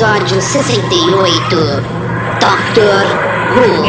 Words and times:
Episódio 0.00 0.40
68 0.40 1.56
Doctor 2.40 3.04
Who. 3.52 3.84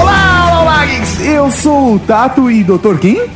Olá, 0.00 0.60
olá, 0.62 0.86
geeks! 0.86 1.20
Eu 1.20 1.50
sou 1.50 1.94
o 1.94 1.98
Tato 1.98 2.48
e 2.48 2.62
Dr. 2.62 2.96
Quem? 3.00 3.28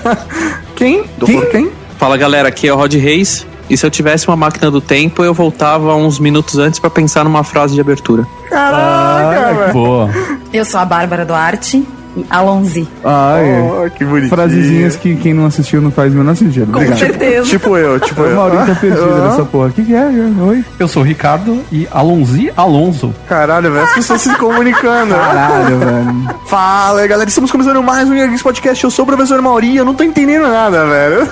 Quem? 0.74 1.04
Doutor 1.18 1.50
quem? 1.50 1.70
Fala 1.98 2.16
galera, 2.16 2.48
aqui 2.48 2.66
é 2.66 2.72
o 2.72 2.76
Rod 2.76 2.94
Reis. 2.94 3.46
E 3.68 3.76
se 3.76 3.84
eu 3.84 3.90
tivesse 3.90 4.26
uma 4.26 4.36
máquina 4.36 4.70
do 4.70 4.80
tempo, 4.80 5.22
eu 5.22 5.34
voltava 5.34 5.94
uns 5.96 6.18
minutos 6.18 6.56
antes 6.56 6.80
pra 6.80 6.88
pensar 6.88 7.24
numa 7.24 7.44
frase 7.44 7.74
de 7.74 7.80
abertura. 7.82 8.26
Caraca, 8.48 9.52
velho. 9.52 9.72
Boa. 9.74 10.10
Eu 10.50 10.64
sou 10.64 10.80
a 10.80 10.86
Bárbara 10.86 11.26
Duarte 11.26 11.86
Alonzi. 12.30 12.88
Ai, 13.04 13.44
Oh, 13.62 13.90
que 13.90 14.04
bonitinho. 14.04 14.28
frasezinhas 14.30 14.96
que 14.96 15.14
quem 15.16 15.32
não 15.34 15.46
assistiu 15.46 15.80
não 15.80 15.90
faz 15.90 16.12
o 16.12 16.16
menor 16.16 16.34
sentido. 16.36 16.66
Com 16.66 16.78
Obrigado. 16.78 16.98
certeza. 16.98 17.46
Tipo 17.48 17.76
eu, 17.76 18.00
tipo 18.00 18.20
O 18.22 18.26
eu. 18.26 18.36
Maurício 18.36 18.66
tá 18.66 18.74
perdido 18.74 19.02
Ah. 19.04 19.28
nessa 19.28 19.44
porra. 19.44 19.68
O 19.68 19.72
que, 19.72 19.84
que 19.84 19.94
é? 19.94 20.06
Oi? 20.48 20.64
Eu 20.78 20.88
sou 20.88 21.02
o 21.02 21.04
Ricardo 21.04 21.60
e 21.70 21.86
Alonzi 21.90 22.50
Alonso. 22.56 23.14
Caralho, 23.28 23.72
velho, 23.72 23.84
as 23.84 23.92
pessoas 23.94 24.20
se 24.22 24.34
comunicando. 24.36 25.14
Caralho, 25.14 25.78
velho. 25.80 26.30
Fala, 26.46 27.06
galera, 27.06 27.28
estamos 27.28 27.50
começando 27.50 27.82
mais 27.82 28.08
um 28.08 28.14
Geeks 28.14 28.42
Podcast. 28.42 28.82
Eu 28.84 28.90
sou 28.90 29.04
o 29.04 29.06
professor 29.06 29.40
Mauri 29.40 29.76
eu 29.76 29.84
não 29.84 29.94
tô 29.94 30.02
entendendo 30.04 30.42
nada, 30.48 30.86
velho. 30.86 31.28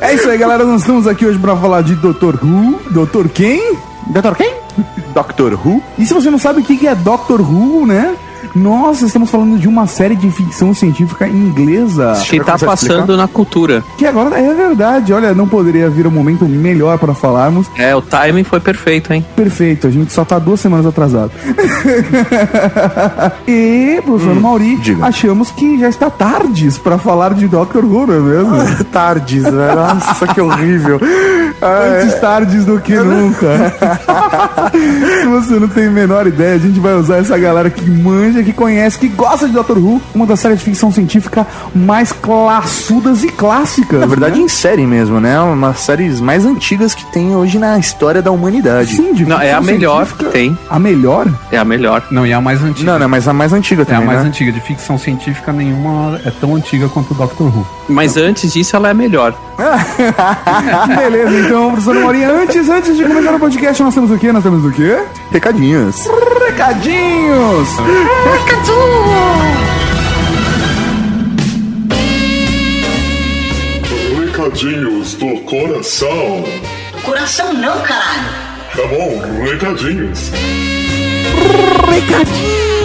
É 0.00 0.14
isso 0.14 0.28
aí, 0.28 0.38
galera. 0.38 0.64
Nós 0.64 0.80
estamos 0.80 1.06
aqui 1.06 1.24
hoje 1.26 1.38
pra 1.38 1.56
falar 1.56 1.82
de 1.82 1.94
Dr. 1.94 2.36
Who. 2.42 2.80
Dr. 2.90 3.28
Quem? 3.32 3.74
Dr. 4.08 4.34
Quem? 4.36 4.54
Doctor 5.14 5.54
Who? 5.54 5.82
E 5.98 6.04
se 6.04 6.12
você 6.12 6.30
não 6.30 6.38
sabe 6.38 6.60
o 6.60 6.62
que 6.62 6.76
que 6.76 6.86
é 6.86 6.94
Doctor 6.94 7.40
Who, 7.40 7.86
né? 7.86 8.14
Nós 8.56 9.02
estamos 9.02 9.30
falando 9.30 9.58
de 9.58 9.68
uma 9.68 9.86
série 9.86 10.16
de 10.16 10.30
ficção 10.30 10.72
científica 10.72 11.28
inglesa. 11.28 12.14
Que 12.24 12.40
tá 12.40 12.58
passando 12.58 13.14
na 13.14 13.28
cultura. 13.28 13.84
Que 13.98 14.06
agora 14.06 14.38
é 14.38 14.54
verdade. 14.54 15.12
Olha, 15.12 15.34
não 15.34 15.46
poderia 15.46 15.90
vir 15.90 16.06
um 16.06 16.10
momento 16.10 16.46
melhor 16.46 16.98
para 16.98 17.12
falarmos. 17.12 17.66
É, 17.76 17.94
o 17.94 18.00
timing 18.00 18.44
foi 18.44 18.58
perfeito, 18.58 19.12
hein? 19.12 19.22
Perfeito, 19.36 19.86
a 19.86 19.90
gente 19.90 20.10
só 20.10 20.24
tá 20.24 20.38
duas 20.38 20.58
semanas 20.58 20.86
atrasado. 20.86 21.32
e, 23.46 24.00
professor 24.04 24.40
Mauri, 24.40 24.76
diga. 24.76 25.04
achamos 25.04 25.50
que 25.50 25.78
já 25.78 25.90
está 25.90 26.08
tardes 26.08 26.78
para 26.78 26.96
falar 26.96 27.34
de 27.34 27.46
Doctor 27.48 27.84
Who, 27.84 28.06
não 28.06 28.14
é 28.14 28.20
mesmo? 28.20 28.84
Tardes, 28.90 29.42
velho. 29.42 29.76
Nossa, 29.76 30.26
que 30.28 30.40
horrível. 30.40 30.98
Ah, 31.62 32.00
Antes 32.02 32.20
tardes 32.20 32.66
do 32.66 32.78
que 32.78 32.94
nunca. 32.94 33.72
Se 35.22 35.26
você 35.26 35.58
não 35.58 35.68
tem 35.68 35.86
a 35.86 35.90
menor 35.90 36.26
ideia, 36.26 36.54
a 36.54 36.58
gente 36.58 36.78
vai 36.78 36.94
usar 36.94 37.16
essa 37.16 37.38
galera 37.38 37.70
que 37.70 37.88
manja, 37.88 38.42
que 38.46 38.52
conhece, 38.52 38.98
que 38.98 39.08
gosta 39.08 39.46
de 39.46 39.52
Doctor 39.52 39.76
Who, 39.78 40.00
uma 40.14 40.24
das 40.26 40.40
séries 40.40 40.58
de 40.60 40.64
ficção 40.64 40.90
científica 40.92 41.46
mais 41.74 42.12
classudas 42.12 43.22
e 43.24 43.28
clássicas. 43.28 44.00
Na 44.00 44.06
verdade, 44.06 44.38
né? 44.38 44.44
em 44.44 44.48
série 44.48 44.86
mesmo, 44.86 45.20
né? 45.20 45.38
Uma 45.40 45.68
das 45.68 45.80
séries 45.80 46.20
mais 46.20 46.44
antigas 46.46 46.94
que 46.94 47.04
tem 47.12 47.34
hoje 47.34 47.58
na 47.58 47.78
história 47.78 48.22
da 48.22 48.30
humanidade. 48.30 48.94
Sim, 48.94 49.12
de 49.12 49.24
Não, 49.26 49.40
é 49.40 49.52
a 49.52 49.56
ficção 49.58 49.74
melhor 49.74 50.02
que 50.06 50.08
científica. 50.10 50.30
tem. 50.30 50.58
A 50.70 50.78
melhor? 50.78 51.26
É 51.50 51.58
a 51.58 51.64
melhor. 51.64 52.02
Não, 52.10 52.26
e 52.26 52.32
a 52.32 52.40
mais 52.40 52.62
antiga. 52.62 52.92
Não, 52.92 52.98
não, 53.00 53.08
mas 53.08 53.26
a 53.28 53.32
mais 53.32 53.52
antiga 53.52 53.82
É 53.82 53.84
a 53.84 53.86
também, 53.86 54.06
mais 54.06 54.22
né? 54.22 54.28
antiga. 54.28 54.52
De 54.52 54.60
ficção 54.60 54.96
científica, 54.98 55.52
nenhuma 55.52 56.20
é 56.24 56.30
tão 56.30 56.54
antiga 56.54 56.88
quanto 56.88 57.12
o 57.12 57.14
Doctor 57.14 57.46
Who. 57.48 57.66
Mas 57.88 58.16
antes 58.16 58.52
disso, 58.52 58.76
ela 58.76 58.90
é 58.90 58.94
melhor. 58.94 59.34
Beleza, 60.96 61.40
então, 61.46 61.70
professor 61.72 61.94
Mauri, 61.96 62.24
antes, 62.24 62.68
antes 62.68 62.96
de 62.96 63.04
começar 63.04 63.34
o 63.34 63.38
podcast, 63.40 63.82
nós 63.82 63.94
temos 63.94 64.10
o 64.10 64.18
quê? 64.18 64.32
Nós 64.32 64.42
temos 64.42 64.64
o 64.64 64.70
quê? 64.70 64.98
Recadinhos. 65.30 66.06
Recadinhos! 66.56 67.68
Recadinhos 74.18 75.14
do 75.16 75.38
coração. 75.42 76.44
Coração 77.02 77.52
não, 77.52 77.78
caralho. 77.82 78.24
Tá 78.74 78.86
bom, 78.88 79.20
recadinhos. 79.44 80.30
Recadinhos, 81.90 82.75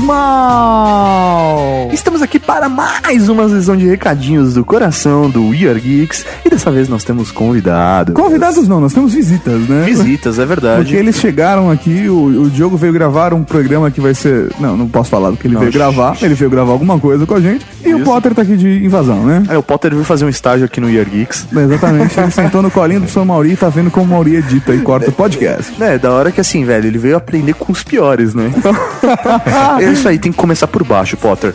mal! 0.00 1.88
Estamos 1.92 2.22
aqui 2.22 2.38
para 2.38 2.68
mais 2.68 3.28
uma 3.28 3.48
sessão 3.48 3.76
de 3.76 3.86
recadinhos 3.86 4.54
do 4.54 4.64
coração 4.64 5.28
do 5.28 5.50
We 5.50 5.68
Are 5.68 5.78
Geeks. 5.78 6.24
E 6.44 6.50
dessa 6.50 6.70
vez 6.70 6.88
nós 6.88 7.04
temos 7.04 7.30
convidados. 7.30 8.14
Convidados 8.14 8.66
não, 8.68 8.80
nós 8.80 8.92
temos 8.92 9.12
visitas, 9.12 9.60
né? 9.68 9.84
Visitas, 9.84 10.38
é 10.38 10.46
verdade. 10.46 10.82
Porque 10.82 10.96
eles 10.96 11.16
chegaram 11.16 11.70
aqui, 11.70 12.08
o, 12.08 12.44
o 12.44 12.50
Diogo 12.50 12.76
veio 12.76 12.92
gravar 12.92 13.34
um 13.34 13.44
programa 13.44 13.90
que 13.90 14.00
vai 14.00 14.14
ser. 14.14 14.50
Não, 14.58 14.76
não 14.76 14.88
posso 14.88 15.10
falar 15.10 15.30
do 15.30 15.36
que 15.36 15.46
ele 15.46 15.54
Não, 15.54 15.60
veio 15.60 15.72
gravar. 15.72 16.16
Ele 16.22 16.34
veio 16.34 16.50
gravar 16.50 16.72
alguma 16.72 16.98
coisa 16.98 17.26
com 17.26 17.34
a 17.34 17.40
gente. 17.40 17.66
E 17.84 17.92
o 17.94 17.98
Isso. 17.98 18.04
Potter 18.04 18.34
tá 18.34 18.42
aqui 18.42 18.56
de 18.56 18.84
invasão, 18.84 19.24
né? 19.24 19.44
É, 19.48 19.58
o 19.58 19.62
Potter 19.62 19.92
veio 19.92 20.04
fazer 20.04 20.24
um 20.24 20.28
estágio 20.28 20.64
aqui 20.64 20.80
no 20.80 20.88
We 20.88 20.98
Are 20.98 21.08
Geeks. 21.08 21.46
Exatamente. 21.52 22.18
Ele 22.18 22.30
sentou 22.30 22.62
no 22.62 22.70
colinho 22.70 23.00
do 23.00 23.08
Sr. 23.08 23.24
Mauri 23.24 23.52
e 23.52 23.56
tá 23.56 23.68
vendo 23.68 23.90
como 23.90 24.06
o 24.06 24.08
Mauri 24.08 24.36
edita 24.36 24.74
e 24.74 24.80
corta 24.80 25.10
o 25.10 25.12
podcast. 25.12 25.72
É, 25.82 25.98
da 25.98 26.10
hora 26.12 26.32
que 26.32 26.40
assim, 26.40 26.64
velho, 26.64 26.86
ele 26.86 26.98
veio 26.98 27.16
aprender 27.16 27.54
com 27.54 27.72
os 27.72 27.82
piores, 27.82 28.34
né? 28.34 28.52
Então, 28.56 28.74
é 29.80 29.92
isso 29.92 30.08
aí, 30.08 30.18
tem 30.18 30.32
que 30.32 30.38
começar 30.38 30.66
por 30.66 30.84
baixo, 30.84 31.16
Potter. 31.16 31.54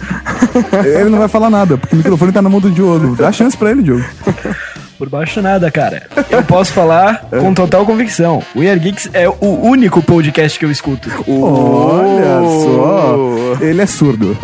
Ele 0.86 1.09
não 1.09 1.20
vai 1.20 1.28
falar 1.28 1.50
nada, 1.50 1.78
porque 1.78 1.96
o 1.96 1.98
microfone 1.98 2.32
tá 2.32 2.42
na 2.42 2.50
mão 2.50 2.59
do 2.59 2.70
Diogo. 2.70 3.16
Dá 3.16 3.32
chance 3.32 3.58
pra 3.58 3.72
ele, 3.72 3.82
Diogo. 3.82 4.04
Por 5.01 5.09
baixo 5.09 5.41
nada, 5.41 5.72
cara. 5.72 6.03
Eu 6.29 6.44
posso 6.44 6.73
falar 6.73 7.25
com 7.31 7.56
total 7.56 7.84
convicção. 7.88 8.44
O 8.53 8.59
We 8.59 8.69
Are 8.69 8.79
Geeks 8.79 9.09
é 9.13 9.28
o 9.28 9.35
único 9.41 10.00
podcast 10.00 10.59
que 10.59 10.63
eu 10.63 10.69
escuto. 10.69 11.09
Olha 11.28 12.39
só, 12.63 13.57
ele 13.59 13.81
é 13.81 13.85
surdo. 13.88 14.38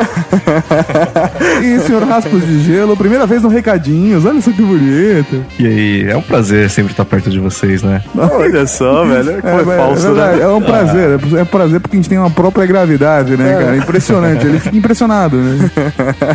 e 1.62 1.80
senhor 1.82 2.02
Raspas 2.02 2.44
de 2.44 2.64
Gelo, 2.64 2.98
primeira 2.98 3.28
vez 3.28 3.44
no 3.44 3.50
Recadinhos, 3.50 4.26
olha 4.26 4.42
só 4.42 4.50
que 4.50 4.64
bonito. 4.64 5.46
E 5.60 5.68
aí, 5.68 6.10
é 6.10 6.18
um 6.18 6.24
prazer 6.24 6.68
sempre 6.72 6.92
estar 6.92 7.06
perto 7.06 7.30
de 7.30 7.38
vocês, 7.38 7.84
né? 7.84 8.02
Olha 8.18 8.66
só, 8.66 9.06
velho. 9.06 9.40
Como 9.40 9.60
é, 9.60 9.64
mas 9.64 9.78
falso, 9.78 10.08
é, 10.08 10.12
verdade, 10.12 10.38
né? 10.38 10.44
é 10.44 10.48
um 10.48 10.62
prazer, 10.64 11.20
é 11.38 11.44
um 11.44 11.46
prazer 11.46 11.80
porque 11.82 11.98
a 11.98 12.00
gente 12.00 12.10
tem 12.10 12.18
uma 12.18 12.32
própria 12.32 12.66
gravidade, 12.66 13.38
né, 13.38 13.60
cara? 13.62 13.78
Impressionante, 13.78 14.48
ele 14.48 14.60
fica 14.60 14.76
impressionado, 14.76 15.38
né? 15.38 15.72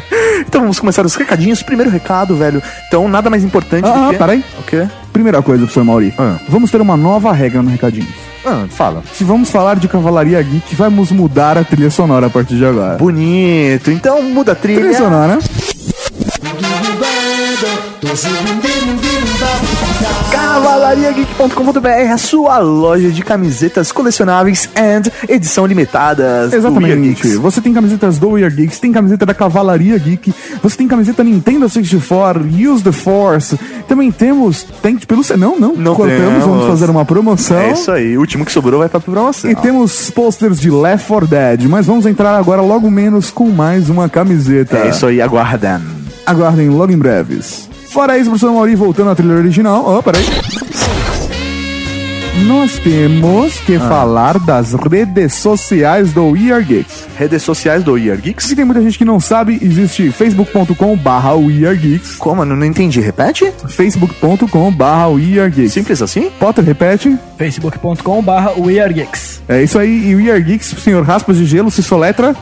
Então 0.46 0.60
vamos 0.60 0.78
começar 0.78 1.04
os 1.06 1.14
recadinhos. 1.14 1.62
Primeiro 1.62 1.90
recado, 1.90 2.36
velho. 2.36 2.62
Então, 2.88 3.08
nada 3.08 3.30
mais 3.30 3.44
importante 3.44 3.88
Ah, 3.88 4.10
do 4.10 4.11
ah, 4.14 4.18
peraí. 4.18 4.44
O 4.58 4.62
quê? 4.62 4.86
Primeira 5.12 5.42
coisa, 5.42 5.60
professor 5.62 5.84
Mauri, 5.84 6.14
Ah. 6.18 6.36
vamos 6.48 6.70
ter 6.70 6.80
uma 6.80 6.96
nova 6.96 7.32
regra 7.32 7.62
no 7.62 7.70
Recadinhos. 7.70 8.08
Ah, 8.44 8.64
fala. 8.68 9.02
Se 9.14 9.22
vamos 9.24 9.50
falar 9.50 9.76
de 9.76 9.86
Cavalaria 9.86 10.42
Geek, 10.42 10.74
vamos 10.74 11.12
mudar 11.12 11.56
a 11.58 11.62
trilha 11.64 11.90
sonora 11.90 12.26
a 12.26 12.30
partir 12.30 12.56
de 12.56 12.64
agora. 12.64 12.96
Bonito. 12.96 13.90
Então 13.90 14.22
muda 14.22 14.52
a 14.52 14.54
trilha. 14.54 14.80
Trilha 14.80 14.98
sonora, 14.98 15.38
Cavalariageek.com.br, 20.32 22.12
a 22.12 22.18
sua 22.18 22.58
loja 22.58 23.10
de 23.10 23.22
camisetas 23.22 23.92
colecionáveis 23.92 24.68
and 24.76 25.02
edição 25.28 25.64
limitadas. 25.66 26.52
Exatamente. 26.52 27.36
Você 27.36 27.60
tem 27.60 27.72
camisetas 27.72 28.18
do 28.18 28.30
We 28.30 28.42
Are 28.42 28.52
Geeks, 28.52 28.80
tem 28.80 28.90
camiseta 28.90 29.24
da 29.24 29.32
Cavalaria 29.32 29.96
Geek, 29.98 30.34
você 30.60 30.76
tem 30.76 30.88
camiseta 30.88 31.22
Nintendo 31.22 31.68
64, 31.68 32.44
Use 32.44 32.82
the 32.82 32.90
Force. 32.90 33.56
Também 33.86 34.10
temos. 34.10 34.64
Tem 34.82 34.96
pelúcia? 34.96 35.36
Não, 35.36 35.56
não. 35.56 35.76
Não 35.76 35.94
Cortamos, 35.94 36.22
temos. 36.24 36.44
vamos 36.44 36.66
fazer 36.66 36.90
uma 36.90 37.04
promoção. 37.04 37.58
É 37.58 37.70
isso 37.70 37.92
aí. 37.92 38.16
O 38.16 38.20
último 38.20 38.44
que 38.44 38.50
sobrou 38.50 38.80
vai 38.80 38.88
pra 38.88 38.98
promoção. 38.98 39.48
E 39.48 39.54
temos 39.54 40.10
posters 40.10 40.58
de 40.58 40.72
Left 40.72 41.06
4 41.06 41.26
Dead, 41.28 41.62
mas 41.68 41.86
vamos 41.86 42.04
entrar 42.04 42.36
agora 42.36 42.62
logo 42.62 42.90
menos 42.90 43.30
com 43.30 43.48
mais 43.48 43.88
uma 43.88 44.08
camiseta. 44.08 44.76
É 44.78 44.88
isso 44.88 45.06
aí, 45.06 45.22
aguardem. 45.22 45.80
Aguardem 46.26 46.68
logo 46.68 46.92
em 46.92 46.98
breves. 46.98 47.71
Fora 47.92 48.16
isso, 48.16 48.30
professor 48.30 48.52
Mauri, 48.52 48.74
voltando 48.74 49.10
à 49.10 49.14
trilha 49.14 49.34
original. 49.34 49.84
Oh, 49.86 50.02
peraí. 50.02 50.24
Nós 52.46 52.78
temos 52.78 53.60
que 53.60 53.78
falar 53.78 54.38
das 54.38 54.72
redes 54.72 55.34
sociais 55.34 56.12
do 56.12 56.30
We 56.30 56.50
Are 56.50 56.64
Geeks. 56.64 57.06
Redes 57.16 57.42
sociais 57.42 57.84
do 57.84 57.92
We 57.92 58.10
Se 58.16 58.16
Geeks. 58.22 58.54
tem 58.54 58.64
muita 58.64 58.80
gente 58.82 58.96
que 58.98 59.04
não 59.04 59.20
sabe, 59.20 59.58
existe 59.62 60.10
facebook.com 60.10 60.96
barra 60.96 61.34
We 61.34 61.66
Are 61.66 61.76
Geeks, 61.76 62.16
Como? 62.16 62.42
Eu 62.42 62.46
não 62.46 62.64
entendi. 62.64 63.00
Repete? 63.00 63.52
facebook.com 63.68 64.72
barra 64.72 65.08
We 65.08 65.38
Are 65.38 65.50
Geeks. 65.50 65.72
Simples 65.74 66.00
assim? 66.02 66.30
Potter, 66.40 66.64
repete. 66.64 67.16
facebook.com 67.36 68.22
barra 68.22 68.52
We 68.58 68.80
Are 68.80 68.92
Geeks. 68.92 69.42
É 69.48 69.62
isso 69.62 69.78
aí, 69.78 70.08
e 70.10 70.16
We 70.16 70.30
Are 70.30 70.42
Geeks, 70.42 70.74
senhor 70.82 71.04
Raspas 71.04 71.36
de 71.36 71.44
Gelo, 71.44 71.70
se 71.70 71.82
soletra. 71.82 72.34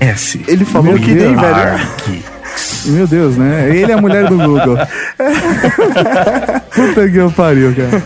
W-E-R-G-E-E-K-S. 0.00 0.40
Ele 0.48 0.64
falou 0.64 0.94
que 0.94 1.14
nem, 1.14 1.36
velho. 1.36 1.80
Meu 2.86 3.06
Deus, 3.06 3.36
né? 3.36 3.68
Ele 3.74 3.92
é 3.92 3.94
a 3.94 4.00
mulher 4.00 4.26
do 4.26 4.36
Google. 4.36 4.76
Puta 6.74 7.08
que 7.08 7.16
eu 7.16 7.30
pariu, 7.30 7.74
cara. 7.74 8.02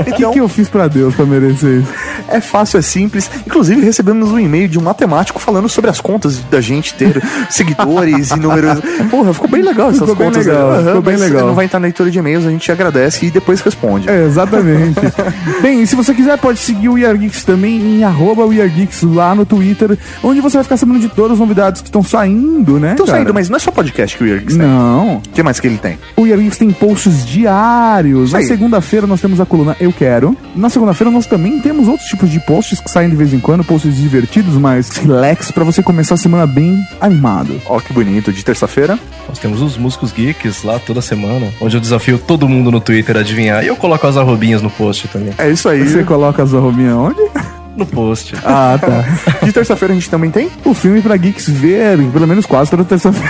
O 0.00 0.04
que, 0.04 0.32
que 0.32 0.40
eu 0.40 0.48
fiz 0.48 0.68
pra 0.68 0.88
Deus 0.88 1.14
pra 1.14 1.26
merecer 1.26 1.82
isso? 1.82 1.92
É 2.28 2.40
fácil, 2.40 2.78
é 2.78 2.82
simples. 2.82 3.30
Inclusive, 3.46 3.80
recebemos 3.84 4.30
um 4.30 4.38
e-mail 4.38 4.68
de 4.68 4.78
um 4.78 4.82
matemático 4.82 5.38
falando 5.38 5.68
sobre 5.68 5.90
as 5.90 6.00
contas 6.00 6.38
da 6.50 6.60
gente 6.60 6.94
ter 6.94 7.22
seguidores 7.50 8.30
e 8.30 8.36
números. 8.36 8.80
Porra, 9.10 9.32
ficou 9.34 9.48
bem 9.48 9.62
legal 9.62 9.88
essas 9.90 10.00
Ficou 10.00 10.14
bem 10.16 10.26
contas. 10.26 10.46
legal, 10.46 10.70
Aham, 10.70 10.84
ficou 10.86 11.02
bem 11.02 11.16
legal. 11.16 11.46
Não 11.46 11.54
vai 11.54 11.64
entrar 11.64 11.80
na 11.80 11.84
leitura 11.84 12.10
de 12.10 12.18
e-mails, 12.18 12.46
a 12.46 12.50
gente 12.50 12.70
agradece 12.70 13.26
e 13.26 13.30
depois 13.30 13.60
responde. 13.60 14.08
É, 14.08 14.24
exatamente. 14.24 15.00
Bem, 15.62 15.82
e 15.82 15.86
se 15.86 15.96
você 15.96 16.14
quiser, 16.14 16.38
pode 16.38 16.58
seguir 16.58 16.88
o 16.88 16.94
We 16.94 17.04
Are 17.04 17.16
Geeks 17.16 17.44
também 17.44 17.80
em 17.80 18.04
arroba 18.04 18.44
We 18.44 18.60
Are 18.60 18.70
Geeks 18.70 19.02
lá 19.02 19.34
no 19.34 19.44
Twitter, 19.44 19.98
onde 20.22 20.40
você 20.40 20.56
vai 20.56 20.64
ficar 20.64 20.76
sabendo 20.76 21.00
de 21.00 21.08
todas 21.08 21.32
as 21.32 21.38
novidades 21.38 21.80
que 21.80 21.88
estão 21.88 22.02
saindo, 22.02 22.78
né? 22.78 22.92
Estão 22.92 23.06
saindo, 23.06 23.32
mas 23.34 23.48
não 23.48 23.56
é 23.56 23.58
só 23.58 23.70
podcast 23.70 24.16
que 24.16 24.24
o 24.24 24.26
Yergis 24.26 24.56
tem. 24.56 24.66
Não. 24.66 25.16
O 25.16 25.20
que 25.20 25.42
mais 25.42 25.58
que 25.60 25.66
ele 25.66 25.78
tem? 25.78 25.98
O 26.16 26.22
We 26.22 26.32
Are 26.32 26.40
Geeks 26.42 26.58
tem 26.58 26.70
posts 26.70 27.26
diários. 27.26 28.32
Na 28.32 28.42
segunda-feira 28.42 29.06
nós 29.06 29.20
temos 29.20 29.40
a 29.40 29.46
coluna 29.46 29.76
Eu 29.80 29.92
Quero. 29.92 30.36
Na 30.54 30.68
segunda-feira 30.68 31.10
nós 31.10 31.26
também 31.26 31.60
temos 31.60 31.88
outros 31.88 32.08
tipos 32.08 32.17
de 32.26 32.40
posts 32.40 32.80
que 32.80 32.90
saem 32.90 33.10
de 33.10 33.16
vez 33.16 33.32
em 33.32 33.40
quando, 33.40 33.62
posts 33.64 33.96
divertidos, 33.96 34.54
mas 34.54 34.90
relax, 34.90 35.50
pra 35.50 35.64
você 35.64 35.82
começar 35.82 36.14
a 36.14 36.18
semana 36.18 36.46
bem 36.46 36.82
animado. 37.00 37.60
Ó, 37.66 37.78
que 37.80 37.92
bonito. 37.92 38.32
De 38.32 38.44
terça-feira. 38.44 38.98
Nós 39.28 39.38
temos 39.38 39.60
os 39.60 39.76
Músicos 39.76 40.12
Geeks 40.12 40.62
lá 40.62 40.78
toda 40.78 41.02
semana, 41.02 41.52
onde 41.60 41.76
eu 41.76 41.80
desafio 41.80 42.18
todo 42.18 42.48
mundo 42.48 42.70
no 42.70 42.80
Twitter 42.80 43.16
a 43.16 43.20
adivinhar. 43.20 43.62
E 43.62 43.66
eu 43.66 43.76
coloco 43.76 44.06
as 44.06 44.16
arrobinhas 44.16 44.62
no 44.62 44.70
post 44.70 45.08
também. 45.08 45.34
É 45.36 45.50
isso 45.50 45.68
aí. 45.68 45.86
Você 45.86 46.02
coloca 46.02 46.42
as 46.42 46.54
arrobinhas 46.54 46.94
onde? 46.94 47.20
No 47.78 47.86
post. 47.86 48.34
Ah, 48.44 48.78
tá. 48.80 49.46
De 49.46 49.52
terça-feira 49.52 49.92
a 49.92 49.94
gente 49.94 50.10
também 50.10 50.30
tem? 50.30 50.50
o 50.64 50.74
filme 50.74 51.00
pra 51.00 51.16
geeks 51.16 51.48
ver, 51.48 51.98
pelo 52.12 52.26
menos 52.26 52.44
quase 52.44 52.70
toda 52.70 52.84
terça-feira. 52.84 53.28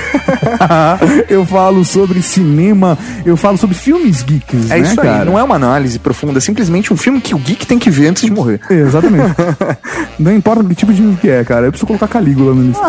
eu 1.29 1.45
falo 1.45 1.85
sobre 1.85 2.23
cinema, 2.23 2.99
eu 3.25 3.37
falo 3.37 3.57
sobre 3.59 3.77
filmes 3.77 4.23
geeks, 4.23 4.71
É 4.71 4.79
né, 4.79 4.89
isso 4.89 5.01
aí. 5.01 5.07
cara? 5.07 5.25
Não 5.25 5.39
é 5.39 5.43
uma 5.43 5.55
análise 5.55 5.99
profunda, 5.99 6.39
é 6.39 6.41
simplesmente 6.41 6.93
um 6.93 6.97
filme 6.97 7.21
que 7.21 7.35
o 7.35 7.39
geek 7.39 7.67
tem 7.67 7.79
que 7.79 7.91
ver 7.91 8.09
antes 8.09 8.23
de 8.23 8.31
morrer. 8.31 8.61
Exatamente. 8.71 9.35
não 10.19 10.35
importa 10.35 10.65
que 10.65 10.75
tipo 10.75 10.93
de 10.93 11.01
filme 11.01 11.17
que 11.17 11.29
é, 11.29 11.45
cara. 11.45 11.67
Eu 11.67 11.73
preciso 11.73 11.87
colocar 11.87 12.09
Calígula 12.09 12.55
no 12.55 12.63
lista. 12.63 12.83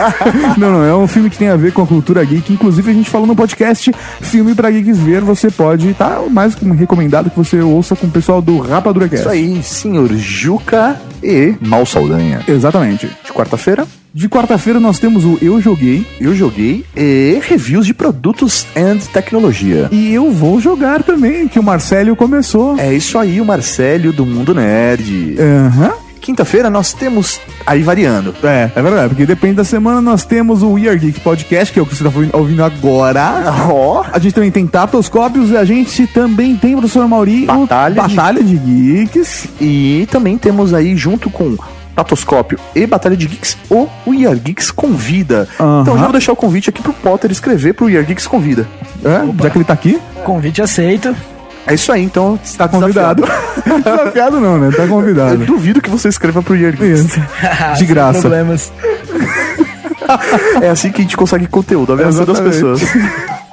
não, 0.58 0.72
não. 0.72 0.84
É 0.84 0.94
um 0.94 1.06
filme 1.06 1.30
que 1.30 1.38
tem 1.38 1.48
a 1.48 1.56
ver 1.56 1.72
com 1.72 1.82
a 1.82 1.86
cultura 1.86 2.24
geek. 2.24 2.52
Inclusive, 2.52 2.90
a 2.90 2.94
gente 2.94 3.08
falou 3.08 3.26
no 3.26 3.36
podcast 3.36 3.94
Filme 4.20 4.54
pra 4.54 4.70
Geeks 4.70 4.98
Ver. 4.98 5.22
Você 5.22 5.50
pode, 5.50 5.92
tá 5.94 6.20
mais 6.30 6.54
que 6.54 6.64
recomendado 6.72 7.30
que 7.30 7.36
você 7.36 7.60
ouça 7.60 7.94
com 7.94 8.06
o 8.06 8.10
pessoal 8.10 8.42
do 8.42 8.58
Rapadura 8.58 9.08
Cast. 9.08 9.22
Isso 9.22 9.28
aí, 9.28 9.62
senhor 9.62 10.12
Juca 10.16 11.00
e 11.22 11.54
Mal 11.60 11.84
Saldanha. 11.86 12.40
Exatamente. 12.46 13.06
De 13.24 13.32
quarta-feira, 13.32 13.86
De 14.14 14.28
quarta-feira 14.28 14.78
nós 14.78 14.98
temos 15.00 15.24
o 15.24 15.38
Eu 15.42 15.60
Joguei. 15.60 16.06
eu 16.20 16.34
joguei 16.34 16.84
e 16.96 17.40
reviews 17.42 17.84
de 17.86 17.92
produtos 17.94 18.64
and 18.76 18.98
tecnologia. 19.12 19.88
E 19.90 20.12
eu 20.14 20.30
vou 20.30 20.60
jogar 20.60 21.02
também, 21.02 21.48
que 21.48 21.58
o 21.58 21.62
Marcelo 21.62 22.14
começou. 22.14 22.78
É 22.78 22.94
isso 22.94 23.18
aí, 23.18 23.40
o 23.40 23.44
Marcelo 23.44 24.12
do 24.12 24.24
Mundo 24.24 24.54
Nerd. 24.54 25.36
Aham. 25.40 25.92
Quinta-feira 26.24 26.70
nós 26.70 26.94
temos, 26.94 27.38
aí 27.66 27.82
variando, 27.82 28.34
É, 28.42 28.70
é 28.74 28.82
verdade, 28.82 29.08
porque 29.10 29.26
depende 29.26 29.56
da 29.56 29.64
semana 29.64 30.00
nós 30.00 30.24
temos 30.24 30.62
o 30.62 30.72
We 30.72 30.88
Are 30.88 30.98
Geek 30.98 31.20
Podcast, 31.20 31.70
que 31.70 31.78
é 31.78 31.82
o 31.82 31.86
que 31.86 31.94
você 31.94 32.02
tá 32.02 32.10
ouvindo 32.32 32.64
agora. 32.64 33.42
Ó, 33.70 34.02
A 34.10 34.18
gente 34.18 34.32
também 34.34 34.50
tem 34.50 34.66
Tatoscópios 34.66 35.50
e 35.50 35.56
a 35.58 35.64
gente 35.66 36.06
também 36.06 36.56
tem, 36.56 36.72
professor 36.72 37.06
Mauri, 37.06 37.44
o 37.44 37.60
Batalha 37.66 37.94
de- 38.08 38.14
Batalha 38.14 38.42
de 38.42 38.56
Geeks. 38.56 39.48
e 39.60 40.08
também 40.10 40.38
temos 40.38 40.72
aí 40.72 40.96
junto 40.96 41.28
com 41.28 41.56
Tatoscópio 41.94 42.58
e 42.74 42.86
Batalha 42.86 43.16
de 43.16 43.26
Geeks, 43.28 43.58
o 43.70 43.86
We 44.06 44.26
Are 44.26 44.38
Geeks 44.38 44.70
Convida. 44.70 45.46
Aham. 45.60 45.82
Então 45.82 45.94
já 45.96 46.02
vou 46.04 46.12
deixar 46.12 46.32
o 46.32 46.36
convite 46.36 46.70
aqui 46.70 46.80
pro 46.82 46.92
Potter 46.94 47.30
escrever 47.30 47.74
pro 47.74 47.84
We 47.86 47.96
Are 47.98 48.06
Geeks 48.06 48.26
Convida. 48.26 48.66
É, 49.04 49.42
já 49.42 49.50
que 49.50 49.58
ele 49.58 49.64
tá 49.64 49.74
aqui, 49.74 50.00
Convite 50.24 50.62
aceito. 50.62 51.14
É 51.66 51.74
isso 51.74 51.90
aí, 51.92 52.02
então 52.02 52.38
tá 52.58 52.68
convidado. 52.68 53.24
Desafiado 53.84 54.40
não, 54.40 54.58
né? 54.58 54.70
Tá 54.74 54.82
Eu 54.82 54.88
convidado. 54.88 55.38
duvido 55.44 55.80
que 55.80 55.88
você 55.90 56.08
escreva 56.08 56.42
pro. 56.42 56.54
Sem 56.56 57.06
De 57.78 57.86
graça. 57.86 58.20
Problemas. 58.20 58.72
É 60.60 60.68
assim 60.68 60.90
que 60.92 61.00
a 61.00 61.02
gente 61.02 61.16
consegue 61.16 61.46
conteúdo, 61.46 61.94
a 61.94 61.96
versão 61.96 62.26
das 62.26 62.38
pessoas. 62.38 62.80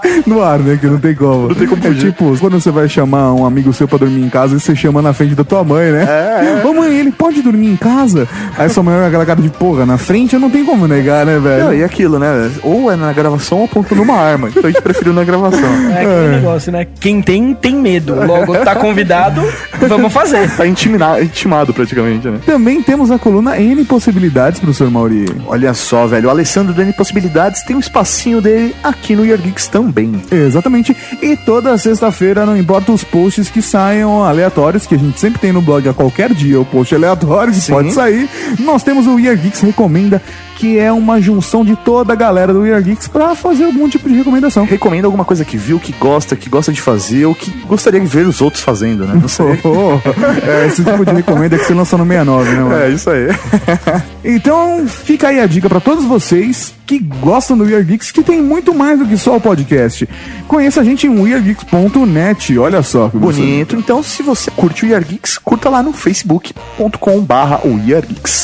No 0.26 0.42
ar, 0.44 0.60
né? 0.60 0.78
Que 0.80 0.88
não 0.88 1.00
tem 1.00 1.16
como. 1.16 1.48
Não 1.50 1.56
tem 1.56 1.68
como 1.68 1.82
É 1.84 1.88
fugir. 1.88 2.12
tipo, 2.12 2.38
quando 2.40 2.60
você 2.60 2.70
vai 2.72 2.88
chamar 2.88 3.34
um 3.34 3.46
amigo 3.46 3.74
seu 3.74 3.88
pra 3.88 3.98
dormir 3.98 4.22
em 4.24 4.30
casa, 4.30 4.60
você 4.60 4.76
chama 4.76 5.02
na 5.02 5.14
frente 5.14 5.36
da 5.36 5.44
tua 5.44 5.64
mãe, 5.64 5.92
né? 5.92 6.04
É, 6.04 6.66
Ô 6.66 6.74
mãe, 6.74 6.94
ele 7.00 7.12
pode 7.12 7.42
dormir 7.42 7.68
em 7.68 7.76
casa? 7.76 8.28
Aí 8.58 8.70
sua 8.70 8.84
mãe 8.84 8.96
é 8.96 9.08
aquela 9.08 9.26
cara 9.26 9.42
de 9.42 9.50
porra, 9.50 9.86
na 9.86 9.98
frente 9.98 10.34
eu 10.34 10.40
não 10.40 10.50
tem 10.50 10.64
como 10.64 10.88
negar, 10.88 11.26
né, 11.26 11.40
velho? 11.40 11.66
Não, 11.66 11.74
e 11.74 11.84
aquilo, 11.84 12.20
né? 12.20 12.52
Ou 12.64 12.92
é 12.92 12.96
na 12.96 13.12
gravação 13.14 13.60
ou 13.60 13.66
apontando 13.66 14.02
uma 14.02 14.16
arma. 14.16 14.50
Então 14.50 14.64
a 14.66 14.72
gente 14.72 14.82
preferiu 14.82 15.14
na 15.14 15.24
gravação. 15.24 15.70
É 15.92 16.02
aquele 16.02 16.28
negócio, 16.36 16.72
né? 16.72 16.86
Quem 17.00 17.22
tem, 17.22 17.54
tem 17.54 17.76
medo. 17.76 18.14
Logo, 18.26 18.56
tá 18.60 18.76
convidado, 18.76 19.42
vamos 19.88 20.12
fazer. 20.14 20.50
Tá 20.56 20.66
intimado 20.68 21.74
praticamente, 21.74 22.28
né? 22.28 22.40
Também 22.46 22.82
temos 22.82 23.12
a 23.12 23.18
coluna 23.20 23.60
N 23.60 23.84
Possibilidades, 23.86 24.60
professor 24.60 24.90
Mauri. 24.90 25.26
Olha 25.48 25.74
só, 25.74 26.06
velho. 26.08 26.28
O 26.28 26.32
Alessandro 26.32 26.74
do 26.74 26.82
N 26.82 26.94
Possibilidades 26.94 27.64
tem 27.64 27.76
um 27.76 27.80
espacinho 27.80 28.42
dele 28.42 28.76
aqui 28.84 29.16
no 29.16 29.26
Year 29.26 29.40
Geeks 29.40 29.68
também. 29.68 29.91
Exatamente. 30.32 30.96
E 31.22 31.36
toda 31.36 31.78
sexta-feira, 31.78 32.46
não 32.46 32.58
importa 32.58 32.92
os 32.92 33.04
posts 33.04 33.50
que 33.50 33.62
saiam 33.62 34.24
aleatórios, 34.24 34.86
que 34.86 34.96
a 34.96 34.98
gente 34.98 35.20
sempre 35.20 35.40
tem 35.40 35.52
no 35.52 35.62
blog 35.62 35.88
a 35.88 35.94
qualquer 35.94 36.34
dia, 36.34 36.60
o 36.60 36.66
post 36.66 36.94
aleatório 36.94 37.54
que 37.54 37.62
Sim. 37.62 37.74
pode 37.74 37.94
sair. 37.94 38.30
Nós 38.60 38.84
temos 38.84 39.08
o 39.08 39.16
We 39.16 39.28
Are 39.28 39.38
Geeks 39.38 39.62
Recomenda, 39.62 40.22
que 40.62 40.78
é 40.78 40.92
uma 40.92 41.20
junção 41.20 41.66
de 41.66 41.76
toda 41.76 42.14
a 42.14 42.16
galera 42.16 42.54
do 42.54 42.60
We 42.60 42.72
Are 42.72 42.84
Geeks 42.84 43.08
pra 43.08 43.34
fazer 43.34 43.64
algum 43.64 43.90
tipo 43.90 44.08
de 44.08 44.14
recomendação. 44.14 44.64
Recomenda 44.64 45.08
alguma 45.08 45.26
coisa 45.26 45.44
que 45.44 45.58
viu, 45.58 45.80
que 45.80 45.92
gosta, 45.94 46.36
que 46.36 46.52
gosta 46.52 46.72
de 46.72 46.80
fazer, 46.80 47.26
ou 47.26 47.34
que 47.34 47.50
gostaria 47.66 48.00
de 48.00 48.06
ver 48.06 48.28
os 48.28 48.42
outros 48.42 48.62
fazendo, 48.62 49.04
né? 49.04 49.20
Não 49.20 49.28
sei. 49.28 49.60
Oh, 49.72 50.00
é, 50.46 50.68
esse 50.68 50.84
tipo 50.84 51.06
de 51.06 51.14
recomenda 51.14 51.58
que 51.58 51.64
você 51.64 51.74
lançou 51.74 51.98
no 51.98 52.06
69, 52.06 52.52
né, 52.52 52.60
mano? 52.60 52.76
É, 52.76 52.90
isso 52.90 53.10
aí. 53.10 53.28
Então, 54.24 54.86
fica 54.88 55.30
aí 55.30 55.40
a 55.40 55.48
dica 55.48 55.68
pra 55.68 55.80
todos 55.80 56.06
vocês 56.06 56.76
que 56.86 57.00
gostam 57.00 57.58
do 57.58 57.64
We 57.64 57.74
Are 57.74 57.84
Geeks, 57.84 58.12
que 58.12 58.22
tem 58.22 58.42
muito 58.42 58.74
mais 58.76 59.00
do 59.00 59.06
que 59.06 59.18
só 59.18 59.38
o 59.38 59.42
podcast. 59.42 60.08
Conheça 60.48 60.82
a 60.82 60.84
gente 60.84 61.08
em 61.08 61.22
weargeeks.net, 61.22 62.60
olha 62.60 62.84
só 62.84 63.10
que 63.10 63.18
Bonito. 63.18 63.76
Então, 63.78 64.04
se 64.04 64.22
você 64.22 64.52
curte 64.52 64.86
o 64.86 64.90
Year 64.90 65.04
Geeks, 65.04 65.38
curta 65.38 65.70
lá 65.70 65.82
no 65.82 65.94
facebook.com 65.94 67.22
barra. 67.22 67.62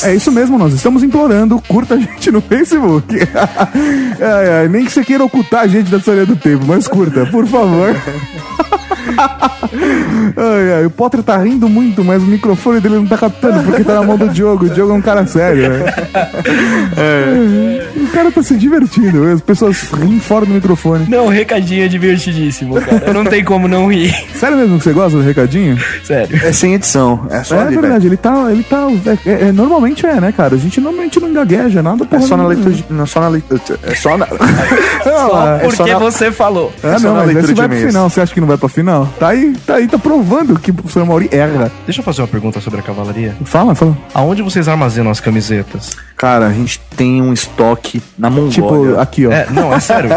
É 0.02 0.14
isso 0.14 0.32
mesmo, 0.32 0.58
nós 0.58 0.72
estamos 0.72 1.02
implorando, 1.02 1.62
curta 1.68 1.94
a 1.94 1.98
gente 1.98 2.07
no 2.30 2.40
Facebook. 2.40 3.14
Nem 4.70 4.84
que 4.84 4.92
você 4.92 5.04
queira 5.04 5.24
ocultar 5.24 5.62
a 5.62 5.66
gente 5.66 5.90
da 5.90 5.98
história 5.98 6.26
do 6.26 6.36
tempo, 6.36 6.64
mas 6.66 6.86
curta, 6.86 7.26
por 7.26 7.46
favor. 7.46 7.94
Ai, 10.36 10.72
ai, 10.78 10.86
o 10.86 10.90
Potter 10.90 11.22
tá 11.22 11.36
rindo 11.38 11.68
muito, 11.68 12.04
mas 12.04 12.22
o 12.22 12.26
microfone 12.26 12.80
dele 12.80 12.96
não 12.96 13.06
tá 13.06 13.16
captando 13.18 13.62
porque 13.64 13.84
tá 13.84 13.94
na 13.94 14.02
mão 14.02 14.16
do 14.16 14.28
Diogo. 14.28 14.66
O 14.66 14.68
Diogo 14.70 14.92
é 14.92 14.94
um 14.94 15.00
cara 15.00 15.26
sério, 15.26 15.68
né? 15.68 15.94
É. 16.96 17.88
O 17.96 18.06
cara 18.08 18.30
tá 18.30 18.42
se 18.42 18.54
divertindo, 18.56 19.24
as 19.32 19.40
pessoas 19.40 19.80
riem 19.92 20.18
fora 20.20 20.46
do 20.46 20.52
microfone. 20.52 21.06
Não, 21.08 21.28
recadinho 21.28 21.84
é 21.84 21.88
divertidíssimo, 21.88 22.80
cara. 22.80 23.12
Não 23.12 23.24
tem 23.24 23.44
como 23.44 23.68
não 23.68 23.90
rir. 23.92 24.14
Sério 24.34 24.56
mesmo 24.56 24.78
que 24.78 24.84
você 24.84 24.92
gosta 24.92 25.18
do 25.18 25.24
recadinho? 25.24 25.78
Sério. 26.04 26.38
É 26.44 26.52
sem 26.52 26.74
edição. 26.74 27.26
É 27.30 27.42
só 27.42 27.56
é 27.56 27.60
ali, 27.62 27.76
verdade, 27.76 28.00
velho. 28.08 28.08
ele 28.10 28.16
tá. 28.16 28.50
Ele 28.50 28.62
tá 28.62 28.86
é- 29.26 29.48
é- 29.48 29.52
normalmente 29.52 30.06
é, 30.06 30.20
né, 30.20 30.32
cara? 30.32 30.54
A 30.54 30.58
gente 30.58 30.80
normalmente 30.80 31.20
não 31.20 31.32
gagueja 31.32 31.82
nada. 31.82 32.04
É 32.04 32.06
porra 32.06 32.22
só 32.22 32.36
na 32.36 32.46
leitura 32.46 32.70
de... 32.74 32.84
Não, 32.90 33.06
só 33.06 33.20
na 33.20 33.28
leitura... 33.28 33.60
É 33.82 33.94
só 33.94 34.16
na... 34.16 34.26
Só 35.08 35.56
é 35.56 35.70
só 35.70 35.76
porque 35.76 35.92
na- 35.92 35.98
você 35.98 36.30
falou. 36.32 36.72
É 36.82 36.98
só 36.98 37.08
não, 37.08 37.14
na 37.14 37.24
mas 37.24 37.26
leitura 37.34 37.44
esse 37.46 37.54
vai 37.54 37.68
pro 37.68 37.78
final. 37.86 38.10
Você 38.10 38.20
acha 38.20 38.34
que 38.34 38.40
não 38.40 38.48
vai 38.48 38.56
pra 38.56 38.68
final? 38.68 38.97
Tá 39.18 39.28
aí, 39.28 39.54
tá 39.66 39.74
aí, 39.76 39.86
tá 39.88 39.98
provando 39.98 40.58
que 40.58 40.70
o 40.70 40.74
professor 40.74 41.04
Mauri 41.04 41.28
erra. 41.32 41.70
Deixa 41.84 42.00
eu 42.00 42.04
fazer 42.04 42.22
uma 42.22 42.28
pergunta 42.28 42.60
sobre 42.60 42.80
a 42.80 42.82
cavalaria. 42.82 43.36
Fala, 43.44 43.74
fala. 43.74 43.96
Aonde 44.14 44.42
vocês 44.42 44.68
armazenam 44.68 45.10
as 45.10 45.20
camisetas? 45.20 45.96
Cara, 46.16 46.46
a 46.46 46.52
gente 46.52 46.80
tem 46.96 47.22
um 47.22 47.32
estoque 47.32 48.02
na 48.18 48.28
Mongólia. 48.28 48.50
Tipo, 48.52 49.00
aqui, 49.00 49.26
ó. 49.26 49.30
É, 49.32 49.46
não, 49.50 49.72
é 49.72 49.80
sério. 49.80 50.10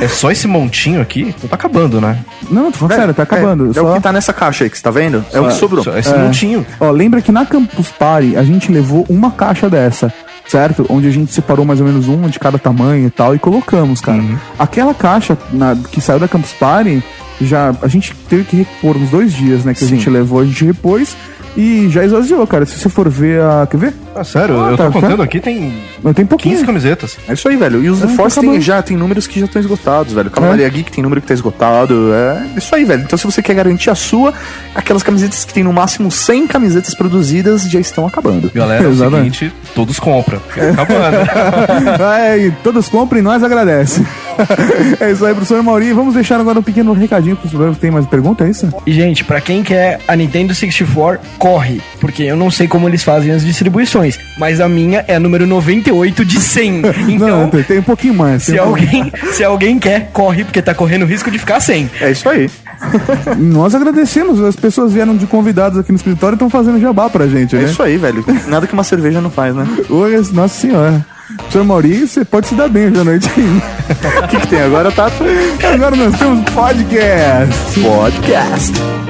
É 0.00 0.08
só 0.08 0.30
esse 0.30 0.46
montinho 0.48 1.00
aqui? 1.00 1.34
Tá 1.48 1.54
acabando, 1.54 2.00
né? 2.00 2.18
Não, 2.50 2.70
tô 2.72 2.78
falando 2.78 2.96
sério, 2.96 3.14
tá 3.14 3.22
acabando. 3.22 3.66
É, 3.66 3.70
é 3.70 3.74
Só- 3.74 3.90
o 3.92 3.94
que 3.94 4.00
tá 4.00 4.12
nessa 4.12 4.32
caixa 4.32 4.64
aí 4.64 4.70
que 4.70 4.76
você 4.76 4.82
tá 4.82 4.90
vendo? 4.90 5.24
É 5.32 5.40
o 5.40 5.46
que 5.48 5.54
sobrou. 5.54 5.84
Só 5.84 5.96
esse 5.96 6.12
É. 6.12 6.18
montinho. 6.18 6.66
Ó, 6.80 6.90
lembra 6.90 7.20
que 7.22 7.30
na 7.30 7.46
Campus 7.46 7.88
Party 7.90 8.36
a 8.36 8.42
gente 8.42 8.70
levou 8.72 9.06
uma 9.08 9.30
caixa 9.30 9.68
dessa, 9.70 10.12
certo? 10.46 10.84
Onde 10.88 11.06
a 11.06 11.10
gente 11.10 11.32
separou 11.32 11.64
mais 11.64 11.80
ou 11.80 11.86
menos 11.86 12.08
uma 12.08 12.28
de 12.28 12.38
cada 12.38 12.58
tamanho 12.58 13.06
e 13.06 13.10
tal 13.10 13.34
e 13.34 13.38
colocamos, 13.38 14.00
cara. 14.00 14.18
Uhum. 14.18 14.36
Aquela 14.58 14.92
caixa 14.94 15.36
na- 15.52 15.76
que 15.76 16.00
saiu 16.00 16.18
da 16.18 16.26
Campus 16.28 16.52
Party, 16.52 17.02
já 17.46 17.74
a 17.82 17.88
gente 17.88 18.14
teve 18.28 18.44
que 18.44 18.56
repor 18.56 18.96
uns 18.96 19.10
dois 19.10 19.32
dias, 19.32 19.64
né? 19.64 19.74
Que 19.74 19.84
a 19.84 19.88
Sim. 19.88 19.96
gente 19.96 20.10
levou, 20.10 20.40
a 20.40 20.44
gente 20.44 20.64
repôs 20.64 21.16
e 21.58 21.88
já 21.90 22.04
esvaziou, 22.04 22.46
cara. 22.46 22.64
Se 22.64 22.78
você 22.78 22.88
for 22.88 23.08
ver 23.08 23.40
a. 23.42 23.66
Quer 23.68 23.76
ver? 23.76 23.94
Ah, 24.14 24.22
sério, 24.22 24.54
eu 24.54 24.76
tá, 24.76 24.86
tô 24.86 24.92
contando 24.92 25.22
aqui, 25.22 25.38
tem 25.40 25.72
Mas 26.02 26.14
tem 26.14 26.24
pouquinho. 26.24 26.54
15 26.54 26.66
camisetas. 26.66 27.16
É 27.28 27.32
isso 27.34 27.48
aí, 27.48 27.56
velho. 27.56 27.82
E 27.84 27.88
os 27.90 28.02
Ah, 28.02 28.06
The 28.06 28.14
Force 28.14 28.36
tá 28.36 28.40
tem, 28.40 28.50
acabando. 28.50 28.64
já 28.64 28.82
tem 28.82 28.96
números 28.96 29.26
que 29.26 29.38
já 29.40 29.46
estão 29.46 29.60
esgotados, 29.60 30.12
velho. 30.12 30.30
Cavalaria 30.30 30.68
Geek 30.68 30.90
tem 30.90 31.02
número 31.02 31.20
que 31.20 31.26
tá 31.26 31.34
esgotado. 31.34 32.12
É 32.12 32.46
isso 32.56 32.74
aí, 32.74 32.84
velho. 32.84 33.02
Então, 33.02 33.18
se 33.18 33.24
você 33.24 33.42
quer 33.42 33.54
garantir 33.54 33.90
a 33.90 33.94
sua, 33.94 34.32
aquelas 34.74 35.02
camisetas 35.02 35.44
que 35.44 35.52
tem 35.52 35.62
no 35.64 35.72
máximo 35.72 36.10
100 36.10 36.46
camisetas 36.46 36.94
produzidas 36.94 37.62
já 37.62 37.80
estão 37.80 38.06
acabando. 38.06 38.50
Galera, 38.54 38.84
é 38.84 38.88
o 38.88 38.94
seguinte, 38.94 39.52
todos 39.74 39.98
compram. 39.98 40.40
tá 40.76 40.82
acabando. 40.82 41.98
É, 42.18 42.50
todos 42.62 42.88
comprem 42.88 43.20
e 43.20 43.22
nós 43.22 43.42
agradece. 43.42 44.04
é 45.00 45.10
isso 45.10 45.24
aí, 45.24 45.34
professor 45.34 45.62
Mauri. 45.62 45.92
Vamos 45.92 46.14
deixar 46.14 46.40
agora 46.40 46.58
um 46.58 46.62
pequeno 46.62 46.92
recadinho 46.92 47.36
pro 47.36 47.48
professor. 47.48 47.76
Tem 47.76 47.90
mais 47.90 48.06
pergunta, 48.06 48.44
é 48.44 48.50
isso? 48.50 48.68
E, 48.86 48.92
gente, 48.92 49.24
pra 49.24 49.40
quem 49.40 49.62
quer 49.62 50.00
a 50.06 50.14
Nintendo 50.16 50.54
64, 50.54 51.20
corre. 51.48 51.80
Porque 52.00 52.22
eu 52.22 52.36
não 52.36 52.50
sei 52.50 52.68
como 52.68 52.88
eles 52.88 53.02
fazem 53.02 53.30
as 53.32 53.44
distribuições. 53.44 54.18
Mas 54.38 54.60
a 54.60 54.68
minha 54.68 55.04
é 55.08 55.16
a 55.16 55.20
número 55.20 55.46
98 55.46 56.24
de 56.24 56.40
100. 56.40 56.82
Então, 57.08 57.48
Não, 57.52 57.62
tem, 57.62 57.78
um 57.78 57.82
pouquinho 57.82 58.14
mais. 58.14 58.42
se 58.44 58.58
um 58.60 58.62
alguém, 58.62 59.12
se 59.32 59.42
alguém 59.42 59.78
quer, 59.78 60.10
corre, 60.12 60.44
porque 60.44 60.60
tá 60.60 60.74
correndo 60.74 61.06
risco 61.06 61.30
de 61.30 61.38
ficar 61.38 61.58
sem. 61.60 61.90
É 62.00 62.10
isso 62.10 62.28
aí. 62.28 62.50
Nós 63.38 63.74
agradecemos. 63.74 64.40
As 64.40 64.54
pessoas 64.56 64.92
vieram 64.92 65.16
de 65.16 65.26
convidados 65.26 65.78
aqui 65.78 65.90
no 65.90 65.96
escritório 65.96 66.34
e 66.34 66.36
estão 66.36 66.50
fazendo 66.50 66.78
jabá 66.80 67.08
pra 67.08 67.26
gente, 67.26 67.56
É 67.56 67.60
né? 67.60 67.64
isso 67.64 67.82
aí, 67.82 67.96
velho. 67.96 68.24
Nada 68.46 68.66
que 68.66 68.72
uma 68.74 68.84
cerveja 68.84 69.20
não 69.20 69.30
faz, 69.30 69.54
né? 69.54 69.66
Oi, 69.88 70.16
nossa 70.32 70.48
senhora. 70.60 71.04
Professor 71.50 71.64
você 72.06 72.24
pode 72.24 72.46
se 72.48 72.54
dar 72.54 72.68
bem 72.68 72.86
hoje 72.88 73.00
à 73.00 73.04
noite. 73.04 73.28
O 73.28 74.28
que, 74.28 74.36
que 74.40 74.46
tem 74.46 74.60
agora, 74.62 74.90
Tato? 74.92 75.24
agora 75.72 75.96
nós 75.96 76.18
temos 76.18 76.44
podcast. 76.50 77.80
Podcast. 77.80 79.07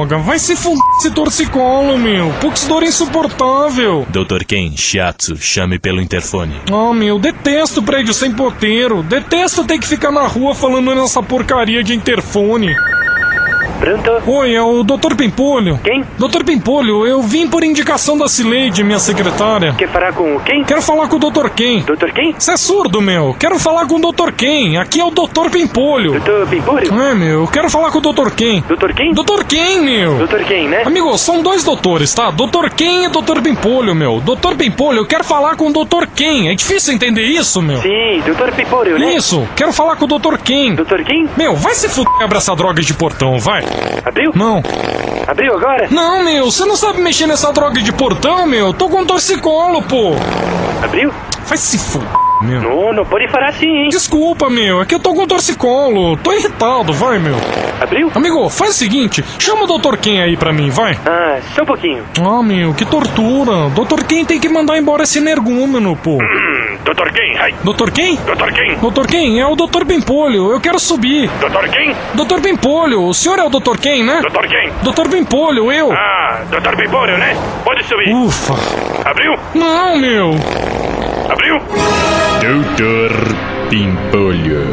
Droga, 0.00 0.16
vai 0.16 0.38
se 0.38 0.56
fuder 0.56 0.80
esse 0.98 1.10
torcicolo, 1.10 1.98
meu. 1.98 2.32
Putz, 2.40 2.66
dor 2.66 2.82
insuportável. 2.82 4.06
Doutor 4.08 4.44
Ken, 4.44 4.74
Shiatsu, 4.74 5.36
chame 5.36 5.78
pelo 5.78 6.00
interfone. 6.00 6.58
Ah, 6.72 6.94
meu, 6.94 7.18
detesto 7.18 7.82
prédio 7.82 8.14
sem 8.14 8.32
porteiro. 8.32 9.02
Detesto 9.02 9.62
ter 9.64 9.78
que 9.78 9.86
ficar 9.86 10.10
na 10.10 10.26
rua 10.26 10.54
falando 10.54 10.94
nessa 10.94 11.22
porcaria 11.22 11.84
de 11.84 11.94
interfone. 11.94 12.74
Pronto? 13.80 14.22
Oi, 14.26 14.54
é 14.54 14.62
o 14.62 14.82
Dr. 14.84 15.14
Pimpolho. 15.16 15.80
Quem? 15.82 16.04
Dr. 16.18 16.44
Pimpolho, 16.44 17.06
eu 17.06 17.22
vim 17.22 17.48
por 17.48 17.64
indicação 17.64 18.16
da 18.18 18.28
Cileide, 18.28 18.84
minha 18.84 18.98
secretária. 18.98 19.72
Quer 19.72 19.88
falar 19.88 20.12
com 20.12 20.38
quem? 20.40 20.62
Quero 20.64 20.82
falar 20.82 21.08
com 21.08 21.16
o 21.16 21.18
Dr. 21.18 21.48
Ken. 21.48 21.80
Doutor 21.80 22.12
quem? 22.12 22.34
Você 22.38 22.52
é 22.52 22.56
surdo, 22.58 23.00
meu. 23.00 23.34
Quero 23.38 23.58
falar 23.58 23.86
com 23.86 23.94
o 23.96 24.12
Dr. 24.12 24.32
Ken. 24.32 24.76
Aqui 24.76 25.00
é 25.00 25.04
o 25.04 25.10
Dr. 25.10 25.48
Pimpolho. 25.50 26.12
Doutor 26.12 26.46
Pimpolho? 26.46 27.00
É, 27.02 27.14
meu, 27.14 27.40
eu 27.40 27.48
quero 27.48 27.70
falar 27.70 27.90
com 27.90 27.98
o 27.98 28.00
Dr. 28.02 28.30
Ken. 28.36 28.62
Doutor 28.68 28.92
quem? 28.92 29.14
Dr. 29.14 29.44
Ken, 29.48 29.80
meu. 29.80 30.18
Doutor 30.18 30.44
quem, 30.44 30.68
né? 30.68 30.82
Amigo, 30.84 31.16
são 31.16 31.42
dois 31.42 31.64
doutores, 31.64 32.12
tá? 32.12 32.30
Dr. 32.30 32.68
Ken 32.76 33.06
e 33.06 33.08
Dr. 33.08 33.40
Pimpolho, 33.42 33.94
meu. 33.94 34.20
Dr. 34.20 34.56
Pimpolho, 34.58 34.98
eu 34.98 35.06
quero 35.06 35.24
falar 35.24 35.56
com 35.56 35.68
o 35.68 35.72
Dr. 35.72 36.06
Ken. 36.14 36.50
É 36.50 36.54
difícil 36.54 36.92
entender 36.92 37.22
isso, 37.24 37.62
meu? 37.62 37.80
Sim, 37.80 38.20
doutor 38.26 38.52
Pimpolho, 38.52 38.98
né? 38.98 39.14
Isso, 39.14 39.48
quero 39.56 39.72
falar 39.72 39.96
com 39.96 40.04
o 40.04 40.18
Dr. 40.18 40.36
Ken. 40.44 40.74
Doutor 40.74 41.02
quem? 41.02 41.26
Meu, 41.34 41.56
vai 41.56 41.74
se 41.74 41.88
fuder 41.88 42.10
abra 42.20 42.38
essa 42.38 42.54
droga 42.54 42.82
de 42.82 42.92
portão, 42.92 43.38
vai. 43.38 43.64
Abriu? 44.04 44.32
Não. 44.34 44.62
Abriu 45.26 45.56
agora? 45.56 45.88
Não, 45.90 46.24
meu, 46.24 46.50
você 46.50 46.64
não 46.64 46.76
sabe 46.76 47.00
mexer 47.00 47.26
nessa 47.26 47.52
droga 47.52 47.80
de 47.80 47.92
portão, 47.92 48.46
meu. 48.46 48.72
Tô 48.72 48.88
com 48.88 49.04
torcicolo, 49.04 49.82
pô. 49.82 50.12
Abriu? 50.82 51.12
Vai 51.46 51.58
se 51.58 51.78
fuder, 51.78 52.08
meu. 52.42 52.60
Não, 52.62 52.92
não 52.92 53.04
pode 53.04 53.28
falar 53.28 53.48
assim, 53.48 53.66
hein? 53.66 53.88
Desculpa, 53.90 54.48
meu, 54.48 54.80
é 54.80 54.84
que 54.86 54.94
eu 54.94 55.00
tô 55.00 55.14
com 55.14 55.26
torcicolo. 55.26 56.16
Tô 56.18 56.32
irritado, 56.32 56.92
vai, 56.92 57.18
meu. 57.18 57.34
Abriu? 57.80 58.10
Amigo, 58.14 58.48
faz 58.50 58.70
o 58.70 58.74
seguinte, 58.74 59.24
chama 59.38 59.64
o 59.64 59.78
Dr. 59.78 59.96
Ken 59.96 60.22
aí 60.22 60.36
pra 60.36 60.52
mim, 60.52 60.70
vai. 60.70 60.98
Ah, 61.06 61.38
só 61.54 61.62
um 61.62 61.66
pouquinho. 61.66 62.04
Ah, 62.20 62.42
meu, 62.42 62.74
que 62.74 62.84
tortura. 62.84 63.70
Dr. 63.70 64.04
Ken 64.04 64.24
tem 64.24 64.38
que 64.40 64.48
mandar 64.48 64.76
embora 64.78 65.02
esse 65.04 65.18
energúmeno, 65.18 65.96
pô. 65.96 66.18
Doutor 66.84 67.12
Ken, 67.12 67.38
ai. 67.38 67.54
Dr. 67.62 67.90
Ken? 67.90 68.16
Doutor 68.26 68.52
Ken. 68.52 68.74
Dr. 68.76 69.06
Ken, 69.06 69.38
é 69.40 69.46
o 69.46 69.54
Dr. 69.54 69.84
Pimpolho. 69.86 70.50
Eu 70.50 70.60
quero 70.60 70.78
subir. 70.78 71.30
Doutor 71.40 71.68
Ken. 71.68 71.94
Dr. 72.14 72.40
Pimpolho, 72.42 73.02
o 73.04 73.14
senhor 73.14 73.38
é 73.38 73.44
o 73.44 73.48
Dr. 73.50 73.78
Ken, 73.78 74.02
né? 74.02 74.20
Doutor 74.22 74.46
Ken. 74.46 74.70
Dr. 74.82 75.08
Pimpolho, 75.10 75.70
eu. 75.72 75.92
Ah, 75.92 76.42
Doutor 76.50 76.76
Pimpolho, 76.76 77.16
né? 77.18 77.36
Pode 77.64 77.84
subir. 77.84 78.12
Ufa. 78.14 78.54
Abriu? 79.04 79.34
Não, 79.54 79.96
meu. 79.98 80.30
Abriu? 81.30 81.60
Doutor 82.42 83.12
Pimpolho. 83.70 84.68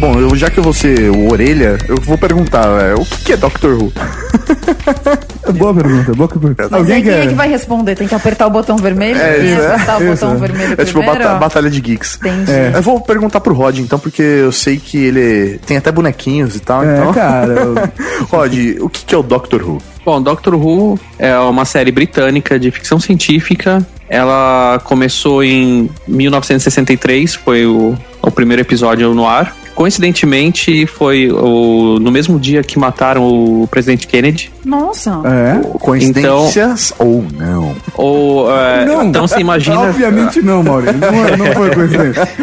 Bom, 0.00 0.18
eu, 0.18 0.34
já 0.34 0.50
que 0.50 0.58
eu 0.58 0.64
vou 0.64 0.72
ser 0.72 1.10
o 1.10 1.30
orelha, 1.30 1.78
eu 1.88 1.96
vou 2.02 2.18
perguntar, 2.18 2.66
é, 2.82 2.94
o 2.94 3.04
que 3.04 3.22
que 3.24 3.32
é 3.34 3.36
Doctor 3.36 3.74
Who? 3.74 3.92
É 5.48 5.52
boa 5.52 5.74
pergunta, 5.74 6.12
boa 6.14 6.28
pergunta. 6.28 6.62
Mas 6.70 6.72
Alguém 6.80 6.96
aí 6.96 7.02
quem 7.02 7.12
é 7.12 7.26
que 7.26 7.34
vai 7.34 7.48
responder? 7.48 7.94
Tem 7.94 8.06
que 8.08 8.14
apertar 8.14 8.46
o 8.46 8.50
botão 8.50 8.76
vermelho? 8.76 9.18
É, 9.18 9.38
isso, 9.38 9.60
é. 9.60 9.66
apertar 9.74 9.98
o 10.00 10.02
Isso, 10.04 10.12
botão 10.26 10.32
é. 10.32 10.36
vermelho 10.48 10.72
É 10.78 10.84
tipo 10.84 10.98
primeiro? 11.00 11.24
bata- 11.24 11.38
batalha 11.38 11.70
de 11.70 11.80
geeks. 11.80 12.16
Entendi. 12.16 12.50
É. 12.52 12.72
Eu 12.74 12.82
vou 12.82 13.00
perguntar 13.00 13.40
pro 13.40 13.54
Rod, 13.54 13.78
então, 13.78 13.98
porque 13.98 14.22
eu 14.22 14.52
sei 14.52 14.76
que 14.76 14.96
ele 14.98 15.58
tem 15.66 15.76
até 15.76 15.90
bonequinhos 15.92 16.56
e 16.56 16.60
tal. 16.60 16.84
É, 16.84 16.98
então... 16.98 17.12
cara. 17.14 17.52
eu- 17.52 17.74
Rod, 18.30 18.52
o 18.80 18.88
que 18.88 19.04
que 19.04 19.14
é 19.14 19.18
o 19.18 19.22
Doctor 19.22 19.62
Who? 19.62 19.78
Bom, 20.04 20.22
Doctor 20.22 20.54
Who 20.54 20.98
é 21.18 21.36
uma 21.38 21.64
série 21.64 21.90
britânica 21.92 22.58
de 22.58 22.70
ficção 22.70 22.98
científica. 23.00 23.86
Ela 24.08 24.80
começou 24.84 25.44
em 25.44 25.90
1963, 26.06 27.34
foi 27.34 27.66
o, 27.66 27.94
o 28.22 28.30
primeiro 28.30 28.62
episódio 28.62 29.12
no 29.14 29.26
ar. 29.26 29.54
Coincidentemente, 29.74 30.86
foi 30.86 31.30
o, 31.30 31.98
no 32.00 32.10
mesmo 32.10 32.38
dia 32.38 32.62
que 32.64 32.78
mataram 32.78 33.22
o 33.24 33.68
presidente 33.70 34.06
Kennedy. 34.06 34.50
Nossa. 34.68 35.20
É? 35.24 35.78
Coincidências 35.78 36.92
ou 36.98 37.24
não? 37.34 37.74
Ou, 37.94 38.50
é, 38.54 38.84
Não, 38.84 39.04
então 39.04 39.26
você 39.26 39.40
imagina. 39.40 39.80
Obviamente 39.80 40.42
não, 40.42 40.62
Maurício. 40.62 40.94
Não, 40.98 41.36
não 41.46 41.52
foi 41.54 41.74
coincidência. 41.74 42.28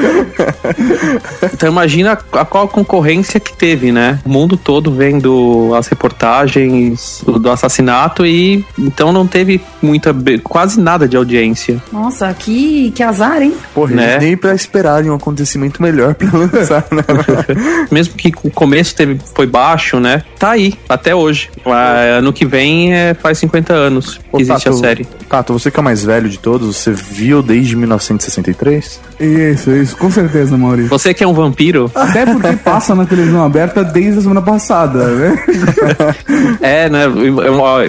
Então 1.54 1.70
imagina 1.70 2.18
a 2.34 2.46
qual 2.46 2.68
concorrência 2.68 3.40
que 3.40 3.54
teve, 3.56 3.92
né? 3.92 4.20
O 4.26 4.30
mundo 4.30 4.58
todo 4.58 4.92
vendo 4.92 5.72
as 5.78 5.88
reportagens 5.88 7.22
do, 7.26 7.40
do 7.40 7.50
assassinato 7.50 8.26
e 8.26 8.66
então 8.78 9.12
não 9.12 9.26
teve 9.28 9.62
muita, 9.82 10.14
quase 10.44 10.80
nada 10.80 11.08
de 11.08 11.16
audiência. 11.16 11.82
Nossa, 11.92 12.34
que, 12.34 12.92
que 12.92 13.02
azar, 13.04 13.42
hein? 13.42 13.54
Porra, 13.74 13.96
Né? 13.96 14.18
nem 14.20 14.36
pra 14.38 14.54
esperarem 14.54 15.10
um 15.10 15.16
acontecimento 15.16 15.82
melhor 15.82 16.16
pra 16.16 16.28
lançar, 16.38 16.86
né? 16.92 17.04
Mesmo 17.92 18.16
que 18.16 18.32
o 18.44 18.52
começo 18.52 18.96
teve, 18.96 19.20
foi 19.34 19.46
baixo, 19.48 20.00
né? 20.00 20.24
Tá 20.38 20.52
aí, 20.52 20.74
até 20.90 21.16
hoje. 21.16 21.50
Ah, 21.66 22.15
Ano 22.18 22.32
que 22.34 22.46
vem 22.46 22.94
é, 22.94 23.14
faz 23.14 23.38
50 23.40 23.74
anos 23.74 24.18
que 24.18 24.24
Ô, 24.32 24.40
existe 24.40 24.68
a 24.68 24.72
Tato, 24.72 24.78
série. 24.80 25.08
Tato, 25.30 25.54
você 25.54 25.70
que 25.72 25.80
é 25.80 25.82
o 25.82 25.84
mais 25.84 26.04
velho 26.04 26.30
de 26.30 26.40
todos, 26.40 26.76
você 26.78 26.92
viu 26.92 27.42
desde 27.42 27.76
1963? 27.76 29.00
Isso, 29.20 29.72
isso, 29.72 29.98
com 29.98 30.10
certeza, 30.12 30.58
Maurício. 30.58 30.90
Você 30.90 31.14
que 31.14 31.24
é 31.24 31.28
um 31.28 31.34
vampiro, 31.34 31.90
Até 31.96 32.26
porque 32.26 32.54
passa 32.64 32.94
na 32.96 33.06
televisão 33.06 33.44
aberta 33.44 33.84
desde 33.84 34.20
a 34.20 34.22
semana 34.22 34.42
passada, 34.42 35.06
né? 35.08 35.44
é, 36.62 36.90
né? 36.90 37.06
im- 37.08 37.28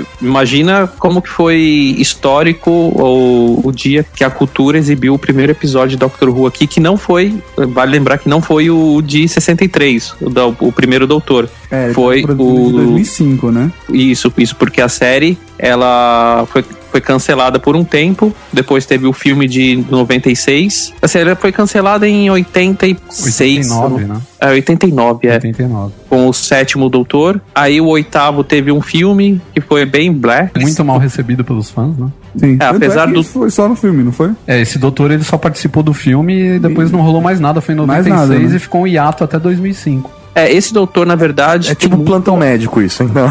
im- 0.01 0.07
Imagina 0.23 0.87
como 0.99 1.21
que 1.23 1.29
foi 1.29 1.57
histórico 1.99 2.71
o, 2.71 3.61
o 3.65 3.73
dia 3.73 4.05
que 4.15 4.25
a 4.25 4.31
cultura 4.31 4.79
exibiu 4.79 5.15
o 5.15 5.19
primeiro 5.19 5.53
episódio 5.53 5.91
de 5.91 5.97
Doctor 5.97 6.29
Who 6.31 6.47
aqui, 6.47 6.67
que 6.67 6.81
não 6.81 6.97
foi, 6.97 7.35
vale 7.57 7.93
lembrar 7.93 8.19
que 8.19 8.29
não 8.29 8.41
foi 8.41 8.71
o 8.71 9.01
de 9.03 9.27
63, 9.29 10.15
o, 10.21 10.31
da- 10.31 10.47
o 10.47 10.73
primeiro 10.73 11.07
Doutor. 11.07 11.49
É, 11.71 11.93
Foi 11.93 12.23
o- 12.23 12.27
2005, 12.27 13.51
né? 13.51 13.71
Isso, 13.93 14.33
isso 14.39 14.55
porque 14.57 14.81
a 14.81 14.89
série 14.89 15.37
ela 15.59 16.47
foi, 16.51 16.65
foi 16.93 17.01
cancelada 17.01 17.59
por 17.59 17.75
um 17.75 17.83
tempo. 17.83 18.33
Depois 18.53 18.87
teve 18.87 19.07
o 19.07 19.13
filme 19.13 19.49
de 19.49 19.85
96. 19.91 20.93
A 21.03 21.09
série 21.09 21.35
foi 21.35 21.51
cancelada 21.53 22.07
em 22.07 22.31
86. 22.31 23.71
89, 23.71 24.05
né? 24.05 24.21
É, 24.41 24.49
89, 24.51 25.27
é. 25.29 25.35
89. 25.35 25.93
Com 26.09 26.29
o 26.29 26.33
sétimo 26.33 26.89
doutor. 26.89 27.41
Aí 27.55 27.81
o 27.81 27.87
oitavo 27.87 28.45
teve 28.45 28.71
um 28.71 28.81
filme 28.81 29.41
que 29.55 29.61
foi 29.61 29.85
bem 29.85 30.13
black. 30.13 30.61
Muito 30.61 30.85
mal 30.85 30.99
recebido 30.99 31.43
pelos 31.45 31.71
fãs, 31.71 31.97
né? 31.97 32.09
Sim. 32.37 32.55
É, 32.55 32.59
Tanto 32.59 32.77
apesar 32.77 33.07
que 33.09 33.15
do- 33.15 33.25
Foi 33.25 33.51
só 33.51 33.67
no 33.67 33.75
filme, 33.75 34.03
não 34.05 34.13
foi? 34.13 34.31
É, 34.47 34.61
esse 34.61 34.79
doutor 34.79 35.11
ele 35.11 35.25
só 35.25 35.39
participou 35.39 35.83
do 35.83 35.95
filme 35.95 36.57
e 36.57 36.59
depois 36.59 36.91
não 36.93 37.01
rolou 37.01 37.21
mais 37.21 37.41
nada. 37.41 37.61
Foi 37.61 37.75
em 37.75 37.79
Mais 37.79 38.07
96 38.07 38.29
nada, 38.31 38.49
né? 38.51 38.57
e 38.57 38.59
ficou 38.59 38.83
um 38.83 38.87
hiato 38.87 39.25
até 39.25 39.39
2005. 39.39 40.11
É, 40.37 40.53
esse 40.53 40.75
doutor, 40.75 41.07
na 41.07 41.15
verdade. 41.15 41.71
É 41.71 41.75
tipo 41.75 41.97
plantão 42.05 42.37
médico 42.37 42.83
isso, 42.83 43.03
então. 43.03 43.27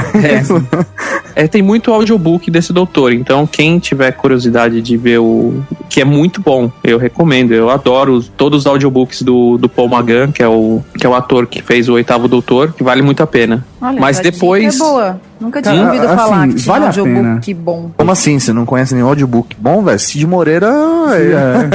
É, 1.36 1.44
é, 1.44 1.48
tem 1.48 1.62
muito 1.62 1.94
audiobook 1.94 2.50
desse 2.50 2.74
doutor, 2.74 3.14
então 3.14 3.46
quem 3.46 3.78
tiver 3.78 4.12
curiosidade 4.14 4.82
de 4.82 4.98
ver 4.98 5.20
o. 5.20 5.64
que 5.88 6.02
é 6.02 6.06
muito 6.06 6.42
bom, 6.42 6.72
eu 6.84 6.98
recomendo. 6.98 7.54
Eu 7.54 7.70
adoro 7.70 8.14
os- 8.16 8.28
todos 8.36 8.62
os 8.62 8.66
audiobooks 8.66 9.22
do, 9.22 9.56
do 9.60 9.70
Paul 9.70 9.88
Magan, 9.90 10.32
que 10.32 10.42
é, 10.42 10.48
o, 10.48 10.82
que 10.98 11.06
é 11.06 11.10
o 11.10 11.14
ator 11.14 11.46
que 11.46 11.62
fez 11.62 11.88
o 11.88 11.94
oitavo 11.94 12.28
doutor, 12.28 12.74
que 12.74 12.84
vale 12.84 13.04
muito 13.04 13.22
a 13.22 13.28
pena. 13.28 13.64
Olha, 13.80 14.00
Mas 14.02 14.20
essa 14.20 14.32
depois. 14.32 14.76
É 14.76 14.78
boa. 14.80 15.22
Nunca 15.39 15.62
tinha 15.62 15.75
Cara, 15.75 15.88
ouvido 15.88 16.08
assim, 16.08 16.15
falar 16.15 16.48
que 16.48 16.54
tinha 16.56 16.65
vale 16.74 16.84
a 16.84 16.88
audiobook 16.88 17.15
pena. 17.15 17.39
que 17.42 17.54
bom. 17.54 17.92
Como 17.98 18.12
assim? 18.12 18.39
Você 18.39 18.54
não 18.54 18.65
conhece 18.65 18.96
nenhum 18.96 19.08
audiobook 19.08 19.56
bom, 19.60 19.84
velho? 19.84 20.00
Cid 20.00 20.25
Moreira. 20.25 20.68
É. 21.13 21.70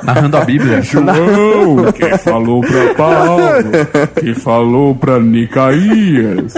Narrando 0.02 0.36
a 0.38 0.44
Bíblia. 0.44 0.80
João, 0.82 1.92
que 1.92 2.18
falou 2.18 2.60
pra 2.62 2.94
Paulo, 2.94 3.42
que 4.20 4.34
falou 4.34 4.94
pra 4.94 5.18
Nicaías, 5.20 6.54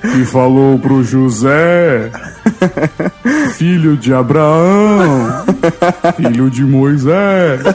que 0.00 0.24
falou 0.26 0.78
pro 0.78 1.02
José, 1.04 2.10
filho 3.54 3.96
de 3.96 4.12
Abraão, 4.12 5.44
filho 6.16 6.50
de 6.50 6.64
Moisés. 6.64 7.60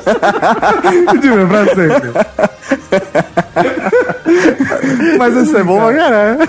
De 1.22 1.30
lembrar 1.30 1.65
sempre. 1.68 2.10
Mas 5.18 5.36
isso 5.36 5.58
é 5.58 5.63
bom 5.63 5.80
pra 5.80 5.94
caralho. 5.94 6.39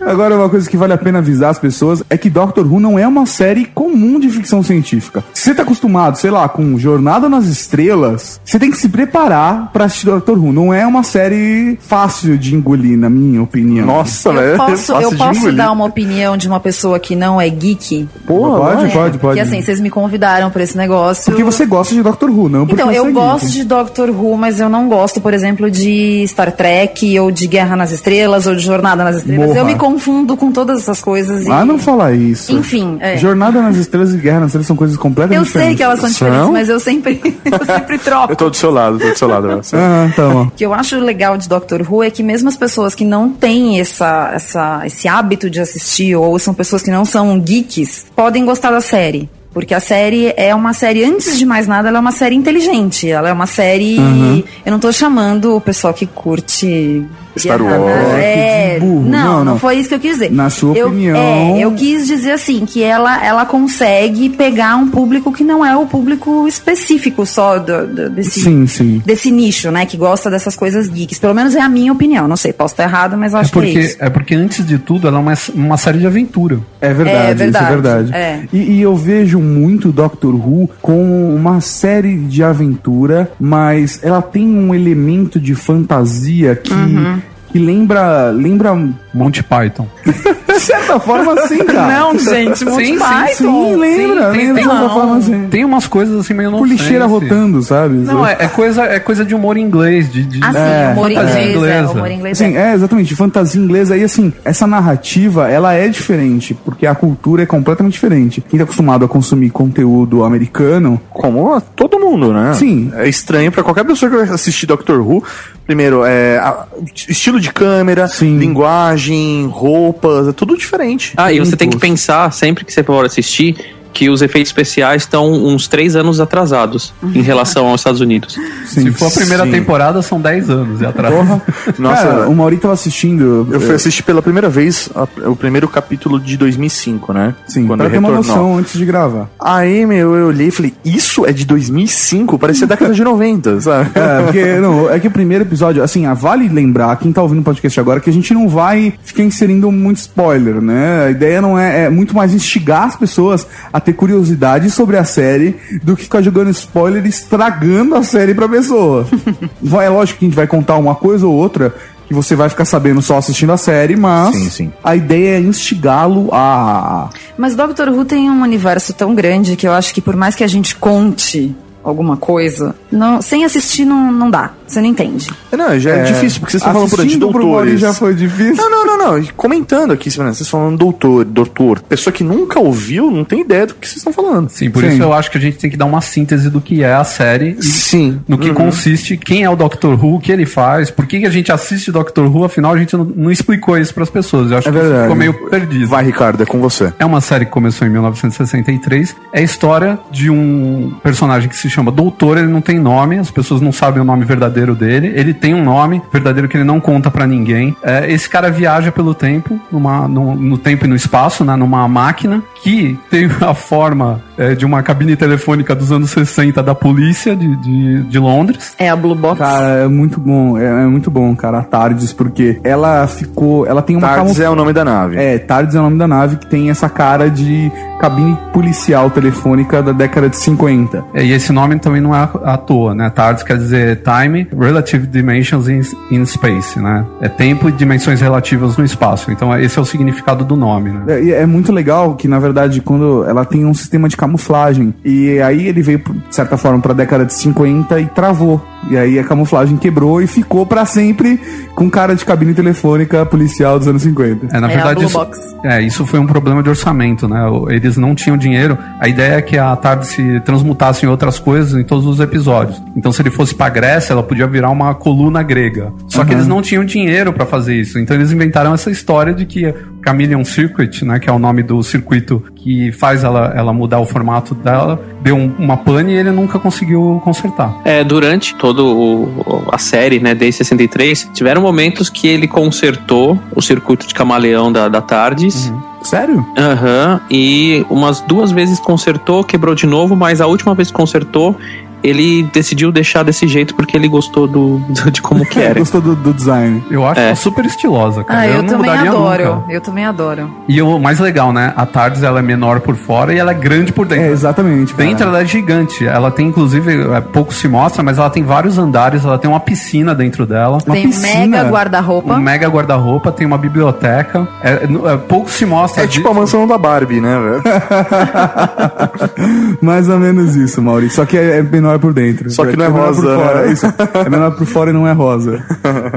Agora, 0.00 0.36
uma 0.36 0.48
coisa 0.48 0.68
que 0.68 0.76
vale 0.76 0.92
a 0.92 0.98
pena 0.98 1.18
avisar 1.18 1.50
as 1.50 1.58
pessoas 1.58 2.02
é 2.10 2.16
que 2.16 2.28
Doctor 2.28 2.66
Who 2.66 2.80
não 2.80 2.98
é 2.98 3.06
uma 3.06 3.26
série 3.26 3.66
comum 3.66 4.18
de 4.18 4.28
ficção 4.28 4.62
científica. 4.62 5.22
Se 5.32 5.44
você 5.44 5.54
tá 5.54 5.62
acostumado, 5.62 6.16
sei 6.16 6.30
lá, 6.30 6.48
com 6.48 6.78
Jornada 6.78 7.28
nas 7.28 7.46
Estrelas, 7.46 8.40
você 8.44 8.58
tem 8.58 8.70
que 8.70 8.76
se 8.76 8.88
preparar 8.88 9.70
pra 9.72 9.84
assistir 9.84 10.06
Doctor 10.06 10.38
Who. 10.38 10.52
Não 10.52 10.72
é 10.72 10.86
uma 10.86 11.02
série 11.02 11.78
fácil 11.80 12.36
de 12.36 12.54
engolir, 12.54 12.98
na 12.98 13.08
minha 13.08 13.42
opinião. 13.42 13.86
Nossa, 13.86 14.30
Eu 14.30 14.56
posso, 14.56 14.92
eu 14.92 15.16
posso 15.16 15.52
dar 15.52 15.70
uma 15.72 15.84
opinião 15.84 16.36
de 16.36 16.48
uma 16.48 16.60
pessoa 16.60 16.98
que 16.98 17.14
não 17.14 17.33
é 17.40 17.48
geek? 17.48 18.08
Porra, 18.26 18.58
pode, 18.58 18.84
É, 18.84 18.88
pode, 18.88 18.92
pode. 18.92 19.18
Porque 19.18 19.40
assim, 19.40 19.60
vocês 19.62 19.80
me 19.80 19.90
convidaram 19.90 20.50
pra 20.50 20.62
esse 20.62 20.76
negócio. 20.76 21.24
Porque 21.24 21.42
você 21.44 21.66
gosta 21.66 21.94
de 21.94 22.02
Doctor 22.02 22.30
Who, 22.30 22.48
não 22.48 22.66
porque 22.66 22.80
Então, 22.80 22.92
eu 22.92 23.06
é 23.06 23.10
gosto 23.12 23.46
geek. 23.46 23.52
de 23.58 23.64
Doctor 23.64 24.10
Who, 24.10 24.36
mas 24.36 24.60
eu 24.60 24.68
não 24.68 24.88
gosto, 24.88 25.20
por 25.20 25.32
exemplo, 25.34 25.70
de 25.70 26.24
Star 26.28 26.52
Trek, 26.52 27.18
ou 27.18 27.30
de 27.30 27.46
Guerra 27.46 27.76
nas 27.76 27.90
Estrelas, 27.92 28.46
ou 28.46 28.54
de 28.54 28.62
Jornada 28.62 29.04
nas 29.04 29.16
Estrelas. 29.16 29.48
Morra. 29.48 29.58
Eu 29.60 29.64
me 29.64 29.74
confundo 29.74 30.36
com 30.36 30.50
todas 30.52 30.80
essas 30.80 31.00
coisas. 31.02 31.46
e- 31.46 31.50
Ah, 31.50 31.64
não 31.64 31.78
fala 31.78 32.12
isso. 32.12 32.52
Enfim, 32.52 32.96
é. 33.00 33.16
Jornada 33.16 33.60
nas 33.62 33.76
Estrelas 33.76 34.12
e 34.14 34.16
Guerra 34.18 34.40
nas 34.40 34.48
Estrelas 34.48 34.66
são 34.66 34.76
coisas 34.76 34.96
completamente 34.96 35.38
Eu 35.38 35.44
diferentes. 35.44 35.68
sei 35.70 35.76
que 35.76 35.82
elas 35.82 36.00
são 36.00 36.08
diferentes, 36.10 36.50
mas 36.50 36.68
eu 36.68 36.80
sempre, 36.80 37.20
eu 37.44 37.64
sempre 37.66 37.98
troco. 37.98 38.32
Eu 38.32 38.36
tô 38.36 38.50
do 38.50 38.56
seu 38.56 38.70
lado, 38.70 38.98
tô 38.98 39.08
do 39.10 39.18
seu 39.18 39.28
lado. 39.28 39.48
Você. 39.56 39.76
Ah, 39.76 40.08
então. 40.12 40.42
O 40.44 40.50
que 40.50 40.64
eu 40.64 40.72
acho 40.74 40.98
legal 40.98 41.36
de 41.36 41.48
Doctor 41.48 41.82
Who 41.88 42.02
é 42.02 42.10
que 42.10 42.22
mesmo 42.22 42.48
as 42.48 42.56
pessoas 42.56 42.94
que 42.94 43.04
não 43.04 43.28
têm 43.30 43.80
essa, 43.80 44.30
essa, 44.34 44.82
esse 44.86 45.06
hábito 45.08 45.48
de 45.50 45.60
assistir, 45.60 46.14
ou 46.16 46.38
são 46.38 46.54
pessoas 46.54 46.82
que 46.82 46.90
não 46.90 47.04
são 47.14 47.38
geeks, 47.38 48.06
podem 48.16 48.44
gostar 48.44 48.72
da 48.72 48.80
série. 48.80 49.28
Porque 49.52 49.72
a 49.72 49.78
série 49.78 50.34
é 50.36 50.52
uma 50.52 50.72
série, 50.72 51.04
antes 51.04 51.38
de 51.38 51.46
mais 51.46 51.68
nada, 51.68 51.86
ela 51.86 51.98
é 51.98 52.00
uma 52.00 52.10
série 52.10 52.34
inteligente. 52.34 53.08
Ela 53.08 53.28
é 53.28 53.32
uma 53.32 53.46
série. 53.46 54.00
Uhum. 54.00 54.42
Eu 54.66 54.72
não 54.72 54.80
tô 54.80 54.92
chamando 54.92 55.54
o 55.54 55.60
pessoal 55.60 55.94
que 55.94 56.06
curte. 56.06 57.06
Star 57.36 57.60
Wars. 57.62 57.74
É, 58.18 58.74
É, 58.74 58.74
que 58.74 58.80
burro. 58.80 59.08
não, 59.08 59.24
Não, 59.38 59.44
não, 59.44 59.58
foi 59.58 59.76
isso 59.76 59.88
que 59.88 59.94
eu 59.94 60.00
quis 60.00 60.12
dizer. 60.14 60.30
Na 60.32 60.50
sua 60.50 60.76
eu, 60.76 60.88
opinião- 60.88 61.16
É, 61.16 61.58
eu 61.64 61.72
quis 61.72 62.06
dizer 62.06 62.32
assim, 62.32 62.64
que 62.66 62.82
ela, 62.82 63.24
ela 63.24 63.44
consegue 63.46 64.28
pegar 64.30 64.76
um 64.76 64.88
público 64.88 65.32
que 65.32 65.42
não 65.44 65.64
é 65.64 65.76
o 65.76 65.86
público 65.86 66.46
específico 66.48 67.24
só 67.26 67.58
do, 67.58 67.86
do- 67.86 68.10
desse, 68.10 68.40
Sim, 68.40 68.66
sim. 68.66 69.02
desse 69.04 69.30
nicho, 69.30 69.70
né? 69.70 69.86
Que 69.86 69.96
gosta 69.96 70.30
dessas 70.30 70.56
coisas 70.56 70.88
geeks. 70.88 71.18
Pelo 71.18 71.34
menos 71.34 71.54
é 71.54 71.60
a 71.60 71.68
minha 71.68 71.92
opinião. 71.92 72.26
Não 72.28 72.36
sei, 72.36 72.52
posso 72.52 72.74
estar 72.74 72.84
errado, 72.84 73.16
mas 73.16 73.32
eu 73.32 73.38
É 73.38 73.40
acho 73.42 73.52
que 73.52 73.58
é 73.58 73.62
porque, 73.62 73.78
isso. 73.80 73.96
é 74.00 74.10
porque 74.10 74.34
antes 74.34 74.66
de 74.66 74.78
tudo 74.78 75.08
ela 75.08 75.18
é 75.18 75.20
uma, 75.20 75.34
uma 75.54 75.76
série 75.76 75.98
de 75.98 76.06
aventura. 76.06 76.58
É 76.80 76.92
verdade, 76.92 77.18
É 77.18 77.32
isso 77.32 77.32
é 77.32 77.36
verdade, 77.68 77.72
verdade. 77.74 78.12
é. 78.14 78.40
E, 78.52 78.58
e 78.76 78.82
eu 78.82 78.94
vejo 78.96 79.38
muito 79.40 79.90
Doctor 79.92 80.34
Who 80.34 80.68
como 80.82 81.34
uma 81.34 81.60
série 81.60 82.16
de 82.16 82.42
aventura, 82.42 83.30
mas 83.40 84.00
ela 84.02 84.20
tem 84.22 84.46
um 84.46 84.74
elemento 84.74 85.38
de 85.40 85.54
fantasia 85.54 86.54
que, 86.56 86.72
Uhum. 86.74 87.18
Que 87.54 87.58
lembra. 87.60 88.30
lembra. 88.32 88.76
Monty 89.14 89.44
Python. 89.44 89.86
De 90.54 90.60
certa 90.60 90.98
forma, 91.00 91.36
sim, 91.48 91.58
cara. 91.64 91.86
Não, 92.00 92.18
gente, 92.18 92.64
Monty 92.64 92.86
Sim, 92.86 92.92
sim, 92.92 92.98
Python. 92.98 93.34
Sim, 93.34 93.76
lembra, 93.76 94.30
tem- 94.30 94.38
lembra 94.38 94.54
tem- 94.54 94.54
de 94.54 94.62
certa 94.62 94.74
não. 94.74 94.90
forma 94.90 95.16
assim. 95.16 95.48
Tem 95.48 95.64
umas 95.64 95.86
coisas 95.88 96.20
assim 96.20 96.32
meio 96.34 96.50
Com 96.52 96.58
nonsense. 96.60 96.80
lixeira 96.82 97.06
rotando, 97.06 97.62
sabe? 97.62 97.94
Não, 97.96 98.24
é, 98.26 98.36
é 98.38 98.48
coisa, 98.48 98.82
é 98.84 98.98
coisa 99.00 99.24
de 99.24 99.34
humor 99.34 99.56
inglês. 99.56 100.10
De, 100.12 100.22
de 100.24 100.40
Ah, 100.42 100.52
sim, 100.52 100.58
É, 100.58 100.92
humor 100.92 101.08
fantasia 101.10 101.40
inglês, 101.42 101.46
é, 101.46 101.56
inglesa. 101.78 101.92
humor 101.92 102.10
inglês 102.10 102.38
Sim, 102.38 102.56
é. 102.56 102.70
é, 102.70 102.74
exatamente, 102.74 103.14
fantasia 103.16 103.60
inglesa. 103.60 103.96
E 103.96 104.04
assim, 104.04 104.32
essa 104.44 104.66
narrativa, 104.66 105.48
ela 105.48 105.72
é 105.74 105.88
diferente, 105.88 106.54
porque 106.64 106.86
a 106.86 106.94
cultura 106.94 107.42
é 107.42 107.46
completamente 107.46 107.94
diferente. 107.94 108.40
Quem 108.48 108.58
tá 108.58 108.64
acostumado 108.64 109.04
a 109.04 109.08
consumir 109.08 109.50
conteúdo 109.50 110.24
americano, 110.24 111.00
Como 111.10 111.60
todo 111.76 111.98
mundo, 111.98 112.32
né? 112.32 112.54
Sim. 112.54 112.92
É 112.96 113.08
estranho 113.08 113.50
pra 113.50 113.62
qualquer 113.64 113.84
pessoa 113.84 114.08
que 114.10 114.16
vai 114.16 114.28
assistir 114.28 114.66
Doctor 114.66 115.00
Who. 115.00 115.22
Primeiro, 115.66 116.04
é, 116.04 116.36
a- 116.38 116.66
estilo 117.08 117.40
de 117.40 117.43
câmera, 117.52 118.06
Sim. 118.08 118.38
linguagem, 118.38 119.46
roupas, 119.46 120.28
é 120.28 120.32
tudo 120.32 120.56
diferente. 120.56 121.12
Ah, 121.16 121.32
e 121.32 121.38
você 121.38 121.56
tem 121.56 121.70
que 121.70 121.78
pensar, 121.78 122.32
sempre 122.32 122.64
que 122.64 122.72
você 122.72 122.82
for 122.82 123.04
assistir, 123.04 123.56
que 123.94 124.10
os 124.10 124.20
efeitos 124.20 124.50
especiais 124.50 125.02
estão 125.02 125.32
uns 125.32 125.68
três 125.68 125.94
anos 125.96 126.20
atrasados 126.20 126.92
em 127.14 127.22
relação 127.22 127.66
aos 127.68 127.80
Estados 127.80 128.00
Unidos. 128.00 128.34
sim, 128.66 128.82
Se 128.82 128.92
for 128.92 129.06
a 129.06 129.10
primeira 129.12 129.44
Sim. 129.44 129.52
temporada, 129.52 130.02
são 130.02 130.20
10 130.20 130.50
anos 130.50 130.80
e 130.80 130.84
atrás. 130.86 131.14
Porra. 131.14 131.40
Nossa. 131.78 132.02
Cara, 132.02 132.28
o 132.28 132.34
Mauri 132.34 132.56
tava 132.56 132.74
assistindo. 132.74 133.46
Eu 133.50 133.60
fui 133.60 133.70
eh, 133.70 133.74
assistir 133.76 134.02
pela 134.02 134.20
primeira 134.20 134.48
vez 134.50 134.90
a- 134.94 135.06
o 135.30 135.36
primeiro 135.36 135.68
capítulo 135.68 136.18
de 136.20 136.36
2005, 136.36 137.12
né? 137.12 137.34
Sim, 137.46 137.66
Quando 137.66 137.78
pra 137.78 137.86
ele 137.86 137.92
ter 137.94 137.98
uma 137.98 138.08
retornou. 138.08 138.36
noção 138.36 138.58
antes 138.58 138.74
de 138.76 138.84
gravar. 138.84 139.28
Aí, 139.40 139.86
meu, 139.86 140.14
eu 140.16 140.26
olhei 140.26 140.48
e 140.48 140.50
falei, 140.50 140.74
isso 140.84 141.24
é 141.24 141.32
de 141.32 141.44
2005? 141.44 142.38
Parecia 142.38 142.66
década 142.66 142.92
de 142.92 143.04
90, 143.04 143.60
sabe? 143.62 143.90
É, 143.94 144.22
porque, 144.24 144.54
não, 144.56 144.90
é 144.90 144.98
que 144.98 145.06
o 145.06 145.10
primeiro 145.10 145.44
episódio, 145.44 145.82
assim, 145.82 146.04
ah, 146.06 146.14
vale 146.14 146.48
lembrar, 146.48 146.96
quem 146.96 147.12
tá 147.12 147.22
ouvindo 147.22 147.40
o 147.40 147.44
podcast 147.44 147.78
agora, 147.78 148.00
que 148.00 148.10
a 148.10 148.12
gente 148.12 148.34
não 148.34 148.48
vai 148.48 148.92
ficar 149.04 149.22
inserindo 149.22 149.70
muito 149.70 149.98
spoiler, 149.98 150.60
né? 150.60 151.04
A 151.06 151.10
ideia 151.10 151.40
não 151.40 151.56
é, 151.58 151.84
é 151.84 151.90
muito 151.90 152.14
mais 152.14 152.34
instigar 152.34 152.84
as 152.84 152.96
pessoas 152.96 153.46
a 153.72 153.80
ter 153.84 153.92
curiosidade 153.92 154.70
sobre 154.70 154.96
a 154.96 155.04
série 155.04 155.56
do 155.82 155.96
que 155.96 156.04
ficar 156.04 156.22
jogando 156.22 156.50
spoiler 156.50 157.04
e 157.04 157.08
estragando 157.08 157.94
a 157.94 158.02
série 158.02 158.34
pra 158.34 158.48
pessoa. 158.48 159.06
vai, 159.60 159.86
é 159.86 159.88
lógico 159.90 160.18
que 160.18 160.24
a 160.24 160.28
gente 160.28 160.36
vai 160.36 160.46
contar 160.46 160.76
uma 160.76 160.94
coisa 160.94 161.26
ou 161.26 161.34
outra 161.34 161.74
que 162.06 162.14
você 162.14 162.36
vai 162.36 162.48
ficar 162.48 162.64
sabendo 162.64 163.00
só 163.00 163.16
assistindo 163.16 163.52
a 163.52 163.56
série, 163.56 163.96
mas 163.96 164.34
Sim, 164.34 164.50
sim. 164.50 164.72
a 164.82 164.94
ideia 164.94 165.36
é 165.36 165.40
instigá-lo 165.40 166.28
a. 166.32 167.08
Mas 167.36 167.54
Doctor 167.54 167.88
Who 167.88 168.04
tem 168.04 168.30
um 168.30 168.42
universo 168.42 168.92
tão 168.92 169.14
grande 169.14 169.56
que 169.56 169.66
eu 169.66 169.72
acho 169.72 169.94
que 169.94 170.00
por 170.00 170.14
mais 170.14 170.34
que 170.34 170.44
a 170.44 170.46
gente 170.46 170.76
conte 170.76 171.54
alguma 171.82 172.16
coisa, 172.16 172.74
não, 172.90 173.20
sem 173.20 173.44
assistir 173.44 173.84
não, 173.84 174.10
não 174.10 174.30
dá. 174.30 174.52
Você 174.66 174.80
não 174.80 174.88
entende. 174.88 175.28
Não, 175.52 175.78
já 175.78 175.90
é, 175.90 176.02
difícil, 176.04 176.40
porque 176.40 176.52
vocês 176.52 176.62
estão 176.62 176.72
falando 176.72 176.90
por 176.90 177.00
aí 177.00 177.06
de 177.06 177.16
doutores. 177.18 177.80
já 177.80 177.92
foi 177.92 178.14
difícil. 178.14 178.56
Não, 178.56 178.70
não, 178.70 178.86
não, 178.86 179.12
não. 179.18 179.24
Comentando 179.36 179.92
aqui, 179.92 180.10
vocês 180.10 180.48
falando 180.48 180.76
doutor, 180.78 181.24
doutor. 181.24 181.80
Pessoa 181.80 182.12
que 182.12 182.24
nunca 182.24 182.58
ouviu, 182.58 183.10
não 183.10 183.24
tem 183.24 183.40
ideia 183.42 183.66
do 183.66 183.74
que 183.74 183.86
vocês 183.86 183.98
estão 183.98 184.12
falando. 184.12 184.48
Sim, 184.48 184.70
por 184.70 184.82
Sim. 184.82 184.88
isso 184.90 185.02
eu 185.02 185.12
acho 185.12 185.30
que 185.30 185.38
a 185.38 185.40
gente 185.40 185.58
tem 185.58 185.70
que 185.70 185.76
dar 185.76 185.84
uma 185.84 186.00
síntese 186.00 186.48
do 186.50 186.60
que 186.60 186.82
é 186.82 186.94
a 186.94 187.04
série 187.04 187.56
e 187.58 187.62
Sim. 187.62 188.20
no 188.26 188.38
que 188.38 188.48
Uhum. 188.48 188.54
consiste, 188.54 189.16
quem 189.16 189.44
é 189.44 189.50
o 189.50 189.56
Doctor 189.56 190.02
Who, 190.02 190.16
o 190.16 190.20
que 190.20 190.32
ele 190.32 190.46
faz, 190.46 190.90
por 190.90 191.06
que, 191.06 191.20
que 191.20 191.26
a 191.26 191.30
gente 191.30 191.50
assiste 191.52 191.90
Doctor 191.92 192.24
Who, 192.34 192.44
afinal 192.44 192.72
a 192.74 192.78
gente 192.78 192.96
não, 192.96 193.04
não 193.04 193.30
explicou 193.30 193.76
isso 193.78 193.92
pras 193.94 194.08
pessoas. 194.10 194.50
Eu 194.50 194.58
acho 194.58 194.68
É 194.68 194.72
que 194.72 194.78
verdade. 194.78 195.02
ficou 195.02 195.16
meio 195.16 195.50
perdido. 195.50 195.86
Vai, 195.88 196.04
Ricardo, 196.04 196.42
é 196.42 196.46
com 196.46 196.60
você. 196.60 196.92
É 196.98 197.04
uma 197.04 197.20
série 197.20 197.44
que 197.44 197.50
começou 197.52 197.86
em 197.86 197.90
1963. 197.90 199.14
É 199.32 199.40
a 199.40 199.42
história 199.42 199.98
de 200.10 200.30
um 200.30 200.92
personagem 201.02 201.48
que 201.48 201.56
se 201.56 201.68
chama 201.68 201.90
Doutor, 201.90 202.38
ele 202.38 202.46
não 202.48 202.60
tem 202.60 202.78
nome, 202.78 203.18
as 203.18 203.30
pessoas 203.30 203.60
não 203.60 203.72
sabem 203.72 204.00
o 204.00 204.04
nome 204.04 204.24
verdadeiro 204.24 204.63
dele. 204.72 205.12
Ele 205.16 205.34
tem 205.34 205.52
um 205.52 205.64
nome 205.64 206.00
verdadeiro 206.12 206.48
que 206.48 206.56
ele 206.56 206.62
não 206.62 206.80
conta 206.80 207.10
pra 207.10 207.26
ninguém. 207.26 207.76
É, 207.82 208.08
esse 208.10 208.30
cara 208.30 208.52
viaja 208.52 208.92
pelo 208.92 209.12
tempo, 209.14 209.60
numa, 209.72 210.06
no, 210.06 210.36
no 210.36 210.56
tempo 210.56 210.84
e 210.84 210.88
no 210.88 210.94
espaço, 210.94 211.44
né, 211.44 211.56
numa 211.56 211.88
máquina 211.88 212.40
que 212.62 212.96
tem 213.10 213.28
a 213.42 213.52
forma 213.52 214.22
é, 214.38 214.54
de 214.54 214.64
uma 214.64 214.82
cabine 214.82 215.16
telefônica 215.16 215.74
dos 215.74 215.90
anos 215.92 216.10
60 216.10 216.62
da 216.62 216.74
polícia 216.74 217.34
de, 217.36 217.56
de, 217.56 218.02
de 218.04 218.18
Londres. 218.18 218.74
É 218.78 218.88
a 218.88 218.96
Blue 218.96 219.14
Box. 219.14 219.38
Cara, 219.38 219.66
é 219.84 219.88
muito 219.88 220.20
bom, 220.20 220.58
é, 220.58 220.64
é 220.64 220.86
muito 220.86 221.10
bom, 221.10 221.34
cara, 221.36 221.58
a 221.58 221.62
Tardes, 221.62 222.12
porque 222.12 222.58
ela 222.64 223.06
ficou, 223.06 223.66
ela 223.66 223.82
tem 223.82 223.96
uma 223.96 224.06
Tardes 224.08 224.22
camuf- 224.24 224.42
é 224.42 224.50
o 224.50 224.54
nome 224.56 224.72
da 224.72 224.84
nave. 224.84 225.16
É, 225.16 225.38
Tardes 225.38 225.74
é 225.74 225.78
o 225.80 225.82
nome 225.82 225.98
da 225.98 226.06
nave 226.08 226.36
que 226.36 226.46
tem 226.46 226.70
essa 226.70 226.88
cara 226.88 227.30
de 227.30 227.70
cabine 228.00 228.36
policial 228.52 229.08
telefônica 229.10 229.82
da 229.82 229.92
década 229.92 230.28
de 230.28 230.36
50. 230.36 231.04
É, 231.14 231.24
E 231.24 231.32
esse 231.32 231.52
nome 231.52 231.78
também 231.78 232.00
não 232.00 232.14
é 232.14 232.28
à 232.44 232.56
toa, 232.56 232.94
né? 232.94 233.08
TARDIS 233.10 233.42
quer 233.44 233.56
dizer 233.56 234.02
Time 234.02 234.46
Relative 234.58 235.06
Dimensions 235.06 235.68
in, 235.68 235.80
in 236.10 236.24
Space, 236.26 236.78
né? 236.78 237.04
É 237.20 237.28
tempo 237.28 237.68
e 237.68 237.72
dimensões 237.72 238.20
relativas 238.20 238.76
no 238.76 238.84
espaço. 238.84 239.30
Então 239.30 239.56
esse 239.58 239.78
é 239.78 239.82
o 239.82 239.84
significado 239.84 240.44
do 240.44 240.56
nome, 240.56 240.90
né? 240.90 241.02
É, 241.08 241.22
e 241.22 241.32
é 241.32 241.46
muito 241.46 241.72
legal 241.72 242.14
que, 242.14 242.28
na 242.28 242.38
verdade, 242.38 242.80
quando 242.80 243.24
ela 243.26 243.44
tem 243.44 243.64
um 243.64 243.72
sistema 243.74 244.08
de 244.08 244.16
camuflagem. 244.24 244.94
E 245.04 245.40
aí 245.40 245.66
ele 245.68 245.82
veio, 245.82 245.98
de 245.98 246.34
certa 246.34 246.56
forma, 246.56 246.80
pra 246.80 246.94
década 246.94 247.24
de 247.24 247.34
50 247.34 248.00
e 248.00 248.06
travou. 248.06 248.60
E 248.90 248.96
aí 248.96 249.18
a 249.18 249.24
camuflagem 249.24 249.76
quebrou 249.76 250.20
e 250.20 250.26
ficou 250.26 250.66
pra 250.66 250.84
sempre 250.84 251.40
com 251.74 251.88
cara 251.90 252.14
de 252.14 252.24
cabine 252.24 252.52
telefônica 252.52 253.24
policial 253.24 253.78
dos 253.78 253.88
anos 253.88 254.02
50. 254.02 254.54
É, 254.54 254.60
na 254.60 254.66
verdade, 254.66 255.04
isso, 255.04 255.26
é, 255.64 255.82
isso 255.82 256.06
foi 256.06 256.20
um 256.20 256.26
problema 256.26 256.62
de 256.62 256.68
orçamento, 256.68 257.26
né? 257.26 257.44
Eles 257.68 257.96
não 257.96 258.14
tinham 258.14 258.36
dinheiro. 258.36 258.76
A 259.00 259.08
ideia 259.08 259.36
é 259.36 259.42
que 259.42 259.56
a 259.56 259.74
tarde 259.76 260.06
se 260.06 260.40
transmutasse 260.40 261.06
em 261.06 261.08
outras 261.08 261.38
coisas 261.38 261.74
em 261.78 261.84
todos 261.84 262.06
os 262.06 262.20
episódios. 262.20 262.80
Então, 262.96 263.10
se 263.10 263.22
ele 263.22 263.30
fosse 263.30 263.54
pra 263.54 263.68
Grécia, 263.68 264.12
ela 264.12 264.22
podia 264.22 264.46
virar 264.46 264.70
uma 264.70 264.94
coluna 264.94 265.42
grega. 265.42 265.92
Só 266.06 266.24
que 266.24 266.30
Aham. 266.30 266.38
eles 266.38 266.46
não 266.46 266.60
tinham 266.60 266.84
dinheiro 266.84 267.32
pra 267.32 267.46
fazer 267.46 267.74
isso. 267.74 267.98
Então, 267.98 268.16
eles 268.16 268.32
inventaram 268.32 268.74
essa 268.74 268.90
história 268.90 269.32
de 269.32 269.46
que 269.46 269.74
Chameleon 270.06 270.44
Circuit, 270.44 271.04
né, 271.04 271.18
que 271.18 271.28
é 271.28 271.32
o 271.32 271.38
nome 271.38 271.62
do 271.62 271.82
circuito 271.82 272.42
que 272.56 272.92
faz 272.92 273.24
ela, 273.24 273.52
ela 273.56 273.72
mudar 273.72 274.00
o 274.00 274.06
formato 274.06 274.54
dela, 274.54 275.00
deu 275.22 275.36
um- 275.36 275.52
uma 275.58 275.76
pane 275.76 276.12
e 276.12 276.16
ele 276.16 276.30
nunca 276.30 276.58
conseguiu 276.58 277.20
consertar. 277.24 277.74
É, 277.84 278.02
durante 278.04 278.54
todo 278.54 278.86
o- 278.86 279.64
a 279.72 279.78
série, 279.78 280.18
né, 280.20 280.34
desde 280.34 280.58
63, 280.58 281.28
tiveram 281.34 281.60
momentos 281.62 282.08
que 282.08 282.26
ele 282.28 282.46
consertou 282.48 283.38
o 283.54 283.60
circuito 283.62 284.06
de 284.06 284.14
camaleão 284.14 284.70
da, 284.72 284.88
da 284.88 285.00
Tardes. 285.00 285.72
Sério? 286.02 286.44
Aham. 286.58 287.18
e 287.30 287.84
umas 287.88 288.20
duas 288.20 288.52
vezes 288.52 288.78
consertou, 288.78 289.42
quebrou 289.42 289.74
de 289.74 289.86
novo, 289.86 290.14
mas 290.14 290.38
a 290.38 290.46
última 290.46 290.74
vez 290.74 290.88
que 290.90 290.94
consertou, 290.94 291.56
ele 292.04 292.42
decidiu 292.52 292.92
deixar 292.92 293.22
desse 293.22 293.46
jeito 293.48 293.74
porque 293.74 293.96
ele 293.96 294.08
gostou 294.08 294.46
do, 294.46 294.78
do- 294.78 295.10
de 295.10 295.22
como 295.22 295.44
que 295.46 295.58
era. 295.60 295.78
Gostou 295.78 296.00
do, 296.00 296.14
do 296.14 296.32
design. 296.34 296.84
Eu 296.90 297.06
acho 297.06 297.20
É. 297.20 297.26
ela 297.28 297.36
super 297.36 297.64
estilosa, 297.64 298.22
cara. 298.22 298.40
Ah, 298.40 298.46
eu, 298.48 298.62
não 298.62 298.68
também 298.74 298.90
mudaria 298.90 299.10
adoro. 299.10 299.54
nunca. 299.56 299.72
Eu 299.72 299.80
também 299.80 300.04
adoro. 300.04 300.50
E 300.68 300.82
o 300.82 300.98
mais 300.98 301.18
legal, 301.18 301.52
né? 301.52 301.72
A 301.76 301.86
Tardes 301.86 302.22
ela 302.22 302.38
é 302.38 302.42
menor 302.42 302.80
por 302.80 302.96
fora 302.96 303.32
e 303.34 303.38
ela 303.38 303.52
é 303.52 303.54
grande 303.54 303.92
por 303.92 304.06
dentro. 304.06 304.26
É, 304.26 304.30
exatamente. 304.30 304.94
cara. 304.94 305.08
Dentro 305.08 305.26
ela 305.28 305.40
é 305.42 305.46
gigante. 305.46 306.06
Ela 306.06 306.30
tem, 306.30 306.48
inclusive, 306.48 307.02
é, 307.14 307.20
pouco 307.20 307.52
se 307.54 307.66
mostra, 307.68 308.02
mas 308.02 308.18
ela 308.18 308.30
tem 308.30 308.42
vários 308.42 308.78
andares, 308.78 309.24
ela 309.24 309.38
tem 309.38 309.48
uma 309.50 309.60
piscina 309.60 310.14
dentro 310.14 310.46
dela. 310.46 310.78
Uma 310.86 310.94
Tem 310.94 311.06
piscina. 311.08 311.46
mega 311.62 311.70
guarda-roupa. 311.70 312.34
Um 312.34 312.40
mega 312.40 312.68
guarda-roupa, 312.68 313.32
tem 313.32 313.46
uma 313.46 313.58
biblioteca. 313.58 314.46
É, 314.62 314.84
é, 315.12 315.16
pouco 315.16 315.50
se 315.50 315.64
mostra. 315.64 316.04
É 316.04 316.06
tipo 316.06 316.28
a 316.28 316.34
mansão 316.34 316.66
da 316.66 316.76
Barbie, 316.76 317.20
né, 317.20 317.38
velho? 317.38 317.62
Mais 319.80 320.08
ou 320.08 320.18
menos 320.18 320.56
isso, 320.56 320.82
Maurício. 320.82 321.16
Só 321.16 321.24
que 321.24 321.36
é, 321.36 321.58
é 321.58 321.62
menor 321.94 321.98
por 321.98 322.12
dentro. 322.12 322.50
Só 322.50 322.64
que 322.66 322.76
não 322.76 322.84
é 322.84 322.88
menor 322.88 323.06
rosa, 323.08 323.22
por 323.22 323.36
fora. 323.36 323.66
né? 323.66 323.72
Isso. 323.72 323.86
É 324.26 324.28
menor 324.30 324.50
por 324.56 324.66
fora 324.66 324.90
e 324.90 324.92
não 324.92 325.06
é 325.08 325.12
rosa. 325.12 325.64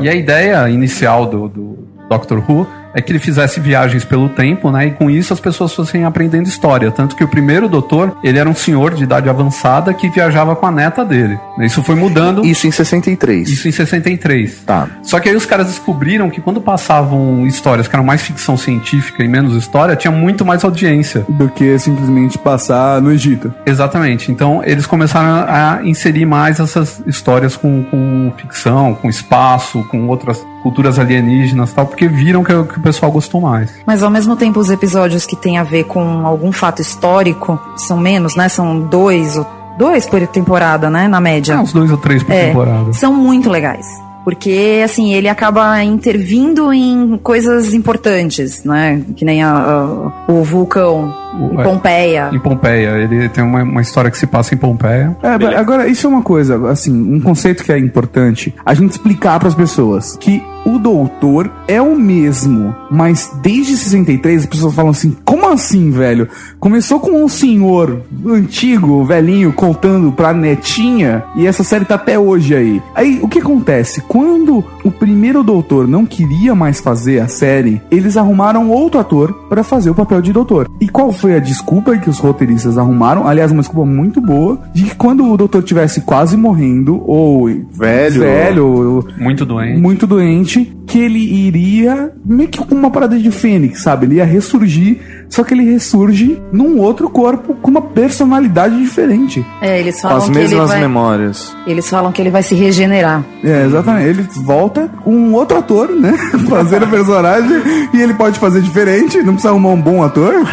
E 0.02 0.10
a 0.10 0.16
ideia 0.16 0.70
inicial 0.70 1.26
do, 1.26 1.48
do 1.48 1.78
Doctor 2.10 2.44
Who 2.50 2.68
é 2.98 3.02
que 3.02 3.12
ele 3.12 3.20
fizesse 3.20 3.60
viagens 3.60 4.04
pelo 4.04 4.28
tempo, 4.28 4.72
né? 4.72 4.88
E 4.88 4.92
com 4.92 5.08
isso 5.08 5.32
as 5.32 5.40
pessoas 5.40 5.72
fossem 5.72 6.04
aprendendo 6.04 6.48
história. 6.48 6.90
Tanto 6.90 7.16
que 7.16 7.24
o 7.24 7.28
primeiro 7.28 7.70
doutor, 7.70 8.18
ele 8.24 8.40
era 8.40 8.50
um 8.50 8.56
senhor 8.56 8.96
de 8.96 9.04
idade 9.04 9.30
avançada 9.30 9.94
que 9.94 10.10
viajava 10.10 10.56
com 10.56 10.66
a 10.66 10.72
neta 10.72 11.06
dele. 11.06 11.40
Isso 11.60 11.84
foi 11.84 11.94
mudando. 11.94 12.44
Isso 12.44 12.66
em 12.66 12.72
63. 12.72 13.50
Isso 13.50 13.68
em 13.68 13.72
63. 13.72 14.64
Tá. 14.66 14.88
Só 15.04 15.20
que 15.20 15.30
aí 15.30 15.36
os 15.36 15.46
caras 15.46 15.68
descobriram 15.68 16.28
que 16.32 16.42
quando 16.42 16.60
passavam 16.60 17.46
histórias 17.46 17.88
que 17.88 17.96
eram 17.96 18.04
mais 18.04 18.24
ficção 18.24 18.58
científica 18.58 19.24
e 19.24 19.28
menos 19.28 19.56
história, 19.56 19.96
tinha 19.96 20.12
muito 20.12 20.44
mais 20.44 20.64
audiência. 20.64 21.24
Do 21.30 21.50
que 21.50 21.78
simplesmente 21.78 22.36
passar 22.40 23.00
no 23.00 23.12
Egito. 23.12 23.54
Exatamente. 23.64 24.32
Então 24.32 24.64
eles 24.66 24.88
começaram 24.88 25.46
a 25.48 25.82
inserir 25.84 26.26
mais 26.26 26.60
essas 26.60 27.00
histórias 27.06 27.56
com, 27.56 27.84
com 27.84 28.34
ficção, 28.38 28.96
com 28.96 29.08
espaço, 29.08 29.84
com 29.84 30.08
outras 30.08 30.44
culturas 30.68 31.00
alienígenas 31.00 31.72
e 31.72 31.76
tal, 31.76 31.86
porque 31.86 32.08
viram 32.08 32.44
que, 32.44 32.52
que 32.66 32.78
o 32.80 32.82
pessoal 32.82 33.12
gostou 33.12 33.40
mais. 33.42 33.74
Mas 33.86 34.04
ao 34.04 34.10
mesmo 34.10 34.36
tempo, 34.36 34.60
os 34.60 34.70
episódios 34.70 35.26
que 35.26 35.36
tem 35.36 35.58
a 35.58 35.64
ver 35.64 35.86
com 35.86 36.26
algum 36.28 36.52
fato 36.52 36.82
histórico 36.82 37.60
são 37.78 37.98
menos, 37.98 38.36
né? 38.36 38.50
São 38.50 38.80
dois 38.80 39.38
ou 39.38 39.46
dois 39.78 40.06
por 40.06 40.26
temporada, 40.28 40.90
né? 40.90 41.08
Na 41.08 41.22
média. 41.22 41.56
Ah, 41.56 41.62
uns 41.62 41.72
dois 41.72 41.90
ou 41.92 41.98
três 41.98 42.22
por 42.24 42.34
É, 42.34 42.48
temporada. 42.48 42.92
São 42.94 43.14
muito 43.14 43.50
legais. 43.50 43.86
Porque, 44.24 44.82
assim, 44.84 45.14
ele 45.14 45.30
acaba 45.30 45.82
intervindo 45.86 46.74
em 46.74 47.18
coisas 47.24 47.74
importantes, 47.74 48.62
né? 48.66 49.02
Que 49.16 49.24
nem 49.24 49.42
a- 49.42 49.54
a- 49.56 50.32
o 50.32 50.44
vulcão 50.44 51.14
em 51.54 51.62
é. 51.62 51.64
Pompeia. 51.64 52.30
Em 52.34 52.40
Pompeia. 52.40 52.90
Ele 52.98 53.30
tem 53.30 53.42
uma, 53.42 53.64
uma 53.64 53.82
história 53.82 54.12
que 54.12 54.18
se 54.18 54.28
passa 54.28 54.54
em 54.54 54.58
Pompeia. 54.58 55.16
É, 55.24 55.30
agora, 55.56 55.88
isso 55.88 56.08
é 56.08 56.10
uma 56.10 56.22
coisa, 56.22 56.70
assim, 56.70 56.92
um 56.92 57.22
conceito 57.22 57.64
que 57.64 57.72
é 57.72 57.78
importante 57.80 58.54
a 58.66 58.74
gente 58.74 58.92
explicar 58.92 59.40
para 59.40 59.48
as 59.48 59.56
pessoas 59.56 60.18
que 60.20 60.44
o 60.68 60.78
doutor 60.80 61.50
é 61.68 61.82
o 61.82 61.98
mesmo, 61.98 62.76
mas 62.92 63.32
desde 63.42 63.78
63 63.78 64.42
as 64.42 64.46
pessoas 64.46 64.74
falam 64.76 64.92
assim: 64.92 65.16
como 65.26 65.48
assim, 65.50 65.90
velho? 65.92 66.28
Começou 66.60 67.00
com 67.00 67.24
um 67.24 67.28
senhor 67.30 68.02
antigo, 68.26 69.04
velhinho, 69.06 69.54
contando 69.54 70.12
pra 70.12 70.34
netinha, 70.34 71.24
e 71.36 71.46
essa 71.48 71.64
série 71.64 71.86
tá 71.86 71.96
até 71.96 72.18
hoje 72.20 72.56
aí. 72.56 72.82
Aí 72.96 73.20
o 73.22 73.28
que 73.28 73.40
acontece? 73.40 74.02
Quando 74.02 74.64
o 74.84 74.92
primeiro 74.92 75.44
doutor 75.44 75.88
não 75.88 76.06
queria 76.06 76.54
mais 76.56 76.80
fazer 76.80 77.20
a 77.20 77.28
série, 77.28 77.82
eles 77.90 78.18
arrumaram 78.18 78.70
outro 78.70 79.00
ator 79.00 79.34
para 79.50 79.64
fazer 79.64 79.90
o 79.90 79.96
papel 79.96 80.22
de 80.22 80.34
doutor. 80.34 80.70
E 80.82 80.88
qual 80.88 81.12
foi 81.12 81.36
a 81.36 81.40
desculpa 81.40 81.98
que 81.98 82.10
os 82.10 82.20
roteiristas 82.20 82.78
arrumaram? 82.78 83.28
Aliás, 83.28 83.52
uma 83.52 83.62
desculpa 83.62 83.86
muito 83.90 84.20
boa, 84.22 84.60
de 84.74 84.84
que 84.84 84.96
quando 84.96 85.26
o 85.32 85.38
doutor 85.38 85.64
tivesse 85.64 86.02
quase 86.02 86.36
morrendo, 86.36 87.02
ou 87.06 87.46
Velho. 87.72 88.22
velho, 88.22 89.08
Muito 89.18 89.46
doente. 89.46 89.80
muito 89.82 90.08
doente, 90.08 90.57
que 90.66 91.00
ele 91.00 91.20
iria 91.20 92.12
meio 92.26 92.50
que 92.50 92.58
com 92.58 92.74
uma 92.74 92.90
parada 92.90 93.18
de 93.18 93.30
fênix, 93.32 93.82
sabe? 93.82 94.06
Ele 94.06 94.16
ia 94.16 94.26
ressurgir, 94.26 95.00
só 95.30 95.44
que 95.44 95.54
ele 95.54 95.72
ressurge 95.72 96.42
num 96.52 96.80
outro 96.80 97.10
corpo 97.10 97.56
com 97.56 97.70
uma 97.70 97.82
personalidade 97.82 98.78
diferente. 98.78 99.46
É, 99.62 99.80
eles 99.80 99.96
Com 99.96 100.02
falam 100.04 100.18
as 100.18 100.24
que 100.26 100.32
ele 100.32 100.40
mesmas 100.40 100.70
vai... 100.70 100.80
memórias. 100.80 101.56
Eles 101.66 101.90
falam 101.90 102.12
que 102.12 102.22
ele 102.22 102.30
vai 102.30 102.44
se 102.44 102.56
regenerar. 102.56 103.24
É, 103.44 103.66
exatamente. 103.66 104.08
Ele 104.08 104.28
volta 104.44 104.90
com 105.04 105.12
um 105.12 105.34
outro 105.34 105.58
ator, 105.58 105.90
né? 105.90 106.14
Fazendo 106.50 106.86
o 106.86 106.90
personagem. 106.90 107.62
E 107.94 108.02
ele 108.02 108.14
pode 108.14 108.40
fazer 108.40 108.62
diferente, 108.62 109.18
não 109.18 109.34
precisa 109.34 109.50
arrumar 109.50 109.70
um 109.70 109.82
bom 109.82 110.04
ator. 110.04 110.34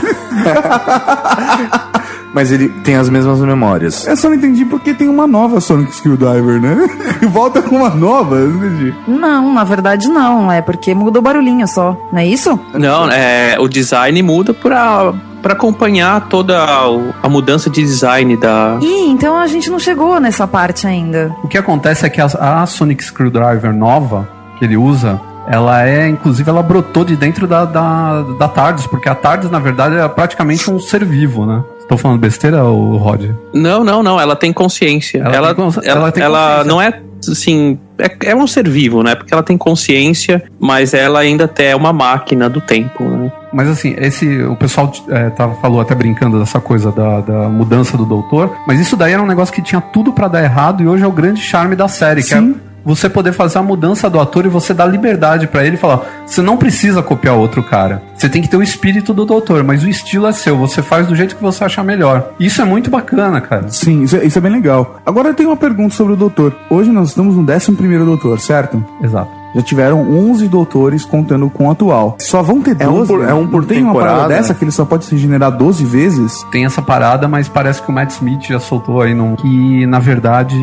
Mas 2.35 2.51
ele 2.51 2.69
tem 2.69 2.97
as 2.97 3.09
mesmas 3.09 3.39
memórias. 3.39 4.07
Eu 4.07 4.17
só 4.17 4.29
não 4.29 4.35
entendi 4.35 4.65
porque 4.65 4.93
tem 4.93 5.09
uma 5.09 5.27
nova 5.27 5.61
Sonic 5.61 5.95
Screwdriver, 5.95 6.61
né? 6.61 6.77
Volta 7.31 7.63
com 7.63 7.77
uma 7.77 7.91
nova, 7.91 8.35
eu 8.35 8.49
não 8.49 8.67
entendi. 8.67 8.95
Não, 9.07 9.55
na 9.55 9.63
verdade 9.63 10.09
não. 10.09 10.51
É 10.51 10.61
porque 10.61 10.95
muda 10.95 11.21
o 11.21 11.23
barulhinho 11.23 11.67
só. 11.69 11.97
Não 12.13 12.19
é 12.19 12.27
isso? 12.27 12.59
Não, 12.75 13.09
é, 13.11 13.57
o 13.59 13.69
design 13.69 14.21
muda 14.23 14.53
pra, 14.53 15.15
pra 15.41 15.53
acompanhar 15.53 16.29
toda 16.29 16.59
a, 16.59 16.87
a 17.23 17.29
mudança 17.29 17.71
de 17.71 17.81
design 17.81 18.37
da. 18.37 18.79
Ih, 18.83 19.09
então 19.11 19.39
a 19.39 19.47
gente 19.47 19.71
não 19.71 19.79
chegou 19.79 20.19
nessa 20.19 20.47
parte 20.47 20.87
ainda. 20.87 21.35
O 21.45 21.49
que 21.49 21.57
acontece 21.57 22.05
é 22.05 22.11
que 22.11 22.21
a, 22.21 22.27
a 22.27 22.67
Sonic 22.67 23.05
Screwdriver 23.05 23.73
nova 23.73 24.29
que 24.59 24.65
ele 24.65 24.77
usa, 24.77 25.21
ela 25.47 25.87
é, 25.87 26.09
inclusive, 26.09 26.49
ela 26.49 26.63
brotou 26.63 27.05
de 27.05 27.17
dentro 27.17 27.47
da, 27.47 27.65
da, 27.65 28.23
da 28.39 28.49
TARDIS, 28.49 28.87
porque 28.87 29.09
a 29.09 29.15
TARDIS, 29.15 29.51
na 29.51 29.59
verdade, 29.59 29.97
é 29.97 30.09
praticamente 30.09 30.71
um 30.71 30.79
ser 30.79 31.05
vivo, 31.05 31.45
né? 31.45 31.63
Estou 31.85 31.99
falando 31.99 32.19
besteira, 32.19 32.65
o 32.65 32.97
Rod? 32.97 33.31
Não, 33.53 33.85
não, 33.85 34.03
não. 34.03 34.19
Ela 34.19 34.35
tem 34.35 34.53
consciência. 34.53 35.19
Ela 35.19 35.37
Ela, 35.37 35.55
tem 35.55 35.65
ela, 35.65 35.83
ela 35.85 36.13
tem 36.13 36.23
ela 36.25 36.39
consciência. 36.41 36.65
não 36.65 36.83
é 36.83 37.01
assim. 37.31 37.79
É, 37.99 38.31
é 38.31 38.35
um 38.37 38.47
ser 38.47 38.69
vivo, 38.69 39.03
né? 39.03 39.15
Porque 39.15 39.33
ela 39.33 39.43
tem 39.43 39.57
consciência, 39.57 40.43
mas 40.59 40.95
ela 40.95 41.21
ainda 41.21 41.45
até 41.45 41.71
é 41.71 41.77
uma 41.77 41.93
máquina 41.93 42.49
do 42.49 42.61
tempo, 42.61 43.05
né? 43.05 43.31
Mas 43.53 43.69
assim, 43.69 43.95
esse 43.99 44.43
o 44.43 44.57
pessoal 44.57 44.91
é, 45.11 45.31
tava, 45.31 45.55
falou 45.57 45.81
até 45.81 45.95
brincando 45.95 46.41
dessa 46.41 46.59
coisa 46.59 46.91
da, 46.91 47.21
da 47.21 47.49
mudança 47.49 47.97
do 47.97 48.05
doutor, 48.05 48.57
mas 48.67 48.81
isso 48.81 48.97
daí 48.97 49.13
era 49.13 49.23
um 49.23 49.27
negócio 49.27 49.55
que 49.55 49.63
tinha 49.63 49.81
tudo 49.81 50.13
pra 50.13 50.27
dar 50.27 50.43
errado 50.43 50.83
e 50.83 50.89
hoje 50.89 51.05
é 51.05 51.07
o 51.07 51.13
grande 51.13 51.41
charme 51.41 51.77
da 51.77 51.87
série, 51.87 52.23
que 52.23 52.35
é 52.35 52.39
Sim. 52.39 52.57
Você 52.85 53.09
poder 53.09 53.33
fazer 53.33 53.59
a 53.59 53.63
mudança 53.63 54.11
do 54.11 54.21
ator 54.21 54.45
e 54.45 54.49
você 54.49 54.75
dar 54.75 54.87
liberdade 54.87 55.47
pra 55.47 55.65
ele 55.65 55.77
falar, 55.77 56.03
você 56.27 56.43
não 56.43 56.57
precisa 56.57 57.03
copiar 57.03 57.37
outro 57.37 57.63
cara. 57.63 58.03
Você 58.17 58.29
tem 58.29 58.43
que 58.43 58.49
ter 58.49 58.57
o 58.57 58.63
espírito 58.63 59.15
do 59.15 59.25
doutor, 59.25 59.65
mas 59.65 59.83
o 59.83 59.89
estilo 59.89 60.27
é 60.27 60.33
seu, 60.33 60.57
você 60.57 60.83
faz 60.83 61.07
do 61.07 61.17
jeito 61.17 61.37
que 61.37 61.43
você 61.43 61.65
achar 61.65 61.83
melhor. 61.83 62.33
Isso 62.39 62.61
é 62.61 62.65
muito 62.65 62.91
bacana, 62.91 63.41
cara. 63.41 63.69
Sim, 63.69 64.03
isso 64.03 64.17
é, 64.17 64.25
isso 64.25 64.39
é 64.39 64.41
bem 64.41 64.53
legal. 64.53 65.01
Agora 65.05 65.29
eu 65.29 65.35
tenho 65.35 65.51
uma 65.51 65.57
pergunta 65.57 65.95
sobre 65.95 66.13
o 66.13 66.17
doutor. 66.17 66.55
Hoje 66.69 66.91
nós 66.91 67.09
estamos 67.09 67.37
no 67.37 67.43
11 67.43 68.05
doutor, 68.05 68.39
certo? 68.41 68.85
Exato. 69.03 69.44
Já 69.55 69.63
tiveram 69.63 70.01
11 70.11 70.49
doutores 70.49 71.05
contando 71.05 71.49
com 71.49 71.69
o 71.69 71.71
atual. 71.71 72.17
Só 72.19 72.43
vão 72.43 72.61
ter 72.61 72.75
12? 72.75 72.85
É 72.85 72.89
um 72.91 73.07
por- 73.07 73.29
é 73.29 73.35
um 73.35 73.47
por 73.47 73.61
Não 73.63 73.69
tem 73.69 73.83
uma 73.83 73.93
temporada? 73.93 74.17
parada 74.17 74.35
dessa 74.35 74.53
que 74.55 74.65
ele 74.65 74.71
só 74.73 74.85
pode 74.85 75.05
se 75.05 75.13
regenerar 75.15 75.51
12 75.57 75.85
vezes? 75.85 76.45
Tem 76.51 76.65
essa 76.65 76.83
parada, 76.83 77.29
mas 77.29 77.49
parece 77.49 77.81
que 77.83 77.89
o 77.91 77.93
Matt 77.95 78.11
Smith 78.11 78.43
já 78.49 78.59
soltou 78.59 79.01
aí 79.01 79.15
num, 79.15 79.37
que 79.37 79.87
na 79.87 79.99
verdade 80.01 80.57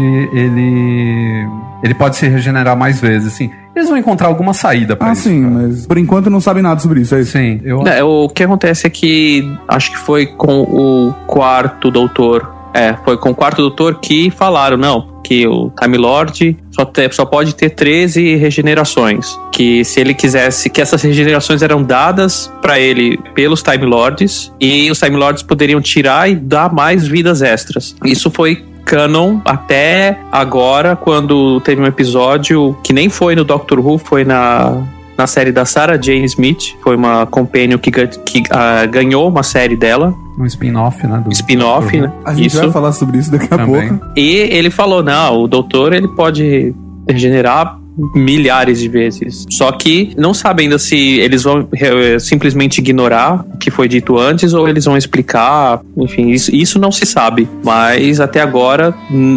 ele 0.51 1.47
ele 1.83 1.93
pode 1.95 2.15
se 2.15 2.27
regenerar 2.27 2.77
mais 2.77 2.99
vezes, 3.01 3.33
assim. 3.33 3.49
Eles 3.75 3.87
vão 3.89 3.97
encontrar 3.97 4.27
alguma 4.27 4.53
saída 4.53 4.95
pra 4.95 5.09
Ah, 5.09 5.13
isso. 5.13 5.23
sim, 5.29 5.41
mas 5.41 5.87
por 5.87 5.97
enquanto 5.97 6.29
não 6.29 6.39
sabe 6.41 6.61
nada 6.61 6.79
sobre 6.79 7.01
isso, 7.01 7.15
é 7.15 7.21
isso? 7.21 7.31
Sim, 7.31 7.59
eu 7.63 7.81
É, 7.87 8.03
o 8.03 8.27
que 8.29 8.43
acontece 8.43 8.85
é 8.85 8.89
que 8.89 9.49
acho 9.67 9.91
que 9.91 9.97
foi 9.97 10.25
com 10.27 10.61
o 10.61 11.13
quarto 11.25 11.89
doutor. 11.89 12.53
É, 12.73 12.95
foi 13.03 13.17
com 13.17 13.31
o 13.31 13.35
quarto 13.35 13.57
doutor 13.61 13.99
que 13.99 14.29
falaram, 14.31 14.77
não, 14.77 15.19
que 15.23 15.45
o 15.45 15.71
Time 15.81 15.97
Lord 15.97 16.57
só, 16.71 16.85
te- 16.85 17.11
só 17.11 17.25
pode 17.25 17.53
ter 17.55 17.71
13 17.71 18.35
regenerações. 18.35 19.37
Que 19.51 19.83
se 19.83 19.99
ele 19.99 20.13
quisesse, 20.13 20.69
que 20.69 20.81
essas 20.81 21.01
regenerações 21.01 21.61
eram 21.61 21.83
dadas 21.83 22.51
pra 22.61 22.79
ele 22.79 23.17
pelos 23.35 23.61
Time 23.61 23.85
Lords 23.85 24.51
e 24.59 24.89
os 24.89 24.99
Time 24.99 25.17
Lords 25.17 25.43
poderiam 25.43 25.81
tirar 25.81 26.29
e 26.29 26.35
dar 26.35 26.73
mais 26.73 27.07
vidas 27.07 27.41
extras. 27.41 27.95
Isso 28.05 28.31
foi 28.31 28.63
canon 28.85 29.39
até 29.45 30.17
agora, 30.31 30.95
quando 30.95 31.59
teve 31.61 31.81
um 31.81 31.85
episódio 31.85 32.75
que 32.83 32.91
nem 32.93 33.09
foi 33.09 33.35
no 33.35 33.43
Doctor 33.43 33.79
Who, 33.79 33.97
foi 33.97 34.23
na 34.23 34.81
na 35.17 35.27
série 35.27 35.51
da 35.51 35.65
Sarah 35.65 36.01
Jane 36.01 36.25
Smith, 36.25 36.75
foi 36.81 36.95
uma 36.95 37.25
companion 37.25 37.77
que, 37.77 37.91
que 37.91 38.43
ah, 38.49 38.85
ganhou 38.85 39.27
uma 39.27 39.43
série 39.43 39.75
dela, 39.75 40.13
um 40.37 40.45
spin-off, 40.45 41.05
né? 41.05 41.21
Do 41.23 41.31
spin-off, 41.31 41.99
né? 41.99 42.11
A 42.25 42.33
gente 42.33 42.47
Isso. 42.47 42.57
vai 42.57 42.71
falar 42.71 42.91
sobre 42.93 43.17
isso 43.17 43.31
daqui 43.31 43.45
a 43.45 43.57
Também. 43.57 43.89
pouco. 43.89 44.05
E 44.15 44.37
ele 44.37 44.69
falou: 44.69 45.03
não, 45.03 45.41
o 45.43 45.47
doutor 45.47 45.93
ele 45.93 46.07
pode 46.07 46.73
regenerar 47.07 47.80
milhares 48.15 48.79
de 48.79 48.87
vezes. 48.87 49.45
Só 49.49 49.71
que 49.71 50.13
não 50.17 50.33
sabe 50.33 50.63
ainda 50.63 50.79
se 50.79 51.19
eles 51.19 51.43
vão 51.43 51.67
eh, 51.73 52.17
simplesmente 52.19 52.79
ignorar 52.79 53.45
o 53.53 53.57
que 53.57 53.69
foi 53.69 53.87
dito 53.87 54.17
antes 54.17 54.53
ou 54.53 54.67
eles 54.67 54.85
vão 54.85 54.97
explicar. 54.97 55.81
Enfim, 55.97 56.29
isso, 56.29 56.53
isso 56.55 56.79
não 56.79 56.91
se 56.91 57.05
sabe. 57.05 57.47
Mas 57.63 58.19
até 58.19 58.41
agora, 58.41 58.93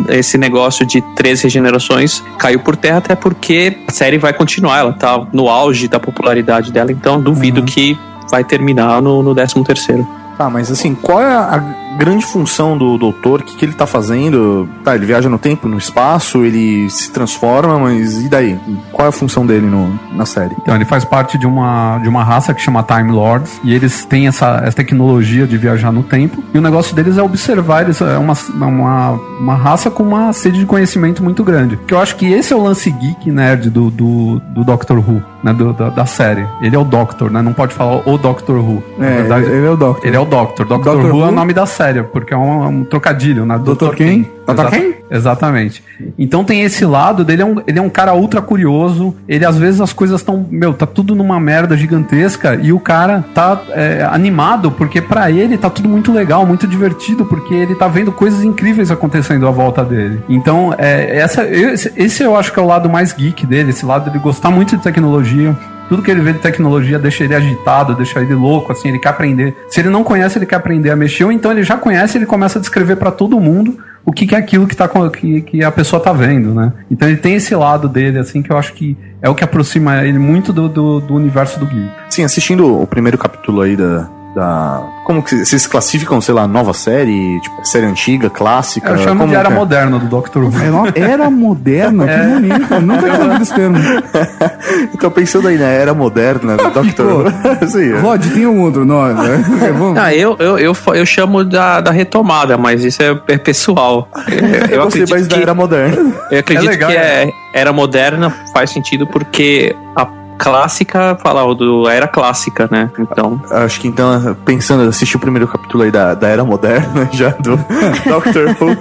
esse 0.08 0.38
negócio 0.38 0.86
de 0.86 1.00
três 1.14 1.42
regenerações 1.42 2.22
caiu 2.38 2.60
por 2.60 2.76
terra, 2.76 2.98
até 2.98 3.14
porque 3.14 3.76
a 3.88 3.92
série 3.92 4.18
vai 4.18 4.32
continuar. 4.32 4.78
Ela 4.78 4.92
tá 4.92 5.26
no 5.32 5.48
auge 5.48 5.88
da 5.88 5.98
popularidade 5.98 6.72
dela, 6.72 6.92
então 6.92 7.20
duvido 7.20 7.62
que 7.62 7.98
vai 8.30 8.44
terminar 8.44 9.02
no, 9.02 9.22
no 9.22 9.34
13 9.34 9.62
terceiro. 9.64 10.06
Tá, 10.36 10.50
mas 10.50 10.70
assim, 10.70 10.94
qual 10.94 11.20
é 11.20 11.26
a 11.26 11.83
grande 11.96 12.24
função 12.24 12.76
do 12.76 12.96
doutor? 12.98 13.40
O 13.40 13.44
que, 13.44 13.56
que 13.56 13.64
ele 13.64 13.72
tá 13.72 13.86
fazendo? 13.86 14.68
Tá, 14.84 14.94
ele 14.94 15.06
viaja 15.06 15.28
no 15.28 15.38
tempo, 15.38 15.68
no 15.68 15.78
espaço, 15.78 16.44
ele 16.44 16.88
se 16.90 17.10
transforma, 17.10 17.78
mas 17.78 18.22
e 18.22 18.28
daí? 18.28 18.58
Qual 18.92 19.06
é 19.06 19.08
a 19.08 19.12
função 19.12 19.46
dele 19.46 19.66
no, 19.66 19.98
na 20.12 20.26
série? 20.26 20.54
Então, 20.62 20.74
ele 20.74 20.84
faz 20.84 21.04
parte 21.04 21.38
de 21.38 21.46
uma, 21.46 21.98
de 21.98 22.08
uma 22.08 22.22
raça 22.24 22.52
que 22.54 22.60
chama 22.60 22.82
Time 22.82 23.10
Lords, 23.10 23.60
e 23.64 23.74
eles 23.74 24.04
têm 24.04 24.26
essa, 24.26 24.60
essa 24.64 24.76
tecnologia 24.76 25.46
de 25.46 25.56
viajar 25.56 25.92
no 25.92 26.02
tempo, 26.02 26.42
e 26.52 26.58
o 26.58 26.60
negócio 26.60 26.94
deles 26.94 27.16
é 27.18 27.22
observar, 27.22 27.82
eles 27.82 28.00
é 28.00 28.18
uma, 28.18 28.34
uma, 28.54 29.10
uma 29.40 29.54
raça 29.54 29.90
com 29.90 30.02
uma 30.02 30.32
sede 30.32 30.58
de 30.58 30.66
conhecimento 30.66 31.22
muito 31.22 31.42
grande. 31.44 31.76
Que 31.86 31.94
eu 31.94 31.98
acho 32.00 32.16
que 32.16 32.26
esse 32.32 32.52
é 32.52 32.56
o 32.56 32.62
lance 32.62 32.90
geek 32.90 33.30
nerd 33.30 33.70
do, 33.70 33.90
do, 33.90 34.40
do 34.54 34.64
Doctor 34.64 34.98
Who, 34.98 35.22
né, 35.42 35.52
do, 35.52 35.72
da, 35.72 35.90
da 35.90 36.06
série. 36.06 36.46
Ele 36.60 36.74
é 36.74 36.78
o 36.78 36.84
Doctor, 36.84 37.30
né, 37.30 37.42
não 37.42 37.52
pode 37.52 37.74
falar 37.74 38.02
o 38.08 38.18
Doctor 38.18 38.56
Who. 38.56 38.82
Na 38.98 39.06
É, 39.06 39.16
verdade, 39.16 39.46
ele, 39.46 39.56
ele 39.56 39.66
é 39.66 39.70
o 39.70 39.76
Doctor. 39.76 40.06
ele 40.06 40.16
é 40.16 40.20
o 40.20 40.24
Doctor. 40.24 40.66
Doctor, 40.66 40.96
Dr. 40.96 41.04
Who, 41.10 41.20
é 41.20 41.24
Who? 41.24 41.28
o 41.28 41.32
nome 41.32 41.52
da 41.52 41.66
série, 41.66 41.83
porque 42.04 42.32
é 42.32 42.36
um, 42.36 42.66
um 42.66 42.84
trocadilho, 42.84 43.44
né? 43.44 43.58
Dr. 43.58 43.94
quem? 43.94 44.22
Dr. 44.22 44.30
Exata- 44.52 44.70
quem? 44.70 44.94
Exatamente. 45.10 45.82
Então 46.18 46.44
tem 46.44 46.62
esse 46.62 46.84
lado 46.84 47.24
dele, 47.24 47.42
é 47.42 47.44
um, 47.44 47.62
ele 47.66 47.78
é 47.78 47.82
um 47.82 47.88
cara 47.88 48.14
ultra 48.14 48.42
curioso. 48.42 49.14
Ele 49.28 49.44
às 49.44 49.56
vezes 49.56 49.80
as 49.80 49.92
coisas 49.92 50.20
estão, 50.20 50.46
meu, 50.50 50.74
tá 50.74 50.86
tudo 50.86 51.14
numa 51.14 51.38
merda 51.40 51.76
gigantesca 51.76 52.58
e 52.60 52.72
o 52.72 52.80
cara 52.80 53.24
tá 53.34 53.60
é, 53.70 54.06
animado 54.10 54.70
porque 54.70 55.00
pra 55.00 55.30
ele 55.30 55.56
tá 55.56 55.70
tudo 55.70 55.88
muito 55.88 56.12
legal, 56.12 56.44
muito 56.46 56.66
divertido, 56.66 57.24
porque 57.24 57.54
ele 57.54 57.74
tá 57.74 57.88
vendo 57.88 58.12
coisas 58.12 58.42
incríveis 58.42 58.90
acontecendo 58.90 59.46
à 59.46 59.50
volta 59.50 59.84
dele. 59.84 60.20
Então, 60.28 60.74
é, 60.76 61.16
essa, 61.16 61.44
esse, 61.44 61.92
esse 61.96 62.22
eu 62.22 62.36
acho 62.36 62.52
que 62.52 62.58
é 62.58 62.62
o 62.62 62.66
lado 62.66 62.88
mais 62.88 63.12
geek 63.12 63.46
dele, 63.46 63.70
esse 63.70 63.86
lado 63.86 64.06
dele 64.06 64.18
gostar 64.22 64.50
muito 64.50 64.76
de 64.76 64.82
tecnologia. 64.82 65.56
Tudo 65.88 66.02
que 66.02 66.10
ele 66.10 66.22
vê 66.22 66.32
de 66.32 66.38
tecnologia 66.38 66.98
deixa 66.98 67.24
ele 67.24 67.34
agitado, 67.34 67.94
deixa 67.94 68.18
ele 68.20 68.34
louco, 68.34 68.72
assim, 68.72 68.88
ele 68.88 68.98
quer 68.98 69.10
aprender. 69.10 69.54
Se 69.68 69.80
ele 69.80 69.90
não 69.90 70.02
conhece, 70.02 70.38
ele 70.38 70.46
quer 70.46 70.56
aprender 70.56 70.90
a 70.90 70.96
mexer, 70.96 71.24
ou 71.24 71.32
então 71.32 71.52
ele 71.52 71.62
já 71.62 71.76
conhece, 71.76 72.16
ele 72.16 72.24
começa 72.24 72.58
a 72.58 72.60
descrever 72.60 72.96
pra 72.96 73.10
todo 73.10 73.38
mundo 73.38 73.76
o 74.06 74.12
que, 74.12 74.26
que 74.26 74.34
é 74.34 74.38
aquilo 74.38 74.66
que, 74.66 74.76
tá, 74.76 74.88
que, 75.10 75.40
que 75.40 75.64
a 75.64 75.72
pessoa 75.72 76.02
tá 76.02 76.12
vendo, 76.12 76.54
né? 76.54 76.72
Então 76.90 77.08
ele 77.08 77.16
tem 77.16 77.34
esse 77.34 77.54
lado 77.54 77.88
dele, 77.88 78.18
assim, 78.18 78.42
que 78.42 78.50
eu 78.50 78.58
acho 78.58 78.74
que 78.74 78.96
é 79.22 79.28
o 79.28 79.34
que 79.34 79.42
aproxima 79.42 80.04
ele 80.04 80.18
muito 80.18 80.52
do, 80.52 80.68
do, 80.68 81.00
do 81.00 81.14
universo 81.14 81.58
do 81.58 81.66
Geek. 81.66 81.90
Sim, 82.10 82.24
assistindo 82.24 82.80
o 82.80 82.86
primeiro 82.86 83.16
capítulo 83.16 83.62
aí 83.62 83.76
da. 83.76 84.08
Da 84.34 84.82
como 85.04 85.22
que 85.22 85.44
vocês 85.44 85.66
classificam, 85.66 86.18
sei 86.20 86.34
lá, 86.34 86.46
nova 86.48 86.72
série, 86.72 87.38
tipo, 87.40 87.64
série 87.66 87.84
antiga, 87.86 88.30
clássica? 88.30 88.88
Eu 88.90 88.98
chamo 88.98 89.20
como 89.20 89.32
de 89.32 89.36
era 89.38 89.48
que 89.48 89.52
é? 89.54 89.56
moderna 89.56 89.98
do 89.98 90.06
Doctor 90.06 90.44
Who. 90.44 90.52
É 90.94 91.00
Era 91.00 91.30
moderna, 91.30 92.06
que 92.06 92.26
bonito. 92.26 92.74
Eu 92.74 92.80
Nunca 92.80 93.10
tinha 93.10 93.22
ouvido 93.24 93.42
esse 93.42 93.54
termo. 93.54 93.76
Então 94.94 95.10
pensando 95.10 95.48
aí 95.48 95.58
na 95.58 95.66
era 95.66 95.92
moderna 95.94 96.56
do 96.56 96.70
Doctor 96.70 97.06
Who. 97.26 97.30
Sim, 97.68 97.92
é. 97.92 97.98
Rod, 97.98 98.24
tem 98.32 98.46
um 98.46 98.62
outro 98.62 98.84
nome. 98.84 99.12
né? 99.14 99.44
Ah, 100.00 100.14
eu, 100.14 100.36
eu, 100.38 100.58
eu, 100.58 100.76
eu 100.94 101.06
chamo 101.06 101.44
da, 101.44 101.80
da 101.80 101.90
retomada, 101.90 102.56
mas 102.56 102.82
isso 102.84 103.02
é, 103.02 103.18
é 103.28 103.36
pessoal. 103.38 104.08
Eu, 104.26 104.76
Eu 104.78 104.84
gostei 104.84 105.02
acredito 105.02 105.10
mais 105.10 105.28
da 105.28 105.36
que- 105.36 105.42
era 105.42 105.54
moderna. 105.54 106.12
Eu 106.30 106.38
acredito 106.38 106.66
É 106.68 106.70
legal, 106.70 106.90
que 106.90 106.96
é, 106.96 107.30
era 107.54 107.72
moderna 107.72 108.30
faz 108.52 108.70
sentido 108.70 109.06
porque 109.06 109.74
a 109.94 110.06
clássica 110.38 111.16
fala 111.22 111.44
o 111.44 111.54
do 111.54 111.88
era 111.88 112.06
clássica, 112.06 112.68
né? 112.70 112.90
Então, 112.98 113.40
Acho 113.50 113.80
que 113.80 113.88
então, 113.88 114.36
pensando, 114.44 114.88
assistir 114.88 115.16
o 115.16 115.20
primeiro 115.20 115.46
capítulo 115.48 115.82
aí 115.82 115.90
da, 115.90 116.14
da 116.14 116.28
era 116.28 116.44
moderna, 116.44 117.08
já 117.12 117.30
do 117.30 117.56
Doctor 118.06 118.56
Who. 118.60 118.76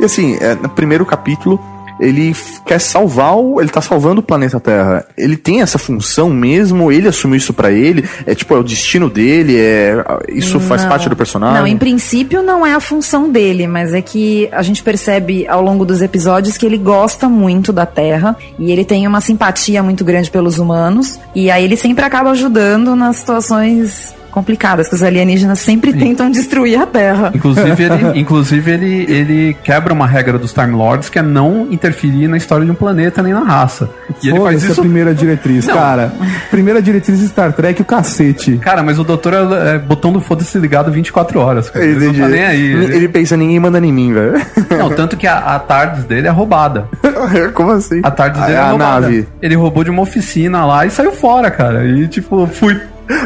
E 0.00 0.04
assim, 0.04 0.36
é, 0.40 0.54
no 0.54 0.68
primeiro 0.68 1.04
capítulo, 1.04 1.60
ele 1.98 2.34
quer 2.64 2.80
salvar 2.80 3.36
o. 3.36 3.60
Ele 3.60 3.68
tá 3.68 3.80
salvando 3.80 4.20
o 4.20 4.22
planeta 4.22 4.60
Terra. 4.60 5.04
Ele 5.16 5.36
tem 5.36 5.60
essa 5.62 5.78
função 5.78 6.30
mesmo? 6.30 6.90
Ele 6.92 7.08
assumiu 7.08 7.36
isso 7.36 7.52
pra 7.52 7.70
ele? 7.70 8.08
É 8.26 8.34
tipo, 8.34 8.54
é 8.54 8.58
o 8.58 8.62
destino 8.62 9.08
dele? 9.10 9.56
É, 9.56 10.04
isso 10.28 10.60
faz 10.60 10.82
Não. 10.82 10.88
parte 10.88 11.08
do 11.08 11.16
personagem? 11.16 11.58
Não, 11.58 11.66
em 11.66 11.76
princípio 11.76 12.42
não 12.42 12.66
é 12.66 12.74
a 12.74 12.80
função 12.80 13.30
dele, 13.30 13.66
mas 13.66 13.92
é 13.92 14.00
que 14.00 14.48
a 14.52 14.62
gente 14.62 14.82
percebe 14.82 15.46
ao 15.46 15.62
longo 15.62 15.84
dos 15.84 16.00
episódios 16.02 16.56
que 16.56 16.66
ele 16.66 16.78
gosta 16.78 17.28
muito 17.28 17.72
da 17.72 17.86
Terra 17.86 18.36
e 18.58 18.70
ele 18.70 18.84
tem 18.84 19.06
uma 19.06 19.20
simpatia 19.20 19.82
muito 19.82 20.04
grande 20.04 20.30
pelos 20.30 20.58
humanos 20.58 21.18
e 21.34 21.50
aí 21.50 21.64
ele 21.64 21.76
sempre 21.76 22.04
acaba 22.04 22.30
ajudando 22.30 22.94
nas 22.94 23.16
situações 23.16 24.14
complicadas, 24.38 24.88
que 24.88 24.94
os 24.94 25.02
alienígenas 25.02 25.58
sempre 25.58 25.92
tentam 25.92 26.30
destruir 26.30 26.80
a 26.80 26.86
Terra. 26.86 27.32
Inclusive, 27.34 27.82
ele, 27.82 27.94
inclusive 28.20 28.70
ele, 28.70 29.06
ele 29.12 29.56
quebra 29.64 29.92
uma 29.92 30.06
regra 30.06 30.38
dos 30.38 30.52
Time 30.52 30.72
Lords 30.72 31.08
que 31.08 31.18
é 31.18 31.22
não 31.22 31.66
interferir 31.70 32.28
na 32.28 32.36
história 32.36 32.64
de 32.64 32.70
um 32.70 32.74
planeta 32.74 33.22
nem 33.22 33.32
na 33.32 33.40
raça. 33.42 33.90
E 34.22 34.28
ele 34.28 34.38
faz 34.40 34.64
a 34.64 34.68
isso. 34.68 34.80
primeira 34.80 35.14
diretriz, 35.14 35.66
Não. 35.66 35.74
cara. 35.74 36.12
Primeira 36.50 36.80
diretriz 36.80 37.18
de 37.18 37.26
Star 37.28 37.52
Trek, 37.52 37.82
o 37.82 37.84
cacete. 37.84 38.58
Cara, 38.58 38.82
mas 38.82 38.98
o 38.98 39.04
doutor 39.04 39.34
é, 39.34 39.74
é 39.74 39.78
botão 39.78 40.12
do 40.12 40.20
foda-se 40.20 40.56
ligado 40.58 40.90
24 40.92 41.40
horas. 41.40 41.68
Cara. 41.70 41.84
Ele 41.84 41.94
não 41.94 42.02
Entendi. 42.06 42.20
tá 42.20 42.28
nem 42.28 42.44
aí. 42.44 42.72
Ele, 42.72 42.94
Ele- 42.96 43.08
pensa, 43.08 43.36
ninguém 43.36 43.58
manda 43.58 43.78
em 43.78 43.92
mim, 43.92 44.12
velho. 44.12 44.34
Não, 44.78 44.90
tanto 44.90 45.16
que 45.16 45.26
a, 45.26 45.38
a 45.38 45.58
tardes 45.58 46.04
dele 46.04 46.26
é 46.28 46.30
roubada. 46.30 46.86
Como 47.54 47.72
assim? 47.72 48.00
A 48.02 48.10
tardes 48.10 48.40
dele 48.42 48.52
É 48.52 48.56
é 48.56 48.60
a 48.60 48.68
roubada. 48.70 49.00
nave. 49.00 49.26
Ele 49.42 49.54
roubou 49.56 49.82
de 49.82 49.90
uma 49.90 50.02
oficina 50.02 50.64
lá 50.64 50.86
e 50.86 50.90
saiu 50.90 51.12
fora, 51.12 51.50
cara. 51.50 51.84
E 51.86 52.06
tipo, 52.08 52.46
fui 52.46 52.78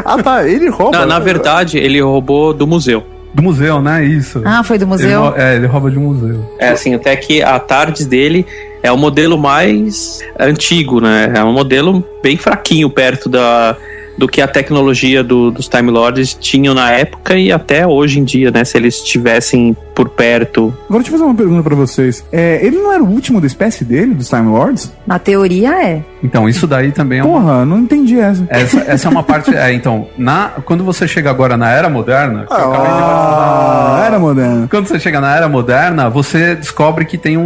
Ah, 0.05 0.23
tá. 0.23 0.47
Ele 0.49 0.69
rouba. 0.69 0.99
na, 1.01 1.07
na 1.07 1.19
verdade, 1.19 1.79
ele 1.79 2.01
roubou 2.01 2.53
do 2.55 2.67
museu. 2.67 3.03
do 3.35 3.43
museu, 3.43 3.81
né? 3.81 4.05
Isso. 4.05 4.43
Ah, 4.45 4.63
foi 4.63 4.79
do 4.79 4.83
Ele 4.85 4.91
museu? 4.91 5.21
rou- 5.23 5.35
é, 5.37 5.57
ele 5.57 5.67
rouba 5.67 5.91
de 5.91 5.99
um 5.99 6.03
museu. 6.13 6.45
É 6.59 6.69
assim, 6.69 6.95
até 6.95 7.17
que 7.17 7.43
a 7.43 7.59
Tardes 7.59 8.07
dele 8.07 8.47
é 8.83 8.91
o 8.93 8.97
modelo 8.97 9.39
mais 9.39 10.21
antigo, 10.39 11.01
né? 11.01 11.33
É 11.35 11.43
um 11.45 11.53
modelo 11.53 12.05
bem 12.23 12.37
fraquinho 12.37 12.91
perto 12.91 13.29
da, 13.29 13.77
do 14.23 14.29
que 14.29 14.41
a 14.41 14.47
tecnologia 14.47 15.25
do- 15.25 15.51
dos 15.51 15.67
Time 15.67 15.91
Lords 15.91 16.33
tinham 16.41 16.75
na 16.75 16.93
época 16.93 17.35
e 17.35 17.51
até 17.51 17.85
hoje 17.85 18.21
em 18.21 18.25
dia, 18.25 18.53
né? 18.53 18.63
Se 18.65 18.77
eles 18.77 18.95
estivessem 18.99 19.77
por 19.97 20.09
perto. 20.09 20.73
Agora 20.89 21.03
deixa 21.03 21.09
eu 21.09 21.19
fazer 21.19 21.25
uma 21.25 21.35
pergunta 21.35 21.63
pra 21.65 21.75
vocês. 21.75 22.25
É, 22.33 22.65
ele 22.65 22.77
não 22.79 22.93
era 22.93 23.03
o 23.03 23.07
último 23.09 23.41
da 23.41 23.47
espécie 23.49 23.85
dele, 23.85 24.15
dos 24.15 24.29
Time 24.29 24.49
Lords? 24.49 24.93
Na 25.05 25.19
teoria 25.19 25.71
é. 25.85 26.03
Então, 26.23 26.49
isso 26.49 26.69
daí 26.69 26.93
também 26.93 27.19
é 27.19 27.25
uma. 27.25 27.41
Porra, 27.41 27.65
não 27.67 27.81
entendi 27.81 28.19
essa. 28.19 28.47
Essa, 28.49 28.79
essa 28.87 29.09
é 29.09 29.11
uma 29.11 29.25
parte. 29.25 29.53
É, 29.55 29.73
então, 29.73 30.07
na, 30.17 30.53
quando 30.65 30.85
você 30.85 31.09
chega 31.09 31.29
agora 31.29 31.57
na 31.57 31.69
era 31.71 31.89
moderna, 31.91 32.47
que 32.47 32.53
eu 32.53 32.57
acabei 32.57 32.81
de 32.93 33.03
Ah, 33.03 34.05
era 34.07 34.19
moderno. 34.21 34.69
Quando 34.69 34.87
você 34.87 35.01
chega 35.01 35.21
na 35.21 35.35
era 35.37 35.49
moderna, 35.49 36.09
você 36.09 36.55
descobre 36.55 37.05
que 37.05 37.19
tem 37.19 37.37
um, 37.37 37.43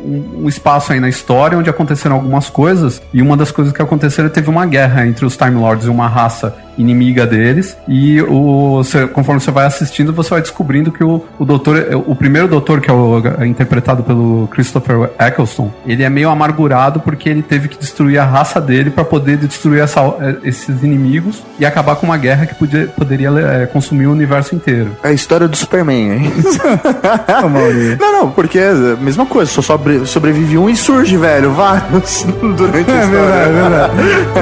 um- 0.00 0.44
um 0.44 0.48
espaço 0.48 0.92
aí 0.92 1.00
na 1.00 1.08
história 1.08 1.58
onde 1.58 1.68
aconteceram 1.68 2.14
algumas 2.16 2.48
coisas. 2.48 3.02
E 3.12 3.20
uma 3.20 3.36
das 3.36 3.50
coisas 3.50 3.72
que 3.74 3.82
aconteceram 3.82 4.28
teve 4.30 4.48
uma 4.48 4.64
guerra 4.66 5.04
entre 5.06 5.26
os 5.26 5.36
Time 5.36 5.56
Lords 5.60 5.86
e 5.86 5.90
uma 5.90 6.06
raça 6.12 6.54
inimiga 6.78 7.26
deles. 7.26 7.76
E 7.86 8.22
o, 8.22 8.76
você- 8.82 9.06
conforme 9.06 9.40
você 9.40 9.50
vai 9.50 9.66
assistindo, 9.66 10.10
você 10.12 10.30
vai 10.30 10.40
descobrindo 10.40 10.90
que 10.90 11.04
o, 11.04 11.22
o 11.38 11.44
doutor, 11.44 11.76
o 12.06 12.14
primeiro 12.14 12.48
doutor, 12.48 12.80
que 12.80 12.90
é, 12.90 12.94
o, 12.94 13.20
é 13.40 13.46
interpretado 13.46 14.02
pelo 14.02 14.48
Christopher 14.50 15.10
Eccleston, 15.20 15.70
ele 15.86 16.02
é 16.02 16.08
meio 16.08 16.30
amargurado 16.30 17.00
porque 17.00 17.28
ele 17.28 17.42
teve 17.42 17.68
que 17.68 17.78
destruir 17.78 18.18
a 18.18 18.24
raça 18.24 18.58
dele 18.60 18.88
para 18.90 19.04
poder 19.04 19.36
destruir 19.36 19.80
essa, 19.82 20.00
eh, 20.20 20.36
esses 20.44 20.82
inimigos 20.82 21.42
e 21.58 21.66
acabar 21.66 21.96
com 21.96 22.06
uma 22.06 22.16
guerra 22.16 22.46
que 22.46 22.54
podia, 22.54 22.86
poderia 22.86 23.28
eh, 23.30 23.66
consumir 23.66 24.06
o 24.06 24.12
universo 24.12 24.54
inteiro. 24.54 24.96
É 25.04 25.08
a 25.08 25.12
história 25.12 25.46
do 25.46 25.56
Superman, 25.56 26.12
hein? 26.12 26.32
não, 28.00 28.12
não, 28.12 28.30
porque 28.30 28.58
é 28.58 28.70
a 28.70 28.96
mesma 28.96 29.26
coisa, 29.26 29.50
só 29.50 29.60
sobre, 29.62 30.06
sobrevive 30.06 30.56
um 30.58 30.68
e 30.70 30.76
surge, 30.76 31.16
velho, 31.16 31.52
vários 31.52 32.24
durante 32.56 32.90
a 32.90 32.94
É 32.94 33.04
história. 33.04 33.08
verdade, 33.08 33.50
é 33.50 33.52
verdade. 33.62 33.92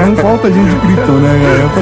Não 0.11 0.15
falta 0.17 0.51
gente 0.51 0.75
What 1.61 1.77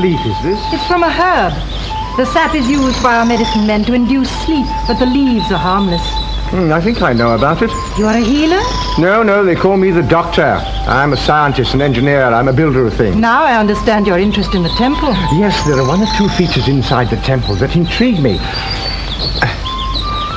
leaf 0.00 0.18
is 0.26 0.42
this? 0.42 0.58
It's 0.72 0.84
from 0.88 1.04
a 1.04 1.10
herb. 1.10 1.69
The 2.16 2.26
sap 2.26 2.54
is 2.54 2.68
used 2.68 3.02
by 3.02 3.16
our 3.16 3.24
medicine 3.24 3.66
men 3.66 3.84
to 3.84 3.94
induce 3.94 4.30
sleep, 4.44 4.66
but 4.86 4.98
the 4.98 5.06
leaves 5.06 5.50
are 5.52 5.58
harmless. 5.58 6.02
Hmm, 6.50 6.72
I 6.72 6.80
think 6.80 7.00
I 7.00 7.12
know 7.12 7.34
about 7.34 7.62
it. 7.62 7.70
You 7.96 8.06
are 8.06 8.16
a 8.16 8.20
healer? 8.20 8.60
No, 8.98 9.22
no, 9.22 9.44
they 9.44 9.54
call 9.54 9.76
me 9.76 9.90
the 9.90 10.02
doctor. 10.02 10.60
I'm 10.86 11.12
a 11.12 11.16
scientist, 11.16 11.74
an 11.74 11.80
engineer, 11.80 12.24
I'm 12.24 12.48
a 12.48 12.52
builder 12.52 12.84
of 12.86 12.94
things. 12.94 13.16
Now 13.16 13.44
I 13.44 13.56
understand 13.56 14.06
your 14.06 14.18
interest 14.18 14.54
in 14.54 14.64
the 14.64 14.68
temple. 14.70 15.12
Yes, 15.38 15.64
there 15.64 15.78
are 15.78 15.86
one 15.86 16.02
or 16.02 16.08
two 16.18 16.28
features 16.30 16.66
inside 16.66 17.08
the 17.08 17.22
temple 17.22 17.54
that 17.56 17.76
intrigue 17.76 18.20
me. 18.20 18.38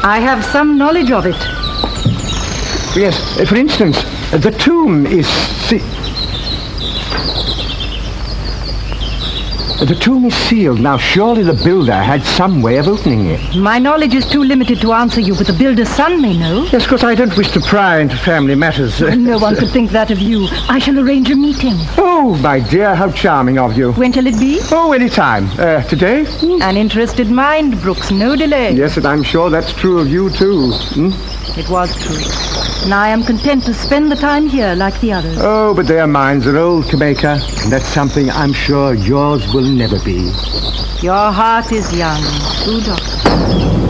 I 0.05 0.19
have 0.21 0.45
some 0.45 0.77
knowledge 0.77 1.11
of 1.11 1.25
it. 1.25 1.35
Yes, 2.95 3.17
for 3.49 3.55
instance, 3.55 4.03
the 4.31 4.51
tomb 4.51 5.07
is. 5.07 5.27
The 9.79 9.95
tomb 9.95 10.25
is 10.25 10.33
sealed. 10.35 10.79
Now, 10.79 10.97
surely 10.97 11.43
the 11.43 11.53
builder 11.53 11.93
had 11.93 12.23
some 12.23 12.61
way 12.61 12.77
of 12.77 12.87
opening 12.87 13.25
it. 13.27 13.55
My 13.55 13.79
knowledge 13.79 14.13
is 14.15 14.25
too 14.25 14.43
limited 14.43 14.79
to 14.81 14.93
answer 14.93 15.19
you, 15.19 15.35
but 15.35 15.47
the 15.47 15.53
builder's 15.53 15.89
son 15.89 16.21
may 16.21 16.37
know. 16.37 16.63
Yes, 16.71 16.83
of 16.83 16.89
course, 16.89 17.03
I 17.03 17.15
don't 17.15 17.35
wish 17.37 17.51
to 17.51 17.59
pry 17.59 17.99
into 17.99 18.15
family 18.17 18.55
matters. 18.55 19.01
No 19.01 19.37
one 19.37 19.55
could 19.59 19.69
think 19.69 19.91
that 19.91 20.11
of 20.11 20.19
you. 20.19 20.47
I 20.69 20.79
shall 20.79 20.97
arrange 20.99 21.29
a 21.31 21.35
meeting. 21.35 21.73
Oh, 21.97 22.37
my 22.41 22.59
dear, 22.59 22.95
how 22.95 23.11
charming 23.11 23.57
of 23.57 23.77
you. 23.77 23.91
When 23.93 24.13
shall 24.13 24.27
it 24.27 24.39
be? 24.39 24.59
Oh, 24.71 24.93
any 24.93 25.09
time. 25.09 25.47
Uh, 25.59 25.81
today? 25.83 26.25
An 26.61 26.77
interested 26.77 27.29
mind 27.29 27.81
brooks 27.81 28.11
no 28.11 28.35
delay. 28.35 28.71
Yes, 28.73 28.97
and 28.97 29.05
I'm 29.05 29.23
sure 29.23 29.49
that's 29.49 29.73
true 29.73 29.99
of 29.99 30.07
you, 30.09 30.29
too. 30.29 30.71
Hmm? 30.71 31.11
It 31.59 31.69
was 31.69 31.93
true. 32.01 32.83
And 32.85 32.93
I 32.93 33.09
am 33.09 33.23
content 33.23 33.63
to 33.65 33.73
spend 33.73 34.11
the 34.11 34.15
time 34.15 34.47
here 34.47 34.75
like 34.75 34.99
the 34.99 35.13
others. 35.13 35.37
Oh, 35.39 35.73
but 35.73 35.87
their 35.87 36.05
minds 36.07 36.45
are 36.47 36.57
old, 36.57 36.85
Kameka. 36.85 37.63
And 37.63 37.71
that's 37.71 37.85
something 37.85 38.29
I'm 38.29 38.51
sure 38.51 38.93
yours 38.93 39.53
will 39.53 39.62
never 39.63 39.99
be. 40.03 40.31
Your 41.01 41.31
heart 41.31 41.71
is 41.71 41.93
young, 41.95 42.21
true 42.63 42.81
doctor. 42.81 43.82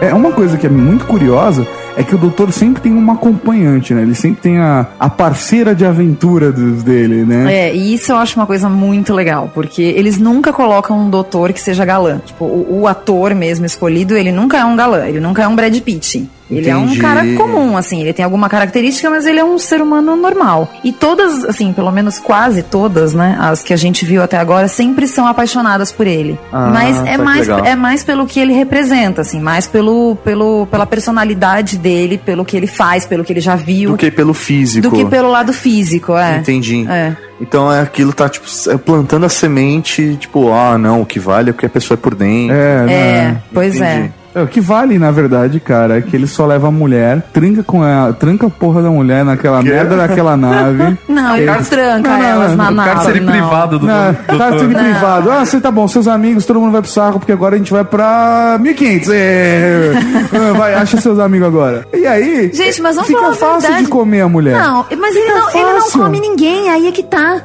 É 0.00 0.14
uma 0.14 0.32
coisa 0.32 0.56
que 0.56 0.66
é 0.66 0.70
muito 0.70 1.04
curiosa 1.04 1.66
é 1.96 2.02
que 2.02 2.14
o 2.14 2.18
doutor 2.18 2.52
sempre 2.52 2.82
tem 2.82 2.92
uma 2.92 3.14
acompanhante, 3.14 3.92
né? 3.92 4.02
Ele 4.02 4.14
sempre 4.14 4.40
tem 4.40 4.58
a, 4.58 4.86
a 4.98 5.10
parceira 5.10 5.74
de 5.74 5.84
aventura 5.84 6.50
dos 6.50 6.82
dele, 6.82 7.24
né? 7.24 7.52
É, 7.52 7.74
e 7.74 7.94
isso 7.94 8.12
eu 8.12 8.16
acho 8.16 8.36
uma 8.36 8.46
coisa 8.46 8.68
muito 8.68 9.12
legal, 9.12 9.50
porque 9.52 9.82
eles 9.82 10.18
nunca 10.18 10.52
colocam 10.52 10.98
um 10.98 11.10
doutor 11.10 11.52
que 11.52 11.60
seja 11.60 11.84
galã. 11.84 12.18
Tipo, 12.24 12.44
o, 12.46 12.80
o 12.80 12.88
ator 12.88 13.34
mesmo 13.34 13.66
escolhido, 13.66 14.16
ele 14.16 14.32
nunca 14.32 14.58
é 14.58 14.64
um 14.64 14.76
galã, 14.76 15.06
ele 15.06 15.20
nunca 15.20 15.42
é 15.42 15.48
um 15.48 15.54
Brad 15.54 15.78
Pitt. 15.80 16.28
Ele 16.50 16.68
é 16.68 16.76
um 16.76 16.84
Entendi. 16.84 17.00
cara 17.00 17.24
comum, 17.34 17.76
assim, 17.76 18.00
ele 18.00 18.12
tem 18.12 18.24
alguma 18.24 18.48
característica, 18.48 19.08
mas 19.08 19.26
ele 19.26 19.38
é 19.38 19.44
um 19.44 19.58
ser 19.58 19.80
humano 19.80 20.16
normal. 20.16 20.72
E 20.82 20.92
todas, 20.92 21.44
assim, 21.44 21.72
pelo 21.72 21.90
menos 21.92 22.18
quase 22.18 22.62
todas, 22.62 23.14
né, 23.14 23.36
as 23.40 23.62
que 23.62 23.72
a 23.72 23.76
gente 23.76 24.04
viu 24.04 24.22
até 24.22 24.36
agora, 24.36 24.66
sempre 24.68 25.06
são 25.06 25.26
apaixonadas 25.26 25.92
por 25.92 26.06
ele. 26.06 26.38
Ah, 26.52 26.70
mas 26.72 26.96
é 27.06 27.16
mais, 27.16 27.46
legal. 27.46 27.64
é 27.64 27.76
mais 27.76 28.02
pelo 28.02 28.26
que 28.26 28.40
ele 28.40 28.52
representa, 28.52 29.20
assim, 29.20 29.40
mais 29.40 29.66
pelo, 29.66 30.16
pelo, 30.24 30.66
pela 30.66 30.86
personalidade 30.86 31.78
dele, 31.78 32.18
pelo 32.18 32.44
que 32.44 32.56
ele 32.56 32.66
faz, 32.66 33.06
pelo 33.06 33.24
que 33.24 33.32
ele 33.32 33.40
já 33.40 33.54
viu. 33.56 33.92
Do 33.92 33.96
que 33.96 34.10
pelo 34.10 34.34
físico. 34.34 34.88
do 34.88 34.96
que 34.96 35.04
pelo 35.04 35.30
lado 35.30 35.52
físico, 35.52 36.16
é. 36.16 36.38
Entendi. 36.38 36.86
É. 36.88 37.14
Então 37.40 37.72
é 37.72 37.80
aquilo 37.80 38.12
tá, 38.12 38.28
tipo, 38.28 38.46
plantando 38.80 39.24
a 39.24 39.28
semente, 39.28 40.16
tipo, 40.16 40.52
ah, 40.52 40.76
não, 40.76 41.00
o 41.00 41.06
que 41.06 41.18
vale 41.18 41.50
é 41.50 41.52
o 41.52 41.54
que 41.54 41.64
a 41.64 41.70
pessoa 41.70 41.96
é 41.96 42.00
por 42.00 42.14
dentro. 42.14 42.54
É, 42.54 42.82
né? 42.84 42.92
É, 42.92 43.36
pois. 43.52 43.76
Entendi. 43.76 44.12
É, 44.16 44.19
O 44.34 44.46
que 44.46 44.60
vale, 44.60 44.98
na 44.98 45.10
verdade, 45.10 45.58
cara, 45.58 45.98
é 45.98 46.00
que 46.00 46.14
ele 46.14 46.26
só 46.26 46.46
leva 46.46 46.68
a 46.68 46.70
mulher, 46.70 47.20
tranca 47.32 47.62
com 47.64 47.82
a, 47.82 48.12
tranca 48.12 48.46
a 48.46 48.50
porra 48.50 48.80
da 48.82 48.88
mulher 48.90 49.24
naquela 49.24 49.60
merda 49.62 49.96
daquela 49.96 50.36
nave. 50.36 50.96
Não, 51.08 51.36
ele 51.36 51.46
não 51.46 51.62
tranca 51.62 52.08
Não, 52.08 52.22
elas 52.22 52.50
não, 52.50 52.56
na 52.56 52.70
o 52.70 52.74
nave. 52.74 52.90
cárcere 52.90 53.20
não. 53.20 53.32
privado 53.32 53.78
do, 53.78 53.86
Não, 53.86 54.12
do 54.12 54.38
tá 54.38 54.50
tudo 54.52 54.64
em 54.64 54.74
Não. 54.74 54.84
privado. 54.84 55.30
Ah, 55.30 55.44
você 55.44 55.60
tá 55.60 55.70
bom, 55.70 55.86
seus 55.88 56.06
amigos, 56.08 56.46
todo 56.46 56.60
mundo 56.60 56.72
vai 56.72 56.80
pro 56.80 56.90
saco, 56.90 57.18
porque 57.18 57.32
agora 57.32 57.56
a 57.56 57.58
gente 57.58 57.70
vai 57.72 57.84
pra 57.84 58.56
1500. 58.60 59.08
É. 59.12 59.90
Ah, 60.32 60.52
Vai, 60.56 60.74
acha 60.74 61.00
seus 61.00 61.18
amigos 61.18 61.48
agora. 61.48 61.86
E 61.92 62.06
aí? 62.06 62.50
Gente, 62.52 62.80
mas 62.80 62.94
vamos 62.94 63.08
fica 63.10 63.32
fácil 63.32 63.60
verdade. 63.62 63.84
de 63.84 63.90
comer 63.90 64.20
a 64.22 64.28
mulher. 64.28 64.58
Não, 64.60 64.86
mas 64.98 65.16
ele 65.16 65.26
não, 65.32 65.50
ele 65.50 65.72
não 65.78 65.90
come 65.90 66.20
ninguém, 66.20 66.70
aí 66.70 66.86
é 66.88 66.92
que 66.92 67.02
tá. 67.02 67.42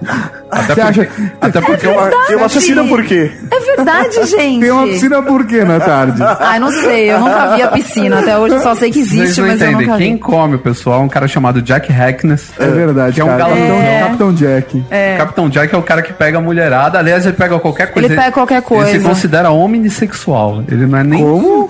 Você 0.67 0.81
acha? 0.81 1.09
Até 1.41 1.61
porque 1.61 1.87
É 1.87 1.93
verdade. 1.93 2.27
Tem 2.27 2.35
uma 2.37 2.45
assassina 2.45 2.83
por 2.85 3.03
quê? 3.03 3.31
É 3.51 3.59
verdade, 3.75 4.25
gente. 4.27 4.59
Tem 4.61 4.71
uma 4.71 4.85
piscina 4.85 5.21
por 5.21 5.45
quê 5.45 5.63
na 5.63 5.79
tarde? 5.79 6.21
Ai, 6.39 6.59
não 6.59 6.71
sei, 6.81 7.11
eu 7.11 7.19
nunca 7.19 7.55
vi 7.55 7.61
a 7.61 7.67
piscina. 7.69 8.19
Até 8.19 8.37
hoje 8.37 8.55
eu 8.55 8.61
só 8.61 8.75
sei 8.75 8.91
que 8.91 8.99
existe, 8.99 9.41
mas 9.41 9.61
eu 9.61 9.67
entendem. 9.67 9.87
nunca 9.87 9.97
Quem 9.97 10.13
vi. 10.13 10.19
come 10.19 10.55
o 10.55 10.59
pessoal 10.59 11.01
é 11.01 11.03
um 11.03 11.09
cara 11.09 11.27
chamado 11.27 11.61
Jack 11.61 11.91
Hackness. 11.91 12.51
É 12.59 12.67
verdade, 12.67 13.15
Que 13.15 13.21
é 13.21 13.23
um 13.23 13.27
cara. 13.27 13.45
Capitão, 13.45 13.77
Capitão 14.05 14.33
Jack. 14.33 14.85
É. 14.89 15.15
O 15.15 15.17
Capitão 15.19 15.49
Jack 15.49 15.73
é 15.73 15.77
o 15.77 15.83
cara 15.83 16.01
que 16.01 16.13
pega 16.13 16.37
a 16.37 16.41
mulherada. 16.41 16.99
Aliás, 16.99 17.25
ele 17.25 17.35
pega 17.35 17.57
qualquer 17.59 17.91
coisa. 17.91 18.07
Ele 18.07 18.15
pega 18.15 18.31
qualquer 18.31 18.61
coisa. 18.61 18.89
Ele 18.89 18.99
se 18.99 19.05
considera 19.05 19.49
hominissexual. 19.51 20.63
Ele 20.69 20.85
não 20.85 20.97
é 20.99 21.03
nem 21.03 21.23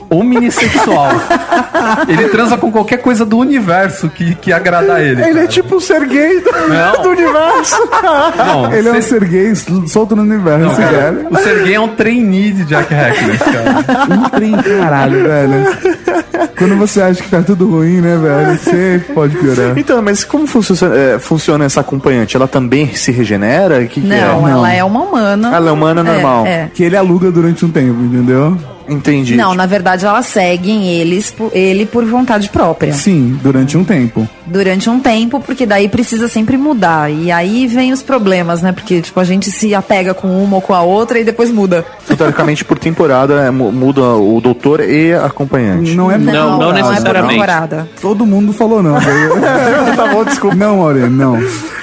hominissexual. 0.09 1.09
ele 2.07 2.29
transa 2.29 2.57
com 2.57 2.71
qualquer 2.71 2.97
coisa 2.97 3.25
do 3.25 3.37
universo 3.37 4.09
que, 4.09 4.35
que 4.35 4.51
agrada 4.53 4.95
a 4.95 5.01
ele. 5.01 5.21
Ele 5.21 5.29
é 5.31 5.33
cara. 5.33 5.47
tipo 5.47 5.75
o 5.75 5.81
Sergei 5.81 6.39
do, 6.41 6.51
Não. 6.69 7.01
do 7.03 7.09
universo. 7.09 7.89
Não, 8.37 8.71
Ele 8.73 8.89
é 8.89 8.91
um 8.91 9.01
cê- 9.01 9.15
Serguei 9.15 9.53
solto 9.87 10.15
no 10.15 10.23
universo, 10.23 10.65
não, 10.65 10.75
cara, 10.75 10.91
cara. 10.91 11.27
O 11.31 11.37
Sergei 11.37 11.75
é 11.75 11.79
um 11.79 11.87
trainee 11.89 12.51
de 12.51 12.65
Jack 12.65 12.93
Hackness, 12.93 13.39
cara. 13.41 14.15
Um 14.19 14.29
trem, 14.29 14.51
caralho, 14.95 15.23
velho. 15.23 15.65
Quando 16.57 16.77
você 16.77 17.01
acha 17.01 17.21
que 17.21 17.29
tá 17.29 17.41
tudo 17.41 17.69
ruim, 17.69 17.99
né, 18.01 18.17
velho? 18.17 18.57
Você 18.57 19.01
pode 19.13 19.35
piorar. 19.37 19.77
Então, 19.77 20.01
mas 20.01 20.23
como 20.23 20.47
funciona, 20.47 20.95
é, 20.95 21.19
funciona 21.19 21.65
essa 21.65 21.81
acompanhante? 21.81 22.35
Ela 22.35 22.47
também 22.47 22.93
se 22.95 23.11
regenera? 23.11 23.85
Que 23.85 24.01
que 24.01 24.07
Não, 24.07 24.47
é? 24.47 24.51
ela 24.51 24.73
é 24.73 24.83
uma 24.83 25.01
humana. 25.01 25.55
Ela 25.55 25.69
é 25.69 25.71
humana 25.73 26.03
normal. 26.03 26.45
É, 26.45 26.69
Que 26.73 26.83
ele 26.83 26.95
aluga 26.95 27.31
durante 27.31 27.65
um 27.65 27.69
tempo, 27.71 28.01
entendeu? 28.01 28.57
Entendi. 28.87 29.33
é. 29.33 29.37
Não, 29.37 29.55
na 29.55 29.65
verdade 29.65 30.05
elas 30.05 30.27
seguem 30.27 30.87
eles, 30.87 31.31
por- 31.31 31.49
ele 31.53 31.85
por 31.87 32.05
vontade 32.05 32.49
própria. 32.49 32.93
Sim, 32.93 33.37
durante 33.41 33.75
um 33.75 33.83
tempo. 33.83 34.29
Durante 34.47 34.89
um 34.89 34.99
tempo, 34.99 35.39
porque 35.39 35.65
daí 35.65 35.87
precisa 35.89 36.27
sempre 36.27 36.57
mudar. 36.57 37.11
E 37.11 37.31
aí 37.31 37.67
vem 37.67 37.91
os 37.91 38.01
problemas, 38.03 38.61
né? 38.61 38.71
Porque, 38.71 39.01
tipo, 39.01 39.19
a 39.19 39.23
gente 39.23 39.49
se 39.51 39.73
apega 39.73 40.13
com 40.13 40.27
uma 40.43 40.55
ou 40.57 40.61
com 40.61 40.73
a 40.73 40.81
outra 40.81 41.19
e 41.19 41.23
depois 41.23 41.51
muda. 41.51 41.85
Então, 42.03 42.15
teoricamente, 42.17 42.63
por 42.63 42.77
temporada, 42.77 43.33
é, 43.41 43.49
mu- 43.51 43.71
muda 43.71 44.01
o 44.15 44.39
doutor 44.39 44.79
e 44.81 45.13
a 45.13 45.25
acompanhante. 45.25 45.95
Não 45.95 46.11
é 46.11 46.17
por 46.17 46.23
Não, 46.25 46.33
não 46.33 46.59
temporada. 46.59 46.65
Não 46.71 46.77
é 46.77 46.81
por 46.83 46.89
necessariamente. 46.91 47.33
temporada. 47.33 47.89
Todo 48.01 48.25
mundo 48.25 48.53
falou 48.53 48.81
não. 48.83 48.99
velho. 48.99 49.33
tá 49.95 50.07
bom, 50.13 50.23
desculpa. 50.23 50.55
Não, 50.55 50.81
Aurélio, 50.81 51.09
não. 51.09 51.37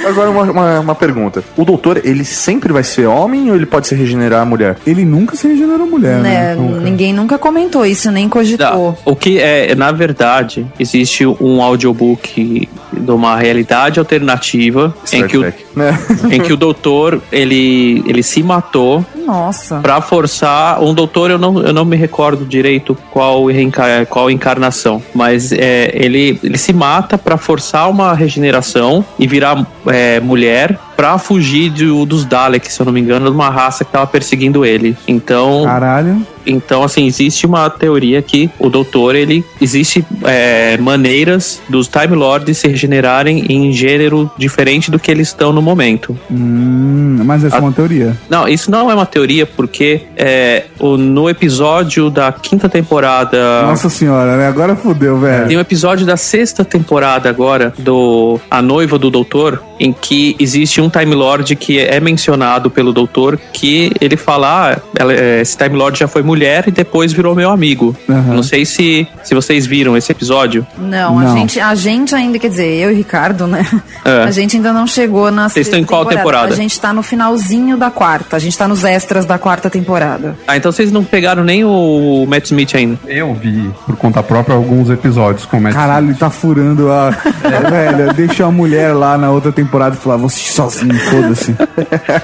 Agora, 0.06 0.30
uma, 0.30 0.42
uma, 0.42 0.80
uma 0.80 0.94
pergunta. 0.94 1.42
O 1.56 1.64
doutor, 1.64 2.00
ele 2.04 2.24
sempre 2.24 2.72
vai 2.72 2.82
ser 2.82 3.06
homem 3.06 3.50
ou 3.50 3.56
ele 3.56 3.66
pode 3.66 3.86
se 3.86 3.94
regenerar 3.94 4.44
mulher? 4.46 4.76
Ele 4.86 5.04
nunca 5.04 5.36
se 5.36 5.46
regenerou 5.48 5.86
mulher, 5.86 6.18
né? 6.18 6.54
Né? 6.54 6.80
Ninguém 6.82 7.12
nunca 7.12 7.38
comentou 7.38 7.84
isso, 7.86 8.10
nem 8.10 8.28
Tá. 8.28 8.32
cogitou. 8.32 8.98
O 9.04 9.14
que 9.14 9.38
é, 9.38 9.74
na 9.74 9.92
verdade, 9.92 10.66
existe 10.78 11.24
um 11.26 11.60
audiobook 11.62 12.51
de, 12.52 12.68
de 12.92 13.10
uma 13.10 13.36
realidade 13.36 13.98
alternativa 13.98 14.94
em 15.04 15.06
Star 15.18 15.28
que, 15.28 15.36
o, 15.36 15.40
Trek, 15.40 15.64
né? 15.74 15.98
em 16.30 16.40
que 16.40 16.52
o 16.52 16.56
doutor 16.56 17.20
ele, 17.30 18.02
ele 18.06 18.22
se 18.22 18.42
matou 18.42 19.04
Nossa. 19.26 19.80
Pra 19.80 20.00
forçar 20.00 20.82
um 20.82 20.92
doutor 20.94 21.30
eu 21.30 21.38
não, 21.38 21.62
eu 21.62 21.72
não 21.72 21.84
me 21.84 21.96
recordo 21.96 22.44
direito 22.44 22.96
qual, 23.10 23.46
reenca- 23.46 24.06
qual 24.08 24.30
encarnação 24.30 25.02
mas 25.14 25.52
é, 25.52 25.90
ele, 25.94 26.38
ele 26.42 26.58
se 26.58 26.72
mata 26.72 27.16
pra 27.16 27.36
forçar 27.36 27.88
uma 27.88 28.14
regeneração 28.14 29.04
e 29.18 29.26
virar 29.26 29.66
é, 29.86 30.20
mulher 30.20 30.78
pra 30.96 31.18
fugir 31.18 31.70
do- 31.70 32.04
dos 32.06 32.24
Daleks 32.24 32.74
se 32.74 32.80
eu 32.80 32.86
não 32.86 32.92
me 32.92 33.00
engano 33.00 33.26
de 33.30 33.34
uma 33.36 33.50
raça 33.50 33.84
que 33.84 33.92
tava 33.92 34.06
perseguindo 34.06 34.64
ele 34.64 34.96
então 35.06 35.64
Caralho. 35.64 36.24
então, 36.46 36.82
assim, 36.82 37.06
existe 37.06 37.46
uma 37.46 37.68
teoria 37.70 38.20
que 38.22 38.50
o 38.58 38.68
doutor, 38.68 39.14
ele 39.14 39.44
existe 39.60 40.04
é, 40.24 40.76
maneiras 40.78 41.60
dos 41.68 41.88
Time 41.88 42.14
Lords 42.16 42.58
se 42.58 42.68
regenerarem 42.68 43.44
em 43.48 43.72
gênero 43.72 44.30
diferente 44.36 44.90
do 44.90 44.98
que 44.98 45.10
eles 45.10 45.28
estão 45.28 45.52
no 45.52 45.62
momento. 45.62 46.16
Hum, 46.30 47.22
mas 47.24 47.44
essa 47.44 47.56
é 47.56 47.60
uma 47.60 47.72
teoria. 47.72 48.16
Não, 48.28 48.46
isso 48.48 48.70
não 48.70 48.90
é 48.90 48.94
uma 48.94 49.06
teoria, 49.06 49.46
porque 49.46 50.02
é, 50.16 50.64
o, 50.78 50.96
no 50.96 51.28
episódio 51.30 52.10
da 52.10 52.30
quinta 52.32 52.68
temporada. 52.68 53.62
Nossa 53.62 53.88
senhora, 53.88 54.36
né? 54.36 54.46
Agora 54.48 54.74
fudeu, 54.76 55.18
velho. 55.18 55.46
Tem 55.48 55.56
um 55.56 55.60
episódio 55.60 56.04
da 56.04 56.16
sexta 56.16 56.64
temporada 56.64 57.28
agora, 57.28 57.72
do 57.78 58.38
A 58.50 58.60
Noiva 58.60 58.98
do 58.98 59.10
Doutor, 59.10 59.62
em 59.78 59.92
que 59.92 60.36
existe 60.38 60.80
um 60.82 60.90
Time 60.90 61.14
Lord 61.14 61.54
que 61.56 61.78
é 61.78 61.98
mencionado 62.00 62.70
pelo 62.70 62.92
Doutor, 62.92 63.38
que 63.52 63.92
ele 64.00 64.16
fala, 64.16 64.72
ah, 64.72 64.78
ela- 64.98 65.12
é, 65.12 65.40
esse 65.40 65.56
Time 65.56 65.76
Lord 65.76 65.98
já 65.98 66.08
foi 66.08 66.22
mulher 66.22 66.64
e 66.66 66.70
depois 66.70 67.12
virou 67.12 67.34
meu 67.34 67.50
amigo. 67.50 67.96
Aham. 68.08 68.34
Não 68.34 68.42
sei 68.42 68.64
se, 68.64 69.06
se 69.22 69.34
vocês 69.34 69.66
viram 69.66 69.96
esse 69.96 70.10
episódio. 70.12 70.66
Não, 70.78 71.18
A, 71.18 71.22
Não. 71.22 71.36
gente, 71.38 71.60
a 71.60 71.74
gente 71.74 72.14
ainda, 72.14 72.38
quer 72.38 72.48
dizer, 72.48 72.66
eu 72.66 72.90
e 72.90 72.94
Ricardo, 72.94 73.46
né? 73.46 73.66
É. 74.04 74.24
A 74.24 74.30
gente 74.30 74.56
ainda 74.56 74.72
não 74.72 74.86
chegou 74.86 75.30
na 75.30 75.48
Vocês 75.48 75.66
estão 75.66 75.78
em 75.78 75.82
sexta 75.82 75.94
qual 75.96 76.06
temporada? 76.06 76.52
A 76.52 76.56
gente 76.56 76.78
tá 76.80 76.92
no 76.92 77.02
finalzinho 77.02 77.76
da 77.76 77.90
quarta. 77.90 78.36
A 78.36 78.38
gente 78.38 78.56
tá 78.56 78.66
nos 78.66 78.84
extras 78.84 79.24
da 79.24 79.38
quarta 79.38 79.70
temporada. 79.70 80.36
Ah, 80.46 80.56
então 80.56 80.72
vocês 80.72 80.90
não 80.90 81.04
pegaram 81.04 81.44
nem 81.44 81.64
o 81.64 82.26
Matt 82.28 82.46
Smith 82.46 82.74
ainda. 82.74 82.98
Eu 83.06 83.32
vi, 83.34 83.70
por 83.86 83.96
conta 83.96 84.22
própria, 84.22 84.54
alguns 84.56 84.90
episódios 84.90 85.46
com 85.46 85.58
o 85.58 85.60
Matt 85.60 85.72
Caralho, 85.74 86.08
ele 86.08 86.14
tá 86.18 86.30
furando 86.30 86.90
a. 86.90 87.14
É, 87.44 87.70
velho, 87.70 88.12
deixa 88.14 88.44
a 88.46 88.50
mulher 88.50 88.92
lá 88.94 89.16
na 89.16 89.30
outra 89.30 89.52
temporada 89.52 89.94
e 89.94 89.98
falar, 89.98 90.16
vou 90.16 90.26
assistir 90.26 90.52
sozinho, 90.72 90.98
foda-se. 90.98 91.56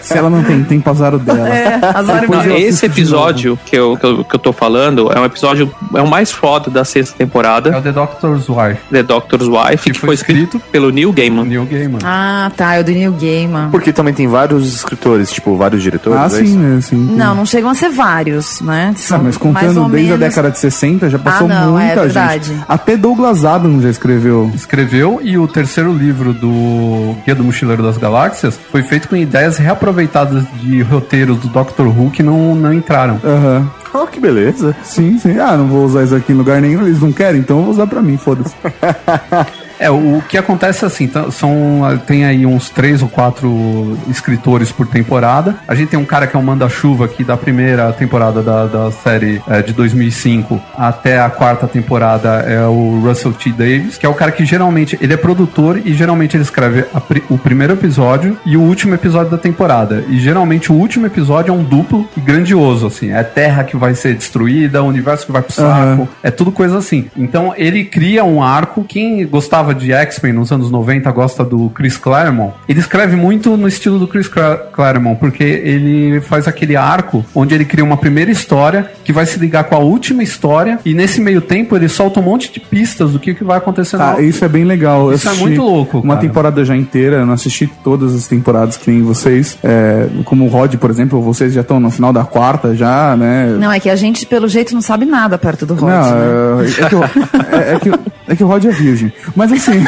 Se 0.02 0.16
ela 0.18 0.30
não 0.30 0.42
tem 0.42 0.62
tempo, 0.64 0.88
azar 0.90 1.14
o 1.14 1.18
dela. 1.18 1.48
É, 1.48 1.80
azar 1.94 2.28
Não, 2.28 2.56
esse 2.56 2.86
episódio 2.86 3.58
que 3.64 3.76
eu, 3.76 3.96
que, 3.96 4.06
eu, 4.06 4.24
que 4.24 4.34
eu 4.34 4.38
tô 4.40 4.52
falando 4.52 5.10
é 5.12 5.20
um 5.20 5.24
episódio, 5.24 5.70
é 5.94 6.02
o 6.02 6.06
mais 6.08 6.30
foda 6.32 6.70
da 6.70 6.84
sexta 6.84 7.14
É 7.14 7.18
temporada, 7.18 7.76
o 7.78 7.82
The 7.82 7.92
Doctor's 7.92 8.48
Wife. 8.48 8.80
The 8.90 9.02
Doctor's 9.02 9.46
Wife, 9.48 9.90
que, 9.90 9.98
foi 9.98 10.08
foi 10.08 10.14
escrito 10.14 10.58
pelo 10.72 10.90
Neil 10.90 11.12
Gaiman. 11.12 11.44
Neil 11.44 11.66
Gaiman. 11.66 11.98
Ah, 12.02 12.50
tá. 12.56 12.74
É 12.76 12.80
o 12.80 12.84
do 12.84 12.90
Neil 12.92 13.12
Gaiman. 13.12 13.68
Porque 13.70 13.92
também 13.92 14.14
tem 14.14 14.26
vários 14.26 14.66
escritores, 14.74 15.30
tipo, 15.30 15.56
vários 15.56 15.82
diretores. 15.82 16.18
Ah, 16.18 16.26
é 16.26 16.44
sim, 16.44 16.56
né? 16.56 16.80
Sim, 16.80 17.06
tem. 17.06 17.16
Não, 17.16 17.34
não 17.34 17.44
chegam 17.46 17.68
a 17.70 17.74
ser 17.74 17.90
vários, 17.90 18.60
né? 18.62 18.92
Ah, 18.94 18.98
São 18.98 19.22
mas 19.22 19.36
contando 19.36 19.84
desde 19.90 20.12
a 20.12 20.16
menos- 20.16 20.18
década 20.18 20.50
de 20.50 20.58
60, 20.58 21.10
já 21.10 21.18
passou 21.18 21.46
Ah, 21.46 21.50
não, 21.66 21.78
é 21.78 21.86
muita 21.86 22.00
verdade. 22.02 22.48
gente. 22.48 22.64
Até 22.68 22.96
Douglas 22.96 23.44
Adams 23.44 23.82
já 23.82 23.90
escreveu. 23.90 24.50
Escreveu 24.54 25.20
e 25.22 25.36
o 25.36 25.46
terceiro 25.46 25.92
livro 25.92 26.32
do 26.32 27.14
Guia 27.24 27.34
do 27.34 27.44
Mochileiro 27.44 27.82
das 27.82 27.98
Galáxias 27.98 28.37
foi 28.70 28.82
feito 28.82 29.08
com 29.08 29.16
ideias 29.16 29.58
reaproveitadas 29.58 30.44
de 30.60 30.82
roteiros 30.82 31.38
do 31.38 31.48
Doctor 31.48 31.86
Who 31.86 32.10
que 32.10 32.22
não, 32.22 32.54
não 32.54 32.72
entraram. 32.72 33.20
Aham. 33.24 33.70
Oh, 33.94 34.06
que 34.06 34.20
beleza. 34.20 34.76
Sim, 34.82 35.18
sim. 35.18 35.38
Ah, 35.38 35.56
não 35.56 35.66
vou 35.66 35.84
usar 35.84 36.04
isso 36.04 36.14
aqui 36.14 36.32
em 36.32 36.36
lugar 36.36 36.60
nenhum, 36.60 36.82
eles 36.86 37.00
não 37.00 37.10
querem, 37.12 37.40
então 37.40 37.58
eu 37.58 37.62
vou 37.64 37.72
usar 37.72 37.86
pra 37.86 38.02
mim, 38.02 38.16
foda-se. 38.16 38.54
É, 39.78 39.90
o 39.90 40.22
que 40.28 40.36
acontece 40.36 40.84
assim, 40.84 41.06
tá- 41.06 41.30
são 41.30 41.82
tem 42.06 42.24
aí 42.24 42.44
uns 42.46 42.70
três 42.70 43.02
ou 43.02 43.08
quatro 43.08 43.96
escritores 44.08 44.72
por 44.72 44.86
temporada. 44.86 45.56
A 45.66 45.74
gente 45.74 45.88
tem 45.88 45.98
um 45.98 46.04
cara 46.04 46.26
que 46.26 46.36
é 46.36 46.38
o 46.38 46.42
manda-chuva 46.42 47.04
aqui 47.04 47.24
da 47.24 47.36
primeira 47.36 47.92
temporada 47.92 48.42
da, 48.42 48.66
da 48.66 48.90
série 48.90 49.40
é, 49.48 49.62
de 49.62 49.72
2005 49.72 50.60
até 50.76 51.20
a 51.20 51.30
quarta 51.30 51.66
temporada 51.66 52.28
é 52.46 52.64
o 52.66 53.00
Russell 53.02 53.32
T. 53.32 53.50
Davis, 53.50 53.98
que 53.98 54.06
é 54.06 54.08
o 54.08 54.14
cara 54.14 54.32
que 54.32 54.44
geralmente 54.44 54.98
ele 55.00 55.12
é 55.12 55.16
produtor 55.16 55.80
e 55.84 55.94
geralmente 55.94 56.36
ele 56.36 56.42
escreve 56.44 56.84
a 56.94 57.00
o 57.30 57.38
primeiro 57.38 57.72
episódio 57.72 58.36
e 58.44 58.56
o 58.56 58.60
último 58.60 58.94
episódio 58.94 59.30
da 59.30 59.38
temporada. 59.38 60.04
E 60.08 60.18
geralmente 60.18 60.70
o 60.70 60.74
último 60.74 61.06
episódio 61.06 61.50
é 61.52 61.54
um 61.54 61.64
duplo 61.64 62.06
e 62.16 62.20
grandioso, 62.20 62.86
assim. 62.86 63.10
É 63.12 63.22
Terra 63.22 63.64
que 63.64 63.76
vai 63.76 63.94
ser 63.94 64.14
destruída, 64.14 64.82
o 64.82 64.86
universo 64.86 65.24
que 65.26 65.32
vai 65.32 65.42
pro 65.42 65.52
saco. 65.52 65.68
Aham. 65.68 66.08
É 66.22 66.30
tudo 66.30 66.52
coisa 66.52 66.78
assim. 66.78 67.06
Então 67.16 67.54
ele 67.56 67.84
cria 67.84 68.24
um 68.24 68.42
arco. 68.42 68.84
Quem 68.84 69.26
gostava 69.26 69.67
de 69.74 69.92
X-Men 69.92 70.32
nos 70.32 70.50
anos 70.52 70.70
90 70.70 71.10
gosta 71.12 71.44
do 71.44 71.68
Chris 71.70 71.96
Claremont. 71.96 72.54
Ele 72.68 72.80
escreve 72.80 73.16
muito 73.16 73.56
no 73.56 73.68
estilo 73.68 73.98
do 73.98 74.06
Chris 74.06 74.28
Cla- 74.28 74.56
Claremont, 74.72 75.18
porque 75.18 75.42
ele 75.44 76.20
faz 76.20 76.46
aquele 76.48 76.76
arco 76.76 77.24
onde 77.34 77.54
ele 77.54 77.64
cria 77.64 77.84
uma 77.84 77.96
primeira 77.96 78.30
história 78.30 78.90
que 79.04 79.12
vai 79.12 79.26
se 79.26 79.38
ligar 79.38 79.64
com 79.64 79.74
a 79.74 79.78
última 79.78 80.22
história 80.22 80.78
e 80.84 80.94
nesse 80.94 81.20
meio 81.20 81.40
tempo 81.40 81.76
ele 81.76 81.88
solta 81.88 82.20
um 82.20 82.22
monte 82.22 82.52
de 82.52 82.60
pistas 82.60 83.12
do 83.12 83.18
que, 83.18 83.34
que 83.34 83.44
vai 83.44 83.58
acontecer 83.58 83.96
na 83.96 84.20
isso 84.20 84.44
é 84.44 84.48
bem 84.48 84.64
legal. 84.64 85.10
Eu 85.10 85.16
Isso 85.16 85.28
é 85.28 85.34
muito 85.34 85.62
louco, 85.62 85.98
Uma 85.98 86.16
cara. 86.16 86.26
temporada 86.26 86.64
já 86.64 86.76
inteira, 86.76 87.16
eu 87.16 87.26
não 87.26 87.34
assisti 87.34 87.66
todas 87.84 88.14
as 88.14 88.26
temporadas 88.26 88.76
que 88.76 88.90
nem 88.90 89.02
vocês. 89.02 89.56
É, 89.62 90.06
como 90.24 90.44
o 90.44 90.48
Rod, 90.48 90.74
por 90.76 90.90
exemplo, 90.90 91.20
vocês 91.22 91.52
já 91.52 91.60
estão 91.60 91.78
no 91.80 91.90
final 91.90 92.12
da 92.12 92.24
quarta 92.24 92.74
já, 92.74 93.16
né? 93.16 93.56
Não, 93.58 93.70
é 93.72 93.78
que 93.80 93.88
a 93.88 93.96
gente, 93.96 94.26
pelo 94.26 94.48
jeito, 94.48 94.74
não 94.74 94.80
sabe 94.80 95.04
nada 95.06 95.38
perto 95.38 95.64
do 95.64 95.74
Rod. 95.74 95.90
Não, 95.90 96.14
né? 96.58 96.66
é, 96.78 96.82
é 96.84 96.88
que, 96.88 96.94
o- 96.96 97.04
é- 97.04 97.74
é 97.74 97.78
que 97.78 98.08
é 98.30 98.36
que 98.36 98.44
o 98.44 98.46
Rod 98.46 98.64
é 98.66 98.70
virgem. 98.70 99.10
Mas 99.34 99.50
assim. 99.58 99.84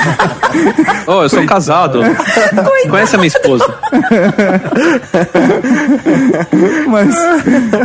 Oh, 1.07 1.23
eu 1.23 1.29
sou 1.29 1.45
casado. 1.47 2.01
Conhece 2.89 3.15
a 3.17 3.19
minha 3.19 3.29
esposa? 3.29 3.65
Mas 6.89 7.15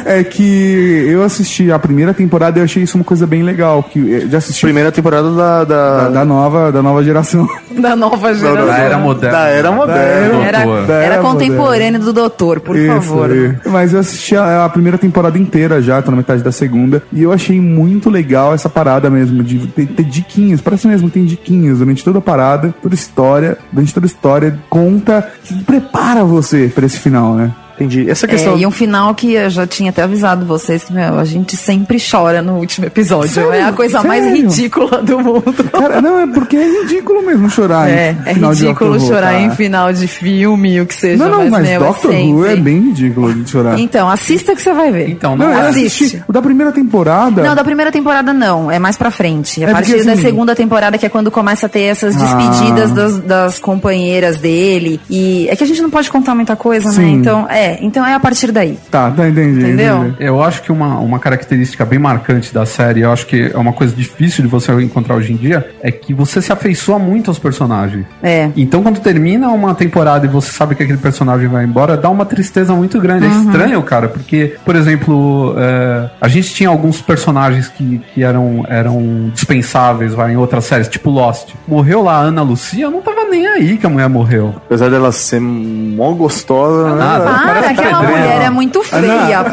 é 0.06 0.24
que 0.24 1.06
eu 1.10 1.24
assisti 1.24 1.72
a 1.72 1.80
primeira 1.80 2.14
temporada 2.14 2.60
e 2.60 2.62
eu 2.62 2.66
achei 2.66 2.84
isso 2.84 2.98
uma 2.98 3.04
coisa 3.04 3.26
bem 3.28 3.44
legal. 3.44 3.84
Que 3.84 4.00
eu 4.00 4.30
já 4.30 4.38
assisti 4.40 4.62
Primeira 4.66 4.92
temporada 4.92 5.32
da. 5.32 5.64
da... 5.64 5.98
da, 6.04 6.10
da 6.10 6.26
nova, 6.26 6.72
da 6.72 6.82
nova 6.82 7.04
geração. 7.04 7.48
Da 7.78 7.96
nova 7.96 8.34
geração. 8.34 8.66
Da 8.68 8.78
era 8.78 8.98
moderna. 8.98 9.38
Da 9.38 9.48
era 9.48 9.72
moderna. 9.72 10.46
Era, 10.46 10.64
Doutor. 10.66 10.88
Da 10.88 10.94
era 10.96 11.14
era 11.16 11.22
contemporâneo 11.24 12.00
do 12.00 12.14
doutor, 12.14 12.60
por 12.60 12.76
Isso 12.76 12.88
favor. 12.88 13.32
aí. 13.32 13.56
Mas 13.66 13.94
eu 13.94 14.00
assisti 14.00 14.36
a, 14.36 14.66
a 14.66 14.70
primeira 14.70 14.98
temporada 14.98 15.38
inteira 15.38 15.82
já, 15.82 16.02
tô 16.02 16.12
na 16.12 16.18
metade 16.18 16.42
da 16.42 16.52
segunda. 16.52 17.04
E 17.12 17.22
eu 17.22 17.32
achei 17.32 17.60
muito 17.60 18.10
legal 18.10 18.54
essa 18.54 18.70
parada 18.70 19.10
mesmo, 19.10 19.44
de 19.44 19.60
ter, 19.68 19.86
ter 19.88 20.04
diquinhas. 20.04 20.62
Parece 20.62 20.88
mesmo 20.88 21.10
tem 21.10 21.26
diquinhas 21.26 21.75
durante 21.80 22.04
toda 22.04 22.20
a 22.20 22.22
parada, 22.22 22.74
toda 22.82 22.94
a 22.94 22.98
história. 22.98 23.58
Durante 23.72 23.94
toda 23.94 24.06
a 24.06 24.08
história, 24.08 24.60
conta, 24.70 25.32
prepara 25.66 26.24
você 26.24 26.72
pra 26.74 26.86
esse 26.86 27.00
final, 27.00 27.36
né? 27.36 27.54
Entendi. 27.76 28.10
Essa 28.10 28.26
É, 28.26 28.30
questão. 28.30 28.58
e 28.58 28.66
um 28.66 28.72
final 28.72 29.14
que 29.14 29.34
eu 29.34 29.50
já 29.50 29.68
tinha 29.68 29.90
até 29.90 30.02
avisado 30.04 30.46
vocês 30.46 30.84
que, 30.86 30.94
meu, 30.94 31.20
a 31.20 31.26
gente 31.26 31.58
sempre 31.58 31.98
chora 32.00 32.42
no 32.42 32.54
último 32.58 32.88
episódio. 32.88 33.30
Sério? 33.30 33.52
É 33.54 33.64
a 33.64 33.74
coisa 33.74 34.02
mais 34.02 34.24
Sério? 34.24 34.44
ridícula 34.44 35.02
do 35.02 35.20
mundo. 35.20 35.54
Cara, 35.72 36.02
não, 36.02 36.20
é 36.20 36.28
porque 36.28 36.56
é 36.56 36.82
ridículo 36.82 37.22
mesmo 37.26 37.50
chorar. 37.50 37.90
É, 37.90 38.12
em 38.12 38.30
é 38.30 38.34
final 38.34 38.54
de 38.54 38.62
ridículo 38.64 38.92
Who, 38.94 39.00
chorar 39.08 39.34
cara. 39.34 39.42
em 39.42 39.50
final 39.52 39.92
de 39.92 40.08
filme, 40.08 40.80
o 40.82 40.86
que 40.86 40.96
seja. 40.96 41.24
Não, 41.28 41.40
não, 41.44 41.50
mas 41.50 41.68
meu, 41.68 41.80
Doctor 41.82 42.14
é 42.14 42.22
Who 42.24 42.46
é 42.46 42.56
bem 42.56 42.80
ridículo 42.80 43.34
de 43.34 43.50
chorar. 43.50 43.78
Então, 43.80 44.10
assista 44.10 44.56
que 44.56 44.62
você 44.62 44.74
vai 44.74 44.92
ver. 44.92 45.10
Então, 45.10 45.36
Não, 45.36 45.48
não, 45.52 45.62
assiste. 45.68 46.24
o 46.28 46.32
da 46.32 46.42
primeira 46.42 46.72
temporada. 46.72 47.44
Não, 47.44 47.56
da 47.56 47.64
primeira 47.64 47.92
temporada 47.92 48.32
não, 48.34 48.72
é 48.72 48.80
mais 48.80 48.96
pra 48.98 49.12
frente. 49.12 49.64
A 49.64 49.70
É 49.70 49.72
partir 49.74 49.92
porque, 49.92 50.04
da 50.06 50.14
assim- 50.14 50.22
segunda 50.22 50.56
temporada 50.56 50.98
que 50.98 51.06
é 51.06 51.10
quando 51.10 51.30
começa 51.30 51.66
a 51.66 51.70
ter 51.70 51.82
essas 51.82 52.16
Ah. 52.16 52.20
despedidas 52.36 52.92
das, 52.92 53.18
das 53.20 53.60
companheiras 53.60 54.38
dele. 54.38 55.00
E 55.10 55.48
é 55.50 55.56
que 55.56 55.64
a 55.64 55.68
gente 55.68 55.82
não 55.82 55.90
pode 55.90 56.10
contar 56.10 56.34
muita 56.36 56.56
coisa, 56.56 56.88
né? 56.90 56.94
Sim. 56.96 57.14
Então, 57.16 57.46
é, 57.50 57.65
então 57.82 58.06
é 58.06 58.14
a 58.14 58.20
partir 58.20 58.52
daí. 58.52 58.78
Tá, 58.90 59.12
tá, 59.12 59.28
entendi. 59.28 59.60
Entendeu? 59.60 59.98
entendi. 59.98 60.16
Eu 60.20 60.44
acho 60.44 60.62
que 60.62 60.72
uma, 60.72 61.00
uma 61.00 61.20
característica 61.20 61.86
bem 61.86 62.00
marcante 62.00 62.54
da 62.54 62.66
série, 62.66 63.02
eu 63.02 63.12
acho 63.12 63.26
que 63.26 63.52
é 63.54 63.58
uma 63.58 63.74
coisa 63.74 63.96
difícil 63.96 64.44
de 64.44 64.50
você 64.50 64.72
encontrar 64.82 65.16
hoje 65.16 65.34
em 65.34 65.36
dia, 65.36 65.70
é 65.82 65.92
que 65.92 66.14
você 66.14 66.42
se 66.42 66.52
afeiçoa 66.52 67.00
muito 67.00 67.30
aos 67.30 67.40
personagens. 67.40 68.06
É. 68.22 68.50
Então, 68.56 68.84
quando 68.84 69.00
termina 69.00 69.50
uma 69.50 69.74
temporada 69.76 70.26
e 70.26 70.30
você 70.30 70.52
sabe 70.52 70.76
que 70.76 70.84
aquele 70.84 70.98
personagem 70.98 71.48
vai 71.48 71.64
embora, 71.64 71.98
dá 71.98 72.10
uma 72.10 72.26
tristeza 72.26 72.74
muito 72.74 73.00
grande. 73.00 73.26
É 73.26 73.30
estranho, 73.30 73.82
cara, 73.84 74.08
porque, 74.08 74.56
por 74.64 74.76
exemplo, 74.76 75.56
é, 75.58 76.10
a 76.20 76.28
gente 76.28 76.54
tinha 76.54 76.70
alguns 76.70 77.02
personagens 77.02 77.68
que, 77.68 78.02
que 78.14 78.24
eram, 78.24 78.66
eram 78.68 79.32
dispensáveis 79.34 80.14
vai, 80.14 80.34
em 80.34 80.38
outras 80.38 80.66
séries, 80.66 80.88
tipo 80.88 81.10
Lost. 81.10 81.54
Morreu 81.68 82.04
lá 82.04 82.18
a 82.18 82.22
Ana 82.22 82.42
Lucia, 82.42 82.86
eu 82.86 82.92
não 82.92 83.02
tava 83.02 83.26
nem 83.26 83.48
aí 83.48 83.78
que 83.78 83.86
a 83.86 83.90
mulher 83.90 84.10
morreu. 84.10 84.54
Apesar 84.58 84.90
dela 84.90 85.12
ser 85.12 85.40
mó 85.40 86.12
gostosa, 86.14 86.90
né? 86.90 86.96
Nada. 86.96 87.30
Ah, 87.30 87.55
aquela 87.60 88.00
pedreira. 88.00 88.22
mulher 88.22 88.42
é 88.42 88.50
muito 88.50 88.84
feia. 88.84 89.46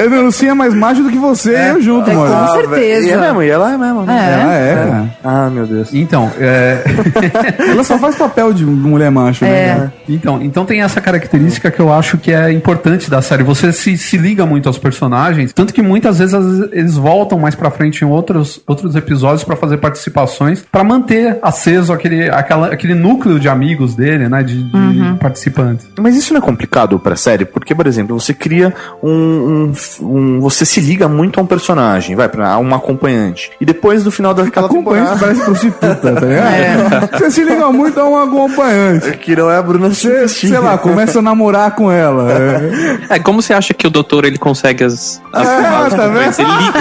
Ele 0.00 0.08
denuncia 0.16 0.54
mais 0.54 0.74
macho 0.74 1.02
do 1.02 1.10
que 1.10 1.18
você 1.18 1.54
e 1.56 1.68
eu 1.68 1.80
junto, 1.82 2.10
É, 2.10 2.14
mano. 2.14 2.46
com 2.48 2.54
certeza. 2.54 3.06
E 3.08 3.10
é 3.10 3.16
mesmo, 3.18 3.42
e 3.42 3.48
ela 3.50 3.72
é 3.72 3.76
mesmo. 3.78 4.02
né? 4.02 4.40
Ela 4.42 4.54
é, 4.54 4.74
cara. 4.74 5.14
Ah, 5.22 5.50
meu 5.50 5.66
Deus. 5.66 5.92
Então, 5.92 6.30
é... 6.38 6.82
Ela 7.70 7.84
só 7.84 7.98
faz 7.98 8.16
papel 8.16 8.52
de 8.52 8.64
mulher 8.64 9.10
macho, 9.10 9.44
né? 9.44 9.50
É. 9.50 9.74
cara? 9.74 9.92
Então, 10.08 10.42
então 10.42 10.64
tem 10.64 10.82
essa 10.82 11.00
característica 11.00 11.70
que 11.70 11.80
eu 11.80 11.92
acho 11.92 12.18
que 12.18 12.32
é 12.32 12.50
importante 12.52 13.10
da 13.10 13.20
série. 13.22 13.42
Você 13.42 13.72
se, 13.72 13.96
se 13.98 14.16
liga 14.16 14.44
muito 14.46 14.68
aos 14.68 14.78
personagens, 14.78 15.52
tanto 15.52 15.72
que 15.72 15.82
muitas 15.82 16.18
vezes 16.18 16.34
eles 16.72 16.94
voltam 16.96 17.38
mais 17.38 17.54
pra 17.54 17.70
frente 17.70 18.02
em 18.04 18.08
outros, 18.08 18.60
outros 18.66 18.94
episódios 18.96 19.44
pra 19.44 19.56
fazer 19.56 19.76
participações, 19.78 20.64
pra 20.70 20.82
manter 20.82 21.38
aceso 21.42 21.92
aquele, 21.92 22.28
aquela, 22.30 22.68
aquele 22.68 22.94
núcleo 22.94 23.38
de 23.38 23.48
amigos 23.48 23.94
dele, 23.94 24.28
né, 24.28 24.42
de, 24.42 24.62
de 24.62 24.80
Uhum. 25.00 25.16
participantes. 25.16 25.86
Mas 25.98 26.16
isso 26.16 26.32
não 26.32 26.38
é 26.40 26.44
complicado 26.44 26.98
pra 26.98 27.14
série? 27.16 27.44
Porque, 27.44 27.74
por 27.74 27.86
exemplo, 27.86 28.18
você 28.18 28.32
cria 28.34 28.72
um, 29.02 29.10
um- 29.10 29.72
um- 30.00 30.38
Você 30.40 30.64
se 30.66 30.80
liga 30.80 31.08
muito 31.08 31.40
a 31.40 31.42
um 31.42 31.46
personagem, 31.46 32.14
vai, 32.16 32.28
pra 32.28 32.56
um 32.58 32.74
acompanhante. 32.74 33.50
E 33.60 33.64
depois, 33.64 34.04
no 34.04 34.10
final 34.10 34.34
daquela 34.34 34.66
Acompanhante 34.66 35.10
temporada. 35.12 35.20
parece 35.20 35.42
prostituta, 35.44 35.94
tá 35.96 36.10
ligado? 36.26 37.18
Você 37.18 37.30
se 37.30 37.44
liga 37.44 37.70
muito 37.72 37.98
a 38.00 38.08
um 38.08 38.16
acompanhante. 38.18 39.10
Que 39.18 39.34
não 39.36 39.50
é 39.50 39.56
a 39.58 39.62
Bruna 39.62 39.88
Você, 39.88 40.28
sei 40.28 40.58
lá, 40.58 40.76
começa 40.78 41.18
a 41.18 41.22
namorar 41.22 41.72
com 41.74 41.90
ela. 41.90 42.30
É. 42.32 43.16
É, 43.16 43.18
como 43.18 43.40
você 43.42 43.52
acha 43.52 43.72
que 43.74 43.86
o 43.86 43.90
doutor 43.90 44.24
ele 44.24 44.38
consegue 44.38 44.84
as. 44.84 45.20
as 45.32 45.48
as 45.48 45.94
tá 45.94 46.06
vendo? 46.08 46.34
Ele 46.38 46.48
liga. 46.64 46.80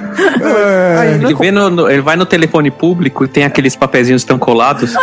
É. 0.16 1.14
Ele, 1.14 1.34
vê 1.34 1.50
no- 1.50 1.70
no- 1.70 1.90
ele 1.90 2.02
vai 2.02 2.16
no 2.16 2.26
telefone 2.26 2.70
público 2.70 3.24
e 3.24 3.28
tem 3.28 3.44
aqueles 3.44 3.74
papezinhos 3.76 4.24
tão 4.24 4.38
colados. 4.38 4.94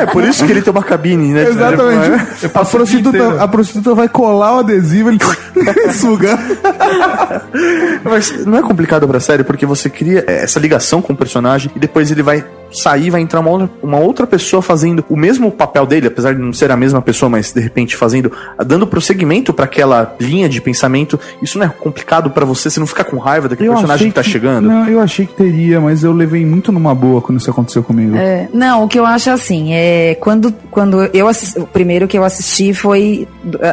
É, 0.00 0.06
por 0.06 0.24
isso 0.24 0.44
que 0.44 0.52
ele 0.52 0.62
tem 0.62 0.70
uma 0.72 0.82
cabine, 0.82 1.32
né? 1.32 1.48
Exatamente. 1.48 2.46
A 2.54 2.64
prostituta, 2.64 3.42
a 3.42 3.48
prostituta 3.48 3.94
vai 3.94 4.08
colar 4.08 4.56
o 4.56 4.58
adesivo 4.60 5.10
e 5.12 5.18
ele 5.56 5.92
suga. 5.92 6.38
Mas 8.04 8.44
não 8.46 8.58
é 8.58 8.62
complicado 8.62 9.06
pra 9.06 9.20
série 9.20 9.44
porque 9.44 9.66
você 9.66 9.88
cria 9.90 10.24
essa 10.26 10.58
ligação 10.58 11.00
com 11.02 11.12
o 11.12 11.16
personagem 11.16 11.70
e 11.74 11.78
depois 11.78 12.10
ele 12.10 12.22
vai 12.22 12.44
sair, 12.72 13.10
vai 13.10 13.20
entrar 13.20 13.40
uma 13.40 13.50
outra, 13.50 13.70
uma 13.82 13.98
outra 13.98 14.26
pessoa 14.26 14.62
fazendo 14.62 15.04
o 15.08 15.16
mesmo 15.16 15.50
papel 15.50 15.86
dele, 15.86 16.06
apesar 16.08 16.34
de 16.34 16.40
não 16.40 16.52
ser 16.52 16.70
a 16.70 16.76
mesma 16.76 17.00
pessoa, 17.02 17.28
mas 17.28 17.52
de 17.52 17.60
repente 17.60 17.96
fazendo, 17.96 18.32
dando 18.64 18.86
prosseguimento 18.86 19.52
pra 19.52 19.64
aquela 19.64 20.14
linha 20.20 20.48
de 20.48 20.60
pensamento. 20.60 21.18
Isso 21.42 21.58
não 21.58 21.66
é 21.66 21.68
complicado 21.68 22.30
pra 22.30 22.44
você, 22.44 22.70
você 22.70 22.80
não 22.80 22.86
ficar 22.86 23.04
com 23.04 23.18
raiva 23.18 23.48
daquele 23.48 23.68
personagem 23.70 24.08
que 24.08 24.14
tá 24.14 24.22
chegando. 24.22 24.68
Não, 24.68 24.88
eu 24.88 25.00
achei 25.00 25.26
que 25.26 25.34
teria, 25.34 25.80
mas 25.80 26.04
eu 26.04 26.12
levei 26.12 26.44
muito 26.44 26.72
numa 26.72 26.94
boa 26.94 27.20
quando 27.20 27.38
isso 27.40 27.50
aconteceu 27.50 27.82
comigo. 27.82 28.16
É, 28.16 28.48
não, 28.52 28.84
o 28.84 28.88
que 28.88 28.98
eu 28.98 29.06
acho 29.06 29.30
assim, 29.30 29.72
é 29.72 30.16
quando, 30.20 30.52
quando 30.70 31.04
eu 31.12 31.28
assisti, 31.28 31.58
o 31.58 31.66
primeiro 31.66 32.06
que 32.08 32.16
eu 32.16 32.24
assisti 32.24 32.72
foi 32.74 33.26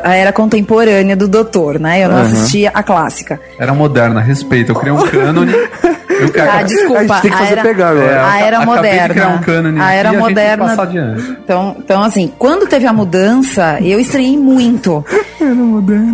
a 0.03 0.15
era 0.15 0.31
contemporânea 0.31 1.15
do 1.15 1.27
Doutor, 1.27 1.79
né? 1.79 2.03
Eu 2.03 2.09
não 2.09 2.17
Aham. 2.17 2.25
assisti 2.25 2.67
a 2.67 2.83
clássica. 2.83 3.39
Era 3.57 3.73
moderna, 3.73 4.19
respeito. 4.19 4.71
Eu 4.71 4.75
criei 4.75 4.93
um 4.93 5.01
cânone. 5.07 5.53
Eu 5.53 6.29
Ah, 6.51 6.63
desculpa. 6.63 6.99
A 6.99 7.01
gente 7.03 7.21
tem 7.21 7.31
que 7.31 7.37
fazer 7.37 7.51
era, 7.53 7.61
pegar 7.61 7.89
agora. 7.89 8.31
A 8.31 8.41
era 8.41 8.59
de 8.59 8.65
moderna. 8.91 9.13
criar 9.13 9.27
um 9.29 9.37
cânone 9.39 9.79
a 9.79 9.91
era 9.93 10.13
e 10.13 10.15
a 10.15 10.19
moderna. 10.19 10.81
adiante. 10.81 11.37
Então, 11.43 11.75
então, 11.79 12.03
assim, 12.03 12.31
quando 12.37 12.67
teve 12.67 12.85
a 12.87 12.93
mudança, 12.93 13.77
eu 13.81 13.99
estranhei 13.99 14.37
muito. 14.37 15.03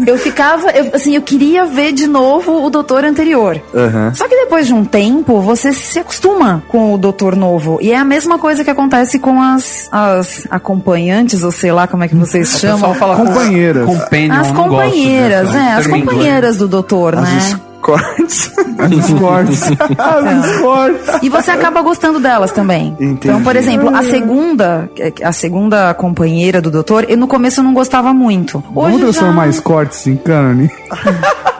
Eu 0.05 0.17
ficava, 0.17 0.69
eu, 0.71 0.91
assim, 0.93 1.15
eu 1.15 1.21
queria 1.21 1.65
ver 1.65 1.91
de 1.91 2.07
novo 2.07 2.63
o 2.65 2.69
doutor 2.69 3.03
anterior. 3.03 3.61
Aham. 3.73 4.13
Só 4.13 4.27
que 4.27 4.35
depois 4.35 4.67
de 4.67 4.73
um 4.73 4.85
tempo, 4.85 5.41
você 5.41 5.73
se 5.73 5.99
acostuma 5.99 6.63
com 6.67 6.93
o 6.93 6.97
doutor 6.97 7.35
novo. 7.35 7.77
E 7.81 7.91
é 7.91 7.97
a 7.97 8.05
mesma 8.05 8.37
coisa 8.37 8.63
que 8.63 8.69
acontece 8.69 9.19
com 9.19 9.41
as, 9.41 9.89
as 9.91 10.47
acompanhantes, 10.49 11.43
ou 11.43 11.51
sei 11.51 11.71
lá 11.71 11.87
como 11.87 12.03
é 12.03 12.07
que 12.07 12.15
vocês 12.15 12.53
O 12.55 12.59
chamam. 12.59 12.75
pessoal 12.77 12.95
fala 12.95 13.15
Companheiras. 13.15 13.85
companion, 13.85 14.33
As 14.35 14.51
companheiras, 14.51 15.55
é, 15.55 15.73
as 15.73 15.87
companheiras 15.87 16.57
do 16.57 16.67
doutor, 16.67 17.15
né? 17.15 17.39
Cortes. 17.85 18.51
Discordes. 18.89 19.61
Discordes. 19.61 21.21
E 21.21 21.29
você 21.29 21.51
acaba 21.51 21.83
gostando 21.83 22.19
delas 22.19 22.51
também. 22.51 22.97
Então, 22.99 23.43
por 23.43 23.55
exemplo, 23.55 23.95
a 23.95 24.01
segunda, 24.01 24.89
a 25.23 25.31
segunda 25.31 25.93
companheira 25.93 26.59
do 26.59 26.71
doutor, 26.71 27.05
eu 27.07 27.15
no 27.15 27.27
começo 27.27 27.59
eu 27.59 27.63
não 27.63 27.75
gostava 27.75 28.11
muito. 28.11 28.63
Vamos 28.73 28.95
Hoje 28.95 28.97
já... 28.97 29.03
transformar 29.03 29.51
Scortes 29.53 30.07
em 30.07 30.15
cânone? 30.15 30.71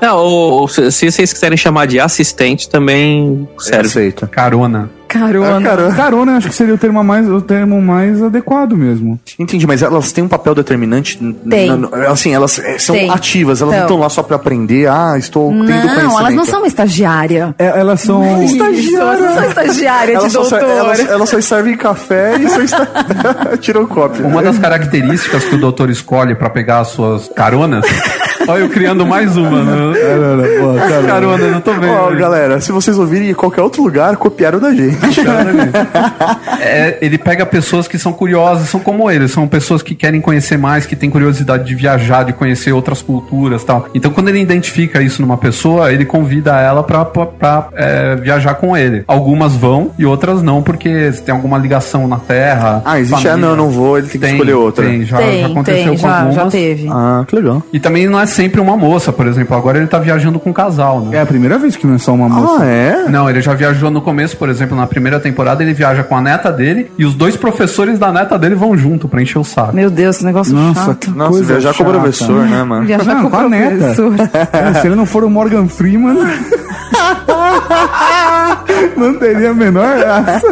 Não, 0.01 0.17
ou, 0.17 0.61
ou 0.61 0.67
se, 0.67 0.91
se 0.91 1.11
vocês 1.11 1.31
quiserem 1.31 1.57
chamar 1.57 1.85
de 1.85 1.99
assistente, 1.99 2.67
também 2.67 3.47
serve. 3.59 3.87
Aceita. 3.87 4.27
Carona. 4.27 4.89
Carona. 5.19 5.61
Carona. 5.61 5.95
Carona, 5.95 6.31
eu 6.33 6.37
acho 6.37 6.49
que 6.49 6.55
seria 6.55 6.73
o 6.73 6.77
termo 6.77 7.03
mais, 7.03 7.29
o 7.29 7.41
termo 7.41 7.81
mais 7.81 8.21
adequado 8.21 8.75
mesmo. 8.75 9.19
Entendi, 9.39 9.65
mas 9.65 9.81
elas 9.81 10.11
têm 10.11 10.23
um 10.23 10.27
papel 10.27 10.53
determinante. 10.55 11.17
Tem. 11.49 11.69
n- 11.69 11.87
n- 11.87 12.05
assim, 12.07 12.33
elas 12.33 12.59
eh, 12.59 12.77
são 12.77 12.95
Tem. 12.95 13.09
ativas, 13.09 13.61
elas 13.61 13.71
não 13.73 13.77
Então. 13.83 13.87
estão 13.95 13.99
lá 14.01 14.09
só 14.09 14.21
pra 14.23 14.35
aprender. 14.35 14.87
Ah, 14.89 15.15
estou 15.17 15.49
tendo 15.51 15.65
conhecimento. 15.67 16.03
Não, 16.03 16.19
elas 16.19 16.33
não 16.35 16.45
são 16.45 16.59
uma 16.59 16.67
estagiária. 16.67 17.55
É, 17.57 17.79
elas 17.79 18.01
são. 18.01 18.43
Isso, 18.43 18.61
elas 18.61 19.19
não 19.19 19.33
são 19.33 19.43
estagiária 19.49 20.13
de 20.15 20.19
Elas 20.21 20.33
doutor. 20.33 20.59
elas, 20.61 20.99
elas 21.09 21.29
só 21.29 21.41
servem 21.41 21.77
café 21.77 22.35
e 22.39 22.49
só 22.49 22.61
está... 22.61 22.87
tiram 23.59 23.85
cópia. 23.85 24.25
Uma 24.25 24.41
das 24.43 24.57
características 24.57 25.45
que 25.45 25.55
o 25.55 25.59
doutor 25.59 25.89
escolhe 25.89 26.35
pra 26.35 26.49
pegar 26.49 26.79
as 26.79 26.89
suas 26.89 27.29
caronas. 27.35 27.85
Olha, 28.47 28.61
eu 28.61 28.69
criando 28.69 29.05
mais 29.05 29.35
uma, 29.37 29.63
né? 29.63 29.93
Carona, 29.99 30.43
pô, 30.43 30.73
carona. 30.87 31.07
Carona, 31.07 31.47
não 31.51 31.61
tô 31.61 31.73
vendo. 31.73 31.87
Ó, 31.93 32.11
galera, 32.11 32.61
se 32.61 32.71
vocês 32.71 32.97
ouvirem 32.99 33.29
em 33.31 33.33
qualquer 33.33 33.61
outro 33.61 33.81
lugar, 33.81 34.15
copiaram 34.17 34.59
da 34.59 34.71
gente. 34.73 34.97
É, 36.61 36.97
ele 37.01 37.17
pega 37.17 37.45
pessoas 37.45 37.87
que 37.87 37.97
são 37.97 38.11
curiosas, 38.13 38.69
são 38.69 38.79
como 38.79 39.09
ele, 39.09 39.27
são 39.27 39.47
pessoas 39.47 39.81
que 39.81 39.93
querem 39.93 40.19
conhecer 40.21 40.57
mais, 40.57 40.85
que 40.85 40.95
têm 40.95 41.09
curiosidade 41.09 41.63
de 41.65 41.75
viajar, 41.75 42.23
de 42.23 42.33
conhecer 42.33 42.71
outras 42.71 43.01
culturas 43.01 43.63
tal. 43.63 43.87
Então, 43.93 44.11
quando 44.11 44.29
ele 44.29 44.39
identifica 44.39 45.01
isso 45.01 45.21
numa 45.21 45.37
pessoa, 45.37 45.91
ele 45.91 46.05
convida 46.05 46.59
ela 46.59 46.81
pra, 46.83 47.05
pra, 47.05 47.25
pra, 47.25 47.67
é, 47.73 48.15
viajar 48.15 48.55
com 48.55 48.75
ele. 48.75 49.03
Algumas 49.07 49.53
vão 49.55 49.91
e 49.97 50.05
outras 50.05 50.41
não, 50.41 50.61
porque 50.63 51.11
tem 51.25 51.33
alguma 51.35 51.57
ligação 51.57 52.07
na 52.07 52.17
Terra. 52.17 52.81
Ah, 52.85 52.99
existe? 52.99 53.27
Ah, 53.27 53.37
não, 53.37 53.49
eu 53.49 53.55
não 53.55 53.69
vou, 53.69 53.97
ele 53.97 54.07
tem 54.07 54.19
que 54.21 54.27
escolher 54.27 54.53
outra. 54.53 54.85
Tem, 54.85 55.03
já, 55.03 55.17
Tem, 55.17 55.41
já 55.41 55.47
aconteceu 55.47 55.83
tem, 55.83 55.91
com 55.97 55.97
já- 55.97 56.15
algumas. 56.19 56.35
já 56.35 56.45
teve. 56.47 56.87
Ah, 56.91 57.23
que 57.27 57.35
legal. 57.35 57.63
E 57.71 57.79
também 57.79 58.07
não 58.07 58.19
é 58.19 58.25
sempre 58.25 58.59
uma 58.61 58.75
moça, 58.77 59.11
por 59.11 59.27
exemplo. 59.27 59.55
Agora 59.55 59.77
ele 59.77 59.87
tá 59.87 59.99
viajando 59.99 60.39
com 60.39 60.49
um 60.49 60.53
casal, 60.53 61.01
né? 61.01 61.17
É 61.17 61.21
a 61.21 61.25
primeira 61.25 61.57
vez 61.59 61.75
que 61.75 61.85
não 61.85 61.95
é 61.95 61.99
só 61.99 62.13
uma 62.13 62.27
moça. 62.29 62.63
Ah, 62.63 62.65
é? 62.65 63.05
Não, 63.09 63.29
ele 63.29 63.41
já 63.41 63.53
viajou 63.53 63.91
no 63.91 64.01
começo, 64.01 64.35
por 64.37 64.49
exemplo, 64.49 64.75
na 64.75 64.87
primeira 64.95 65.19
temporada, 65.19 65.61
ele 65.61 65.73
viaja 65.73 66.03
com 66.03 66.15
a 66.17 66.21
neta 66.21 66.51
dele 66.51 66.89
e 66.97 67.03
os 67.05 67.13
dois 67.13 67.35
professores 67.35 67.99
da 67.99 68.11
neta 68.11 68.39
dele 68.39 68.55
vão 68.55 68.77
junto 68.77 69.07
pra 69.09 69.21
encher 69.21 69.37
o 69.37 69.43
saco. 69.43 69.75
Meu 69.75 69.89
Deus, 69.89 70.17
que 70.17 70.25
negócio 70.25 70.55
Nossa, 70.55 70.85
chato. 70.85 70.97
que 70.97 71.09
Nossa, 71.11 71.31
coisa 71.31 71.45
viajar 71.45 71.73
com 71.73 71.83
o 71.83 71.85
chata. 71.87 71.99
professor, 71.99 72.45
né, 72.45 72.63
mano? 72.63 72.85
Viajar 72.87 73.13
Não, 73.15 73.23
com, 73.23 73.29
com 73.29 73.35
a 73.37 73.45
o 73.45 73.49
neta. 73.49 73.75
professor. 73.77 74.13
É, 74.53 74.73
se 74.81 74.87
ele 74.87 74.95
não 74.95 75.05
for 75.05 75.23
o 75.25 75.29
Morgan 75.29 75.67
Freeman, 75.67 76.15
não 78.97 79.13
teria 79.17 79.51
a 79.51 79.53
menor 79.53 79.97
graça. 79.97 80.47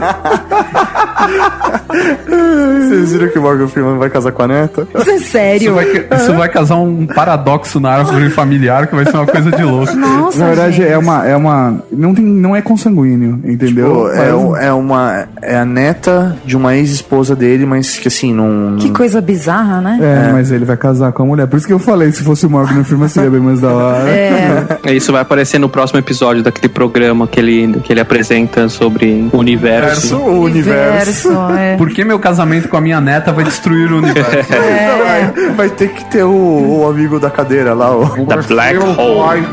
Vocês 2.88 3.12
viram 3.14 3.28
que 3.30 3.40
o 3.40 3.42
Morgan 3.42 3.68
Freeman 3.68 3.98
vai 3.98 4.10
casar 4.10 4.32
com 4.32 4.44
a 4.44 4.48
neta? 4.48 4.88
Isso 4.96 5.10
é 5.10 5.16
Isso 5.16 5.30
sério. 5.32 5.74
vai, 5.76 5.86
isso 6.18 6.34
vai 6.34 6.50
causar 6.50 6.76
um 6.78 7.06
paradoxo 7.06 7.80
na 7.80 7.92
árvore 7.92 8.30
familiar 8.30 8.88
que 8.88 8.96
vai 8.96 9.06
ser 9.06 9.16
uma 9.16 9.26
coisa 9.26 9.52
de 9.52 9.64
louco. 9.64 9.94
Nossa, 9.96 10.38
Na 10.40 10.48
verdade, 10.48 10.78
gente. 10.78 10.88
é 10.90 10.98
uma. 10.98 11.28
É 11.28 11.36
uma 11.36 11.80
não, 11.92 12.14
tem, 12.14 12.24
não 12.26 12.56
é 12.56 12.62
consanguíneo, 12.62 13.40
entendeu? 13.46 13.90
Pô, 13.94 14.10
é, 14.12 14.34
um- 14.36 14.58
é 14.58 14.74
uma. 14.74 15.28
É 15.42 15.58
a 15.58 15.66
neta 15.66 16.36
de 16.46 16.56
uma 16.58 16.76
ex-esposa 16.76 17.36
dele, 17.36 17.66
mas 17.66 17.98
que 17.98 18.08
assim, 18.08 18.34
não. 18.34 18.76
Que 18.78 18.90
coisa 18.92 19.22
bizarra, 19.22 19.82
né? 19.82 20.00
É, 20.02 20.32
mas 20.32 20.52
ele 20.52 20.66
vai 20.66 20.78
casar 20.78 21.12
com 21.12 21.24
a 21.24 21.26
mulher. 21.26 21.48
Por 21.48 21.58
isso 21.58 21.68
que 21.68 21.74
eu 21.74 21.80
falei, 21.80 22.12
se 22.12 22.24
fosse 22.24 22.46
o 22.46 22.50
Morgan 22.50 22.84
Freeman 22.84 23.08
seria 23.08 23.30
bem 23.30 23.40
mais 23.40 23.62
da 23.62 23.70
hora. 23.70 24.10
É. 24.10 24.64
Isso 24.94 25.12
vai 25.12 25.22
aparecer 25.22 25.60
no 25.60 25.68
próximo 25.70 26.00
episódio 26.00 26.44
daquele 26.44 26.70
programa 26.70 27.03
que 27.32 27.40
ele, 27.40 27.80
que 27.84 27.92
ele 27.94 28.00
apresenta 28.00 28.70
sobre 28.70 29.30
o 29.32 29.38
universo. 29.38 30.18
o 30.18 30.42
universo. 30.42 31.30
é. 31.58 31.76
Por 31.78 31.90
que 31.90 32.04
meu 32.04 32.20
casamento 32.20 32.68
com 32.70 32.78
a 32.78 32.82
minha 32.82 33.00
neta 33.02 33.32
vai 33.32 33.44
destruir 33.44 33.92
o 33.92 33.98
universo? 33.98 34.54
Vai, 35.04 35.52
vai 35.56 35.70
ter 35.70 35.90
que 35.90 36.06
ter 36.06 36.24
o, 36.24 36.82
o 36.82 36.88
amigo 36.88 37.20
da 37.20 37.30
cadeira 37.30 37.74
lá, 37.74 37.96
o. 37.96 38.26
Da 38.26 38.38
Black 38.38 38.78
Hole. 38.78 39.44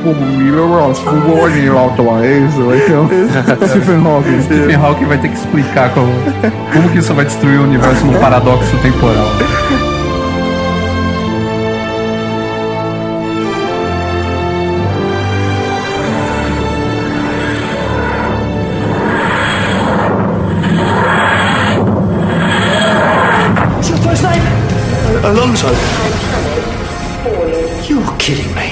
Isso, 2.26 2.62
vai 2.64 2.80
ter 2.80 3.68
Stephen 3.68 4.02
Hawking. 4.06 4.42
Stephen 4.42 4.76
Hawking 4.76 5.04
vai 5.06 5.18
ter 5.18 5.28
que 5.28 5.34
explicar 5.36 5.90
como, 5.92 6.12
como 6.72 6.88
que 6.90 6.98
isso 6.98 7.12
vai 7.14 7.24
destruir 7.24 7.58
o 7.60 7.64
universo 7.64 8.04
num 8.06 8.18
paradoxo 8.18 8.76
temporal. 8.82 9.89
Kidding 28.30 28.54
me. 28.54 28.69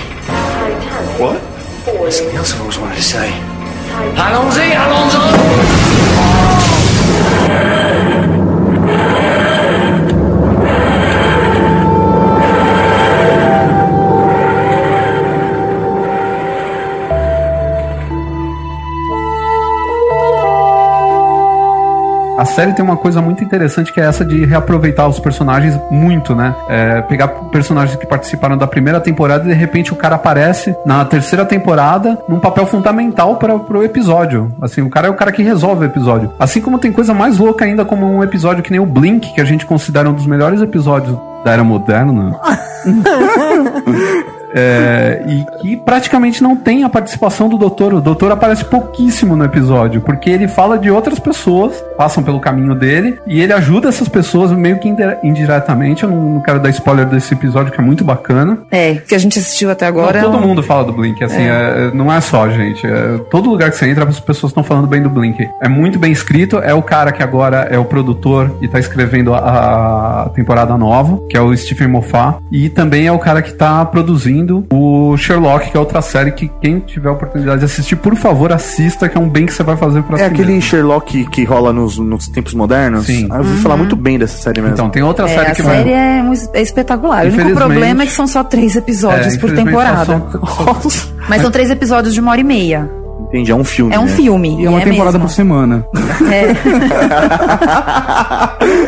Série 22.48 22.72
tem 22.72 22.84
uma 22.84 22.96
coisa 22.96 23.20
muito 23.20 23.42
interessante 23.42 23.92
que 23.92 24.00
é 24.00 24.04
essa 24.04 24.24
de 24.24 24.44
reaproveitar 24.44 25.08
os 25.08 25.18
personagens 25.18 25.78
muito, 25.90 26.34
né? 26.34 26.54
É, 26.68 27.00
pegar 27.02 27.28
personagens 27.28 27.96
que 27.96 28.06
participaram 28.06 28.56
da 28.56 28.66
primeira 28.66 29.00
temporada 29.00 29.44
e 29.44 29.48
de 29.48 29.54
repente 29.54 29.92
o 29.92 29.96
cara 29.96 30.16
aparece 30.16 30.74
na 30.84 31.04
terceira 31.04 31.44
temporada 31.44 32.18
num 32.28 32.40
papel 32.40 32.66
fundamental 32.66 33.36
para 33.36 33.58
pro 33.58 33.84
episódio. 33.84 34.52
Assim, 34.60 34.82
o 34.82 34.90
cara 34.90 35.08
é 35.08 35.10
o 35.10 35.14
cara 35.14 35.32
que 35.32 35.42
resolve 35.42 35.84
o 35.84 35.88
episódio. 35.88 36.32
Assim 36.38 36.60
como 36.60 36.78
tem 36.78 36.92
coisa 36.92 37.14
mais 37.14 37.38
louca 37.38 37.64
ainda 37.64 37.84
como 37.84 38.06
um 38.06 38.22
episódio 38.22 38.62
que 38.62 38.70
nem 38.70 38.80
o 38.80 38.86
Blink, 38.86 39.34
que 39.34 39.40
a 39.40 39.44
gente 39.44 39.66
considera 39.66 40.08
um 40.08 40.14
dos 40.14 40.26
melhores 40.26 40.60
episódios 40.60 41.16
da 41.44 41.52
era 41.52 41.64
moderna. 41.64 42.38
É, 44.54 45.22
e 45.26 45.60
que 45.60 45.76
praticamente 45.76 46.42
não 46.42 46.56
tem 46.56 46.84
a 46.84 46.88
participação 46.88 47.48
do 47.48 47.58
doutor. 47.58 47.92
O 47.94 48.00
doutor 48.00 48.32
aparece 48.32 48.64
pouquíssimo 48.64 49.36
no 49.36 49.44
episódio, 49.44 50.00
porque 50.00 50.30
ele 50.30 50.48
fala 50.48 50.78
de 50.78 50.90
outras 50.90 51.18
pessoas, 51.18 51.72
passam 51.96 52.22
pelo 52.22 52.40
caminho 52.40 52.74
dele, 52.74 53.18
e 53.26 53.40
ele 53.40 53.52
ajuda 53.52 53.88
essas 53.88 54.08
pessoas 54.08 54.50
meio 54.52 54.78
que 54.78 54.88
indi- 54.88 55.02
indiretamente. 55.22 56.04
Eu 56.04 56.10
não, 56.10 56.34
não 56.34 56.40
quero 56.40 56.60
dar 56.60 56.70
spoiler 56.70 57.06
desse 57.06 57.34
episódio, 57.34 57.72
que 57.72 57.80
é 57.80 57.84
muito 57.84 58.04
bacana. 58.04 58.58
É, 58.70 58.94
que 58.94 59.14
a 59.14 59.18
gente 59.18 59.38
assistiu 59.38 59.70
até 59.70 59.86
agora. 59.86 60.20
Não, 60.22 60.30
todo 60.32 60.42
é 60.42 60.46
mundo 60.46 60.62
fala 60.62 60.84
do 60.84 60.92
Blink, 60.92 61.22
assim, 61.22 61.42
É. 61.42 61.88
é, 61.88 61.90
não 61.94 62.12
é 62.12 62.20
só, 62.20 62.48
gente. 62.48 62.86
É, 62.86 63.18
todo 63.30 63.48
lugar 63.50 63.70
que 63.70 63.76
você 63.76 63.88
entra, 63.90 64.04
as 64.04 64.20
pessoas 64.20 64.50
estão 64.50 64.62
falando 64.64 64.86
bem 64.86 65.02
do 65.02 65.10
Blink. 65.10 65.48
É 65.62 65.68
muito 65.68 65.98
bem 65.98 66.12
escrito, 66.12 66.58
é 66.58 66.72
o 66.74 66.82
cara 66.82 67.12
que 67.12 67.22
agora 67.22 67.68
é 67.70 67.78
o 67.78 67.84
produtor 67.84 68.56
e 68.60 68.68
tá 68.68 68.78
escrevendo 68.78 69.34
a, 69.34 70.24
a 70.24 70.28
temporada 70.30 70.76
nova, 70.76 71.18
que 71.28 71.36
é 71.36 71.40
o 71.40 71.54
Stephen 71.56 71.88
Moffat, 71.88 72.38
e 72.50 72.68
também 72.68 73.06
é 73.06 73.12
o 73.12 73.18
cara 73.18 73.42
que 73.42 73.52
tá 73.52 73.84
produzindo 73.84 74.37
o 74.70 75.16
Sherlock, 75.16 75.70
que 75.70 75.76
é 75.76 75.80
outra 75.80 76.00
série 76.02 76.32
que 76.32 76.50
quem 76.60 76.80
tiver 76.80 77.08
a 77.08 77.12
oportunidade 77.12 77.60
de 77.60 77.64
assistir, 77.64 77.96
por 77.96 78.14
favor, 78.16 78.52
assista, 78.52 79.08
que 79.08 79.16
é 79.16 79.20
um 79.20 79.28
bem 79.28 79.46
que 79.46 79.52
você 79.52 79.62
vai 79.62 79.76
fazer 79.76 80.02
pra 80.02 80.16
É 80.16 80.18
si 80.20 80.24
aquele 80.24 80.52
mesmo. 80.54 80.62
Sherlock 80.62 81.24
que 81.30 81.44
rola 81.44 81.72
nos, 81.72 81.98
nos 81.98 82.28
tempos 82.28 82.54
modernos? 82.54 83.06
Sim. 83.06 83.28
Ah, 83.30 83.34
eu 83.36 83.38
ouvi 83.40 83.50
Uhum. 83.52 83.56
falar 83.58 83.76
muito 83.76 83.96
bem 83.96 84.18
dessa 84.18 84.38
série 84.38 84.60
mesmo. 84.60 84.74
Então, 84.74 84.90
tem 84.90 85.02
outra 85.02 85.26
É, 85.28 85.34
série 85.34 85.46
a 85.50 85.54
que 85.54 85.62
série 85.62 85.84
vai... 85.90 86.18
é, 86.18 86.22
um- 86.22 86.32
é 86.54 86.62
espetacular. 86.62 87.26
O 87.26 87.28
único 87.28 87.52
problema 87.54 88.02
é 88.02 88.06
que 88.06 88.12
são 88.12 88.26
só 88.26 88.42
três 88.44 88.76
episódios 88.76 89.34
É, 89.34 89.38
por 89.38 89.52
temporada. 89.54 90.22
só- 90.32 90.74
só- 90.90 91.08
Mas 91.28 91.42
são 91.42 91.50
três 91.50 91.70
episódios 91.70 92.14
de 92.14 92.20
uma 92.20 92.30
hora 92.30 92.40
e 92.40 92.44
meia. 92.44 92.90
Entendi, 93.28 93.52
é 93.52 93.54
um 93.54 93.64
filme. 93.64 93.94
É 93.94 93.98
um 93.98 94.04
né? 94.04 94.08
filme. 94.08 94.60
E 94.60 94.66
é 94.66 94.70
uma 94.70 94.80
é 94.80 94.84
temporada 94.84 95.18
mesmo. 95.18 95.28
por 95.28 95.34
semana. 95.34 95.86
É, 96.30 96.52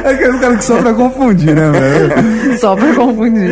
É 0.05 0.11
aquele 0.11 0.39
cara 0.39 0.57
que 0.57 0.65
só 0.65 0.77
pra 0.79 0.93
confundir, 0.93 1.55
né, 1.55 1.71
velho? 1.71 2.59
só 2.59 2.77
pra 2.77 2.95
confundir. 2.95 3.51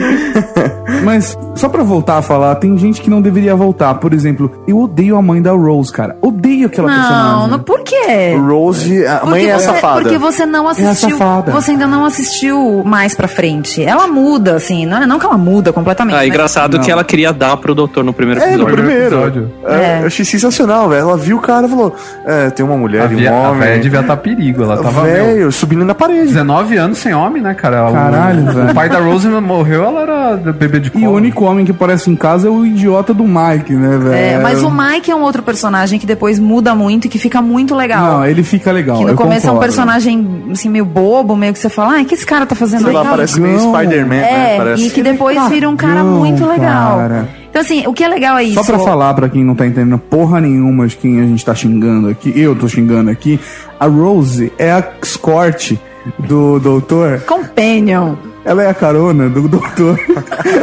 Mas, 1.05 1.39
só 1.55 1.69
pra 1.69 1.83
voltar 1.83 2.19
a 2.19 2.23
falar, 2.23 2.55
tem 2.57 2.77
gente 2.77 3.01
que 3.01 3.11
não 3.11 3.23
deveria 3.23 3.55
voltar. 3.55 3.95
Por 3.95 4.13
exemplo, 4.13 4.51
eu 4.67 4.79
odeio 4.79 5.17
a 5.17 5.23
mãe 5.23 5.41
da 5.41 5.53
Rose, 5.53 5.93
cara. 5.93 6.17
Odeio 6.21 6.38
aquela 6.67 6.89
Não, 6.89 6.97
personagem. 6.99 7.49
não, 7.51 7.59
por 7.61 7.81
quê? 7.81 8.37
Rose, 8.37 9.07
a 9.07 9.17
Porque 9.19 9.31
mãe 9.31 9.47
é 9.51 9.59
você, 9.59 9.65
safada. 9.67 10.01
Porque 10.03 10.19
você 10.19 10.47
não 10.47 10.69
assistiu. 10.69 11.11
safada. 11.19 11.53
você 11.53 11.71
ainda 11.73 11.87
não 11.87 12.05
assistiu 12.05 12.83
mais 12.85 13.15
pra 13.15 13.29
frente. 13.29 13.83
Ela 13.83 14.07
muda, 14.07 14.57
assim. 14.57 14.87
Não, 14.87 15.07
não 15.07 15.19
que 15.19 15.27
ela 15.27 15.39
muda 15.39 15.73
completamente. 15.73 16.15
Ah, 16.15 16.19
mas- 16.19 16.29
engraçado 16.29 16.77
Não. 16.77 16.85
que 16.85 16.91
ela 16.91 17.05
queria 17.05 17.33
dar 17.33 17.57
pro 17.57 17.75
doutor 17.75 18.05
no 18.05 18.13
primeiro 18.13 18.41
É, 18.41 18.47
no 18.49 18.53
episódio. 18.65 18.75
primeiro. 18.77 19.05
episódio. 19.17 19.53
É, 19.67 19.75
É. 19.75 19.99
Eu 20.03 20.07
achei 20.07 20.25
sensacional, 20.25 20.89
velho. 20.89 21.03
Ela 21.03 21.17
viu 21.17 21.37
o 21.37 21.41
cara 21.41 21.67
e 21.67 21.71
falou: 21.71 21.95
É, 22.27 22.51
tem 22.51 22.65
uma 22.65 22.77
mulher 22.77 23.03
A, 23.09 23.13
e 23.13 23.29
um 23.29 23.35
a 23.35 23.49
homem. 23.51 23.61
véia 23.61 23.79
devia 23.79 24.01
estar 24.01 24.17
perigo, 24.17 24.63
ela 24.65 24.77
tava... 24.83 25.03
Velho, 25.03 25.51
subindo 25.53 25.85
na 25.85 25.95
parede. 25.95 26.29
19 26.29 26.77
anos 26.77 26.99
sem 26.99 27.15
homem, 27.15 27.43
né, 27.43 27.55
cara? 27.55 27.89
O- 27.89 27.93
Caralho, 27.93 28.43
o, 28.49 28.53
velho. 28.53 28.75
pai 28.75 28.89
da 28.89 28.99
Rose 28.99 29.29
morreu, 29.29 29.85
ela 29.85 30.01
era 30.03 30.37
bebê 30.53 30.81
de 30.81 30.91
E 30.95 31.07
o 31.07 31.11
único 31.13 31.45
homem 31.45 31.65
que 31.65 31.71
aparece 31.71 32.11
em 32.11 32.17
casa 32.17 32.49
é 32.49 32.51
o 32.51 32.65
idiota 32.67 33.13
do 33.15 33.25
Mike, 33.25 33.73
né, 33.75 33.97
velho? 33.97 34.15
É, 34.15 34.39
mas 34.43 34.63
o 34.63 34.71
Mike 34.71 35.11
é 35.11 35.15
um 35.17 35.23
outro 35.23 35.43
personagem 35.43 35.99
que 35.99 36.07
depois 36.07 36.39
muda 36.49 36.75
muito 36.75 37.05
e 37.07 37.09
que 37.11 37.19
fica 37.19 37.43
muito 37.43 37.75
legal. 37.75 38.03
Não, 38.03 38.25
ele 38.27 38.43
fica 38.43 38.73
legal. 38.73 38.97
que 38.99 39.05
no 39.05 39.11
eu 39.11 39.15
começo 39.17 39.47
é 39.47 39.51
um 39.51 39.55
concordo. 39.55 39.67
personagem 39.75 40.27
assim, 40.51 40.71
meio 40.71 40.85
bobo, 40.87 41.37
meio 41.37 41.53
que 41.53 41.59
você 41.59 41.69
fala, 41.69 41.93
ai, 41.93 42.03
o 42.03 42.07
que 42.07 42.15
esse 42.15 42.25
cara 42.25 42.47
tá 42.47 42.55
fazendo 42.55 42.85
Sei 42.85 42.93
lá, 42.93 43.03
aí? 43.03 43.09
parece 43.09 43.39
meio. 43.39 43.61
Spider-Man, 43.61 44.15
né? 44.17 44.55
É, 44.55 44.57
Parece. 44.57 44.87
e 44.87 44.91
que 44.91 45.03
depois 45.03 45.39
vira 45.51 45.69
um 45.69 45.77
cara 45.77 46.03
muito 46.03 46.47
legal. 46.47 46.97
cara. 46.97 47.29
Então, 47.51 47.61
assim, 47.63 47.87
o 47.87 47.93
que 47.93 48.03
é 48.03 48.09
legal 48.09 48.39
é 48.39 48.45
isso. 48.45 48.55
Só 48.55 48.65
pra 48.65 48.79
falar 48.79 49.13
pra 49.15 49.29
quem 49.29 49.45
não 49.45 49.55
tá 49.55 49.67
entendendo 49.67 49.99
porra 49.99 50.41
nenhuma 50.41 50.87
de 50.87 50.97
quem 50.97 51.21
a 51.21 51.25
gente 51.25 51.45
tá 51.45 51.55
xingando 51.55 52.09
aqui, 52.09 52.33
eu 52.35 52.57
tô 52.57 52.67
xingando 52.67 53.11
aqui, 53.11 53.39
a 53.79 53.87
Rose 53.87 54.51
é 54.59 54.73
a 54.73 54.83
escort 55.03 55.75
do 56.19 56.59
doutor. 56.59 57.21
Companion. 57.27 58.15
Ela 58.45 58.63
é 58.63 58.71
a 58.71 58.75
carona 58.75 59.29
do 59.29 59.47
doutor 59.49 59.99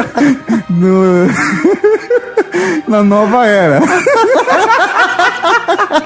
no... 0.70 1.26
na 2.88 3.02
nova 3.04 3.46
era. 3.46 3.80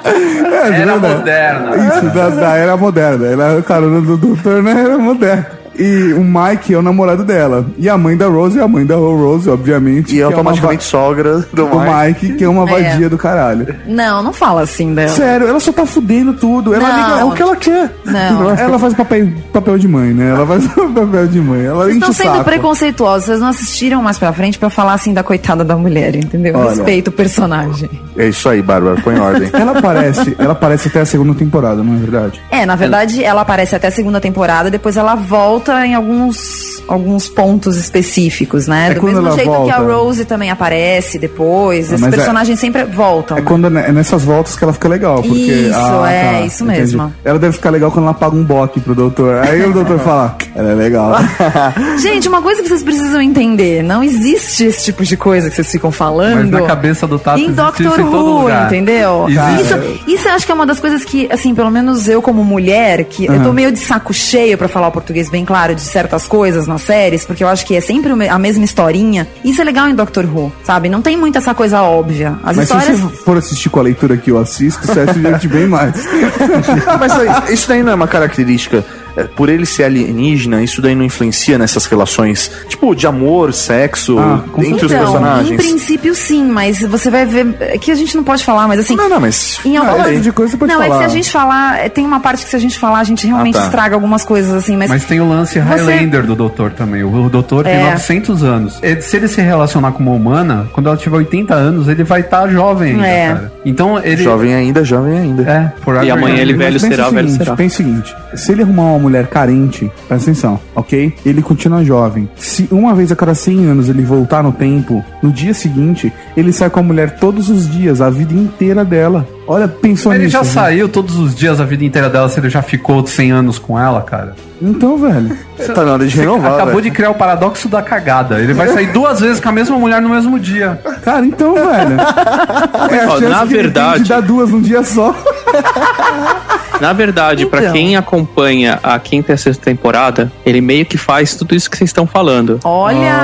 É, 0.05 0.57
Era 0.81 0.97
verdade. 0.99 1.15
moderna. 1.15 1.77
Isso, 1.77 2.07
da, 2.11 2.29
da 2.31 2.57
era 2.57 2.77
moderna. 2.77 3.27
Ela 3.27 3.45
é 3.53 3.59
a 3.59 3.63
carona 3.63 4.01
do 4.01 4.17
doutor 4.17 4.63
na 4.63 4.71
era 4.71 4.99
moderna. 4.99 5.60
E 5.81 6.13
o 6.13 6.23
Mike 6.23 6.75
é 6.75 6.79
o 6.79 6.83
namorado 6.83 7.25
dela. 7.25 7.65
E 7.79 7.89
a 7.89 7.97
mãe 7.97 8.17
da 8.17 8.27
Rose 8.29 8.59
é 8.59 8.63
a 8.63 8.69
mãe 8.69 8.85
da 8.85 8.97
Rose, 8.97 9.49
obviamente. 9.49 10.15
E 10.15 10.21
é 10.21 10.25
automaticamente 10.25 10.85
sogra 10.85 11.39
do 11.53 11.67
va- 11.67 11.71
do 11.71 11.81
Mike. 11.81 12.27
Mike, 12.27 12.39
que 12.39 12.45
é 12.45 12.49
uma 12.49 12.69
É. 12.71 12.83
vadia 12.91 13.09
do 13.09 13.17
caralho. 13.17 13.75
Não, 13.87 14.23
não 14.23 14.33
fala 14.33 14.63
assim 14.63 14.95
dela. 14.95 15.09
Sério, 15.09 15.47
ela 15.49 15.59
só 15.61 15.73
tá 15.73 15.87
fudendo 15.87 16.35
tudo. 16.35 16.75
Ela 16.75 16.89
Não. 16.89 16.97
liga, 17.09 17.21
é 17.21 17.25
o 17.25 17.33
que 17.33 17.43
ela 17.43 17.57
quer. 17.57 17.91
Não. 18.05 18.51
Ela 18.61 18.79
faz 18.79 18.93
papel, 18.95 19.29
papel 19.53 19.79
de 19.79 19.89
mãe, 19.89 20.13
né? 20.13 20.31
Ela 20.31 20.47
faz 20.47 20.67
papel 20.95 21.27
de 21.29 21.41
mãe. 21.41 21.65
Ela 21.65 21.85
Vocês 21.85 21.97
estão 21.97 22.13
sendo 22.13 22.45
preconceituosos, 22.45 23.25
vocês 23.27 23.41
não 23.41 23.49
assistiram 23.49 24.03
mais 24.03 24.19
pra 24.19 24.33
frente 24.33 24.59
pra 24.59 24.69
falar 24.69 24.95
assim 24.95 25.15
da 25.15 25.23
coitada 25.23 25.65
da 25.65 25.77
mulher, 25.77 26.15
entendeu? 26.15 26.57
Olha. 26.57 26.71
Respeita 26.71 27.11
o 27.11 27.13
personagem. 27.13 27.89
É 28.17 28.27
isso 28.29 28.49
aí, 28.49 28.61
Bárbara, 28.61 28.97
põe 29.03 29.15
em 29.17 29.21
ordem. 29.21 29.49
Ela 29.55 29.79
aparece, 29.79 30.37
ela 30.39 30.53
aparece 30.53 30.89
até 30.89 31.01
a 31.01 31.07
segunda 31.07 31.35
temporada, 31.35 31.83
não 31.83 31.95
é 31.95 31.99
verdade? 31.99 32.41
É, 32.51 32.67
na 32.67 32.77
verdade, 32.77 33.23
ela 33.25 33.41
aparece 33.43 33.75
até 33.75 33.89
a 33.89 33.91
segunda 33.91 34.21
temporada, 34.21 34.71
depois 34.71 34.97
ela 34.97 35.15
volta 35.15 35.70
em 35.85 35.95
alguns, 35.95 36.83
alguns 36.89 37.29
pontos 37.29 37.77
específicos, 37.77 38.67
né? 38.67 38.91
É 38.91 38.95
Do 38.95 39.03
mesmo 39.03 39.31
jeito 39.33 39.51
que 39.65 39.71
a 39.71 39.79
volta. 39.81 39.93
Rose 39.95 40.25
também 40.25 40.51
aparece 40.51 41.19
depois. 41.19 41.91
Ah, 41.91 41.95
Esses 41.95 42.01
mas 42.01 42.13
é- 42.13 42.17
personagens 42.17 42.59
sempre 42.61 42.85
voltam. 42.85 43.39
É 43.39 43.43
quando 43.43 43.67
é 43.79 43.93
nessas 43.93 44.25
voltas 44.25 44.57
que 44.57 44.65
ela 44.65 44.73
fica 44.73 44.89
legal. 44.89 45.23
Porque, 45.23 45.35
Isso, 45.35 45.79
ah, 45.79 46.11
é, 46.11 46.33
tá, 46.33 46.41
isso 46.43 46.65
entendi. 46.65 46.81
mesmo. 46.81 47.15
Ela 47.25 47.39
deve 47.39 47.53
ficar 47.55 47.71
legal 47.71 47.91
quando 47.91 48.05
ela 48.07 48.15
paga 48.15 48.35
um 48.37 48.45
boque 48.45 48.81
pro 48.81 48.95
doutor. 48.95 49.37
Aí 49.45 49.63
o 49.65 49.73
doutor 49.73 49.99
fala, 50.01 50.37
ela 50.55 50.73
é 50.73 50.75
legal. 50.75 51.15
Gente, 52.01 52.29
uma 52.29 52.43
coisa 52.43 52.63
que 52.63 52.69
vocês 52.69 52.83
precisam 52.83 53.21
entender: 53.21 53.83
não 53.83 54.03
existe 54.03 54.65
esse 54.65 54.85
tipo 54.85 55.05
de 55.05 55.17
coisa 55.17 55.49
que 55.51 55.57
vocês 55.57 55.71
ficam 55.71 55.91
falando. 55.91 56.51
Mas 56.51 56.51
na 56.51 56.63
cabeça 56.63 57.07
do 57.07 57.19
Tato 57.19 57.39
Em 57.41 57.53
Doctor 57.53 58.01
em 58.01 58.05
Who, 58.05 58.51
entendeu? 58.67 59.27
Existe. 59.29 59.61
Isso, 59.63 60.01
isso 60.07 60.29
eu 60.29 60.33
acho 60.35 60.47
que 60.47 60.53
é 60.53 60.55
uma 60.55 60.67
das 60.67 60.81
coisas 60.81 61.05
que, 61.05 61.29
assim, 61.31 61.55
pelo 61.55 61.71
menos 61.71 62.09
eu 62.09 62.21
como 62.23 62.45
mulher, 62.45 63.05
que 63.05 63.27
eu 63.27 63.43
tô 63.43 63.53
meio 63.53 63.71
de 63.73 63.79
saco 63.79 64.13
cheio 64.13 64.57
pra 64.59 64.69
falar 64.69 64.89
o 64.89 64.93
português 64.93 65.29
bem 65.31 65.45
claro 65.45 65.60
de 65.69 65.83
certas 65.83 66.27
coisas 66.27 66.67
nas 66.67 66.83
séries, 66.83 67.25
porque 67.25 67.45
eu 67.45 67.49
acho 67.49 67.65
que 67.67 67.77
é 67.77 67.81
sempre 67.81 68.13
a 68.29 68.39
mesma 68.39 68.65
historinha. 68.65 69.29
Isso 69.45 69.61
é 69.61 69.65
legal 69.65 69.89
em 69.89 69.95
Doctor 69.95 70.25
Who, 70.25 70.53
sabe? 70.65 70.89
Não 70.89 71.03
tem 71.03 71.17
muito 71.17 71.39
essa 71.39 71.55
coisa 71.55 71.83
óbvia. 71.83 72.39
As 72.43 72.57
Mas 72.57 72.65
histórias. 72.65 72.97
se 72.97 73.03
você 73.03 73.17
for 73.17 73.37
assistir 73.37 73.69
com 73.69 73.81
a 73.81 73.83
leitura 73.83 74.17
que 74.17 74.31
eu 74.31 74.39
assisto, 74.39 74.87
você 74.87 75.07
diverte 75.07 75.49
bem 75.49 75.67
mais. 75.67 75.95
Mas 76.99 77.51
isso 77.51 77.69
daí 77.69 77.83
não 77.83 77.93
é 77.93 77.95
uma 77.95 78.09
característica. 78.09 78.85
É, 79.17 79.25
Por 79.25 79.49
ele 79.49 79.67
ser 79.67 79.85
alienígena, 79.85 80.63
isso 80.63 80.81
daí 80.83 80.95
não 80.95 81.05
influencia 81.05 81.59
nessas 81.59 81.87
relações, 81.87 82.51
tipo, 82.69 82.95
de 82.95 83.07
amor, 83.07 83.53
sexo, 83.53 84.19
Ah, 84.19 84.43
entre 84.59 84.87
os 84.87 84.93
Então, 84.93 84.99
em 84.99 85.03
personagens? 85.05 85.57
princípio 85.61 86.15
sim, 86.15 86.45
mas 86.45 86.81
você 86.81 87.11
vai 87.11 87.25
ver. 87.27 87.55
é 87.61 87.79
Que 87.79 87.91
a 87.91 87.95
gente 87.95 88.17
não 88.17 88.25
pode 88.25 88.45
falar, 88.45 88.67
mas 88.69 88.81
assim. 88.81 88.97
Não, 88.97 89.09
não, 89.09 89.21
mas. 89.21 89.59
Em 89.65 89.77
algumas... 89.77 90.01
esse 90.07 90.11
tipo 90.15 90.23
de 90.23 90.33
coisa 90.33 90.51
você 90.53 90.57
pode 90.59 90.73
não, 90.73 90.81
é 90.83 90.85
que 90.85 90.91
falar. 90.91 91.01
se 91.01 91.05
a 91.07 91.15
gente 91.15 91.31
falar, 91.31 91.91
tem 91.91 92.05
uma 92.07 92.21
parte 92.21 92.45
que 92.45 92.51
se 92.51 92.57
a 92.57 92.59
gente 92.59 92.79
falar, 92.79 92.99
a 93.01 93.05
gente 93.05 93.27
realmente 93.27 93.57
Ah, 93.57 93.61
tá. 93.61 93.67
estraga 93.67 93.95
algumas 93.95 94.25
coisas, 94.25 94.53
assim, 94.55 94.77
mas. 94.77 94.91
Mas 94.91 95.05
tem 95.05 95.21
o 95.21 95.29
lance 95.29 95.55
Você- 95.55 95.61
Highlander 95.61 96.23
do 96.25 96.35
doutor 96.35 96.73
também. 96.73 97.03
O, 97.03 97.29
doutor 97.29 97.65
tem 97.65 97.75
É. 97.75 97.91
900 97.93 98.43
anos. 98.45 98.81
Se 99.01 99.17
ele 99.17 99.29
se 99.29 99.41
relacionar 99.41 99.93
com 99.93 100.03
uma 100.03 100.13
humana, 100.13 100.69
quando 100.73 100.89
ela 100.89 100.97
tiver 100.97 101.17
80 101.17 101.55
anos, 101.55 101.89
ele 101.89 102.05
vai 102.05 102.21
estar 102.21 102.49
jovem 102.49 102.93
ainda, 102.95 103.07
É. 103.07 103.27
cara. 103.29 103.53
Então 103.65 103.99
ele... 104.03 104.23
Jovem 104.23 104.55
ainda, 104.55 104.85
jovem 104.85 105.19
ainda. 105.19 105.43
É, 105.43 105.73
forever 105.83 106.07
E 106.07 106.11
amanhã 106.11 106.35
young. 106.37 106.41
ele 106.43 106.53
velho 106.55 106.81
será, 106.81 107.09
o 107.09 107.13
velho 107.13 107.29
será. 107.31 107.57
Pensa 107.57 107.75
o 107.75 107.77
seguinte, 107.79 108.17
se 108.35 108.53
ele 108.53 108.63
arrumar 108.63 108.83
uma 108.85 108.97
mulher 109.01 109.27
carente, 109.27 109.91
presta 110.07 110.31
atenção, 110.31 110.61
ok? 110.75 111.13
Ele 111.27 111.43
continua 111.43 111.85
jovem. 111.85 112.29
Se 112.37 112.69
uma 112.71 112.95
vez 112.95 113.11
a 113.11 113.17
cada 113.17 113.35
100 113.35 113.65
anos 113.67 113.89
ele 113.89 114.03
voltar 114.03 114.43
no 114.43 114.53
tempo, 114.53 115.05
no 115.23 115.31
dia 115.33 115.53
seguinte, 115.55 116.13
ele 116.37 116.53
sai 116.53 116.71
com 116.71 116.81
a 116.81 116.83
mulher 116.83 117.17
todos 117.19 117.49
os 117.51 117.69
dias, 117.69 118.01
a 118.01 118.09
vida 118.11 118.35
inteira 118.35 118.85
dela. 118.85 119.27
Olha, 119.47 119.67
pensou 119.67 120.13
Ele 120.13 120.25
nisso. 120.25 120.35
já 120.35 120.45
gente? 120.45 120.53
saiu 120.53 120.89
todos 120.89 121.17
os 121.19 121.35
dias 121.35 121.61
a 121.61 121.65
vida 121.65 121.85
inteira 121.85 122.09
dela, 122.09 122.29
se 122.29 122.39
ele 122.39 122.49
já 122.49 122.63
ficou 122.63 123.05
100 123.05 123.33
anos 123.33 123.59
com 123.59 123.77
ela, 123.77 124.01
cara. 124.03 124.37
Então, 124.63 124.97
velho. 124.99 125.37
Tá 125.75 125.83
na 125.85 125.93
hora 125.95 126.07
de 126.07 126.17
renovar. 126.17 126.53
Acabou 126.55 126.75
velho. 126.75 126.83
de 126.83 126.91
criar 126.93 127.11
o 127.11 127.15
paradoxo 127.15 127.67
da 127.69 127.83
cagada. 127.83 128.39
Ele 128.41 128.53
vai 128.55 128.69
sair 128.69 128.93
duas 128.93 129.19
vezes 129.21 129.41
com 129.41 129.49
a 129.49 129.53
mesma 129.53 129.77
mulher 129.79 130.01
no 130.01 130.11
mesmo 130.11 130.39
dia. 130.39 130.79
Cara, 131.03 131.25
então, 131.27 131.55
velho. 131.55 131.97
É 132.91 133.05
a 133.05 133.09
Ó, 133.09 133.19
chance 133.19 133.25
na 133.29 133.39
que 133.39 133.43
ele 133.43 133.49
tem 133.49 133.63
verdade- 133.63 134.03
de 134.05 134.09
dar 134.09 134.21
duas 134.23 134.51
num 134.51 134.61
dia 134.61 134.85
só. 134.85 135.15
Na 136.81 136.93
verdade, 136.93 137.47
pra 137.47 137.61
Então. 137.61 137.73
quem 137.73 137.97
acompanha 137.97 138.79
a 138.83 138.99
quinta 138.99 139.33
e 139.33 139.35
a 139.35 139.37
sexta 139.37 139.65
temporada, 139.65 140.33
ele 140.47 140.61
meio 140.61 140.85
que 140.87 140.97
faz 140.97 141.35
tudo 141.35 141.55
isso 141.55 141.71
que 141.71 141.77
vocês 141.77 141.91
estão 141.91 142.07
falando. 142.07 142.59
Olha! 142.65 143.15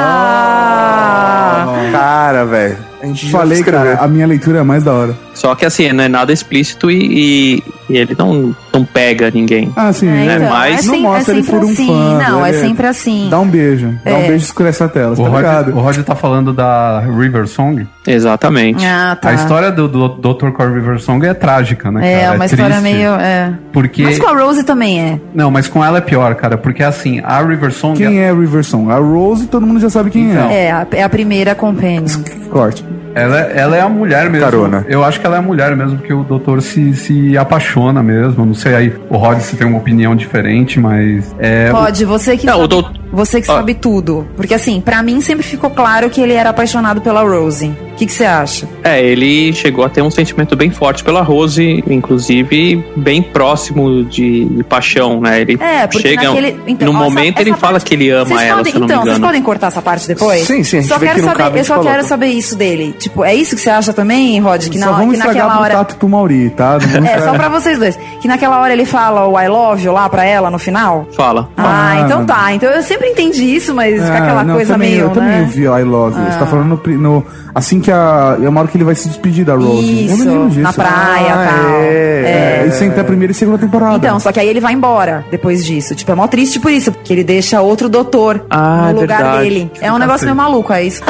Cara, 1.92 2.44
velho. 2.44 2.76
A 3.02 3.07
gente 3.07 3.26
já 3.28 3.38
Falei, 3.38 3.62
cara, 3.62 3.98
a 4.00 4.09
minha 4.09 4.26
leitura 4.26 4.59
é 4.59 4.62
mais 4.62 4.82
da 4.82 4.92
hora. 4.92 5.14
Só 5.34 5.54
que 5.54 5.64
assim, 5.64 5.92
não 5.92 6.02
é 6.04 6.09
nada 6.09 6.32
explícito 6.32 6.90
e, 6.90 7.59
e- 7.59 7.62
e 7.90 7.96
ele 7.98 8.16
não, 8.18 8.54
não 8.79 8.85
pega 8.85 9.31
ninguém. 9.31 9.72
Ah, 9.77 9.93
sim. 9.93 10.09
É, 10.09 10.11
né? 10.11 10.37
então, 10.37 10.51
Mas 10.51 10.87
é 10.89 10.91
não 10.93 11.01
mostra 11.01 11.33
é 11.35 11.37
ele 11.37 11.45
sempre 11.45 11.61
por 11.61 11.66
um 11.66 11.72
assim. 11.72 11.87
fã. 11.87 12.18
Não, 12.18 12.47
é 12.47 12.49
ele 12.51 12.59
sempre 12.61 12.87
assim. 12.87 13.29
Dá 13.31 13.41
um 13.41 13.47
beijo. 13.49 13.95
Dá 14.05 14.11
um 14.12 14.16
É. 14.16 14.20
beijo 14.29 14.35
e 14.45 14.47
escurece 14.47 14.83
a 14.83 14.89
tela, 14.89 15.12
O 15.12 15.16
tá 15.16 15.22
Rod, 15.29 15.37
ligado? 15.37 15.77
o 15.77 15.81
Rod 15.81 15.97
tá 15.99 16.14
falando 16.14 16.53
da 16.53 17.01
River 17.01 17.47
Song. 17.47 17.87
Exatamente. 18.07 18.85
Ah, 18.87 19.16
tá. 19.20 19.31
A 19.31 19.35
história 19.35 19.70
do, 19.72 19.89
do 19.89 20.09
Dr. 20.35 20.51
Core 20.51 20.74
River 20.74 20.99
Song 21.01 21.27
é 21.27 21.35
trágica, 21.35 21.91
né? 21.91 22.12
É, 22.12 22.20
cara? 22.24 22.37
uma 22.37 22.47
história 22.47 22.77
triste. 22.81 22.83
meio. 22.83 23.11
É. 23.14 23.53
Porque. 23.72 24.03
Mas 24.03 24.18
com 24.18 24.29
a 24.29 24.39
Rose 24.41 24.62
também 24.64 25.01
é. 25.01 25.20
Não, 25.35 25.51
mas 25.51 25.68
com 25.68 25.85
ela 25.85 25.99
é 25.99 26.01
pior, 26.01 26.35
cara. 26.35 26.57
Porque 26.57 26.83
assim, 26.83 27.20
a 27.24 27.43
River 27.43 27.72
Song. 27.72 27.97
Quem 27.97 28.20
é 28.20 28.31
a 28.31 28.35
Riverson? 28.35 28.91
A 28.91 28.97
Rose, 28.99 29.47
todo 29.47 29.66
mundo 29.66 29.81
já 29.81 29.91
sabe 29.91 30.11
quem 30.11 30.31
Então. 30.31 30.49
é. 30.51 30.66
É, 30.66 30.72
a, 30.72 30.87
é 30.93 31.03
a 31.03 31.09
primeira 31.09 31.55
companion. 31.55 32.05
Corte. 32.51 32.85
Ela, 33.14 33.39
ela 33.39 33.77
é 33.77 33.81
a 33.81 33.89
mulher 33.89 34.29
mesmo. 34.29 34.45
Carona. 34.45 34.85
Eu 34.89 35.03
acho 35.03 35.18
que 35.18 35.27
ela 35.27 35.37
é 35.37 35.39
a 35.39 35.43
mulher 35.43 35.74
mesmo, 35.74 35.97
que 35.99 36.12
o 36.12 36.22
doutor 36.22 36.61
se, 36.61 36.95
se 36.95 37.37
apaixona 37.39 38.03
mesmo. 38.03 38.45
Não 38.45 38.53
sei 38.55 38.66
aí, 38.75 38.93
o 39.09 39.17
Rod 39.17 39.39
se 39.41 39.57
tem 39.57 39.67
uma 39.67 39.79
opinião 39.79 40.14
diferente, 40.17 40.79
mas. 40.81 41.35
É, 41.39 41.71
Pode, 41.71 42.05
você 42.05 42.37
que 42.37 42.47
Não, 42.47 42.55
o 42.55 42.57
sabe, 42.62 42.69
doutor- 42.69 43.01
você 43.12 43.40
que 43.40 43.50
Ah. 43.50 43.54
sabe 43.57 43.74
tudo. 43.74 44.26
Porque 44.36 44.54
assim, 44.54 44.80
pra 44.80 45.02
mim 45.02 45.20
sempre 45.20 45.44
ficou 45.44 45.70
claro 45.70 46.11
que 46.11 46.20
ele 46.20 46.32
era 46.34 46.50
apaixonado 46.50 47.00
pela 47.00 47.22
Rose. 47.22 47.66
O 47.92 47.96
que 47.96 48.07
você 48.09 48.26
acha? 48.26 48.68
É, 48.84 49.02
ele 49.02 49.54
chegou 49.54 49.82
a 49.84 49.88
ter 49.88 50.02
um 50.02 50.11
sentimento 50.11 50.54
bem 50.54 50.70
forte 50.70 51.02
pela 51.02 51.22
Rose, 51.22 51.82
inclusive 51.88 52.84
bem 52.94 53.22
próximo 53.22 54.04
de, 54.04 54.44
de 54.44 54.62
paixão, 54.64 55.18
né? 55.20 55.40
Ele 55.40 55.59
É, 55.61 55.86
porque 55.86 56.09
chega. 56.09 56.24
naquele- 56.28 56.61
então, 56.66 56.92
no 56.92 56.98
ó, 56.98 57.04
momento 57.04 57.38
essa 57.38 57.48
ele 57.48 57.57
fala 57.57 57.80
que 57.80 57.94
ele 57.94 58.11
ama 58.11 58.26
Vocês 58.26 58.42
ela, 58.42 58.57
podem, 58.59 58.72
se 58.72 58.78
não 58.78 58.84
então, 58.86 58.96
me 58.98 59.02
vocês 59.04 59.16
engano. 59.16 59.26
podem 59.26 59.42
cortar 59.42 59.66
essa 59.68 59.80
parte 59.82 60.07
depois? 60.07 60.46
Sim, 60.46 60.62
sim, 60.62 60.82
Só 60.82 60.98
quero 60.98 61.22
saber, 61.24 61.59
eu 61.61 61.64
só 61.64 61.78
quero 61.82 62.04
saber 62.04 62.26
isso 62.28 62.54
dele. 62.57 62.94
Tipo, 62.98 63.24
é 63.24 63.34
isso 63.34 63.54
que 63.57 63.62
você 63.62 63.70
acha 63.70 63.92
também, 63.92 64.38
Rod? 64.40 64.68
Que, 64.68 64.78
Só 64.78 64.86
na, 64.86 64.92
vamos 64.98 65.18
que 65.18 65.26
naquela 65.26 65.59
hora. 65.61 65.74
Tato 65.76 65.96
pro 65.96 66.09
Mauri, 66.09 66.50
tá? 66.50 66.74
É, 66.74 66.84
estragar. 66.84 67.22
só 67.22 67.32
pra 67.34 67.48
vocês 67.48 67.78
dois. 67.78 67.98
Que 68.20 68.28
naquela 68.28 68.61
hora 68.61 68.72
ele 68.72 68.84
fala 68.84 69.26
o 69.26 69.40
I 69.40 69.48
love 69.48 69.82
you 69.84 69.92
lá 69.92 70.09
pra 70.09 70.24
ela 70.24 70.50
no 70.50 70.59
final? 70.59 71.07
Fala. 71.16 71.48
Ah, 71.57 71.92
Ah, 71.96 72.00
então 72.00 72.26
tá. 72.26 72.52
Então 72.52 72.70
eu 72.70 72.82
sempre 72.82 72.95
entendi 73.05 73.44
isso, 73.57 73.74
mas 73.74 74.01
Ah, 74.01 74.16
aquela 74.18 74.44
não, 74.44 74.55
coisa 74.55 74.72
também, 74.74 74.90
meio. 74.92 75.03
Eu 75.05 75.11
também 75.11 75.28
né? 75.30 75.40
ouvi 75.42 75.62
I 75.62 75.82
Love 75.82 76.18
You. 76.18 76.24
Você 76.32 76.38
tá 76.38 76.44
Ah. 76.44 76.47
falando 76.47 76.80
no, 76.86 76.99
no- 76.99 77.26
assim 77.57 77.80
que 77.80 77.90
a. 77.90 78.36
É 78.42 78.48
uma 78.48 78.61
hora 78.61 78.68
que 78.68 78.76
ele 78.76 78.84
vai 78.84 78.94
se 78.94 79.09
despedir 79.09 79.44
da 79.44 79.54
Rose. 79.54 79.66
eu 79.86 80.04
Isso, 80.07 80.18
me 80.18 80.24
lembro 80.24 80.48
disso. 80.50 80.61
na 80.61 80.72
praia 80.72 81.26
e 81.26 81.30
Ah, 81.30 81.48
tal. 81.50 81.74
É, 81.80 82.62
É. 82.62 82.66
Isso 82.68 82.84
entre 82.84 83.00
a 83.00 83.04
primeira 83.04 83.32
e 83.32 83.34
a 83.34 83.38
segunda 83.38 83.59
temporada. 83.59 83.96
Então, 83.96 84.18
só 84.20 84.30
que 84.32 84.38
aí 84.40 84.48
ele 84.48 84.61
vai 84.61 84.72
embora 84.72 85.24
depois 85.30 85.64
disso. 85.64 85.94
Tipo, 85.94 86.12
é 86.12 86.14
mó 86.14 86.26
triste 86.26 86.59
por 86.61 86.70
isso, 86.70 86.92
porque 86.92 87.12
ele 87.12 87.24
deixa 87.24 87.61
outro 87.61 87.88
doutor 87.88 88.44
Ah, 88.50 88.90
no 88.92 88.98
é 88.98 89.00
lugar 89.02 89.16
verdade. 89.22 89.42
dele. 89.44 89.70
É 89.80 89.92
um 89.92 89.98
negócio 89.98 90.24
meio 90.24 90.36
maluco, 90.36 90.72
é 90.72 90.84
isso. 90.84 91.02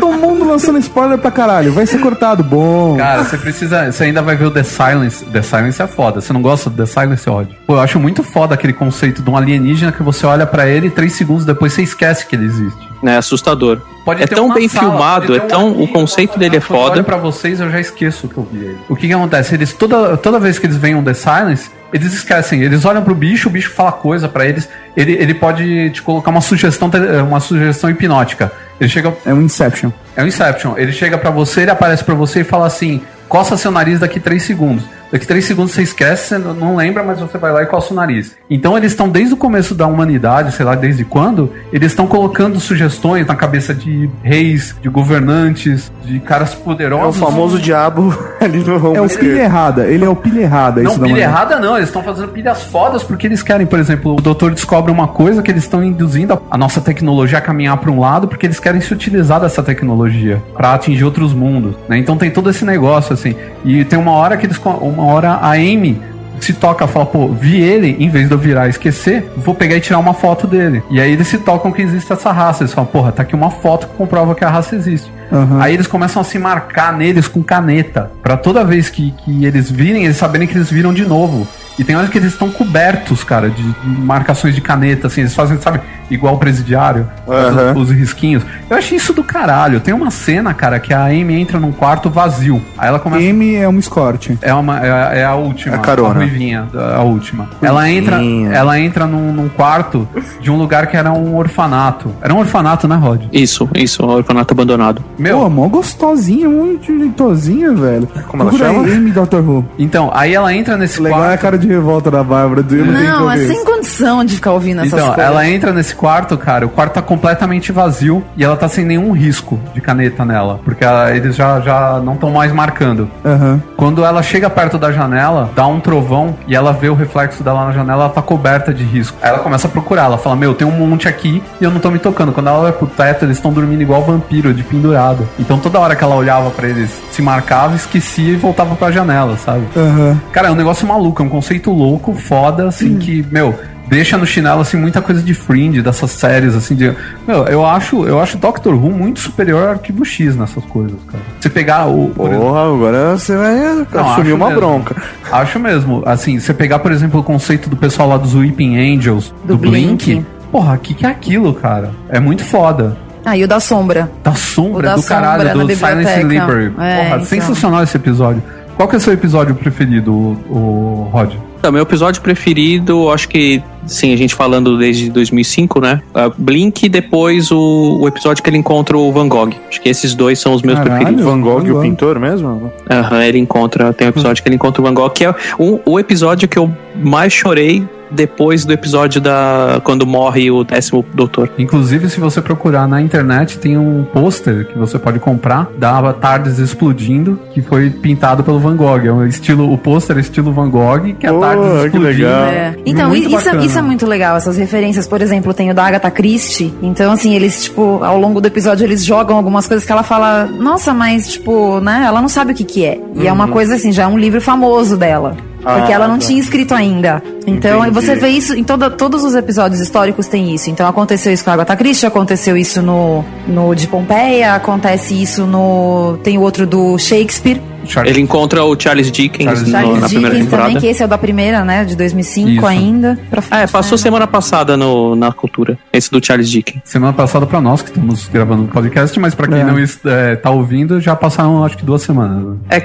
Todo 0.00 0.12
mundo 0.12 0.44
lançando 0.44 0.78
spoiler 0.78 1.18
pra 1.18 1.30
caralho. 1.30 1.72
Vai 1.72 1.86
ser 1.86 1.98
cortado. 2.00 2.42
Bom. 2.44 2.96
Cara, 2.96 3.24
você 3.24 3.36
precisa. 3.38 3.90
Você 3.90 4.04
ainda 4.04 4.20
vai 4.22 4.36
ver 4.36 4.46
o 4.46 4.50
The 4.50 4.62
Silence. 4.62 5.24
The 5.24 5.42
Silence 5.42 5.80
é 5.80 5.86
foda. 5.86 6.20
Você 6.20 6.32
não 6.32 6.42
gosta 6.42 6.68
do 6.70 6.76
The 6.76 6.86
Silence, 6.86 7.28
ódio. 7.30 7.54
Pô, 7.66 7.74
eu 7.74 7.80
acho 7.80 7.98
muito 8.00 8.22
foda 8.22 8.54
aquele 8.54 8.72
conceito 8.72 9.22
de 9.22 9.30
um 9.30 9.36
alienígena 9.36 9.92
que 9.92 10.02
você 10.02 10.26
olha 10.26 10.46
pra 10.46 10.66
ele 10.68 10.88
e 10.88 10.90
três 10.90 11.12
segundos 11.14 11.44
depois 11.44 11.72
você 11.72 11.82
esquece 11.82 12.26
que 12.26 12.34
ele 12.36 12.44
existe. 12.46 12.89
É 13.02 13.16
assustador. 13.16 13.80
Pode 14.04 14.22
é 14.22 14.26
tão 14.26 14.52
bem 14.52 14.68
sala, 14.68 14.90
filmado, 14.90 15.36
é 15.36 15.42
um 15.42 15.48
tão. 15.48 15.72
O 15.82 15.88
conceito 15.88 16.38
dele 16.38 16.56
é 16.56 16.60
foda. 16.60 17.02
pra 17.02 17.16
vocês, 17.16 17.60
eu 17.60 17.70
já 17.70 17.80
esqueço 17.80 18.28
que 18.28 18.36
eu 18.36 18.46
vi 18.50 18.58
ele. 18.58 18.78
O 18.88 18.96
que 18.96 19.06
que 19.06 19.12
acontece? 19.12 19.54
Eles, 19.54 19.72
toda, 19.72 20.16
toda 20.16 20.38
vez 20.38 20.58
que 20.58 20.66
eles 20.66 20.76
veem 20.76 20.94
um 20.94 21.02
The 21.04 21.14
Silence, 21.14 21.70
eles 21.92 22.12
esquecem. 22.12 22.62
Eles 22.62 22.84
olham 22.84 23.02
pro 23.02 23.14
bicho, 23.14 23.48
o 23.48 23.52
bicho 23.52 23.70
fala 23.70 23.92
coisa 23.92 24.28
pra 24.28 24.46
eles. 24.46 24.68
Ele, 24.96 25.12
ele 25.12 25.34
pode 25.34 25.90
te 25.90 26.02
colocar 26.02 26.30
uma 26.30 26.40
sugestão, 26.40 26.90
uma 27.26 27.40
sugestão 27.40 27.90
hipnótica. 27.90 28.52
Ele 28.80 28.88
chega. 28.88 29.14
É 29.24 29.32
um 29.32 29.42
Inception. 29.42 29.90
É 30.16 30.22
um 30.22 30.26
Inception. 30.26 30.74
Ele 30.76 30.92
chega 30.92 31.18
pra 31.18 31.30
você, 31.30 31.62
ele 31.62 31.70
aparece 31.70 32.04
pra 32.04 32.14
você 32.14 32.40
e 32.40 32.44
fala 32.44 32.66
assim: 32.66 33.02
coça 33.28 33.56
seu 33.56 33.70
nariz 33.70 34.00
daqui 34.00 34.20
três 34.20 34.42
segundos. 34.42 34.84
Daqui 35.12 35.26
três 35.26 35.44
segundos 35.44 35.72
você 35.72 35.82
esquece, 35.82 36.28
você 36.28 36.38
não- 36.38 36.76
lembra, 36.76 37.02
mas 37.02 37.18
você 37.20 37.36
vai 37.36 37.52
lá 37.52 37.62
e 37.62 37.66
coça 37.66 37.92
o 37.92 37.96
nariz. 37.96 38.36
Então 38.48 38.76
eles 38.76 38.92
estão 38.92 39.08
desde 39.08 39.34
o 39.34 39.36
começo 39.36 39.74
da 39.74 39.86
humanidade, 39.86 40.52
sei 40.52 40.64
lá 40.64 40.74
desde 40.74 41.04
quando, 41.04 41.52
eles 41.72 41.92
estão 41.92 42.06
colocando 42.06 42.60
sugestões 42.60 43.26
na 43.26 43.34
cabeça 43.34 43.74
de 43.74 44.08
reis, 44.22 44.74
de 44.80 44.88
governantes, 44.88 45.90
de 46.04 46.18
caras 46.20 46.52
É 46.52 46.56
o 46.56 46.60
poderosos. 46.60 47.20
famoso 47.20 47.58
diabo 47.58 48.16
ali 48.40 48.58
no 48.62 48.78
rombo 48.78 48.96
É 48.96 49.00
o 49.00 49.08
pilha 49.08 49.42
errada. 49.42 49.86
Ele 49.86 50.04
é 50.04 50.08
o 50.08 50.16
pilha 50.16 50.40
errada. 50.42 50.80
Não, 50.82 50.98
pilha 50.98 51.20
errada 51.22 51.58
não, 51.58 51.76
eles 51.76 51.88
estão 51.88 52.02
fazendo 52.02 52.28
pilhas 52.28 52.62
fodas 52.64 53.02
porque 53.02 53.26
eles 53.26 53.42
querem, 53.42 53.66
por 53.66 53.78
exemplo, 53.78 54.12
o 54.16 54.20
doutor 54.20 54.52
descobre 54.52 54.90
uma 54.92 55.08
coisa 55.08 55.42
que 55.42 55.50
eles 55.50 55.64
estão 55.64 55.82
induzindo 55.84 56.40
a- 56.50 56.56
nossa 56.58 56.80
tecnologia 56.80 57.38
a 57.38 57.40
caminhar 57.40 57.76
para 57.78 57.90
um 57.90 58.00
lado 58.00 58.28
porque 58.28 58.46
eles 58.46 58.60
querem 58.60 58.80
se 58.80 58.92
utilizar 58.92 59.40
dessa 59.40 59.62
tecnologia 59.62 60.42
para 60.56 60.74
atingir 60.74 61.04
outros 61.04 61.32
mundos, 61.32 61.74
né? 61.88 61.98
Então 61.98 62.16
tem 62.16 62.30
todo 62.30 62.48
esse 62.50 62.64
negócio 62.64 63.12
assim. 63.14 63.34
E 63.64 63.84
tem 63.84 63.98
uma 63.98 64.12
hora 64.12 64.36
que 64.36 64.46
eles 64.46 64.56
co- 64.58 64.70
uma 65.00 65.12
hora 65.12 65.30
a 65.32 65.52
Amy 65.52 66.00
se 66.40 66.52
toca, 66.54 66.86
fala, 66.86 67.06
pô, 67.06 67.28
vi 67.28 67.60
ele, 67.60 67.96
em 67.98 68.08
vez 68.08 68.28
de 68.28 68.34
eu 68.34 68.38
virar 68.38 68.66
e 68.66 68.70
esquecer, 68.70 69.30
vou 69.36 69.54
pegar 69.54 69.76
e 69.76 69.80
tirar 69.80 69.98
uma 69.98 70.14
foto 70.14 70.46
dele. 70.46 70.82
E 70.90 71.00
aí 71.00 71.12
eles 71.12 71.28
se 71.28 71.38
tocam 71.38 71.70
que 71.70 71.82
existe 71.82 72.12
essa 72.12 72.32
raça. 72.32 72.62
Eles 72.62 72.72
falam, 72.72 72.90
porra, 72.90 73.12
tá 73.12 73.22
aqui 73.22 73.34
uma 73.34 73.50
foto 73.50 73.86
que 73.86 73.94
comprova 73.94 74.34
que 74.34 74.44
a 74.44 74.48
raça 74.48 74.74
existe. 74.74 75.10
Aham. 75.30 75.60
Aí 75.60 75.74
eles 75.74 75.86
começam 75.86 76.22
a 76.22 76.24
se 76.24 76.38
marcar 76.38 76.96
neles 76.96 77.28
com 77.28 77.42
caneta. 77.42 78.10
Pra 78.22 78.36
toda 78.36 78.64
vez 78.64 78.88
que, 78.88 79.12
que 79.12 79.44
eles 79.44 79.70
virem, 79.70 80.04
eles 80.04 80.16
saberem 80.16 80.46
que 80.46 80.56
eles 80.56 80.70
viram 80.70 80.94
de 80.94 81.04
novo. 81.04 81.46
E 81.78 81.84
tem 81.84 81.96
horas 81.96 82.10
que 82.10 82.18
eles 82.18 82.32
estão 82.32 82.50
cobertos, 82.50 83.24
cara, 83.24 83.48
de, 83.48 83.62
de 83.62 83.88
marcações 84.02 84.54
de 84.54 84.60
caneta, 84.60 85.06
assim. 85.06 85.22
Eles 85.22 85.34
fazem, 85.34 85.58
sabe, 85.60 85.80
igual 86.10 86.34
o 86.34 86.38
presidiário, 86.38 87.08
Aham. 87.28 87.72
os, 87.72 87.88
os 87.88 87.96
risquinhos. 87.96 88.42
Eu 88.68 88.76
achei 88.76 88.96
isso 88.98 89.12
do 89.12 89.24
caralho. 89.24 89.80
Tem 89.80 89.94
uma 89.94 90.10
cena, 90.10 90.52
cara, 90.52 90.78
que 90.78 90.92
a 90.92 91.04
Amy 91.06 91.40
entra 91.40 91.58
num 91.58 91.72
quarto 91.72 92.10
vazio. 92.10 92.60
Aí 92.76 92.88
ela 92.88 92.98
começa. 92.98 93.22
M 93.22 93.54
é 93.54 93.68
um 93.68 93.78
escort. 93.78 94.30
É, 94.42 94.52
uma, 94.52 94.84
é, 94.84 95.20
é 95.20 95.24
a 95.24 95.34
última. 95.34 95.76
A 95.76 95.78
carona. 95.78 96.14
ruivinha, 96.14 96.68
a 96.94 97.02
última. 97.02 97.48
Ela 97.62 97.90
entra, 97.90 98.20
ela 98.52 98.78
entra 98.78 99.06
num, 99.06 99.32
num 99.32 99.48
quarto 99.48 100.06
de 100.40 100.50
um 100.50 100.56
lugar 100.56 100.86
que 100.86 100.96
era 100.96 101.12
um 101.12 101.36
orfanato. 101.36 102.14
Era 102.20 102.34
um 102.34 102.38
orfanato, 102.38 102.86
né, 102.86 102.96
Rod? 102.96 103.22
Isso, 103.32 103.68
isso, 103.74 104.04
o 104.04 104.10
orfanato 104.10 104.52
abandonado. 104.52 105.02
Meu, 105.18 105.38
Pô, 105.40 105.48
mó 105.48 105.68
gostosinha, 105.68 106.48
muito 106.48 106.86
jeitosinha, 106.86 107.72
velho. 107.72 108.06
Como 108.28 108.42
ela 108.42 108.50
Procura 108.50 108.72
chama? 108.72 108.84
Amy 108.86 109.10
Dr. 109.12 109.36
Who. 109.36 109.64
então, 109.78 110.10
aí 110.14 110.34
ela 110.34 110.52
entra 110.54 110.76
nesse 110.76 111.00
Legal 111.00 111.20
é 111.20 111.22
a 111.22 111.28
quarto. 111.28 111.40
cara 111.40 111.58
de 111.60 111.68
revolta 111.68 112.10
da 112.10 112.22
Bárbara. 112.24 112.64
Eu 112.70 112.84
não, 112.86 113.30
é 113.30 113.36
sem 113.46 113.64
condição 113.64 114.24
de 114.24 114.34
ficar 114.34 114.52
ouvindo 114.52 114.80
essas 114.80 114.92
Então, 114.94 115.06
coisas. 115.14 115.24
ela 115.24 115.48
entra 115.48 115.72
nesse 115.72 115.94
quarto, 115.94 116.36
cara, 116.36 116.66
o 116.66 116.68
quarto 116.68 116.94
tá 116.94 117.02
completamente 117.02 117.70
vazio 117.72 118.24
e 118.36 118.42
ela 118.44 118.56
tá 118.56 118.68
sem 118.68 118.84
nenhum 118.84 119.12
risco 119.12 119.58
de 119.74 119.80
caneta 119.80 120.24
nela, 120.24 120.60
porque 120.64 120.84
ela- 120.84 121.14
eles 121.14 121.36
já, 121.36 121.60
já 121.60 122.00
não 122.04 122.14
estão 122.14 122.30
mais 122.30 122.52
marcando. 122.52 123.08
Aham. 123.24 123.62
Quando 123.76 124.04
ela 124.04 124.22
chega 124.22 124.48
perto 124.50 124.78
da 124.78 124.90
janela, 124.92 125.50
dá 125.54 125.66
um 125.66 125.78
trovão 125.80 126.34
e 126.46 126.54
ela 126.56 126.72
vê 126.72 126.88
o 126.88 126.94
reflexo 126.94 127.42
dela 127.44 127.66
na 127.66 127.72
janela, 127.72 128.04
ela 128.04 128.12
tá 128.12 128.22
coberta 128.22 128.72
de 128.72 128.84
risco. 128.84 129.16
Aí 129.22 129.28
ela 129.30 129.38
começa 129.40 129.66
a 129.66 129.70
procurar, 129.70 130.04
ela 130.04 130.18
fala: 130.18 130.36
Meu, 130.36 130.54
tem 130.54 130.66
um 130.66 130.70
monte 130.72 131.08
aqui 131.08 131.42
e 131.60 131.64
eu 131.64 131.70
não 131.70 131.80
tô 131.80 131.90
me 131.90 131.98
tocando. 131.98 132.32
Quando 132.32 132.48
ela 132.48 132.60
vai 132.62 132.72
pro 132.72 132.86
teto, 132.86 133.24
eles 133.24 133.36
estão 133.36 133.52
dormindo 133.52 133.82
igual 133.82 134.02
vampiro, 134.02 134.52
de 134.54 134.62
pendurado. 134.62 135.26
Então 135.38 135.58
toda 135.58 135.78
hora 135.78 135.94
que 135.96 136.02
ela 136.04 136.14
olhava 136.14 136.50
pra 136.50 136.68
eles, 136.68 136.90
se 137.10 137.20
marcava, 137.22 137.74
esquecia 137.76 138.32
e 138.32 138.36
voltava 138.36 138.74
pra 138.74 138.90
janela, 138.90 139.36
sabe? 139.36 139.62
Aham. 139.76 140.20
Cara, 140.32 140.48
é 140.48 140.50
um 140.50 140.54
negócio 140.54 140.86
maluco, 140.86 141.22
é 141.22 141.24
um 141.26 141.28
conceito 141.28 141.49
louco, 141.58 142.14
foda, 142.14 142.68
assim, 142.68 142.96
que, 142.98 143.24
meu, 143.30 143.58
deixa 143.88 144.16
no 144.16 144.24
chinelo, 144.24 144.60
assim, 144.60 144.76
muita 144.76 145.02
coisa 145.02 145.20
de 145.22 145.34
fringe, 145.34 145.82
dessas 145.82 146.10
séries, 146.12 146.54
assim, 146.54 146.74
de... 146.74 146.94
Meu, 147.26 147.44
eu 147.46 147.66
acho, 147.66 148.04
eu 148.06 148.20
acho 148.20 148.38
Doctor 148.38 148.74
Who 148.74 148.90
muito 148.92 149.18
superior 149.20 149.64
ao 149.64 149.70
Arquivo 149.72 150.04
X 150.04 150.36
nessas 150.36 150.64
coisas, 150.66 150.96
cara. 151.10 151.22
Você 151.40 151.50
pegar 151.50 151.86
o... 151.86 152.10
por 152.14 152.28
exemplo- 152.28 152.46
Porra, 152.46 152.60
agora 152.74 153.18
você 153.18 153.36
vai 153.36 153.86
Não, 153.92 154.10
assumir 154.10 154.32
uma 154.32 154.46
mesmo. 154.46 154.60
bronca. 154.60 154.96
Acho 155.32 155.58
mesmo. 155.58 156.02
Assim, 156.06 156.38
você 156.38 156.54
pegar, 156.54 156.78
por 156.78 156.92
exemplo, 156.92 157.20
o 157.20 157.24
conceito 157.24 157.68
do 157.68 157.76
pessoal 157.76 158.08
lá 158.08 158.16
dos 158.16 158.34
Weeping 158.34 158.78
Angels, 158.78 159.34
do, 159.44 159.56
Do 159.56 159.58
Blink. 159.58 160.04
Blink. 160.14 160.26
Porra, 160.52 160.74
o 160.74 160.78
que, 160.78 160.94
que 160.94 161.06
é 161.06 161.08
aquilo, 161.08 161.54
cara? 161.54 161.90
É 162.08 162.18
muito 162.20 162.44
foda. 162.44 162.96
Ah, 163.24 163.36
e 163.36 163.44
o 163.44 163.48
da 163.48 163.60
sombra. 163.60 164.10
Da 164.24 164.32
sombra, 164.34 164.78
O 164.78 164.82
da 164.82 164.96
do 164.96 165.02
caralho, 165.02 165.42
sombra 165.48 165.54
na 165.54 165.64
do 165.64 165.76
Silence. 165.76 166.22
Library. 166.22 166.64
É, 166.78 166.96
Porra, 166.96 167.06
então. 167.16 167.24
sensacional 167.24 167.82
esse 167.82 167.96
episódio. 167.96 168.42
Qual 168.80 168.88
que 168.88 168.94
é 168.94 168.98
o 168.98 169.00
seu 169.00 169.12
episódio 169.12 169.54
preferido, 169.54 170.10
o, 170.10 170.32
o 170.48 171.10
Rod? 171.12 171.34
Então, 171.58 171.70
meu 171.70 171.82
episódio 171.82 172.22
preferido, 172.22 173.10
acho 173.10 173.28
que, 173.28 173.62
sim, 173.86 174.12
a 174.12 174.16
gente 174.16 174.34
falando 174.34 174.76
desde 174.78 175.10
2005, 175.10 175.80
né? 175.80 176.00
Uh, 176.14 176.32
Blink 176.38 176.86
e 176.86 176.88
depois 176.88 177.50
o, 177.50 177.98
o 178.00 178.08
episódio 178.08 178.42
que 178.42 178.50
ele 178.50 178.58
encontra 178.58 178.96
o 178.96 179.10
Van 179.12 179.28
Gogh. 179.28 179.50
Acho 179.68 179.80
que 179.80 179.88
esses 179.88 180.14
dois 180.14 180.38
são 180.38 180.52
os 180.54 180.62
meus 180.62 180.78
Caralho. 180.78 180.96
preferidos. 180.96 181.24
Van 181.24 181.40
Gogh, 181.40 181.60
Van 181.62 181.70
o 181.70 181.72
Gogh. 181.74 181.82
pintor 181.82 182.18
mesmo? 182.18 182.72
Aham, 182.90 183.24
ele 183.24 183.38
encontra, 183.38 183.92
tem 183.92 184.06
um 184.06 184.10
episódio 184.10 184.42
que 184.42 184.48
ele 184.48 184.56
encontra 184.56 184.80
o 184.80 184.84
Van 184.84 184.94
Gogh, 184.94 185.10
que 185.10 185.24
é 185.24 185.34
o, 185.58 185.80
o 185.84 185.98
episódio 185.98 186.48
que 186.48 186.58
eu 186.58 186.70
mais 187.02 187.32
chorei 187.32 187.86
depois 188.12 188.64
do 188.64 188.72
episódio 188.72 189.20
da 189.20 189.80
quando 189.84 190.04
morre 190.04 190.50
o 190.50 190.64
décimo 190.64 191.04
doutor. 191.14 191.48
Inclusive, 191.56 192.10
se 192.10 192.18
você 192.18 192.42
procurar 192.42 192.88
na 192.88 193.00
internet, 193.00 193.56
tem 193.58 193.78
um 193.78 194.02
pôster 194.02 194.66
que 194.66 194.76
você 194.76 194.98
pode 194.98 195.20
comprar 195.20 195.70
da 195.78 196.12
Tardes 196.12 196.58
explodindo, 196.58 197.38
que 197.54 197.62
foi 197.62 197.88
pintado 197.88 198.42
pelo 198.42 198.58
Van 198.58 198.74
Gogh. 198.74 199.06
É 199.06 199.12
um 199.12 199.24
estilo, 199.24 199.72
o 199.72 199.78
pôster 199.78 200.16
é 200.16 200.20
estilo 200.20 200.52
Van 200.52 200.68
Gogh, 200.68 201.14
que 201.20 201.24
é 201.24 201.30
a 201.30 201.38
Tardes 201.38 201.64
que 201.68 201.86
explodindo. 201.86 202.04
legal. 202.04 202.44
É. 202.46 202.74
Então, 202.84 203.08
Muito 203.10 203.28
isso, 203.28 203.36
é- 203.36 203.44
bacana. 203.44 203.64
Isso 203.70 203.78
é 203.78 203.82
muito 203.82 204.06
legal, 204.06 204.36
essas 204.36 204.56
referências. 204.56 205.06
Por 205.08 205.22
exemplo, 205.22 205.54
tem 205.54 205.70
o 205.70 205.74
da 205.74 205.84
Agatha 205.86 206.10
Christie. 206.10 206.72
Então, 206.82 207.12
assim, 207.12 207.34
eles, 207.34 207.64
tipo, 207.64 208.02
ao 208.04 208.18
longo 208.18 208.40
do 208.40 208.46
episódio, 208.46 208.84
eles 208.84 209.04
jogam 209.04 209.36
algumas 209.36 209.66
coisas 209.66 209.86
que 209.86 209.92
ela 209.92 210.02
fala, 210.02 210.46
nossa, 210.46 210.92
mas, 210.92 211.28
tipo, 211.28 211.80
né, 211.80 212.02
ela 212.06 212.20
não 212.20 212.28
sabe 212.28 212.52
o 212.52 212.54
que 212.54 212.64
que 212.64 212.84
é. 212.84 213.00
E 213.14 213.26
é 213.26 213.32
uma 213.32 213.46
Uhum. 213.46 213.52
coisa 213.52 213.74
assim, 213.76 213.92
já 213.92 214.04
é 214.04 214.06
um 214.06 214.18
livro 214.18 214.40
famoso 214.40 214.96
dela. 214.96 215.36
Porque 215.62 215.92
Ah, 215.92 215.96
ela 215.96 216.08
não 216.08 216.18
tá. 216.18 216.26
tinha 216.26 216.40
escrito 216.40 216.74
ainda. 216.74 217.22
Então, 217.46 217.80
Entendi. 217.80 217.90
você 217.94 218.14
vê 218.14 218.28
isso 218.28 218.54
em 218.54 218.64
toda- 218.64 218.88
todos 218.88 219.22
os 219.22 219.34
episódios 219.34 219.78
históricos 219.78 220.26
tem 220.26 220.54
isso. 220.54 220.70
Então, 220.70 220.88
aconteceu 220.88 221.30
isso 221.34 221.44
com 221.44 221.50
a 221.50 221.52
Agatha 221.52 221.76
Christie, 221.76 222.06
aconteceu 222.06 222.56
isso 222.56 222.80
no, 222.80 223.22
no 223.46 223.74
de 223.74 223.86
Pompeia, 223.86 224.54
acontece 224.54 225.20
isso 225.20 225.44
no. 225.44 226.16
Tem 226.22 226.38
o 226.38 226.40
outro 226.40 226.66
do 226.66 226.96
Shakespeare. 226.98 227.60
Ele 228.06 228.20
encontra 228.20 228.64
o 228.64 228.78
Charles 228.78 229.10
Dickens 229.10 229.44
Charles 229.44 229.62
no- 229.62 229.70
Charles 229.70 230.00
na 230.00 230.08
primeira 230.08 230.30
Dickens 230.30 230.44
temporada. 230.44 230.68
também, 230.68 230.80
que 230.80 230.86
esse 230.88 231.02
é 231.02 231.06
o 231.06 231.08
da 231.08 231.18
primeira, 231.18 231.64
né? 231.64 231.84
De 231.84 231.96
2005 231.96 232.50
Isso. 232.50 232.66
ainda. 232.66 233.18
Pra 233.30 233.42
É, 233.60 233.66
passou 233.66 233.96
semana 233.98 234.26
passada 234.26 234.76
no, 234.76 235.14
na 235.16 235.32
cultura. 235.32 235.78
Esse 235.92 236.10
do 236.10 236.24
Charles 236.24 236.48
Dickens. 236.50 236.80
Semana 236.84 237.12
passada 237.12 237.46
pra 237.46 237.60
nós 237.60 237.82
que 237.82 237.88
estamos 237.90 238.28
gravando 238.28 238.64
o 238.64 238.68
podcast, 238.68 239.18
mas 239.18 239.34
pra 239.34 239.46
quem 239.48 239.60
É. 239.60 239.64
não 239.64 239.76
é, 239.78 240.36
tá 240.36 240.50
ouvindo, 240.50 241.00
já 241.00 241.14
passaram 241.16 241.64
acho 241.64 241.76
que 241.78 241.84
duas 241.84 242.02
semanas. 242.02 242.56
É, 242.68 242.82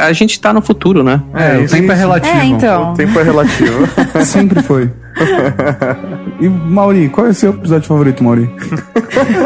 a 0.00 0.12
gente 0.12 0.38
tá 0.40 0.52
no 0.52 0.60
futuro, 0.62 1.02
né? 1.02 1.22
É, 1.34 1.56
o 1.58 1.64
isso, 1.64 1.74
tempo 1.74 1.90
é 1.92 1.94
relativo. 1.94 2.36
É, 2.38 2.44
então. 2.44 2.92
O 2.92 2.94
tempo 2.94 3.18
é 3.18 3.22
relativo. 3.22 3.88
Sempre 4.24 4.62
foi. 4.62 4.90
E, 6.40 6.48
Mauri, 6.48 7.08
qual 7.10 7.28
é 7.28 7.30
o 7.30 7.34
seu 7.34 7.50
episódio 7.50 7.86
favorito, 7.86 8.22
Mauri? 8.24 8.50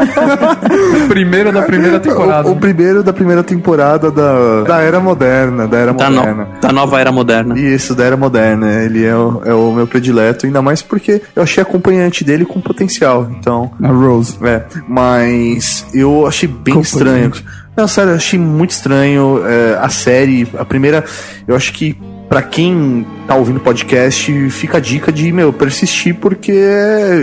Primeiro 1.08 1.52
da 1.52 1.62
primeira 1.62 2.00
temporada. 2.00 2.48
O, 2.48 2.52
o 2.52 2.56
primeiro 2.56 3.02
da 3.02 3.12
primeira 3.12 3.42
temporada 3.42 4.10
da, 4.10 4.62
da 4.62 4.80
Era 4.80 4.98
Moderna, 5.00 5.66
da 5.68 5.76
Era 5.76 5.92
Da, 5.92 6.08
no- 6.10 6.16
Moderna. 6.16 6.48
da 6.60 6.72
nova 6.72 6.98
era 7.00 7.12
moderna. 7.12 7.58
Isso, 7.58 7.94
da 7.94 8.04
Era 8.04 8.16
Moderna. 8.16 8.82
Ele 8.82 9.04
é 9.04 9.14
o, 9.14 9.42
é 9.44 9.52
o 9.54 9.72
meu 9.72 9.86
predileto, 9.86 10.46
ainda 10.46 10.62
mais 10.62 10.80
porque 10.82 11.20
eu 11.36 11.42
achei 11.42 11.62
acompanhante 11.62 12.24
dele 12.24 12.44
com 12.44 12.60
potencial. 12.60 13.28
Então, 13.38 13.70
A 13.82 13.88
Rose. 13.88 14.36
é. 14.42 14.62
Mas 14.88 15.86
eu 15.94 16.26
achei 16.26 16.48
bem 16.48 16.80
estranho. 16.80 17.32
Não, 17.76 17.86
sério, 17.86 18.12
eu 18.12 18.16
achei 18.16 18.38
muito 18.38 18.70
estranho 18.70 19.42
é, 19.46 19.78
a 19.80 19.88
série. 19.88 20.48
A 20.58 20.64
primeira, 20.64 21.04
eu 21.46 21.54
acho 21.54 21.72
que 21.72 21.96
pra 22.28 22.42
quem 22.42 23.06
tá 23.26 23.34
ouvindo 23.34 23.58
podcast, 23.60 24.50
fica 24.50 24.78
a 24.78 24.80
dica 24.80 25.10
de, 25.10 25.32
meu, 25.32 25.52
persistir, 25.52 26.14
porque 26.14 26.52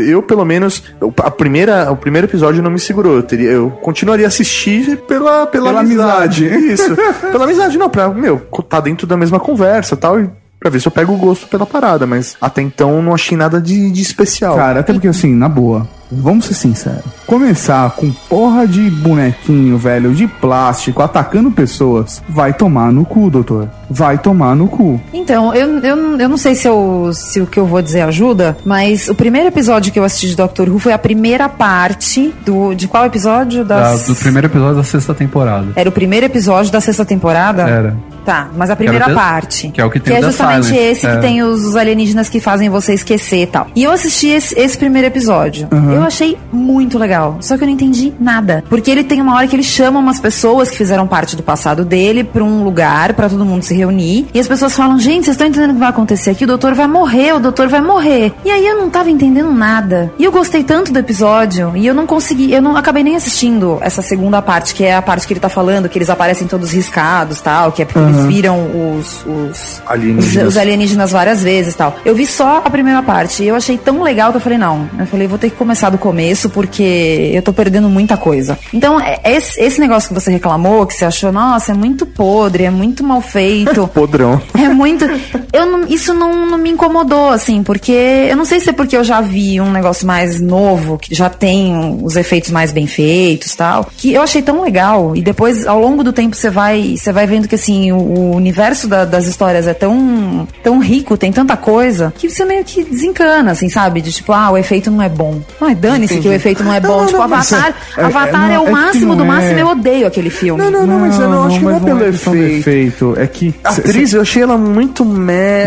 eu, 0.08 0.22
pelo 0.24 0.44
menos, 0.44 0.84
a 1.24 1.32
primeira, 1.32 1.92
o 1.92 1.96
primeiro 1.96 2.28
episódio 2.28 2.62
não 2.64 2.72
me 2.72 2.80
segurou. 2.80 3.16
Eu, 3.18 3.24
teria, 3.24 3.50
eu 3.52 3.70
continuaria 3.82 4.26
a 4.26 4.28
assistir 4.28 4.98
pela, 5.08 5.46
pela, 5.48 5.70
Pela 5.70 5.80
amizade. 5.82 6.48
amizade. 6.48 6.74
Isso. 6.74 6.96
pela 7.32 7.46
amizade, 7.46 7.78
não, 7.78 7.90
pra, 7.90 8.10
meu, 8.10 8.40
tá 8.68 8.80
dentro 8.80 9.06
da 9.06 9.16
mesma 9.18 9.40
conversa 9.40 9.96
e 9.96 9.98
tal. 9.98 10.20
E 10.20 10.30
pra 10.66 10.72
ver 10.72 10.80
se 10.82 10.88
eu 10.88 10.92
pego 10.92 11.14
o 11.14 11.18
gosto 11.18 11.46
pela 11.48 11.64
parada, 11.64 12.08
mas 12.08 12.36
até 12.42 12.60
então 12.60 13.00
não 13.00 13.14
achei 13.14 13.38
nada 13.38 13.62
de, 13.62 13.92
de 13.92 14.02
especial. 14.02 14.56
Cara, 14.56 14.80
até 14.80 14.94
porque 14.94 15.08
assim, 15.08 15.32
na 15.32 15.48
boa, 15.48 15.88
vamos 16.12 16.46
ser 16.46 16.56
sinceros. 16.56 17.04
Começar 17.28 17.92
com 17.92 18.12
porra 18.28 18.68
de 18.68 18.90
bonequinho, 18.90 19.78
velho, 19.78 20.12
de 20.16 20.26
plástico, 20.26 21.04
atacando 21.04 21.52
pessoas, 21.52 22.20
vai 22.28 22.52
tomar 22.52 22.92
no 22.92 23.06
cu, 23.06 23.30
doutor. 23.30 23.70
Vai 23.88 24.18
tomar 24.18 24.56
no 24.56 24.68
cu. 24.68 25.00
Então, 25.14 25.54
eu, 25.54 25.78
eu, 25.84 26.20
eu 26.20 26.28
não 26.28 26.38
sei 26.38 26.56
se, 26.56 26.68
eu, 26.68 27.12
se 27.14 27.40
o 27.40 27.46
que 27.46 27.60
eu 27.60 27.68
vou 27.68 27.80
dizer 27.84 28.02
ajuda, 28.02 28.58
mas 28.66 29.08
o 29.08 29.14
primeiro 29.14 29.50
episódio 29.50 29.94
que 29.94 30.00
eu 30.00 30.04
assisti 30.04 30.30
de 30.30 30.36
Doctor 30.36 30.68
Who 30.68 30.80
foi 30.80 30.94
a 30.94 30.98
primeira 30.98 31.48
parte 31.48 32.34
do. 32.44 32.74
De 32.74 32.88
qual 32.88 33.06
episódio? 33.06 33.64
Da- 33.64 33.92
Das... 33.92 34.08
do 34.08 34.16
primeiro 34.16 34.48
episódio 34.48 34.78
da 34.78 34.84
sexta 34.84 35.14
temporada. 35.14 35.68
Era 35.76 35.88
o 35.90 35.92
primeiro 35.92 36.26
episódio 36.26 36.72
da 36.72 36.82
sexta 36.82 37.06
temporada? 37.06 37.62
Era. 37.70 37.96
Tá, 38.26 38.48
mas 38.56 38.70
a 38.70 38.76
primeira 38.76 39.06
o 39.06 39.10
The- 39.10 39.14
parte. 39.14 39.70
que 39.70 39.80
é 39.80 39.86
o 39.86 39.90
que 39.92 40.00
tem 40.00 40.16
Que 40.16 40.20
é 40.20 40.26
justamente 40.26 40.66
Silence, 40.66 40.84
esse 40.84 41.06
é. 41.06 41.16
que 41.16 41.22
tem 41.22 41.44
os, 41.44 41.76
alienígenas 41.76 42.28
que 42.28 42.40
fazem 42.40 42.70
você 42.70 42.94
esquecer 42.94 43.44
e 43.44 43.48
tal. 43.48 43.68
E 43.76 43.84
eu 43.84 43.92
assisti 43.92 44.28
esse, 44.30 44.58
esse 44.60 44.78
primeiro 44.78 45.08
episódio. 45.08 45.68
Eu 45.72 46.02
achei 46.04 46.38
muito 46.52 46.98
legal. 46.98 47.38
Só 47.42 47.58
que 47.58 47.64
eu 47.64 47.68
não 47.68 47.74
entendi 47.74 48.14
nada. 48.20 48.64
Porque 48.70 48.90
ele 48.90 49.04
tem 49.04 49.22
uma 49.22 49.36
hora 49.36 49.48
que 49.48 49.56
ele 49.56 49.64
chama 49.64 50.00
umas 50.00 50.20
pessoas 50.20 50.70
que 50.72 50.78
fizeram 50.78 51.06
parte 51.06 51.36
do 51.36 51.44
passado 51.44 51.86
dele 51.86 52.24
pra 52.24 52.44
um 52.44 52.64
lugar 52.64 53.14
pra 53.14 53.30
todo 53.30 53.46
mundo 53.46 53.64
se 53.64 53.74
reunir. 53.76 54.26
E 54.34 54.40
as 54.40 54.48
pessoas 54.48 54.76
falam: 54.76 54.98
gente, 54.98 55.26
vocês 55.26 55.36
estão 55.36 55.48
entendendo 55.48 55.72
o 55.72 55.74
que 55.74 55.80
vai 55.80 55.90
acontecer 55.90 56.32
aqui? 56.32 56.44
O 56.46 56.48
doutor 56.48 56.74
vai 56.74 56.88
morrer, 56.88 57.34
o 57.36 57.40
doutor 57.40 57.68
vai 57.68 57.82
morrer. 57.82 58.34
E 58.44 58.50
aí 58.50 58.66
eu 58.66 58.78
não 58.78 58.90
tava 58.90 59.10
entendendo 59.12 59.52
nada. 59.52 60.12
E 60.18 60.24
eu 60.24 60.32
gostei 60.32 60.64
tanto 60.64 60.92
do 60.92 60.98
episódio. 61.00 61.74
E 61.76 61.86
eu 61.86 61.94
não 61.94 62.08
consegui, 62.08 62.52
eu 62.54 62.62
não 62.62 62.76
acabei 62.76 63.04
nem 63.04 63.16
assistindo 63.16 63.78
essa 63.82 64.02
segunda 64.02 64.42
parte, 64.42 64.74
que 64.74 64.84
é 64.84 64.96
a 64.96 65.02
parte 65.02 65.28
que 65.28 65.34
ele 65.34 65.40
tá 65.40 65.50
falando, 65.50 65.88
que 65.90 65.98
eles 65.98 66.10
aparecem 66.10 66.48
todos 66.48 66.72
riscados 66.72 67.42
tal, 67.42 67.72
que 67.72 67.82
é 67.82 67.86
porque 67.86 68.00
eles 68.00 68.15
viram 68.24 68.98
os, 68.98 69.26
os, 69.26 69.82
Alienígenas. 69.86 70.44
os, 70.44 70.48
os 70.50 70.58
alienígenas 70.58 71.12
várias 71.12 71.44
vezes 71.44 71.74
e 71.74 71.78
tal. 71.78 71.96
Eu 72.06 72.16
vi 72.16 72.26
só 72.26 72.62
a 72.64 72.70
primeira 72.70 73.02
parte 73.04 73.44
e 73.44 73.48
eu 73.48 73.56
achei 73.56 73.78
tão 73.78 74.02
legal 74.02 74.32
que 74.32 74.38
eu 74.38 74.42
falei, 74.42 74.58
não. 74.58 74.90
Eu 74.98 75.06
falei, 75.06 75.28
vou 75.28 75.38
ter 75.38 75.50
que 75.50 75.56
começar 75.56 75.90
do 75.90 75.98
começo 75.98 76.50
porque 76.50 77.32
eu 77.34 77.42
tô 77.42 77.54
perdendo 77.54 77.90
muita 77.90 78.18
coisa. 78.18 78.58
Então, 78.74 79.00
é- 79.00 79.20
esse, 79.26 79.60
esse 79.62 79.80
negócio 79.80 80.10
que 80.10 80.14
você 80.16 80.32
reclamou, 80.32 80.86
que 80.86 80.94
você 80.94 81.06
achou, 81.06 81.32
nossa, 81.32 81.72
é 81.72 81.76
muito 81.76 82.06
podre, 82.06 82.64
é 82.66 82.70
muito 82.70 83.04
mal 83.04 83.22
feito. 83.22 83.88
Podrão. 83.94 84.42
É 84.58 84.70
muito. 84.70 85.06
Eu 85.54 85.66
não- 85.66 85.88
isso 85.88 86.14
não, 86.14 86.46
não 86.46 86.58
me 86.58 86.70
incomodou, 86.72 87.30
assim, 87.30 87.64
porque. 87.64 87.92
Eu 87.92 88.36
não 88.36 88.46
sei 88.46 88.60
se 88.60 88.70
é 88.70 88.74
porque 88.74 88.96
eu 88.98 89.04
já 89.04 89.22
vi 89.22 89.60
um 89.62 89.72
negócio 89.72 90.06
mais 90.08 90.42
novo, 90.42 90.98
que 90.98 91.14
já 91.16 91.30
tem 91.30 92.00
os 92.02 92.16
efeitos 92.16 92.52
mais 92.52 92.72
bem 92.72 92.88
feitos 92.88 93.52
e 93.54 93.58
tal, 93.58 93.90
que 93.98 94.14
eu 94.14 94.22
achei 94.22 94.42
tão 94.42 94.62
legal. 94.62 95.16
E 95.16 95.22
depois, 95.22 95.66
ao 95.66 95.80
longo 95.80 96.04
do 96.04 96.12
tempo, 96.14 96.36
você 96.36 96.50
vai, 96.50 96.96
você 96.98 97.12
vai 97.12 97.26
vendo 97.28 97.48
que, 97.48 97.56
assim, 97.56 97.92
o, 97.92 97.98
o 98.06 98.36
universo 98.36 98.88
da- 98.88 99.06
das 99.06 99.26
histórias 99.26 99.68
é 99.68 99.74
tão, 99.74 100.48
tão 100.64 100.80
rico, 100.80 101.18
tem 101.18 101.32
tanta 101.32 101.58
coisa, 101.58 102.14
que 102.18 102.30
você 102.30 102.46
meio 102.46 102.64
que 102.64 102.84
desencana, 102.84 103.52
assim, 103.52 103.70
sabe? 103.70 104.02
De 104.02 104.12
tipo, 104.12 104.32
ah, 104.34 104.52
o 104.52 104.58
efeito 104.58 104.92
não 104.92 105.02
é 105.02 105.10
bom. 105.10 105.40
Ai, 105.62 105.74
dane-se 105.76 106.20
que 106.20 106.28
o 106.28 106.34
efeito 106.34 106.64
não 106.64 106.74
é 106.74 106.80
bom. 106.80 107.00
Não, 107.00 107.06
tipo, 107.08 107.18
não, 107.18 107.26
Avatar. 107.26 107.74
é- 107.98 108.02
é- 108.02 108.04
Avatar 108.06 108.50
é, 108.52 108.54
não, 108.56 108.64
o 108.66 108.68
é 108.68 108.72
máximo 108.72 109.16
do 109.16 109.24
é- 109.24 109.28
máximo, 109.28 109.60
eu 109.60 109.68
odeio 109.68 110.08
aquele 110.08 110.30
filme. 110.30 110.62
Não, 110.64 110.72
não, 110.72 110.86
não, 110.88 111.00
mas 111.00 111.20
eu 111.20 111.30
não 111.30 111.44
acho 111.46 111.60
que 111.60 111.66
não 111.66 111.76
é 111.76 111.80
pelo 111.80 112.00
do 112.00 112.06
efeito. 112.06 112.60
efeito. 112.60 113.14
É 113.18 113.28
que. 113.28 113.54
A 113.64 113.70
atriz, 113.70 114.14
eu 114.14 114.22
achei 114.22 114.44
ela 114.44 114.58
muito 114.58 115.04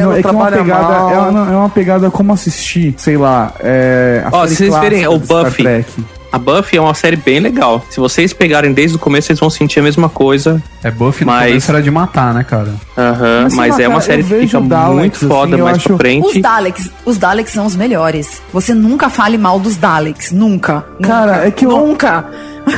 ela 0.02 0.16
é 0.16 0.20
é 0.22 0.30
uma 0.30 0.50
pegada, 0.50 0.82
mal. 0.82 1.10
é 1.10 1.18
uma, 1.18 1.52
é 1.52 1.56
uma 1.56 1.68
pegada 1.68 2.10
como 2.10 2.32
assistir, 2.32 2.94
sei 2.96 3.16
lá, 3.16 3.52
é. 3.60 4.24
Ó, 4.30 4.46
se 4.46 4.56
vocês 4.56 4.74
verem, 4.78 5.06
o 5.06 5.18
do 5.18 5.26
Buffy. 5.26 5.64
A 6.30 6.38
Buffy 6.38 6.76
é 6.78 6.80
uma 6.80 6.92
série 6.94 7.16
bem 7.16 7.40
legal. 7.40 7.82
Se 7.88 7.98
vocês 8.00 8.32
pegarem 8.34 8.72
desde 8.72 8.96
o 8.96 8.98
começo, 8.98 9.28
vocês 9.28 9.40
vão 9.40 9.48
sentir 9.48 9.80
a 9.80 9.82
mesma 9.82 10.08
coisa. 10.10 10.62
É 10.84 10.90
Buffy 10.90 11.24
no 11.24 11.32
Mas- 11.32 11.48
começo 11.48 11.70
era 11.70 11.82
de 11.82 11.90
matar, 11.90 12.34
né, 12.34 12.44
cara? 12.44 12.74
Aham, 12.96 13.40
Mas, 13.44 13.52
sei 13.54 13.60
mas 13.68 13.78
é 13.80 13.88
uma 13.88 13.94
cara, 14.00 14.04
série 14.06 14.22
que 14.24 14.46
fica 14.46 14.60
Daleks, 14.60 14.94
muito 14.98 15.16
assim, 15.16 15.28
foda 15.28 15.56
eu 15.56 15.64
mais 15.64 15.76
acho- 15.78 15.84
pra 15.86 15.94
Os 15.94 16.00
frente. 16.00 16.40
Daleks, 16.42 16.90
os 17.06 17.16
Daleks 17.18 17.52
são 17.52 17.64
os 17.66 17.74
melhores. 17.76 18.42
Você 18.52 18.74
nunca 18.74 19.08
fale 19.08 19.38
mal 19.38 19.58
dos 19.58 19.76
Daleks, 19.76 20.30
nunca. 20.32 20.84
Cara, 21.02 21.32
Nunca. 21.32 21.46
é 21.46 21.50
que 21.50 21.64
eu- 21.64 21.70
nunca. 21.70 22.26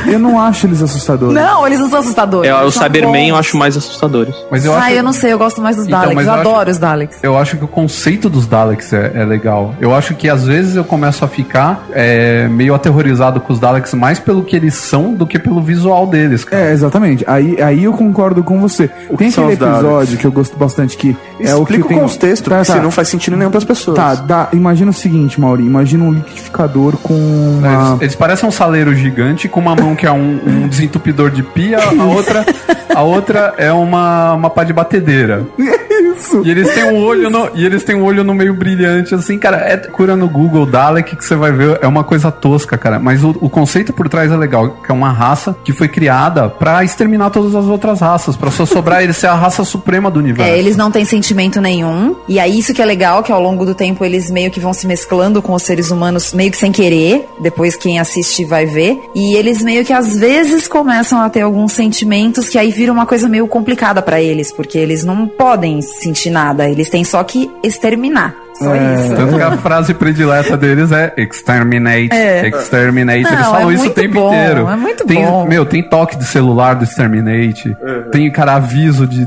Eu 0.07 0.19
não 0.19 0.39
acho 0.39 0.65
eles 0.67 0.81
assustadores. 0.81 1.33
Não, 1.35 1.65
eles 1.67 1.79
não 1.79 1.89
são 1.89 1.99
assustadores. 1.99 2.49
É, 2.49 2.53
eles 2.53 2.65
o 2.67 2.71
são 2.71 2.83
Cyberman 2.83 3.29
eu 3.29 3.35
acho 3.35 3.57
mais 3.57 3.75
assustadores. 3.77 4.35
Mas 4.49 4.65
eu 4.65 4.73
ah, 4.73 4.79
acho. 4.79 4.91
eu 4.95 5.03
não 5.03 5.13
sei, 5.13 5.33
eu 5.33 5.37
gosto 5.37 5.61
mais 5.61 5.75
dos 5.75 5.87
Então, 5.87 5.99
Daleks. 5.99 6.21
eu 6.21 6.27
eu 6.27 6.31
acho- 6.33 6.41
adoro 6.49 6.71
os 6.71 6.77
Daleks. 6.77 7.17
Eu 7.23 7.37
acho 7.37 7.57
que 7.57 7.63
o 7.65 7.67
conceito 7.67 8.29
dos 8.29 8.45
Daleks 8.47 8.93
é, 8.93 9.11
é 9.15 9.25
legal. 9.25 9.75
Eu 9.79 9.93
acho 9.93 10.15
que 10.15 10.29
às 10.29 10.45
vezes 10.45 10.75
eu 10.75 10.83
começo 10.83 11.23
a 11.23 11.27
ficar 11.27 11.85
é, 11.93 12.47
meio 12.47 12.73
aterrorizado 12.75 13.39
com 13.39 13.53
os 13.53 13.59
Daleks 13.59 13.93
mais 13.93 14.19
pelo 14.19 14.43
que 14.43 14.55
eles 14.55 14.73
são 14.75 15.13
do 15.13 15.25
que 15.25 15.37
pelo 15.39 15.61
visual 15.61 16.05
deles, 16.07 16.43
cara. 16.43 16.63
É, 16.63 16.71
exatamente. 16.71 17.23
Aí, 17.27 17.61
aí 17.61 17.83
eu 17.83 17.93
concordo 17.93 18.43
com 18.43 18.59
você. 18.59 18.87
Tem 18.87 19.17
que 19.17 19.31
são 19.31 19.45
aquele 19.45 19.53
os 19.53 19.59
Daleks? 19.59 19.83
episódio 19.85 20.17
que 20.17 20.25
eu 20.25 20.31
gosto 20.31 20.57
bastante 20.57 20.97
que 20.97 21.15
é 21.39 21.55
o 21.55 21.65
que 21.65 21.73
Explica 21.73 21.85
o 21.85 21.87
tem... 21.87 21.99
contexto, 21.99 22.49
Tá, 22.49 22.55
porque 22.57 22.67
tá. 22.71 22.77
senão 22.77 22.91
faz 22.91 23.07
sentido 23.07 23.35
nenhum 23.37 23.51
pras 23.51 23.63
pessoas. 23.63 23.95
Tá, 23.97 24.15
dá, 24.15 24.47
imagina 24.53 24.89
o 24.91 24.93
seguinte, 24.93 25.39
Mauri. 25.39 25.63
Imagina 25.65 26.03
um 26.03 26.11
liquidificador 26.11 26.97
com 26.97 27.13
uma... 27.13 27.89
Eles, 27.91 28.01
eles 28.01 28.15
parecem 28.15 28.47
um 28.47 28.51
saleiro 28.51 28.93
gigante 28.95 29.47
com 29.47 29.59
uma 29.59 29.75
mão 29.81 29.95
que 29.95 30.05
é 30.05 30.11
um, 30.11 30.39
um 30.45 30.67
desentupidor 30.67 31.31
de 31.31 31.43
pia, 31.43 31.79
a 31.79 32.05
outra, 32.05 32.45
a 32.93 33.01
outra 33.01 33.53
é 33.57 33.71
uma, 33.71 34.33
uma 34.33 34.49
pá 34.49 34.63
de 34.63 34.73
batedeira. 34.73 35.45
Isso. 35.91 36.41
E 36.45 36.49
eles 36.51 36.73
têm 36.73 36.83
um 36.85 37.03
olho 37.03 37.29
no, 37.29 37.49
e 37.53 37.65
eles 37.65 37.83
têm 37.83 37.95
um 37.95 38.03
olho 38.03 38.23
no 38.23 38.33
meio 38.33 38.53
brilhante, 38.53 39.13
assim, 39.13 39.37
cara. 39.37 39.57
É 39.57 39.77
cura 39.77 40.15
no 40.15 40.27
Google 40.27 40.65
Dalek 40.65 41.15
que 41.15 41.23
você 41.23 41.35
vai 41.35 41.51
ver, 41.51 41.79
é 41.81 41.87
uma 41.87 42.03
coisa 42.03 42.31
tosca, 42.31 42.77
cara. 42.77 42.99
Mas 42.99 43.23
o, 43.23 43.35
o 43.41 43.49
conceito 43.49 43.93
por 43.93 44.07
trás 44.07 44.31
é 44.31 44.37
legal, 44.37 44.69
que 44.83 44.91
é 44.91 44.93
uma 44.93 45.11
raça 45.11 45.55
que 45.63 45.73
foi 45.73 45.87
criada 45.87 46.49
pra 46.49 46.83
exterminar 46.83 47.29
todas 47.29 47.55
as 47.55 47.65
outras 47.65 47.99
raças, 47.99 48.35
pra 48.35 48.51
só 48.51 48.65
sobrar 48.65 49.03
eles 49.03 49.17
ser 49.17 49.27
a 49.27 49.35
raça 49.35 49.63
suprema 49.63 50.09
do 50.09 50.19
universo. 50.19 50.51
É, 50.51 50.57
eles 50.57 50.77
não 50.77 50.91
têm 50.91 51.05
sentimento 51.05 51.59
nenhum. 51.61 52.15
E 52.27 52.39
aí 52.39 52.57
isso 52.57 52.73
que 52.73 52.81
é 52.81 52.85
legal, 52.85 53.23
que 53.23 53.31
ao 53.31 53.41
longo 53.41 53.65
do 53.65 53.75
tempo 53.75 54.03
eles 54.05 54.29
meio 54.31 54.51
que 54.51 54.59
vão 54.59 54.73
se 54.73 54.87
mesclando 54.87 55.41
com 55.41 55.53
os 55.53 55.63
seres 55.63 55.91
humanos, 55.91 56.33
meio 56.33 56.51
que 56.51 56.57
sem 56.57 56.71
querer. 56.71 57.27
Depois 57.39 57.75
quem 57.75 57.99
assiste 57.99 58.45
vai 58.45 58.65
ver. 58.65 58.99
E 59.15 59.35
eles 59.35 59.61
meio 59.61 59.83
que 59.85 59.93
às 59.93 60.15
vezes 60.17 60.67
começam 60.67 61.21
a 61.21 61.29
ter 61.29 61.41
alguns 61.41 61.73
sentimentos 61.73 62.49
que 62.49 62.57
aí 62.57 62.71
vira 62.71 62.91
uma 62.91 63.05
coisa 63.05 63.27
meio 63.27 63.47
complicada 63.47 64.01
pra 64.01 64.21
eles, 64.21 64.51
porque 64.51 64.77
eles 64.77 65.03
não 65.03 65.27
podem 65.27 65.81
sentir 65.99 66.29
nada, 66.29 66.67
eles 66.69 66.89
têm 66.89 67.03
só 67.03 67.23
que 67.23 67.49
exterminar. 67.63 68.33
Só 68.53 68.75
É. 68.75 68.95
isso. 69.05 69.15
Tanto 69.15 69.35
que 69.37 69.41
a 69.41 69.57
frase 69.57 69.93
predileta 69.93 70.55
deles 70.57 70.91
é 70.91 71.13
exterminate, 71.17 72.13
É. 72.13 72.47
exterminate. 72.47 73.25
Eles 73.25 73.45
falam 73.47 73.71
é 73.71 73.73
isso 73.73 73.87
o 73.87 73.89
tempo 73.91 74.13
bom, 74.15 74.33
inteiro. 74.33 74.69
é 74.69 74.75
muito 74.75 75.05
tem, 75.05 75.25
bom. 75.25 75.47
Meu, 75.47 75.65
tem 75.65 75.81
toque 75.81 76.17
de 76.17 76.25
celular 76.25 76.75
do 76.75 76.83
exterminate. 76.83 77.75
Tem, 78.11 78.29
cara, 78.31 78.55
aviso 78.55 79.07
de 79.07 79.25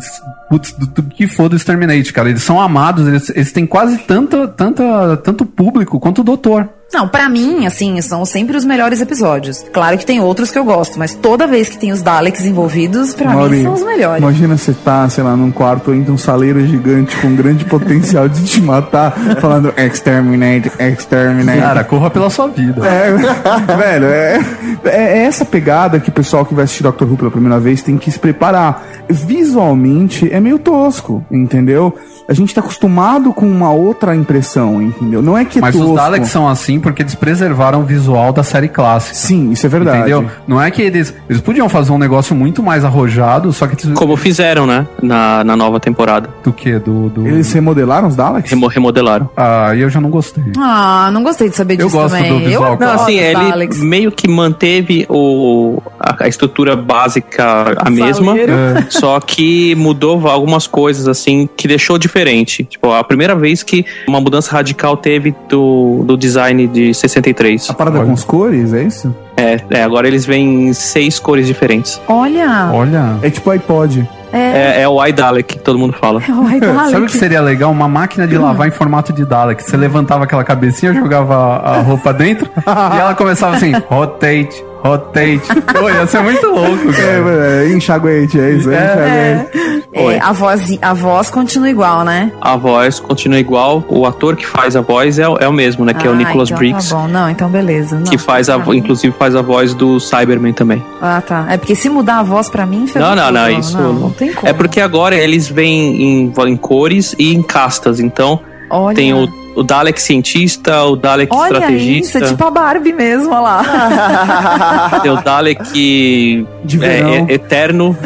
putz, 0.48 0.72
do, 0.72 0.86
do 0.86 1.02
que 1.02 1.26
for 1.26 1.48
do 1.48 1.56
exterminate, 1.56 2.12
cara. 2.12 2.28
Eles 2.28 2.42
são 2.42 2.60
amados, 2.60 3.08
eles, 3.08 3.30
eles 3.30 3.50
têm 3.52 3.66
quase 3.66 3.98
tanta, 3.98 4.46
tanta, 4.46 5.16
tanto 5.16 5.44
público 5.44 5.98
quanto 5.98 6.20
o 6.20 6.24
doutor. 6.24 6.68
Não, 6.94 7.08
pra 7.08 7.28
mim, 7.28 7.66
assim, 7.66 8.00
são 8.00 8.24
sempre 8.24 8.56
os 8.56 8.64
melhores 8.64 9.00
episódios. 9.00 9.64
Claro 9.72 9.98
que 9.98 10.06
tem 10.06 10.20
outros 10.20 10.52
que 10.52 10.58
eu 10.58 10.64
gosto, 10.64 10.96
mas 10.96 11.12
toda 11.12 11.44
vez 11.44 11.68
que 11.68 11.76
tem 11.76 11.90
os 11.90 12.00
Daleks 12.00 12.44
envolvidos, 12.44 13.12
pra 13.12 13.34
mim 13.34 13.64
são 13.64 13.72
os 13.72 13.82
melhores. 13.82 14.22
Imagina 14.22 14.56
você 14.56 14.72
tá, 14.72 15.08
sei 15.08 15.24
lá, 15.24 15.36
num 15.36 15.50
quarto 15.50 15.92
entre 15.92 16.12
um 16.12 16.16
saleiro 16.16 16.64
gigante 16.64 17.16
com 17.16 17.34
grande 17.34 17.64
potencial 17.64 18.28
de 18.28 18.44
te 18.44 18.60
matar, 18.60 19.10
falando 19.40 19.74
exterminate, 19.76 20.70
exterminate. 20.78 21.60
Cara, 21.60 21.82
corra 21.82 22.10
pela 22.10 22.30
sua 22.30 22.46
vida. 22.46 22.86
É, 22.86 23.10
velho, 23.76 24.06
é, 24.06 24.40
é 24.84 25.24
essa 25.24 25.44
pegada 25.44 25.98
que 25.98 26.10
o 26.10 26.12
pessoal 26.12 26.46
que 26.46 26.54
vai 26.54 26.62
assistir 26.62 26.84
Doctor 26.84 27.10
Who 27.10 27.16
pela 27.16 27.30
primeira 27.32 27.58
vez 27.58 27.82
tem 27.82 27.98
que 27.98 28.08
se 28.08 28.20
preparar. 28.20 28.86
Visualmente 29.08 30.32
é 30.32 30.38
meio 30.38 30.60
tosco, 30.60 31.24
entendeu? 31.28 31.92
A 32.26 32.32
gente 32.32 32.54
tá 32.54 32.60
acostumado 32.60 33.32
com 33.32 33.46
uma 33.46 33.70
outra 33.70 34.14
impressão, 34.14 34.80
entendeu? 34.80 35.20
Não 35.20 35.36
é 35.36 35.44
que 35.44 35.58
é 35.58 35.60
Mas 35.60 35.74
tosco. 35.74 35.90
os 35.90 35.96
Daleks 35.96 36.30
são 36.30 36.48
assim 36.48 36.80
porque 36.84 37.02
eles 37.02 37.14
preservaram 37.14 37.80
o 37.80 37.82
visual 37.82 38.30
da 38.30 38.42
série 38.42 38.68
clássica. 38.68 39.14
Sim, 39.14 39.50
isso 39.50 39.64
é 39.64 39.68
verdade. 39.70 39.98
Entendeu? 40.00 40.30
Não 40.46 40.60
é 40.60 40.70
que 40.70 40.82
eles. 40.82 41.14
Eles 41.28 41.40
podiam 41.40 41.66
fazer 41.66 41.90
um 41.92 41.98
negócio 41.98 42.36
muito 42.36 42.62
mais 42.62 42.84
arrojado, 42.84 43.52
só 43.54 43.66
que. 43.66 43.90
Como 43.92 44.16
fizeram, 44.16 44.66
né? 44.66 44.86
Na, 45.02 45.42
na 45.42 45.56
nova 45.56 45.80
temporada. 45.80 46.28
Do 46.42 46.52
que? 46.52 46.78
Do, 46.78 47.08
do... 47.08 47.26
Eles 47.26 47.50
remodelaram 47.52 48.08
os 48.08 48.14
Daleks? 48.14 48.50
Remo, 48.50 48.66
remodelaram. 48.66 49.30
Ah, 49.34 49.70
aí 49.70 49.80
eu 49.80 49.88
já 49.88 49.98
não 49.98 50.10
gostei. 50.10 50.44
Ah, 50.58 51.08
não 51.10 51.22
gostei 51.22 51.48
de 51.48 51.56
saber 51.56 51.74
Eu 51.74 51.86
disso 51.86 51.96
gosto 51.96 52.14
também. 52.14 52.30
do 52.30 52.38
visual, 52.44 52.72
eu. 52.74 52.78
Não, 52.78 52.92
assim, 52.92 53.18
ele 53.18 53.50
Daleks. 53.50 53.80
meio 53.80 54.12
que 54.12 54.28
manteve 54.28 55.06
o, 55.08 55.80
a, 55.98 56.24
a 56.24 56.28
estrutura 56.28 56.76
básica 56.76 57.74
a 57.78 57.90
mesma. 57.90 58.38
É. 58.38 58.84
só 58.90 59.18
que 59.20 59.74
mudou 59.76 60.28
algumas 60.28 60.66
coisas, 60.66 61.08
assim, 61.08 61.48
que 61.56 61.66
deixou 61.66 61.96
diferente. 61.96 62.64
Tipo, 62.64 62.92
a 62.92 63.02
primeira 63.02 63.34
vez 63.34 63.62
que 63.62 63.86
uma 64.06 64.20
mudança 64.20 64.52
radical 64.52 64.98
teve 64.98 65.34
do, 65.48 66.04
do 66.04 66.14
design 66.14 66.63
de 66.66 66.94
63. 66.94 67.70
A 67.70 67.74
parada 67.74 68.04
com 68.04 68.12
as 68.12 68.24
cores, 68.24 68.72
é 68.72 68.82
isso? 68.82 69.14
É, 69.36 69.60
é, 69.70 69.82
agora 69.82 70.06
eles 70.06 70.24
vêm 70.24 70.68
em 70.68 70.72
seis 70.72 71.18
cores 71.18 71.46
diferentes. 71.46 72.00
Olha, 72.08 72.70
Olha. 72.72 73.18
É 73.22 73.30
tipo 73.30 73.50
iPod. 73.50 74.08
é, 74.32 74.38
É, 74.38 74.82
é 74.82 74.88
o 74.88 75.04
iDalek 75.04 75.56
que 75.56 75.62
todo 75.62 75.78
mundo 75.78 75.94
fala. 76.00 76.20
é 76.26 76.32
o 76.32 76.60
Dalek. 76.60 76.90
Sabe 76.90 77.04
o 77.04 77.06
que 77.06 77.16
seria 77.16 77.40
legal? 77.40 77.70
Uma 77.70 77.88
máquina 77.88 78.26
de 78.26 78.36
lavar 78.38 78.68
em 78.68 78.70
formato 78.70 79.12
de 79.12 79.24
Dalek. 79.24 79.62
Você 79.62 79.76
levantava 79.76 80.24
aquela 80.24 80.44
cabecinha, 80.44 80.92
jogava 80.94 81.34
a 81.56 81.80
roupa 81.80 82.12
dentro 82.12 82.48
e 82.56 82.98
ela 82.98 83.14
começava 83.14 83.56
assim: 83.56 83.72
rotate, 83.88 84.64
rotate. 84.84 85.40
Pô, 85.78 85.88
ia 85.88 86.06
ser 86.06 86.20
muito 86.22 86.46
louco, 86.46 86.86
cara. 86.92 87.64
É, 87.64 87.66
é, 87.70 87.74
enxaguete, 87.74 88.38
é 88.38 88.50
isso, 88.50 88.70
é, 88.70 88.74
enxaguete. 88.84 89.84
É, 89.96 90.18
a, 90.20 90.32
voz, 90.32 90.78
a 90.82 90.92
voz 90.92 91.30
continua 91.30 91.68
igual, 91.70 92.04
né? 92.04 92.32
A 92.40 92.56
voz 92.56 92.98
continua 92.98 93.38
igual. 93.38 93.84
O 93.88 94.04
ator 94.06 94.34
que 94.36 94.44
faz 94.46 94.74
a 94.74 94.80
voz 94.80 95.18
é, 95.18 95.28
o- 95.28 95.36
é 95.38 95.46
o 95.48 95.52
mesmo, 95.52 95.84
né? 95.84 95.94
Que 95.94 96.06
é 96.06 96.10
o 96.10 96.14
Ah, 96.14 96.16
Nicholas 96.16 96.48
então 96.48 96.58
Briggs. 96.58 96.88
Tá 96.90 96.96
bom, 96.96 97.06
não, 97.08 97.30
então 97.30 97.48
beleza. 97.48 97.96
Não. 97.96 98.04
Que 98.04 98.18
faz 98.18 98.48
a, 98.48 98.58
Tá. 98.58 98.74
inclusive 98.74 99.14
faz 99.18 99.36
a 99.36 99.42
voz 99.42 99.72
do 99.72 100.00
Cyberman 100.00 100.52
também. 100.52 100.84
Ah, 101.00 101.22
tá. 101.26 101.46
É 101.48 101.56
porque 101.56 101.74
se 101.76 101.88
mudar 101.88 102.18
a 102.18 102.22
voz 102.24 102.48
pra 102.50 102.66
mim, 102.66 102.86
Não, 102.94 103.14
não, 103.14 103.30
não, 103.30 103.48
isso 103.50 103.76
não, 103.76 103.92
não. 103.92 104.00
não 104.00 104.10
tem 104.10 104.32
como. 104.32 104.48
É 104.48 104.52
porque 104.52 104.80
agora 104.80 105.14
eles 105.14 105.48
vêm 105.48 106.02
em, 106.26 106.32
em 106.48 106.56
cores 106.56 107.14
e 107.18 107.32
em 107.34 107.42
castas. 107.42 108.00
Então 108.00 108.40
Olha. 108.70 108.94
tem 108.96 109.12
o, 109.12 109.28
o 109.54 109.62
Dalek 109.62 110.00
cientista, 110.00 110.82
o 110.84 110.96
Dalek 110.96 111.32
Olha 111.34 111.48
isso, 111.48 111.54
estrategista, 111.54 112.18
é 112.18 112.22
tipo 112.28 112.44
a 112.44 112.50
Barbie 112.50 112.92
mesmo, 112.92 113.30
olha 113.30 113.40
lá. 113.40 115.00
tem 115.02 115.10
o 115.10 115.22
Dalek 115.22 116.46
De 116.64 116.76
é, 116.76 116.78
verão. 116.80 117.26
é- 117.28 117.32
eterno, 117.34 117.96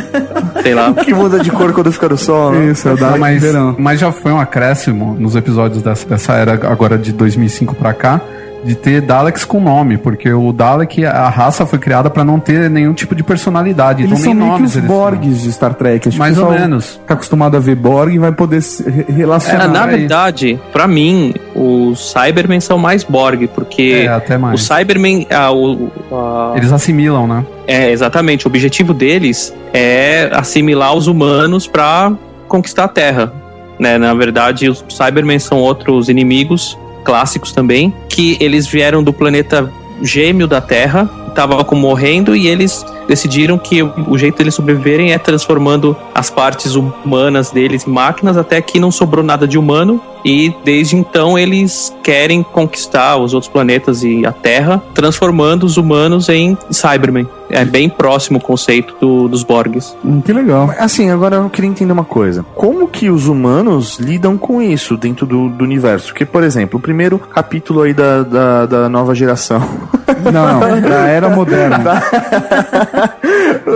sei 0.63 0.75
lá. 0.75 0.93
Que 1.05 1.15
muda 1.15 1.39
de 1.39 1.51
cor 1.51 1.73
quando 1.73 1.91
fica 1.93 2.09
no 2.09 2.19
sol, 2.19 2.53
né? 2.53 2.71
Isso, 2.73 2.89
é 2.89 2.93
o 2.93 2.97
Dalek 2.97 3.19
mas, 3.21 3.35
de 3.41 3.47
verão. 3.47 3.77
mas 3.79 4.01
já 4.01 4.13
foi 4.13 4.33
um 4.33 4.41
acréscimo 4.41 5.17
nos 5.19 5.37
episódios 5.37 5.83
dessa, 5.83 6.07
dessa 6.09 6.35
era 6.35 6.53
agora 6.53 6.99
de 6.99 7.13
2005 7.13 7.75
pra 7.75 7.95
cá 7.95 8.21
de 8.65 8.75
ter 8.75 9.01
Daleks 9.01 9.45
com 9.45 9.61
nome, 9.61 9.97
porque 9.97 10.33
o 10.33 10.53
Dalek, 10.53 11.05
a 11.07 11.29
raça 11.29 11.65
foi 11.65 11.79
criada 11.79 12.11
pra 12.11 12.25
não 12.25 12.41
ter 12.41 12.69
nenhum 12.69 12.93
tipo 12.93 13.15
de 13.15 13.23
personalidade, 13.23 14.03
Eles 14.03 14.13
então 14.13 14.25
são 14.25 14.35
nem 14.35 14.43
meio 14.43 14.49
que 14.49 14.57
nomes 14.59 14.71
os 14.73 14.77
eles 14.77 14.89
Borgs 14.89 15.43
de 15.43 15.53
Star 15.53 15.75
Trek. 15.75 16.09
Acho 16.09 16.15
que 16.17 16.19
Mais 16.19 16.39
o 16.39 16.45
ou 16.45 16.51
menos. 16.51 17.01
Tá 17.07 17.15
acostumado 17.15 17.57
a 17.57 17.61
ver 17.61 17.77
Borg 17.77 18.13
e 18.15 18.19
vai 18.19 18.33
poder 18.33 18.61
se 18.61 18.83
re- 18.89 19.07
relacionar. 19.09 19.65
É, 19.65 19.69
na 19.69 19.85
aí. 19.85 19.91
verdade, 19.99 20.61
pra 20.73 20.87
mim, 20.89 21.33
os 21.55 22.13
Cybermen 22.13 22.61
são 22.61 22.79
mais 22.79 23.05
Borg, 23.05 23.47
porque 23.55 24.05
É, 24.07 24.09
até 24.09 24.37
o 24.37 24.41
mais. 24.41 24.61
Cybermen, 24.63 25.27
ah, 25.31 25.53
o- 25.53 25.91
a- 26.13 26.55
Eles 26.57 26.73
assimilam, 26.73 27.27
né? 27.27 27.45
É, 27.67 27.91
exatamente. 27.91 28.47
O 28.47 28.49
objetivo 28.49 28.93
deles 28.93 29.55
é 29.73 30.31
assimilar 30.33 30.95
os 30.95 31.07
humanos 31.07 31.67
pra 31.67 32.13
conquistar 32.49 32.85
a 32.85 32.89
Terra. 32.89 33.33
Né? 33.79 33.97
Na 33.99 34.13
verdade, 34.15 34.69
os 34.69 34.85
Cybermen 34.89 35.39
são 35.39 35.59
outros 35.59 36.09
inimigos 36.09 36.77
clássicos 37.05 37.53
também, 37.53 37.95
que 38.09 38.37
eles 38.41 38.67
vieram 38.67 39.03
do 39.03 39.13
planeta 39.13 39.73
gêmeo 40.03 40.47
da 40.47 40.61
Terra, 40.61 41.09
estavam 41.29 41.59
morrendo 41.77 42.35
e 42.35 42.47
eles 42.47 42.85
decidiram 43.09 43.59
que 43.59 43.83
o, 43.83 44.17
jeito 44.17 44.37
deles 44.39 44.55
sobreviverem 44.55 45.13
é 45.13 45.19
transformando 45.19 45.97
as 46.15 46.29
partes 46.31 46.75
humanas 46.77 47.51
deles 47.51 47.87
em 47.87 47.91
máquinas 47.91 48.37
até 48.37 48.61
que 48.61 48.79
não 48.79 48.91
sobrou 48.91 49.25
nada 49.25 49.49
de 49.49 49.59
humano 49.59 50.01
e 50.25 50.53
desde 50.65 50.95
então 50.97 51.39
eles 51.39 51.95
querem 52.03 52.43
conquistar 52.43 53.17
os 53.17 53.33
outros 53.35 53.51
planetas 53.51 54.03
e 54.03 54.27
a 54.27 54.33
Terra, 54.33 54.83
transformando 54.93 55.65
os 55.65 55.77
humanos 55.77 56.29
em 56.29 56.57
Cybermen. 56.71 57.27
É 57.51 57.65
bem 57.65 57.89
próximo 57.89 58.39
o 58.39 58.41
conceito 58.43 58.95
do- 59.01 59.27
dos 59.29 59.43
Borgs. 59.43 59.97
Hum, 60.05 60.21
que 60.21 60.33
legal. 60.33 60.75
Assim, 60.79 61.09
agora 61.09 61.37
eu 61.37 61.49
queria 61.49 61.71
entender 61.71 61.93
uma 61.93 62.05
coisa. 62.05 62.45
Como 62.55 62.89
que 62.89 63.09
os 63.09 63.27
humanos 63.27 63.99
lidam 63.99 64.37
com 64.37 64.61
isso 64.61 64.97
dentro 64.99 65.25
do, 65.25 65.49
do 65.49 65.65
universo? 65.65 66.09
Porque, 66.09 66.27
por 66.27 66.43
exemplo, 66.43 66.79
o 66.79 66.83
primeiro 66.83 67.19
capítulo 67.19 67.83
aí 67.83 67.95
da, 67.95 68.23
da, 68.23 68.67
da 68.67 68.89
nova 68.89 69.15
geração. 69.15 69.63
Não, 70.25 70.61
não, 70.61 70.81
da 70.81 71.07
era 71.07 71.29
moderna. 71.29 72.03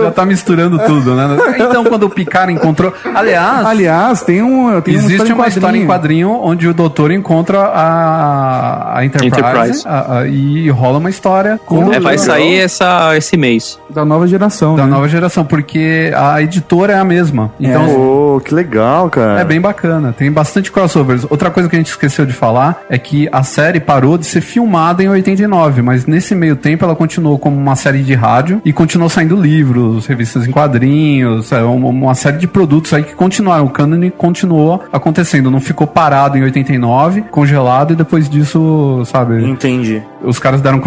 Já 0.03 0.11
tá 0.11 0.25
misturando 0.25 0.79
tudo, 0.79 1.15
né? 1.15 1.37
Então, 1.57 1.83
quando 1.85 2.03
o 2.03 2.09
Picard 2.09 2.51
encontrou. 2.51 2.93
Aliás, 3.13 3.65
Aliás, 3.65 4.21
tem 4.21 4.41
um. 4.41 4.79
Tem 4.81 4.95
existe 4.95 5.31
uma 5.31 5.47
história 5.47 5.77
em 5.77 5.85
quadrinho. 5.85 6.29
onde 6.41 6.67
o 6.67 6.73
doutor 6.73 7.11
encontra 7.11 7.59
a, 7.59 8.97
a 8.99 9.05
Enterprise, 9.05 9.39
Enterprise. 9.39 9.83
a- 9.87 10.19
a- 10.19 10.27
e 10.27 10.69
rola 10.69 10.97
uma 10.99 11.09
história 11.09 11.59
com 11.65 11.91
É, 11.93 11.99
vai 11.99 12.17
sair 12.17 12.59
essa, 12.59 13.15
esse 13.15 13.37
mês. 13.37 13.79
Da 13.89 14.03
nova 14.03 14.27
geração. 14.27 14.75
da 14.75 14.83
né? 14.85 14.89
nova 14.89 15.07
geração, 15.07 15.45
porque 15.45 16.11
a 16.15 16.41
editora 16.41 16.93
é 16.93 16.97
a 16.97 17.03
mesma. 17.03 17.51
Então, 17.59 17.85
Pô, 17.85 18.41
que 18.43 18.53
legal, 18.53 19.09
cara. 19.09 19.39
É 19.41 19.43
bem 19.45 19.61
bacana, 19.61 20.13
tem 20.17 20.31
bastante 20.31 20.71
crossovers. 20.71 21.25
Outra 21.29 21.49
coisa 21.51 21.69
que 21.69 21.75
a 21.75 21.79
gente 21.79 21.89
esqueceu 21.89 22.25
de 22.25 22.33
falar 22.33 22.81
é 22.89 22.97
que 22.97 23.29
a 23.31 23.43
série 23.43 23.79
parou 23.79 24.17
de 24.17 24.25
ser 24.25 24.41
filmada 24.41 25.03
em 25.03 25.09
89, 25.09 25.81
mas 25.81 26.05
nesse 26.05 26.32
meio 26.35 26.55
tempo 26.55 26.83
ela 26.83 26.95
continuou 26.95 27.37
como 27.37 27.57
uma 27.57 27.75
série 27.75 28.03
de 28.03 28.13
rádio 28.13 28.61
e 28.63 28.73
continuou 28.73 29.09
saindo 29.09 29.35
livros, 29.35 30.05
revistas 30.05 30.47
em 30.47 30.51
quadrinhos, 30.51 31.51
é, 31.51 31.61
uma 31.63 32.15
série 32.15 32.37
de 32.37 32.47
produtos 32.47 32.93
aí 32.93 33.03
que 33.03 33.15
continuaram. 33.15 33.65
O 33.65 33.69
cânone 33.69 34.11
continuou 34.11 34.83
acontecendo, 34.91 35.51
não 35.51 35.59
ficou 35.59 35.87
parado 35.87 36.37
em 36.37 36.43
89, 36.43 37.23
congelado 37.23 37.93
e 37.93 37.95
depois 37.95 38.29
disso, 38.29 39.03
sabe, 39.05 39.43
Entendi. 39.45 40.01
Os 40.23 40.39
caras 40.39 40.61
deram 40.61 40.79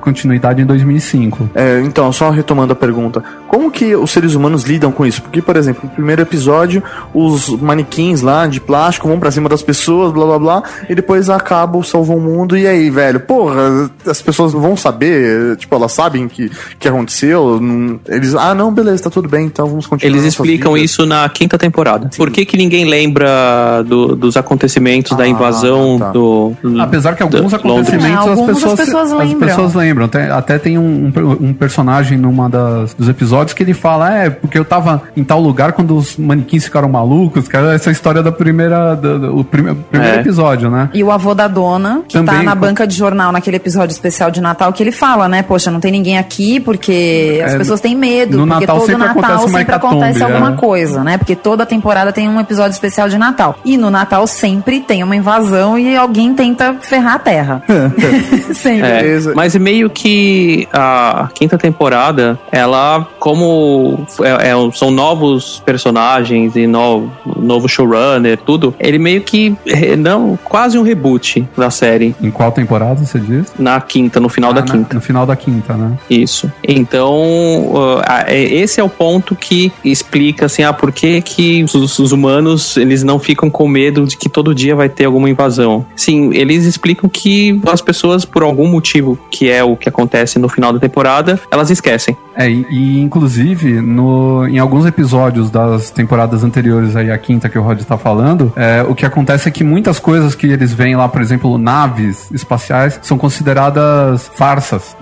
continuidade, 0.00 0.62
em 0.62 0.66
2005. 0.66 1.50
É, 1.54 1.80
então, 1.84 2.12
só 2.12 2.30
retomando 2.30 2.72
a 2.72 2.76
pergunta, 2.76 3.22
como 3.46 3.70
que 3.70 3.94
os 3.96 4.10
seres 4.10 4.34
humanos 4.34 4.64
lidam 4.64 4.92
com 4.92 5.04
isso? 5.06 5.22
Porque, 5.22 5.40
por 5.42 5.56
exemplo, 5.56 5.82
no 5.84 5.90
primeiro 5.90 6.22
episódio, 6.22 6.82
os 7.14 7.48
manequins 7.48 8.20
lá 8.22 8.46
de 8.46 8.60
plástico 8.60 9.08
vão 9.08 9.18
pra 9.18 9.30
cima 9.30 9.48
das 9.48 9.62
pessoas, 9.62 10.12
blá 10.12 10.24
blá 10.26 10.38
blá, 10.38 10.62
e 10.88 10.94
depois 10.94 11.28
acabam, 11.30 11.82
salvam 11.82 12.16
o 12.16 12.20
mundo, 12.20 12.56
e 12.56 12.66
aí, 12.66 12.90
velho? 12.90 13.20
Porra, 13.20 13.90
as 14.06 14.20
pessoas 14.22 14.52
vão 14.52 14.76
saber, 14.76 15.56
tipo, 15.56 15.74
elas 15.74 15.92
sabem 15.92 16.28
que 16.28 16.50
que 16.78 16.86
aconteceu, 16.88 17.58
não- 17.60 17.98
eles, 18.08 18.34
ah, 18.34 18.54
não, 18.54 18.72
beleza, 18.72 19.04
tá 19.04 19.10
tudo 19.10 19.28
bem, 19.28 19.46
então 19.46 19.66
vamos 19.66 19.86
continuar. 19.86 20.14
Eles 20.16 20.24
explicam 20.24 20.72
vidas. 20.74 20.90
isso 20.90 21.06
na 21.06 21.28
quinta 21.28 21.58
temporada. 21.58 22.08
Por 22.16 22.30
que, 22.30 22.44
que 22.44 22.56
ninguém 22.56 22.84
lembra 22.84 23.82
do- 23.86 24.14
dos 24.14 24.36
acontecimentos 24.36 25.16
da 25.16 25.24
Ah, 25.24 25.28
invasão 25.28 25.98
tá. 25.98 26.10
do, 26.10 26.52
do- 26.62 26.80
Apesar 26.80 27.14
que 27.16 27.22
alguns 27.22 27.50
da- 27.50 27.56
acontecimentos 27.58 28.26
É, 28.26 28.30
as, 28.32 28.38
alguns 28.38 28.57
pessoas, 28.62 28.80
as 28.80 28.86
pessoas 28.86 29.12
as 29.12 29.18
lembram. 29.18 29.48
pessoas 29.48 29.74
lembram. 29.74 30.08
Tem- 30.08 30.30
até 30.30 30.58
tem 30.58 30.78
um, 30.78 31.12
um, 31.14 31.48
um 31.48 31.52
personagem 31.52 32.18
numa 32.18 32.48
das, 32.48 32.94
dos 32.94 33.08
episódios 33.08 33.54
que 33.54 33.62
ele 33.62 33.74
fala: 33.74 34.12
É, 34.14 34.30
porque 34.30 34.58
eu 34.58 34.64
tava 34.64 35.02
em 35.16 35.24
tal 35.24 35.40
lugar 35.40 35.72
quando 35.72 35.96
os 35.96 36.16
manequins 36.16 36.64
ficaram 36.64 36.88
malucos. 36.88 37.48
Cara, 37.48 37.74
essa 37.74 37.88
é 37.88 37.90
a 37.90 37.92
história 37.92 38.22
da 38.22 38.32
primeira. 38.32 38.94
Do, 38.94 39.18
do- 39.18 39.38
o 39.38 39.44
prime- 39.44 39.74
primeiro 39.90 40.16
É. 40.16 40.20
episódio, 40.20 40.70
né? 40.70 40.88
E 40.94 41.02
o 41.04 41.10
avô 41.10 41.34
da 41.34 41.46
dona, 41.48 42.02
que 42.08 42.18
tá 42.18 42.24
Também 42.24 42.44
na 42.44 42.52
com- 42.54 42.60
banca 42.60 42.86
de 42.86 42.96
jornal 42.96 43.30
naquele 43.32 43.56
episódio 43.56 43.92
especial 43.92 44.30
de 44.30 44.40
Natal, 44.40 44.72
que 44.72 44.82
ele 44.82 44.92
fala, 44.92 45.28
né? 45.28 45.42
Poxa, 45.42 45.70
não 45.70 45.80
tem 45.80 45.92
ninguém 45.92 46.18
aqui 46.18 46.60
porque 46.60 47.42
as 47.44 47.52
É, 47.54 47.58
pessoas 47.58 47.80
têm 47.80 47.94
medo, 47.96 48.38
No 48.38 48.46
porque 48.46 48.60
Natal 48.66 48.76
todo 48.78 48.86
sempre 48.86 49.06
Natal 49.06 49.22
acontece 49.22 49.44
sempre 49.52 49.62
hecatombe, 49.62 49.94
acontece 49.96 50.22
alguma 50.22 50.52
é. 50.52 50.56
coisa, 50.56 51.04
né? 51.04 51.18
Porque 51.18 51.36
toda 51.36 51.64
temporada 51.66 52.12
tem 52.12 52.28
um 52.28 52.40
episódio 52.40 52.72
especial 52.72 53.08
de 53.08 53.18
Natal. 53.18 53.56
E 53.64 53.76
no 53.76 53.90
Natal 53.90 54.26
sempre 54.26 54.80
tem 54.80 55.02
uma 55.02 55.14
invasão 55.16 55.78
e 55.78 55.96
alguém 55.96 56.34
tenta 56.34 56.74
ferrar 56.80 57.14
a 57.14 57.18
Terra. 57.18 57.62
sempre. 58.54 58.88
É, 58.88 59.18
mas 59.34 59.54
meio 59.56 59.90
que 59.90 60.68
a 60.72 61.28
quinta 61.34 61.56
temporada, 61.58 62.38
ela, 62.50 63.06
como 63.18 64.06
é- 64.22 64.50
é- 64.50 64.70
são 64.72 64.90
novos 64.90 65.62
personagens 65.64 66.56
e 66.56 66.66
no, 66.66 67.10
novo 67.36 67.68
showrunner, 67.68 68.38
tudo, 68.38 68.74
ele 68.78 68.98
meio 68.98 69.20
que 69.22 69.54
não 69.98 70.38
quase 70.44 70.78
um 70.78 70.82
reboot 70.82 71.46
da 71.56 71.70
série. 71.70 72.14
Em 72.20 72.30
qual 72.30 72.52
temporada 72.52 73.04
você 73.04 73.18
diz? 73.18 73.52
Na 73.58 73.80
quinta, 73.80 74.20
no 74.20 74.28
final 74.28 74.52
da 74.52 74.60
Ah, 74.60 74.64
na- 74.64 74.72
quinta. 74.72 74.94
No 74.94 75.00
final 75.00 75.26
da 75.26 75.36
quinta, 75.36 75.74
né? 75.74 75.92
Isso. 76.08 76.50
Então, 76.66 77.12
uh, 77.14 78.02
é- 78.26 78.42
esse 78.42 78.80
é 78.80 78.84
o 78.84 78.88
ponto 78.88 79.34
que 79.34 79.72
explica 79.84 80.46
assim, 80.46 80.62
ah, 80.62 80.72
por 80.72 80.92
que, 80.92 81.20
que 81.20 81.64
os, 81.64 81.98
os 81.98 82.12
humanos 82.12 82.76
eles 82.76 83.02
não 83.02 83.18
ficam 83.18 83.50
com 83.50 83.66
medo 83.68 84.06
de 84.06 84.16
que 84.16 84.28
todo 84.28 84.54
dia 84.54 84.74
vai 84.74 84.88
ter 84.88 85.04
alguma 85.04 85.28
invasão. 85.28 85.84
Sim, 85.96 86.30
eles 86.34 86.64
explicam 86.64 87.08
que 87.08 87.60
as 87.70 87.80
pessoas, 87.80 88.24
por 88.38 88.44
algum 88.44 88.68
motivo, 88.68 89.18
que 89.32 89.50
é 89.50 89.64
o 89.64 89.74
que 89.76 89.88
acontece 89.88 90.38
no 90.38 90.48
final 90.48 90.72
da 90.72 90.78
temporada, 90.78 91.40
elas 91.50 91.70
esquecem. 91.70 92.16
É, 92.36 92.48
e, 92.48 92.64
e, 92.70 93.00
inclusive, 93.00 93.80
no, 93.82 94.46
em 94.46 94.60
alguns 94.60 94.86
episódios 94.86 95.50
das 95.50 95.90
temporadas 95.90 96.44
anteriores 96.44 96.94
aí, 96.94 97.10
a 97.10 97.18
quinta 97.18 97.48
que 97.48 97.58
o 97.58 97.62
Rod 97.62 97.80
tá 97.82 97.98
falando, 97.98 98.52
é, 98.54 98.84
o 98.88 98.94
que 98.94 99.04
acontece 99.04 99.48
é 99.48 99.50
que 99.50 99.64
muitas 99.64 99.98
coisas 99.98 100.36
que 100.36 100.46
eles 100.46 100.72
veem 100.72 100.94
lá, 100.94 101.08
por 101.08 101.20
exemplo, 101.20 101.58
naves 101.58 102.30
espaciais, 102.30 103.00
são 103.02 103.18
consideradas 103.18 104.30
farsas. 104.36 104.96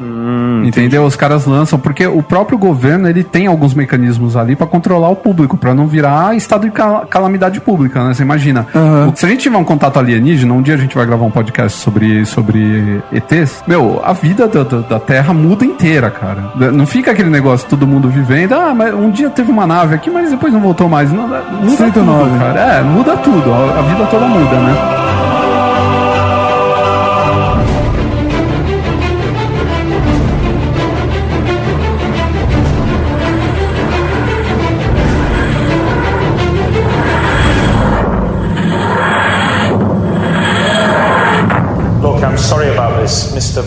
entendeu? 0.65 1.05
Os 1.05 1.15
caras 1.15 1.45
lançam, 1.45 1.79
porque 1.79 2.07
o 2.07 2.23
próprio 2.23 2.57
governo, 2.57 3.07
ele 3.07 3.23
tem 3.23 3.47
alguns 3.47 3.75
mecanismos 3.75 4.35
ali 4.35 4.57
pra 4.57 4.67
controlar 4.67 5.11
o 5.11 5.17
público, 5.17 5.59
pra 5.59 5.75
não 5.75 5.87
virar 5.87 6.35
estado 6.35 6.65
de 6.65 6.71
cal- 6.71 7.07
calamidade 7.07 7.61
pública, 7.61 8.03
né? 8.03 8.15
Você 8.15 8.23
imagina. 8.23 8.67
o- 8.75 9.15
Se 9.15 9.27
a 9.27 9.29
gente 9.29 9.41
tiver 9.43 9.59
um 9.59 9.65
contato 9.65 9.99
alienígena, 9.99 10.55
um 10.55 10.63
dia 10.63 10.75
a 10.75 10.79
gente 10.79 10.97
vai 10.97 11.05
gravar 11.05 11.27
um 11.27 11.31
podcast 11.31 11.79
sobre, 11.79 12.25
sobre 12.25 13.03
ETs, 13.17 13.63
meu, 13.67 14.01
a 14.05 14.13
vida 14.13 14.47
da, 14.47 14.63
da, 14.63 14.79
da 14.79 15.01
Terra 15.01 15.33
muda 15.33 15.65
inteira, 15.65 16.11
cara. 16.11 16.53
Não 16.73 16.87
fica 16.87 17.11
aquele 17.11 17.31
negócio, 17.31 17.69
todo 17.69 17.87
mundo 17.87 18.09
vivendo, 18.09 18.55
ah, 18.55 18.75
mas 18.75 18.93
um 18.95 19.11
dia 19.11 19.31
teve 19.31 19.51
uma 19.51 19.67
nave 19.67 19.95
aqui, 19.95 20.11
mas 20.11 20.31
depois 20.31 20.53
não 20.53 20.61
voltou 20.61 20.89
mais. 20.89 21.13
Não, 21.13 21.27
muda 21.27 21.77
109. 21.77 21.95
tudo, 21.95 22.39
cara. 22.39 22.61
É, 22.61 22.83
muda 22.83 23.17
tudo. 23.19 23.53
A, 23.53 23.79
a 23.79 23.83
vida 23.83 24.07
toda 24.07 24.27
muda, 24.27 24.57
né? 24.61 25.06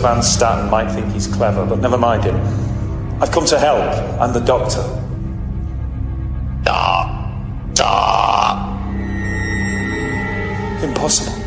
Van 0.00 0.22
Staten 0.22 0.70
might 0.70 0.90
think 0.90 1.12
he's 1.12 1.26
clever, 1.26 1.64
but 1.66 1.78
never 1.78 1.98
mind 1.98 2.24
him. 2.24 2.36
I've 3.22 3.30
come 3.30 3.44
to 3.46 3.58
help. 3.58 4.20
I'm 4.20 4.32
the 4.32 4.40
doctor. 4.40 4.82
Impossible. 10.82 11.39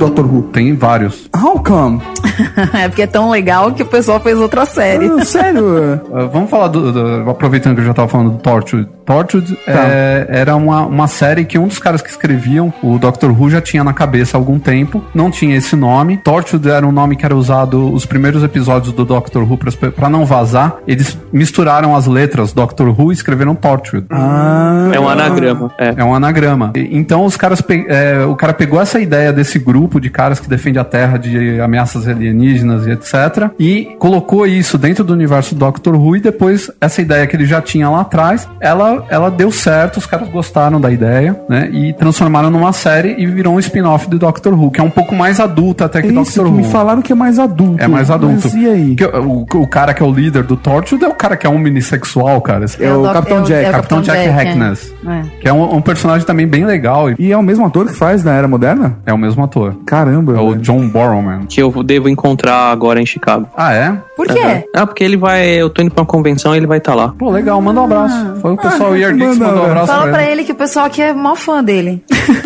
Doctor 0.00 0.24
Who. 0.24 0.42
Tem 0.52 0.74
vários. 0.74 1.28
How 1.36 1.62
come? 1.62 2.00
é 2.74 2.88
porque 2.88 3.02
é 3.02 3.06
tão 3.06 3.30
legal 3.30 3.72
que 3.72 3.82
o 3.82 3.86
pessoal 3.86 4.18
fez 4.20 4.38
outra 4.38 4.64
série. 4.64 5.06
Ah, 5.06 5.24
sério? 5.24 5.64
Uh, 6.10 6.28
vamos 6.32 6.48
falar 6.50 6.68
do, 6.68 6.90
do- 6.92 7.30
Aproveitando 7.30 7.74
que 7.76 7.80
eu 7.82 7.86
já 7.86 7.94
tava 7.94 8.08
falando 8.08 8.30
do 8.32 8.38
Torchwood. 8.38 8.88
Torchwood 9.10 9.58
é, 9.66 10.26
era 10.28 10.54
uma, 10.54 10.86
uma 10.86 11.08
série 11.08 11.44
que 11.44 11.58
um 11.58 11.66
dos 11.66 11.78
caras 11.80 12.00
que 12.00 12.08
escreviam, 12.10 12.72
o 12.82 12.96
Doctor 12.98 13.30
Who, 13.30 13.50
já 13.50 13.60
tinha 13.60 13.82
na 13.82 13.92
cabeça 13.92 14.36
há 14.36 14.38
algum 14.40 14.58
tempo. 14.58 15.04
Não 15.12 15.30
tinha 15.30 15.56
esse 15.56 15.74
nome. 15.74 16.16
Torchwood 16.18 16.68
era 16.70 16.86
um 16.86 16.92
nome 16.92 17.16
que 17.16 17.24
era 17.24 17.34
usado 17.34 17.92
os 17.92 18.06
primeiros 18.06 18.44
episódios 18.44 18.92
do 18.92 19.04
Doctor 19.04 19.42
Who 19.50 19.58
pra 19.96 20.08
não 20.08 20.24
vazar. 20.24 20.76
Eles 20.86 21.18
misturaram 21.32 21.96
as 21.96 22.06
letras 22.06 22.52
Doctor 22.52 22.88
Who 22.88 23.10
e 23.10 23.14
escreveram 23.14 23.54
Torchwood. 23.54 24.06
Ah. 24.10 24.90
É 24.94 25.00
um 25.00 25.08
anagrama. 25.08 25.72
É. 25.78 25.94
É 25.96 26.04
um 26.04 26.14
anagrama. 26.14 26.72
E- 26.76 26.88
Então 27.00 27.24
os 27.24 27.36
caras 27.36 27.60
pe- 27.60 27.86
é, 27.88 28.24
o 28.24 28.36
cara 28.36 28.52
pegou 28.52 28.80
essa 28.80 29.00
ideia 29.00 29.32
desse 29.32 29.58
grupo 29.58 30.00
de 30.00 30.08
caras 30.10 30.38
que 30.38 30.48
defende 30.48 30.78
a 30.78 30.84
Terra 30.84 31.16
de 31.18 31.60
ameaças 31.60 32.06
alienígenas 32.06 32.86
e 32.86 32.90
etc. 32.92 33.50
E 33.58 33.96
colocou 33.98 34.46
isso 34.46 34.78
dentro 34.78 35.02
do 35.02 35.12
universo 35.12 35.54
do 35.54 35.58
Doctor 35.60 35.94
Who 35.96 36.16
e 36.16 36.20
depois 36.20 36.70
essa 36.80 37.00
ideia 37.02 37.26
que 37.26 37.34
ele 37.36 37.46
já 37.46 37.60
tinha 37.60 37.88
lá 37.88 38.00
atrás, 38.02 38.48
ela, 38.60 38.99
ela 39.08 39.30
deu 39.30 39.50
certo, 39.50 39.96
os 39.98 40.06
caras 40.06 40.28
gostaram 40.28 40.80
da 40.80 40.90
ideia, 40.90 41.40
né? 41.48 41.68
E 41.72 41.92
transformaram 41.92 42.50
numa 42.50 42.72
série 42.72 43.14
e 43.18 43.26
virou 43.26 43.54
um 43.54 43.58
spin-off 43.58 44.08
do 44.08 44.18
Doctor 44.18 44.52
Who, 44.54 44.70
que 44.70 44.80
é 44.80 44.84
um 44.84 44.90
pouco 44.90 45.14
mais 45.14 45.40
adulta 45.40 45.84
até 45.86 46.00
que 46.02 46.08
Isso, 46.08 46.14
Doctor 46.16 46.44
que 46.46 46.50
Who. 46.50 46.56
me 46.56 46.64
falaram 46.64 47.02
que 47.02 47.12
é 47.12 47.16
mais 47.16 47.38
adulto. 47.38 47.82
É 47.82 47.88
mais 47.88 48.10
adulto. 48.10 48.40
Mas 48.44 48.54
e 48.54 48.66
aí? 48.68 48.94
Que 48.96 49.04
o, 49.04 49.46
o 49.54 49.66
cara 49.66 49.94
que 49.94 50.02
é 50.02 50.06
o 50.06 50.12
líder 50.12 50.42
do 50.44 50.56
Torchwood 50.56 51.04
é 51.04 51.08
o 51.08 51.14
cara 51.14 51.36
que 51.36 51.46
é 51.46 51.50
um 51.50 51.58
minissexual, 51.58 52.40
cara. 52.40 52.64
É 52.78 52.92
o 52.92 53.02
Doc- 53.02 53.12
Capitão 53.12 53.38
é 53.38 53.40
o- 53.40 53.44
Jack. 53.44 53.64
é 53.64 53.68
o 53.68 53.72
Capitão 53.72 54.02
Jack 54.02 54.18
é. 54.18 54.28
Hackness. 54.30 54.94
É. 55.06 55.22
Que 55.40 55.48
é 55.48 55.52
um, 55.52 55.76
um 55.76 55.80
personagem 55.80 56.26
também 56.26 56.46
bem 56.46 56.64
legal. 56.64 57.06
E 57.18 57.32
é 57.32 57.36
o 57.36 57.42
mesmo 57.42 57.64
ator 57.66 57.86
que 57.86 57.94
faz 57.94 58.22
na 58.24 58.32
Era 58.32 58.46
Moderna? 58.48 58.98
é 59.06 59.12
o 59.12 59.18
mesmo 59.18 59.42
ator. 59.44 59.74
Caramba. 59.86 60.36
É 60.36 60.40
o 60.40 60.50
velho. 60.50 60.60
John 60.62 60.88
Borrowman. 60.88 61.46
Que 61.48 61.62
eu 61.62 61.82
devo 61.82 62.08
encontrar 62.08 62.70
agora 62.70 63.00
em 63.00 63.06
Chicago. 63.06 63.46
Ah, 63.56 63.72
é? 63.72 63.92
Por 64.16 64.26
quê? 64.26 64.66
Ah, 64.74 64.86
porque 64.86 65.02
ele 65.02 65.16
vai. 65.16 65.46
Eu 65.48 65.70
tô 65.70 65.80
indo 65.82 65.90
pra 65.90 66.02
uma 66.02 66.06
convenção 66.06 66.54
e 66.54 66.58
ele 66.58 66.66
vai 66.66 66.78
estar 66.78 66.94
lá. 66.94 67.14
Pô, 67.18 67.30
legal, 67.30 67.60
manda 67.60 67.80
um 67.80 67.84
abraço. 67.84 68.34
Foi 68.40 68.52
o 68.52 68.56
pessoal 68.56 68.89
Ah, 68.94 68.98
Year 68.98 69.16
manda 69.16 69.44
mandou 69.44 69.62
um 69.62 69.66
abraço 69.66 69.86
Fala 69.86 70.02
pra 70.02 70.12
pra 70.12 70.22
ele. 70.22 70.32
ele 70.32 70.44
que 70.44 70.52
o 70.52 70.54
pessoal 70.54 70.86
aqui 70.86 71.02
é 71.02 71.12
mó 71.12 71.34
fã 71.34 71.62
dele. 71.62 72.02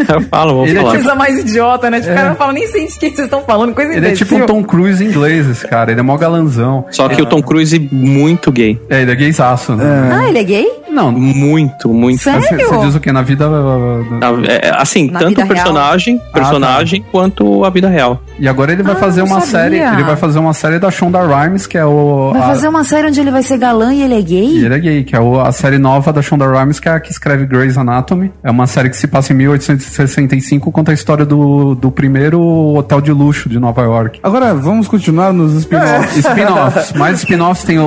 Eu 0.09 0.20
falo, 0.22 0.55
vou 0.55 0.66
Ele 0.66 0.78
é 0.78 0.80
falar. 0.80 0.95
Coisa 0.95 1.14
mais 1.14 1.38
idiota, 1.38 1.90
né? 1.90 2.01
Tipo, 2.01 2.12
o 2.12 2.16
cara 2.16 2.34
fala, 2.34 2.53
nem 2.53 2.66
sei 2.66 2.86
de 2.86 2.92
que 2.99 3.11
vocês 3.11 3.18
estão 3.20 3.42
falando, 3.42 3.74
coisa 3.74 3.92
Ele 3.92 4.07
é 4.09 4.12
tipo 4.12 4.34
um 4.34 4.38
imbecil. 4.38 4.55
Tom 4.55 4.64
Cruise 4.64 5.05
em 5.05 5.09
inglês, 5.09 5.49
esse 5.49 5.66
cara. 5.66 5.90
Ele 5.90 6.01
é 6.01 6.03
mó 6.03 6.16
galanzão. 6.16 6.86
Só 6.90 7.09
que 7.09 7.20
o 7.20 7.26
Tom 7.26 7.42
Cruise 7.42 7.78
muito 7.92 8.51
gay. 8.51 8.80
É, 8.88 9.03
ele 9.03 9.11
é 9.11 9.14
gaysaço, 9.14 9.74
né? 9.74 9.84
Ah, 10.12 10.28
ele 10.28 10.38
é 10.38 10.45
gay? 10.45 10.68
Não, 10.95 11.11
Muito, 11.12 11.92
muito. 11.92 12.22
Sério? 12.22 12.40
você, 12.42 12.78
diz 12.86 12.95
o 12.95 13.01
que? 13.01 13.11
Na 13.12 13.22
vida. 13.22 13.49
Na- 13.49 14.30
é, 14.49 14.72
assim, 14.76 15.11
Na 15.11 15.18
tanto 15.20 15.47
personagem, 15.47 16.20
personagem 16.32 17.05
quanto 17.11 17.64
a 17.64 17.70
vida 17.70 17.88
real. 17.88 18.22
E 18.38 18.49
agora 18.49 18.72
ele 18.72 18.82
vai 18.82 18.95
Ah, 18.95 18.97
fazer 18.97 19.22
uma 19.22 19.40
sabia. 19.40 19.47
série. 19.80 19.95
Ele 19.95 20.03
vai 20.05 20.16
fazer 20.16 20.38
uma 20.38 20.53
série 20.53 20.78
da 20.78 20.90
Shonda 20.90 21.20
Rhimes, 21.20 21.66
que 21.66 21.76
é 21.76 21.84
o. 21.84 22.30
Vai 22.32 22.42
a- 22.42 22.47
fazer 22.47 22.68
uma 22.68 22.84
série 22.84 23.09
onde 23.09 23.20
ele 23.20 23.30
vai 23.30 23.42
ser 23.42 23.59
galã 23.59 23.92
e 23.92 24.03
ele 24.03 24.14
é 24.18 24.22
gay? 24.22 24.59
E 24.59 24.64
ele 24.64 24.74
é 24.74 24.78
gay, 24.78 25.05
que 25.05 25.14
é 25.16 25.20
o- 25.20 25.40
a 25.40 25.53
série 25.53 25.78
nova 25.78 26.12
da 26.12 26.22
Shonda 26.22 26.47
Rhimes, 26.51 26.78
que 26.80 26.88
é 26.88 26.92
a 26.92 27.01
que 27.01 27.11
escreve 27.11 27.47
Grey's 27.47 27.76
Anatomy. 27.76 28.32
É 28.42 28.51
uma 28.51 28.66
série 28.66 28.88
que 28.90 28.97
se 28.97 29.07
passa 29.07 29.32
em 29.32 29.36
1865, 29.36 30.70
conta 30.72 30.90
a 30.90 30.95
história 30.95 31.24
do, 31.24 31.74
do 31.74 31.90
primeiro 31.90 32.40
hotel 32.74 33.01
de 33.01 33.12
luxo 33.12 33.49
de 33.49 33.59
Nova 33.59 33.82
York. 33.82 34.20
Agora 34.22 34.55
vamos 34.55 34.88
continuar 34.88 35.32
nos 35.32 35.55
spin-offs. 35.55 36.16
Spin-offs. 36.24 36.92
Mais 36.92 37.18
spin-offs 37.18 37.64
tem 37.64 37.78
o, 37.78 37.84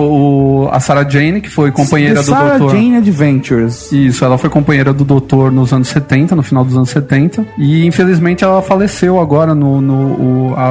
o- 0.65 0.69
a 0.71 0.79
Sarah 0.79 1.07
Jane, 1.07 1.41
que 1.41 1.49
foi 1.49 1.71
companheira 1.71 2.15
do 2.15 2.23
Sarah 2.23 2.57
doutor. 2.57 2.75
Jane 2.75 2.96
Adventures. 2.97 3.91
Isso, 3.91 4.23
ela 4.23 4.37
foi 4.37 4.49
companheira 4.49 4.93
do 4.93 5.03
doutor 5.03 5.51
nos 5.51 5.73
anos 5.73 5.87
70, 5.89 6.35
no 6.35 6.43
final 6.43 6.63
dos 6.63 6.75
anos 6.75 6.89
70. 6.89 7.45
E 7.57 7.85
infelizmente 7.85 8.43
ela 8.43 8.61
faleceu 8.61 9.19
agora 9.19 9.53
no. 9.53 9.81
no 9.81 9.97
o- 10.51 10.53
a, 10.55 10.61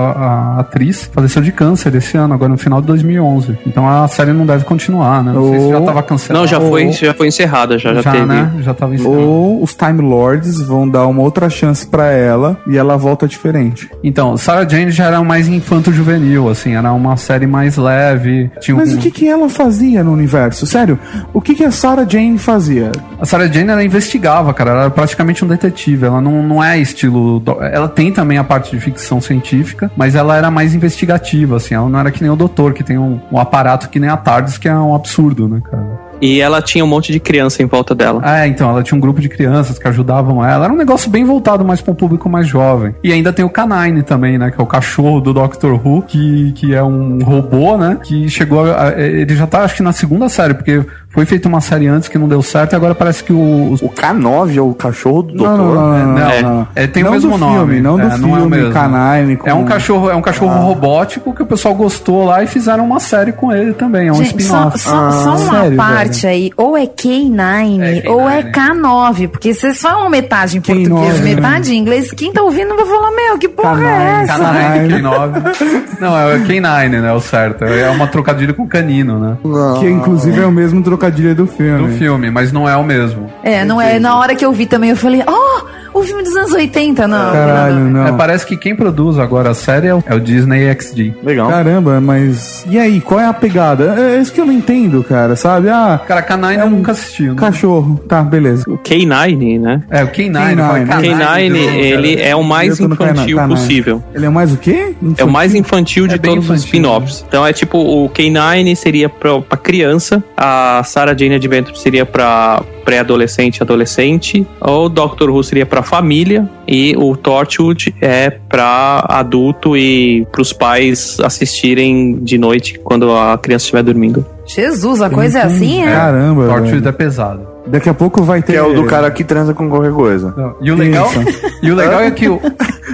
a 0.56 0.60
atriz 0.60 1.08
faleceu 1.12 1.42
de 1.42 1.52
câncer 1.52 1.94
esse 1.94 2.16
ano, 2.16 2.34
agora 2.34 2.48
no 2.50 2.58
final 2.58 2.80
de 2.80 2.86
2011. 2.88 3.58
Então 3.66 3.88
a 3.88 4.06
série 4.08 4.32
não 4.32 4.46
deve 4.46 4.64
continuar, 4.64 5.22
né? 5.22 5.32
Não 5.32 5.50
sei 5.50 5.60
se 5.60 5.68
já 5.70 5.80
tava 5.80 6.02
cancelada. 6.02 6.40
Não, 6.40 6.46
já 6.46 6.60
foi, 6.60 6.92
já 6.92 7.14
foi 7.14 7.28
encerrada, 7.28 7.78
já, 7.78 7.94
já, 7.94 8.02
Já, 8.02 8.12
teve. 8.12 8.24
né? 8.26 8.52
Já 8.60 8.74
tava 8.74 8.94
encerrado. 8.94 9.18
Ou 9.20 9.62
os 9.62 9.74
Time 9.74 10.00
Lords 10.02 10.60
vão 10.62 10.88
dar 10.88 11.06
uma 11.06 11.22
outra 11.22 11.48
chance 11.50 11.86
pra 11.86 12.06
ela 12.10 12.58
e 12.66 12.76
ela 12.76 12.96
volta 12.96 13.28
diferente. 13.28 13.88
Então, 14.02 14.36
Sarah 14.36 14.66
Jane 14.68 14.90
já 14.90 15.04
era 15.06 15.22
mais 15.22 15.46
infanto-juvenil, 15.48 16.48
assim, 16.48 16.74
era 16.74 16.92
uma 16.92 17.16
série 17.16 17.46
mais 17.46 17.76
leve. 17.76 18.50
Tinha 18.60 18.76
Mas 18.76 18.92
um- 18.92 18.96
o 18.96 18.98
que, 18.98 19.10
que 19.10 19.28
ela 19.28 19.48
fazia 19.48 20.02
no 20.02 20.12
universo? 20.12 20.66
Sério, 20.66 20.98
o 21.32 21.40
que, 21.40 21.54
que 21.54 21.64
a 21.64 21.70
Sarah 21.70 22.04
Jane 22.08 22.15
Jane 22.16 22.38
fazia? 22.38 22.92
A 23.20 23.24
Sarah 23.26 23.46
Jane, 23.46 23.70
ela 23.70 23.84
investigava, 23.84 24.52
cara. 24.54 24.70
Ela 24.70 24.80
era 24.82 24.90
praticamente 24.90 25.44
um 25.44 25.48
detetive. 25.48 26.06
Ela 26.06 26.20
não, 26.20 26.42
não 26.42 26.64
é 26.64 26.78
estilo... 26.78 27.40
do- 27.40 27.62
Ela 27.62 27.88
tem 27.88 28.12
também 28.12 28.38
a 28.38 28.44
parte 28.44 28.70
de 28.70 28.80
ficção 28.80 29.20
científica, 29.20 29.90
mas 29.96 30.14
ela 30.14 30.36
era 30.36 30.50
mais 30.50 30.74
investigativa, 30.74 31.56
assim. 31.56 31.74
Ela 31.74 31.88
não 31.88 31.98
era 31.98 32.10
que 32.10 32.22
nem 32.22 32.30
o 32.30 32.36
doutor, 32.36 32.72
que 32.72 32.82
tem 32.82 32.96
um, 32.98 33.20
um 33.30 33.38
aparato 33.38 33.88
que 33.88 34.00
nem 34.00 34.08
a 34.10 34.16
TARDIS, 34.16 34.58
que 34.58 34.68
é 34.68 34.74
um 34.74 34.94
absurdo, 34.94 35.48
né, 35.48 35.60
cara? 35.70 36.06
E 36.18 36.40
ela 36.40 36.62
tinha 36.62 36.82
um 36.82 36.88
monte 36.88 37.12
de 37.12 37.20
criança 37.20 37.62
em 37.62 37.66
volta 37.66 37.94
dela. 37.94 38.22
É, 38.24 38.46
então, 38.46 38.70
ela 38.70 38.82
tinha 38.82 38.96
um 38.96 39.00
grupo 39.00 39.20
de 39.20 39.28
crianças 39.28 39.78
que 39.78 39.86
ajudavam 39.86 40.42
ela. 40.42 40.64
Era 40.64 40.72
um 40.72 40.76
negócio 40.76 41.10
bem 41.10 41.26
voltado 41.26 41.62
mais 41.62 41.82
para 41.82 41.92
um 41.92 41.94
público 41.94 42.26
mais 42.26 42.48
jovem. 42.48 42.94
E 43.04 43.12
ainda 43.12 43.34
tem 43.34 43.44
o 43.44 43.50
Canine 43.50 44.02
também, 44.02 44.38
né? 44.38 44.50
Que 44.50 44.58
é 44.58 44.64
o 44.64 44.66
cachorro 44.66 45.20
do 45.20 45.34
Doctor 45.34 45.74
Who, 45.86 46.00
que, 46.08 46.52
que 46.52 46.74
é 46.74 46.82
um 46.82 47.18
robô, 47.22 47.76
né? 47.76 47.98
Que 48.02 48.30
chegou. 48.30 48.64
A, 48.64 48.84
a- 48.88 48.92
ele 48.98 49.36
já 49.36 49.46
tá, 49.46 49.60
acho 49.62 49.76
que 49.76 49.82
na 49.82 49.92
segunda 49.92 50.26
série, 50.30 50.54
porque 50.54 50.82
foi 51.16 51.24
feita 51.26 51.48
uma 51.48 51.60
série 51.60 51.88
antes 51.88 52.08
que 52.08 52.16
não 52.18 52.28
deu 52.28 52.42
certo 52.42 52.74
e 52.74 52.76
agora 52.76 52.94
parece 52.94 53.24
que 53.24 53.32
o. 53.32 53.74
O 53.80 53.88
K9 53.90 54.56
é 54.56 54.60
o 54.60 54.72
cachorro 54.74 55.22
do 55.22 55.34
Não, 55.34 55.56
doutor. 55.56 55.74
não, 55.74 55.88
não, 55.98 56.06
não, 56.12 56.30
É, 56.30 56.42
não, 56.42 56.54
não. 56.56 56.68
é, 56.76 56.86
tem 56.86 57.02
Não 57.02 57.10
o 57.10 57.14
mesmo 57.14 57.30
do 57.32 57.38
nome. 57.38 57.56
filme, 57.56 57.80
não 57.80 57.96
do 57.96 58.02
É, 58.02 58.04
não 58.18 58.28
é 58.28 58.32
o 58.32 58.40
filme, 58.42 58.56
mesmo. 58.58 58.72
Canine. 58.72 59.36
com- 59.36 59.48
É 59.48 59.54
um 59.54 59.64
cachorro, 59.64 60.10
é 60.10 60.14
um 60.14 60.20
cachorro 60.22 60.52
Ah. 60.52 60.58
robótico 60.58 61.34
que 61.34 61.42
o 61.42 61.46
pessoal 61.46 61.74
gostou 61.74 62.24
lá 62.26 62.42
e 62.44 62.46
fizeram 62.46 62.84
uma 62.84 63.00
série 63.00 63.32
com 63.32 63.50
ele 63.52 63.72
também. 63.72 64.08
É 64.08 64.12
um 64.12 64.16
Gente, 64.16 64.42
só, 64.44 64.68
spin-off. 64.68 64.78
só, 64.78 65.10
só 65.10 65.36
uma 65.36 65.60
sério, 65.62 65.76
parte 65.78 66.26
aí, 66.26 66.50
ou 66.56 66.76
é 66.76 66.86
K9 66.86 68.06
ou 68.08 68.28
é 68.28 68.42
K9, 68.42 69.28
porque 69.28 69.54
vocês 69.54 69.80
falam 69.80 70.08
metade 70.10 70.58
em 70.58 70.60
português, 70.60 70.88
K9, 71.16 71.22
né? 71.22 71.34
metade 71.34 71.72
em 71.74 71.78
inglês, 71.78 72.10
quem 72.12 72.32
tá 72.32 72.42
ouvindo 72.42 72.74
vai 72.76 72.84
falar, 72.84 73.10
meu, 73.12 73.38
que 73.38 73.48
porra 73.48 73.82
é 73.86 74.22
essa? 74.22 74.38
Canine, 74.38 74.94
K9. 75.02 75.96
Não, 76.00 76.16
é 76.18 76.36
o 76.36 76.40
K9, 76.40 77.00
né? 77.00 77.12
O 77.12 77.20
certo. 77.20 77.64
É 77.64 77.88
uma 77.90 78.06
trocadilho 78.06 78.54
com 78.54 78.66
canino, 78.66 79.18
né? 79.18 79.36
Que 79.80 79.88
inclusive 79.88 80.40
é 80.40 80.46
o 80.46 80.52
mesmo 80.52 80.82
trocadilho 80.82 81.05
do 81.34 81.46
filme. 81.46 81.88
Do 81.88 81.98
filme, 81.98 82.30
mas 82.30 82.52
não 82.52 82.68
é 82.68 82.76
o 82.76 82.84
mesmo. 82.84 83.30
É, 83.42 83.64
não 83.64 83.80
é, 83.80 83.98
na 83.98 84.18
hora 84.18 84.34
que 84.34 84.44
eu 84.44 84.52
vi 84.52 84.66
também, 84.66 84.90
eu 84.90 84.96
falei, 84.96 85.22
oh, 85.26 85.75
o 86.00 86.02
filme 86.02 86.22
dos 86.22 86.36
anos 86.36 86.52
80, 86.52 87.06
não. 87.08 87.32
Caralho, 87.32 87.78
não. 87.80 88.06
É, 88.06 88.12
parece 88.12 88.46
que 88.46 88.56
quem 88.56 88.74
produz 88.74 89.18
agora 89.18 89.50
a 89.50 89.54
série 89.54 89.88
é 89.88 89.94
o, 89.94 90.02
é 90.06 90.14
o 90.14 90.20
Disney 90.20 90.72
XD. 90.74 91.14
Legal. 91.22 91.48
Caramba, 91.48 92.00
mas. 92.00 92.64
E 92.68 92.78
aí, 92.78 93.00
qual 93.00 93.20
é 93.20 93.26
a 93.26 93.32
pegada? 93.32 93.94
É 93.98 94.20
isso 94.20 94.32
que 94.32 94.40
eu 94.40 94.46
não 94.46 94.52
entendo, 94.52 95.02
cara, 95.02 95.36
sabe? 95.36 95.68
Ah, 95.68 96.00
Cara, 96.06 96.22
Canine 96.22 96.56
eu 96.60 96.70
nunca 96.70 96.92
assisti. 96.92 97.24
né? 97.24 97.34
cachorro. 97.36 98.00
Tá, 98.08 98.22
beleza. 98.22 98.64
O 98.68 98.78
K9, 98.78 99.60
né? 99.60 99.82
É, 99.90 100.04
o 100.04 100.08
K9. 100.08 100.32
K9, 100.32 100.86
fala 100.86 101.00
né? 101.00 101.08
K9, 101.08 101.56
ele 101.76 102.20
é 102.20 102.34
o 102.36 102.42
mais 102.42 102.78
infantil 102.80 103.38
K9. 103.38 103.48
possível. 103.48 104.02
Ele 104.14 104.26
é 104.26 104.28
o 104.28 104.32
mais 104.32 104.52
o 104.52 104.56
quê? 104.56 104.94
É 105.18 105.24
o 105.24 105.30
mais 105.30 105.54
infantil 105.54 106.06
de 106.06 106.14
É 106.14 106.18
todos 106.18 106.38
os 106.38 106.44
infantil, 106.44 106.64
spin-offs. 106.64 107.24
Então 107.28 107.46
é 107.46 107.52
tipo, 107.52 107.78
o 107.78 108.08
K9 108.10 108.74
seria 108.74 109.08
pra, 109.08 109.40
pra 109.40 109.56
criança, 109.58 110.22
a 110.36 110.82
Sarah 110.84 111.16
Jane 111.16 111.34
Adventure 111.36 111.78
seria 111.78 112.04
pra 112.06 112.62
pré-adolescente 112.86 113.58
e 113.58 113.62
adolescente, 113.62 114.46
o 114.60 114.88
Doctor 114.88 115.28
Who 115.28 115.42
seria 115.42 115.66
pra 115.66 115.82
família, 115.82 116.48
e 116.66 116.94
o 116.96 117.16
Torchwood 117.16 117.92
é 118.00 118.30
pra 118.30 119.04
adulto 119.08 119.76
e 119.76 120.24
pros 120.30 120.52
pais 120.52 121.18
assistirem 121.20 122.20
de 122.22 122.38
noite 122.38 122.80
quando 122.82 123.10
a 123.14 123.36
criança 123.36 123.64
estiver 123.64 123.82
dormindo. 123.82 124.24
Jesus, 124.46 125.02
a 125.02 125.10
coisa 125.10 125.40
é 125.40 125.42
assim, 125.42 125.82
é? 125.82 125.90
Caramba. 125.90 126.46
Torchwood 126.46 126.86
é 126.86 126.92
pesado. 126.92 127.56
Daqui 127.66 127.88
a 127.88 127.94
pouco 127.94 128.22
vai 128.22 128.40
ter. 128.40 128.52
Que 128.52 128.58
é 128.58 128.62
o 128.62 128.72
do 128.72 128.84
cara 128.84 129.10
que 129.10 129.24
transa 129.24 129.52
com 129.52 129.68
qualquer 129.68 129.90
coisa. 129.92 130.32
E 130.60 130.70
o 130.70 130.76
legal, 130.76 131.10
e 131.60 131.70
o 131.72 131.74
legal 131.74 132.00
é 132.00 132.10
que 132.12 132.28
o. 132.28 132.40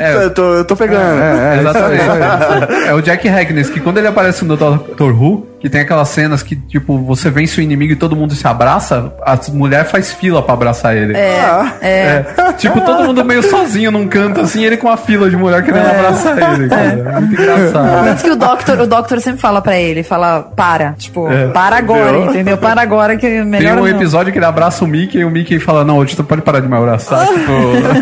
É, 0.00 0.24
Eu 0.24 0.30
tô, 0.30 0.54
eu 0.54 0.64
tô 0.64 0.74
pegando. 0.74 1.20
É, 1.20 1.56
é, 1.56 1.60
Exatamente. 1.60 2.88
É 2.88 2.94
o 2.94 3.02
Jack 3.02 3.28
Harkness, 3.28 3.68
que 3.68 3.80
quando 3.80 3.98
ele 3.98 4.06
aparece 4.06 4.44
no 4.46 4.56
Doctor 4.56 5.12
Who, 5.12 5.46
que 5.62 5.70
tem 5.70 5.80
aquelas 5.80 6.08
cenas 6.08 6.42
que, 6.42 6.56
tipo, 6.56 6.98
você 6.98 7.30
vence 7.30 7.60
o 7.60 7.62
inimigo 7.62 7.92
e 7.92 7.96
todo 7.96 8.16
mundo 8.16 8.34
se 8.34 8.44
abraça, 8.46 9.12
a 9.24 9.38
mulher 9.52 9.84
faz 9.86 10.12
fila 10.12 10.42
pra 10.42 10.54
abraçar 10.54 10.96
ele. 10.96 11.16
É, 11.16 11.40
é. 11.80 12.24
É. 12.36 12.52
Tipo, 12.54 12.80
todo 12.80 13.04
mundo 13.04 13.24
meio 13.24 13.42
sozinho 13.48 13.92
num 13.92 14.08
canto, 14.08 14.40
assim, 14.40 14.64
ele 14.64 14.76
com 14.76 14.88
uma 14.88 14.96
fila 14.96 15.30
de 15.30 15.36
mulher 15.36 15.62
querendo 15.62 15.86
abraçar 15.86 16.36
ele, 16.54 16.68
cara. 16.68 17.12
É 17.16 17.20
muito 17.20 17.40
engraçado. 17.40 18.04
Tanto 18.04 18.22
que 18.24 18.30
o 18.30 18.36
Doctor, 18.36 18.80
o 18.80 18.86
Doctor 18.88 19.20
sempre 19.20 19.40
fala 19.40 19.62
pra 19.62 19.78
ele, 19.78 20.02
fala, 20.02 20.42
para, 20.56 20.94
tipo, 20.98 21.30
É. 21.30 21.46
para 21.48 21.76
agora, 21.76 22.10
Viu? 22.12 22.24
entendeu? 22.26 22.58
Para 22.58 22.82
agora 22.82 23.16
que 23.16 23.24
é 23.26 23.30
Tem 23.30 23.44
melhor 23.44 23.74
um 23.78 23.82
não. 23.82 23.88
episódio 23.88 24.32
que 24.32 24.38
ele 24.40 24.44
abraça 24.44 24.84
o 24.84 24.88
Mickey 24.88 25.18
e 25.20 25.24
o 25.24 25.30
Mickey 25.30 25.60
fala, 25.60 25.84
não, 25.84 25.98
hoje 25.98 26.16
tu 26.16 26.24
pode 26.24 26.42
parar 26.42 26.58
de 26.58 26.66
me 26.68 26.76
abraçar. 26.76 27.24
tipo, 27.28 27.52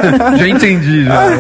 já 0.39 0.49
entendi, 0.49 1.05
já. 1.05 1.21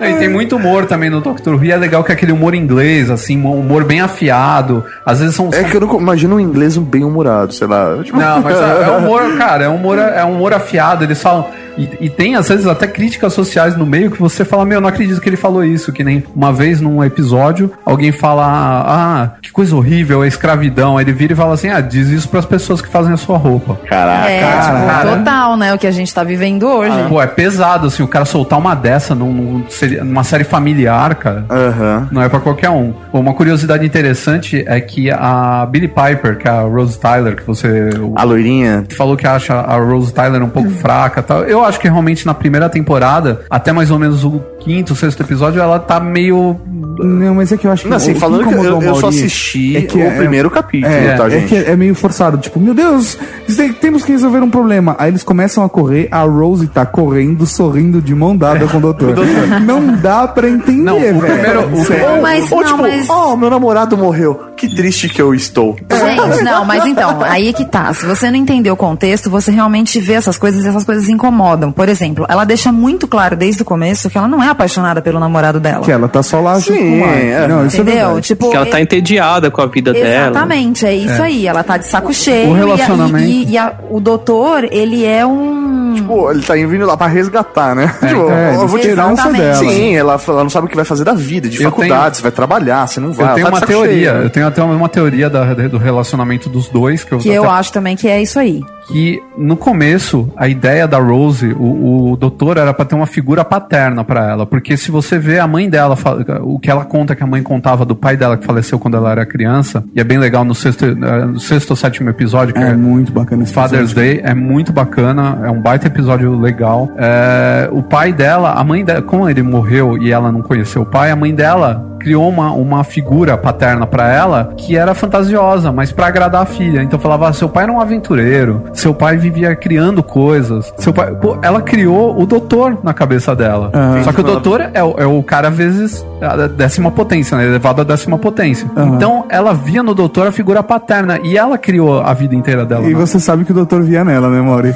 É, 0.00 0.10
e 0.10 0.14
tem 0.16 0.28
muito 0.28 0.56
humor 0.56 0.86
também 0.86 1.10
no 1.10 1.20
Doctor 1.20 1.51
Who. 1.56 1.64
E 1.64 1.72
é 1.72 1.76
legal 1.76 2.02
que 2.02 2.12
é 2.12 2.14
aquele 2.14 2.32
humor 2.32 2.54
inglês, 2.54 3.10
assim, 3.10 3.40
um 3.40 3.58
humor 3.58 3.84
bem 3.84 4.00
afiado. 4.00 4.84
Às 5.04 5.20
vezes 5.20 5.34
são. 5.34 5.50
É 5.52 5.64
que 5.64 5.76
eu 5.76 5.80
não 5.80 6.00
imagino 6.00 6.36
um 6.36 6.40
inglês 6.40 6.76
bem 6.76 7.04
humorado, 7.04 7.52
sei 7.52 7.66
lá. 7.66 7.98
Tipo... 8.02 8.18
Não, 8.18 8.40
mas 8.40 8.56
é, 8.56 8.82
é 8.84 8.90
humor, 8.96 9.36
cara, 9.36 9.64
é 9.64 9.68
humor, 9.68 9.98
é 9.98 10.24
humor 10.24 10.52
afiado. 10.52 11.04
Eles 11.04 11.20
falam. 11.20 11.46
E, 11.76 11.88
e 12.02 12.10
tem, 12.10 12.36
às 12.36 12.48
vezes, 12.48 12.66
até 12.66 12.86
críticas 12.86 13.32
sociais 13.32 13.76
no 13.76 13.86
meio 13.86 14.10
que 14.10 14.20
você 14.20 14.44
fala, 14.44 14.64
meu, 14.64 14.80
não 14.80 14.88
acredito 14.88 15.20
que 15.20 15.28
ele 15.28 15.36
falou 15.36 15.64
isso. 15.64 15.92
Que 15.92 16.04
nem 16.04 16.22
uma 16.34 16.52
vez 16.52 16.80
num 16.80 17.02
episódio, 17.02 17.70
alguém 17.84 18.12
fala, 18.12 18.44
ah, 18.86 19.30
que 19.40 19.50
coisa 19.50 19.74
horrível, 19.74 20.22
a 20.22 20.26
escravidão. 20.26 20.98
Aí 20.98 21.04
ele 21.04 21.12
vira 21.12 21.32
e 21.32 21.36
fala 21.36 21.54
assim, 21.54 21.68
ah, 21.70 21.80
diz 21.80 22.08
isso 22.08 22.28
pras 22.28 22.44
pessoas 22.44 22.80
que 22.82 22.88
fazem 22.88 23.12
a 23.12 23.16
sua 23.16 23.36
roupa. 23.38 23.78
Caraca. 23.88 24.30
É, 24.30 24.60
tipo, 25.02 25.16
total, 25.18 25.56
né? 25.56 25.74
O 25.74 25.78
que 25.78 25.86
a 25.86 25.90
gente 25.90 26.12
tá 26.12 26.22
vivendo 26.24 26.66
hoje. 26.66 26.96
Pô, 27.08 27.20
é 27.22 27.26
pesado, 27.26 27.86
assim, 27.86 28.02
o 28.02 28.08
cara 28.08 28.24
soltar 28.24 28.58
uma 28.58 28.74
dessa 28.74 29.14
num, 29.14 29.32
num- 29.32 29.64
seria- 29.68 30.04
numa 30.04 30.24
série 30.24 30.44
familiar, 30.44 31.14
cara. 31.14 31.44
Aham. 31.50 32.08
Não 32.12 32.22
é 32.22 32.28
pra 32.28 32.40
qualquer 32.40 32.70
um. 32.70 32.92
Uma 33.12 33.34
curiosidade 33.34 33.84
interessante 33.86 34.64
é 34.66 34.80
que 34.80 35.10
a 35.10 35.66
Billie 35.70 35.88
Piper, 35.88 36.36
que 36.38 36.46
é 36.48 36.50
a 36.50 36.60
Rose 36.62 36.98
Tyler, 36.98 37.36
que 37.36 37.46
você. 37.46 37.90
A 38.16 38.24
loirinha. 38.24 38.84
falou 38.96 39.16
que 39.16 39.26
acha 39.26 39.54
a 39.54 39.76
Rose 39.78 40.12
Tyler 40.12 40.42
um 40.42 40.48
pouco 40.48 40.70
fraca 40.70 41.20
e 41.20 41.22
tal. 41.22 41.42
Eu 41.44 41.61
acho 41.64 41.78
que 41.80 41.88
realmente 41.88 42.24
na 42.26 42.34
primeira 42.34 42.68
temporada, 42.68 43.42
até 43.50 43.72
mais 43.72 43.90
ou 43.90 43.98
menos 43.98 44.24
o 44.24 44.40
quinto, 44.60 44.94
sexto 44.94 45.22
episódio, 45.22 45.60
ela 45.60 45.78
tá 45.78 45.98
meio. 46.00 46.56
Não, 46.98 47.34
mas 47.36 47.50
é 47.52 47.56
que 47.56 47.66
eu 47.66 47.72
acho 47.72 47.84
que. 47.84 47.88
Não, 47.88 47.96
assim, 47.96 48.10
o 48.12 48.14
que 48.14 48.20
falando 48.20 48.42
que 48.44 48.48
incomodou 48.50 48.82
eu- 48.82 48.88
eu 48.88 48.94
só 48.96 49.08
assisti 49.08 49.76
é 49.76 49.82
que 49.82 49.96
o 49.98 50.02
é- 50.02 50.10
primeiro 50.16 50.50
capítulo, 50.50 50.92
é, 50.92 51.16
tá, 51.16 51.26
É 51.26 51.30
gente? 51.30 51.48
que 51.48 51.56
é 51.56 51.74
meio 51.76 51.94
forçado. 51.94 52.36
Tipo, 52.38 52.60
meu 52.60 52.74
Deus, 52.74 53.18
tem- 53.56 53.72
temos 53.72 54.04
que 54.04 54.12
resolver 54.12 54.38
um 54.38 54.50
problema. 54.50 54.94
Aí 54.98 55.10
eles 55.10 55.22
começam 55.22 55.64
a 55.64 55.68
correr, 55.68 56.08
a 56.10 56.22
Rose 56.22 56.66
tá 56.68 56.84
correndo, 56.86 57.46
sorrindo 57.46 58.00
de 58.00 58.14
mão 58.14 58.36
dada 58.36 58.66
com 58.66 58.76
o 58.76 58.80
doutor. 58.80 59.14
Não 59.66 59.96
dá 59.96 60.28
pra 60.28 60.48
entender, 60.48 60.82
Não, 60.82 60.96
o 60.96 61.00
velho. 61.00 61.18
primeiro- 61.20 61.74
o- 61.74 61.84
Sério. 61.84 62.10
Ou, 62.16 62.22
mas, 62.22 62.52
Ou 62.52 62.60
não, 62.60 62.66
tipo, 62.68 62.82
mas... 62.82 63.08
oh, 63.10 63.36
meu 63.36 63.50
namorado 63.50 63.96
morreu. 63.96 64.40
Que 64.62 64.74
triste 64.76 65.08
que 65.08 65.20
eu 65.20 65.34
estou. 65.34 65.76
Gente, 65.90 66.42
não, 66.44 66.64
mas 66.64 66.86
então, 66.86 67.20
aí 67.22 67.48
é 67.48 67.52
que 67.52 67.64
tá. 67.64 67.92
Se 67.92 68.06
você 68.06 68.30
não 68.30 68.38
entender 68.38 68.70
o 68.70 68.76
contexto, 68.76 69.28
você 69.28 69.50
realmente 69.50 69.98
vê 70.00 70.12
essas 70.12 70.38
coisas 70.38 70.64
e 70.64 70.68
essas 70.68 70.84
coisas 70.84 71.08
incomodam. 71.08 71.72
Por 71.72 71.88
exemplo, 71.88 72.24
ela 72.28 72.44
deixa 72.44 72.70
muito 72.70 73.08
claro 73.08 73.34
desde 73.36 73.62
o 73.62 73.64
começo 73.64 74.08
que 74.08 74.16
ela 74.16 74.28
não 74.28 74.40
é 74.40 74.48
apaixonada 74.48 75.02
pelo 75.02 75.18
namorado 75.18 75.58
dela. 75.58 75.84
Que 75.84 75.90
ela 75.90 76.06
tá 76.08 76.22
só 76.22 76.40
lá 76.40 76.54
junto 76.60 76.74
Sim, 76.74 76.78
com 76.78 76.96
o 76.96 77.00
Mark. 77.00 77.16
é. 77.16 77.48
Não, 77.48 77.66
isso 77.66 77.76
é 77.76 77.80
Entendeu? 77.80 78.04
verdade. 78.06 78.20
tipo, 78.26 78.50
Que 78.50 78.56
ela 78.56 78.66
tá 78.66 78.80
entediada 78.80 79.50
com 79.50 79.60
a 79.62 79.66
vida 79.66 79.92
dela. 79.92 80.30
Exatamente, 80.30 80.86
é 80.86 80.94
isso 80.94 81.20
É. 81.20 81.26
aí. 81.26 81.46
Ela 81.48 81.64
tá 81.64 81.76
de 81.76 81.86
saco 81.88 82.14
cheio. 82.14 82.52
O 82.52 82.56
e 82.56 82.60
a- 82.60 82.64
relacionamento. 82.64 83.26
E, 83.28 83.44
e- 83.44 83.50
e 83.50 83.58
a- 83.58 83.74
o 83.90 83.98
doutor, 83.98 84.64
ele 84.70 85.04
é 85.04 85.26
um. 85.26 85.81
Tipo, 86.02 86.30
ele 86.30 86.42
tá 86.42 86.54
vindo 86.54 86.84
lá 86.86 86.96
pra 86.96 87.06
resgatar, 87.06 87.74
né? 87.74 87.86
tipo, 88.06 88.30
é, 88.30 88.54
eu 88.56 88.68
vou 88.68 88.78
tirar 88.78 89.06
um 89.08 89.14
dela. 89.14 89.54
Sim, 89.54 89.94
ela, 89.96 90.20
ela 90.28 90.42
não 90.42 90.50
sabe 90.50 90.66
o 90.66 90.70
que 90.70 90.76
vai 90.76 90.84
fazer 90.84 91.04
da 91.04 91.14
vida, 91.14 91.48
de 91.48 91.58
Eu 91.62 91.70
faculdade, 91.70 92.02
tenho- 92.02 92.14
você 92.16 92.22
vai 92.22 92.32
trabalhar, 92.32 92.86
você 92.86 93.00
não 93.00 93.12
vai. 93.12 93.30
Eu 93.30 93.34
tenho 93.34 93.46
uma 93.46 93.52
tá 93.52 93.66
saco 93.66 93.72
teoria, 93.72 94.10
cheio. 94.12 94.22
eu 94.24 94.30
tenho 94.30 94.46
até 94.46 94.62
uma 94.62 94.88
teoria 94.88 95.30
da- 95.30 95.54
do 95.54 95.78
relacionamento 95.78 96.48
dos 96.48 96.68
dois, 96.68 97.04
que 97.04 97.12
eu, 97.12 97.18
Que 97.18 97.28
eu 97.30 97.44
até- 97.44 97.52
acho 97.54 97.72
também 97.72 97.96
que 97.96 98.08
é 98.08 98.20
isso 98.22 98.38
aí. 98.38 98.62
Que 98.88 99.22
no 99.36 99.56
começo 99.56 100.32
a 100.36 100.48
ideia 100.48 100.86
da 100.86 100.98
Rose, 100.98 101.52
o, 101.58 102.12
o 102.12 102.16
doutor 102.16 102.56
era 102.56 102.72
pra 102.74 102.84
ter 102.84 102.94
uma 102.94 103.06
figura 103.06 103.44
paterna 103.44 104.04
pra 104.04 104.28
ela, 104.30 104.46
porque 104.46 104.76
se 104.76 104.90
você 104.90 105.18
vê 105.18 105.38
a 105.38 105.46
mãe 105.46 105.68
dela, 105.68 105.96
o 106.42 106.58
que 106.58 106.70
ela 106.70 106.84
conta 106.84 107.14
que 107.14 107.22
a 107.22 107.26
mãe 107.26 107.42
contava 107.42 107.84
do 107.84 107.94
pai 107.94 108.16
dela 108.16 108.36
que 108.36 108.44
faleceu 108.44 108.78
quando 108.78 108.96
ela 108.96 109.10
era 109.12 109.26
criança, 109.26 109.84
e 109.94 110.00
é 110.00 110.04
bem 110.04 110.18
legal 110.18 110.44
no 110.44 110.54
sexto, 110.54 110.84
eh, 110.84 110.94
no 110.94 111.40
sexto 111.40 111.70
ou 111.70 111.76
sétimo 111.76 112.10
episódio, 112.10 112.54
que 112.54 112.60
É 112.60 112.68
é, 112.70 112.74
muito 112.74 113.12
bacana 113.12 113.42
esse 113.42 113.52
Father's 113.52 113.92
episódio. 113.92 114.14
Day, 114.14 114.20
é 114.24 114.34
muito 114.34 114.72
bacana, 114.72 115.40
é 115.44 115.50
um 115.50 115.60
baita 115.60 115.86
episódio 115.86 116.38
legal. 116.38 116.90
É, 116.96 117.68
o 117.72 117.82
pai 117.82 118.12
dela, 118.12 118.52
a 118.52 118.64
mãe 118.64 118.84
dela, 118.84 119.02
como 119.02 119.28
ele 119.28 119.42
morreu 119.42 119.96
e 119.98 120.10
ela 120.10 120.32
não 120.32 120.42
conheceu 120.42 120.82
o 120.82 120.86
pai, 120.86 121.10
a 121.10 121.16
mãe 121.16 121.34
dela 121.34 121.91
criou 122.02 122.28
uma, 122.28 122.50
uma 122.52 122.82
figura 122.82 123.38
paterna 123.38 123.86
pra 123.86 124.12
ela 124.12 124.52
que 124.56 124.76
era 124.76 124.92
fantasiosa, 124.94 125.70
mas 125.70 125.92
pra 125.92 126.08
agradar 126.08 126.42
a 126.42 126.46
filha. 126.46 126.82
Então 126.82 126.98
falava, 126.98 127.28
ah, 127.28 127.32
seu 127.32 127.48
pai 127.48 127.62
era 127.64 127.72
um 127.72 127.80
aventureiro, 127.80 128.64
seu 128.72 128.92
pai 128.92 129.16
vivia 129.16 129.54
criando 129.54 130.02
coisas. 130.02 130.72
Seu 130.76 130.92
pai, 130.92 131.12
pô, 131.14 131.38
ela 131.42 131.62
criou 131.62 132.20
o 132.20 132.26
doutor 132.26 132.78
na 132.82 132.92
cabeça 132.92 133.36
dela. 133.36 133.70
Ah. 133.72 134.00
Só 134.02 134.12
que 134.12 134.20
o 134.20 134.24
doutor 134.24 134.60
é, 134.74 134.82
o- 134.82 134.94
é 134.98 135.06
o 135.06 135.22
cara 135.22 135.48
vezes 135.48 136.04
a 136.20 136.48
décima 136.48 136.90
potência, 136.90 137.36
né? 137.36 137.46
Elevado 137.46 137.82
à 137.82 137.84
décima 137.84 138.18
potência. 138.18 138.68
Então 138.76 139.24
ela 139.28 139.54
via 139.54 139.82
no 139.82 139.94
doutor 139.94 140.26
a 140.26 140.32
figura 140.32 140.62
paterna 140.62 141.18
e 141.22 141.38
ela 141.38 141.56
criou 141.56 142.00
a 142.00 142.12
vida 142.12 142.34
inteira 142.34 142.64
dela. 142.66 142.84
E 142.84 142.94
né? 142.94 142.98
você 142.98 143.20
sabe 143.20 143.44
que 143.44 143.52
o 143.52 143.54
doutor 143.54 143.82
via 143.82 144.04
nela, 144.04 144.28
né, 144.28 144.40
Mauri? 144.40 144.74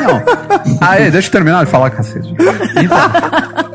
Não. 0.00 0.22
Aí, 0.80 1.10
deixa 1.10 1.28
eu 1.28 1.32
terminar 1.32 1.64
de 1.64 1.70
falar, 1.70 1.90
cacete. 1.90 2.32
Então, 2.32 2.52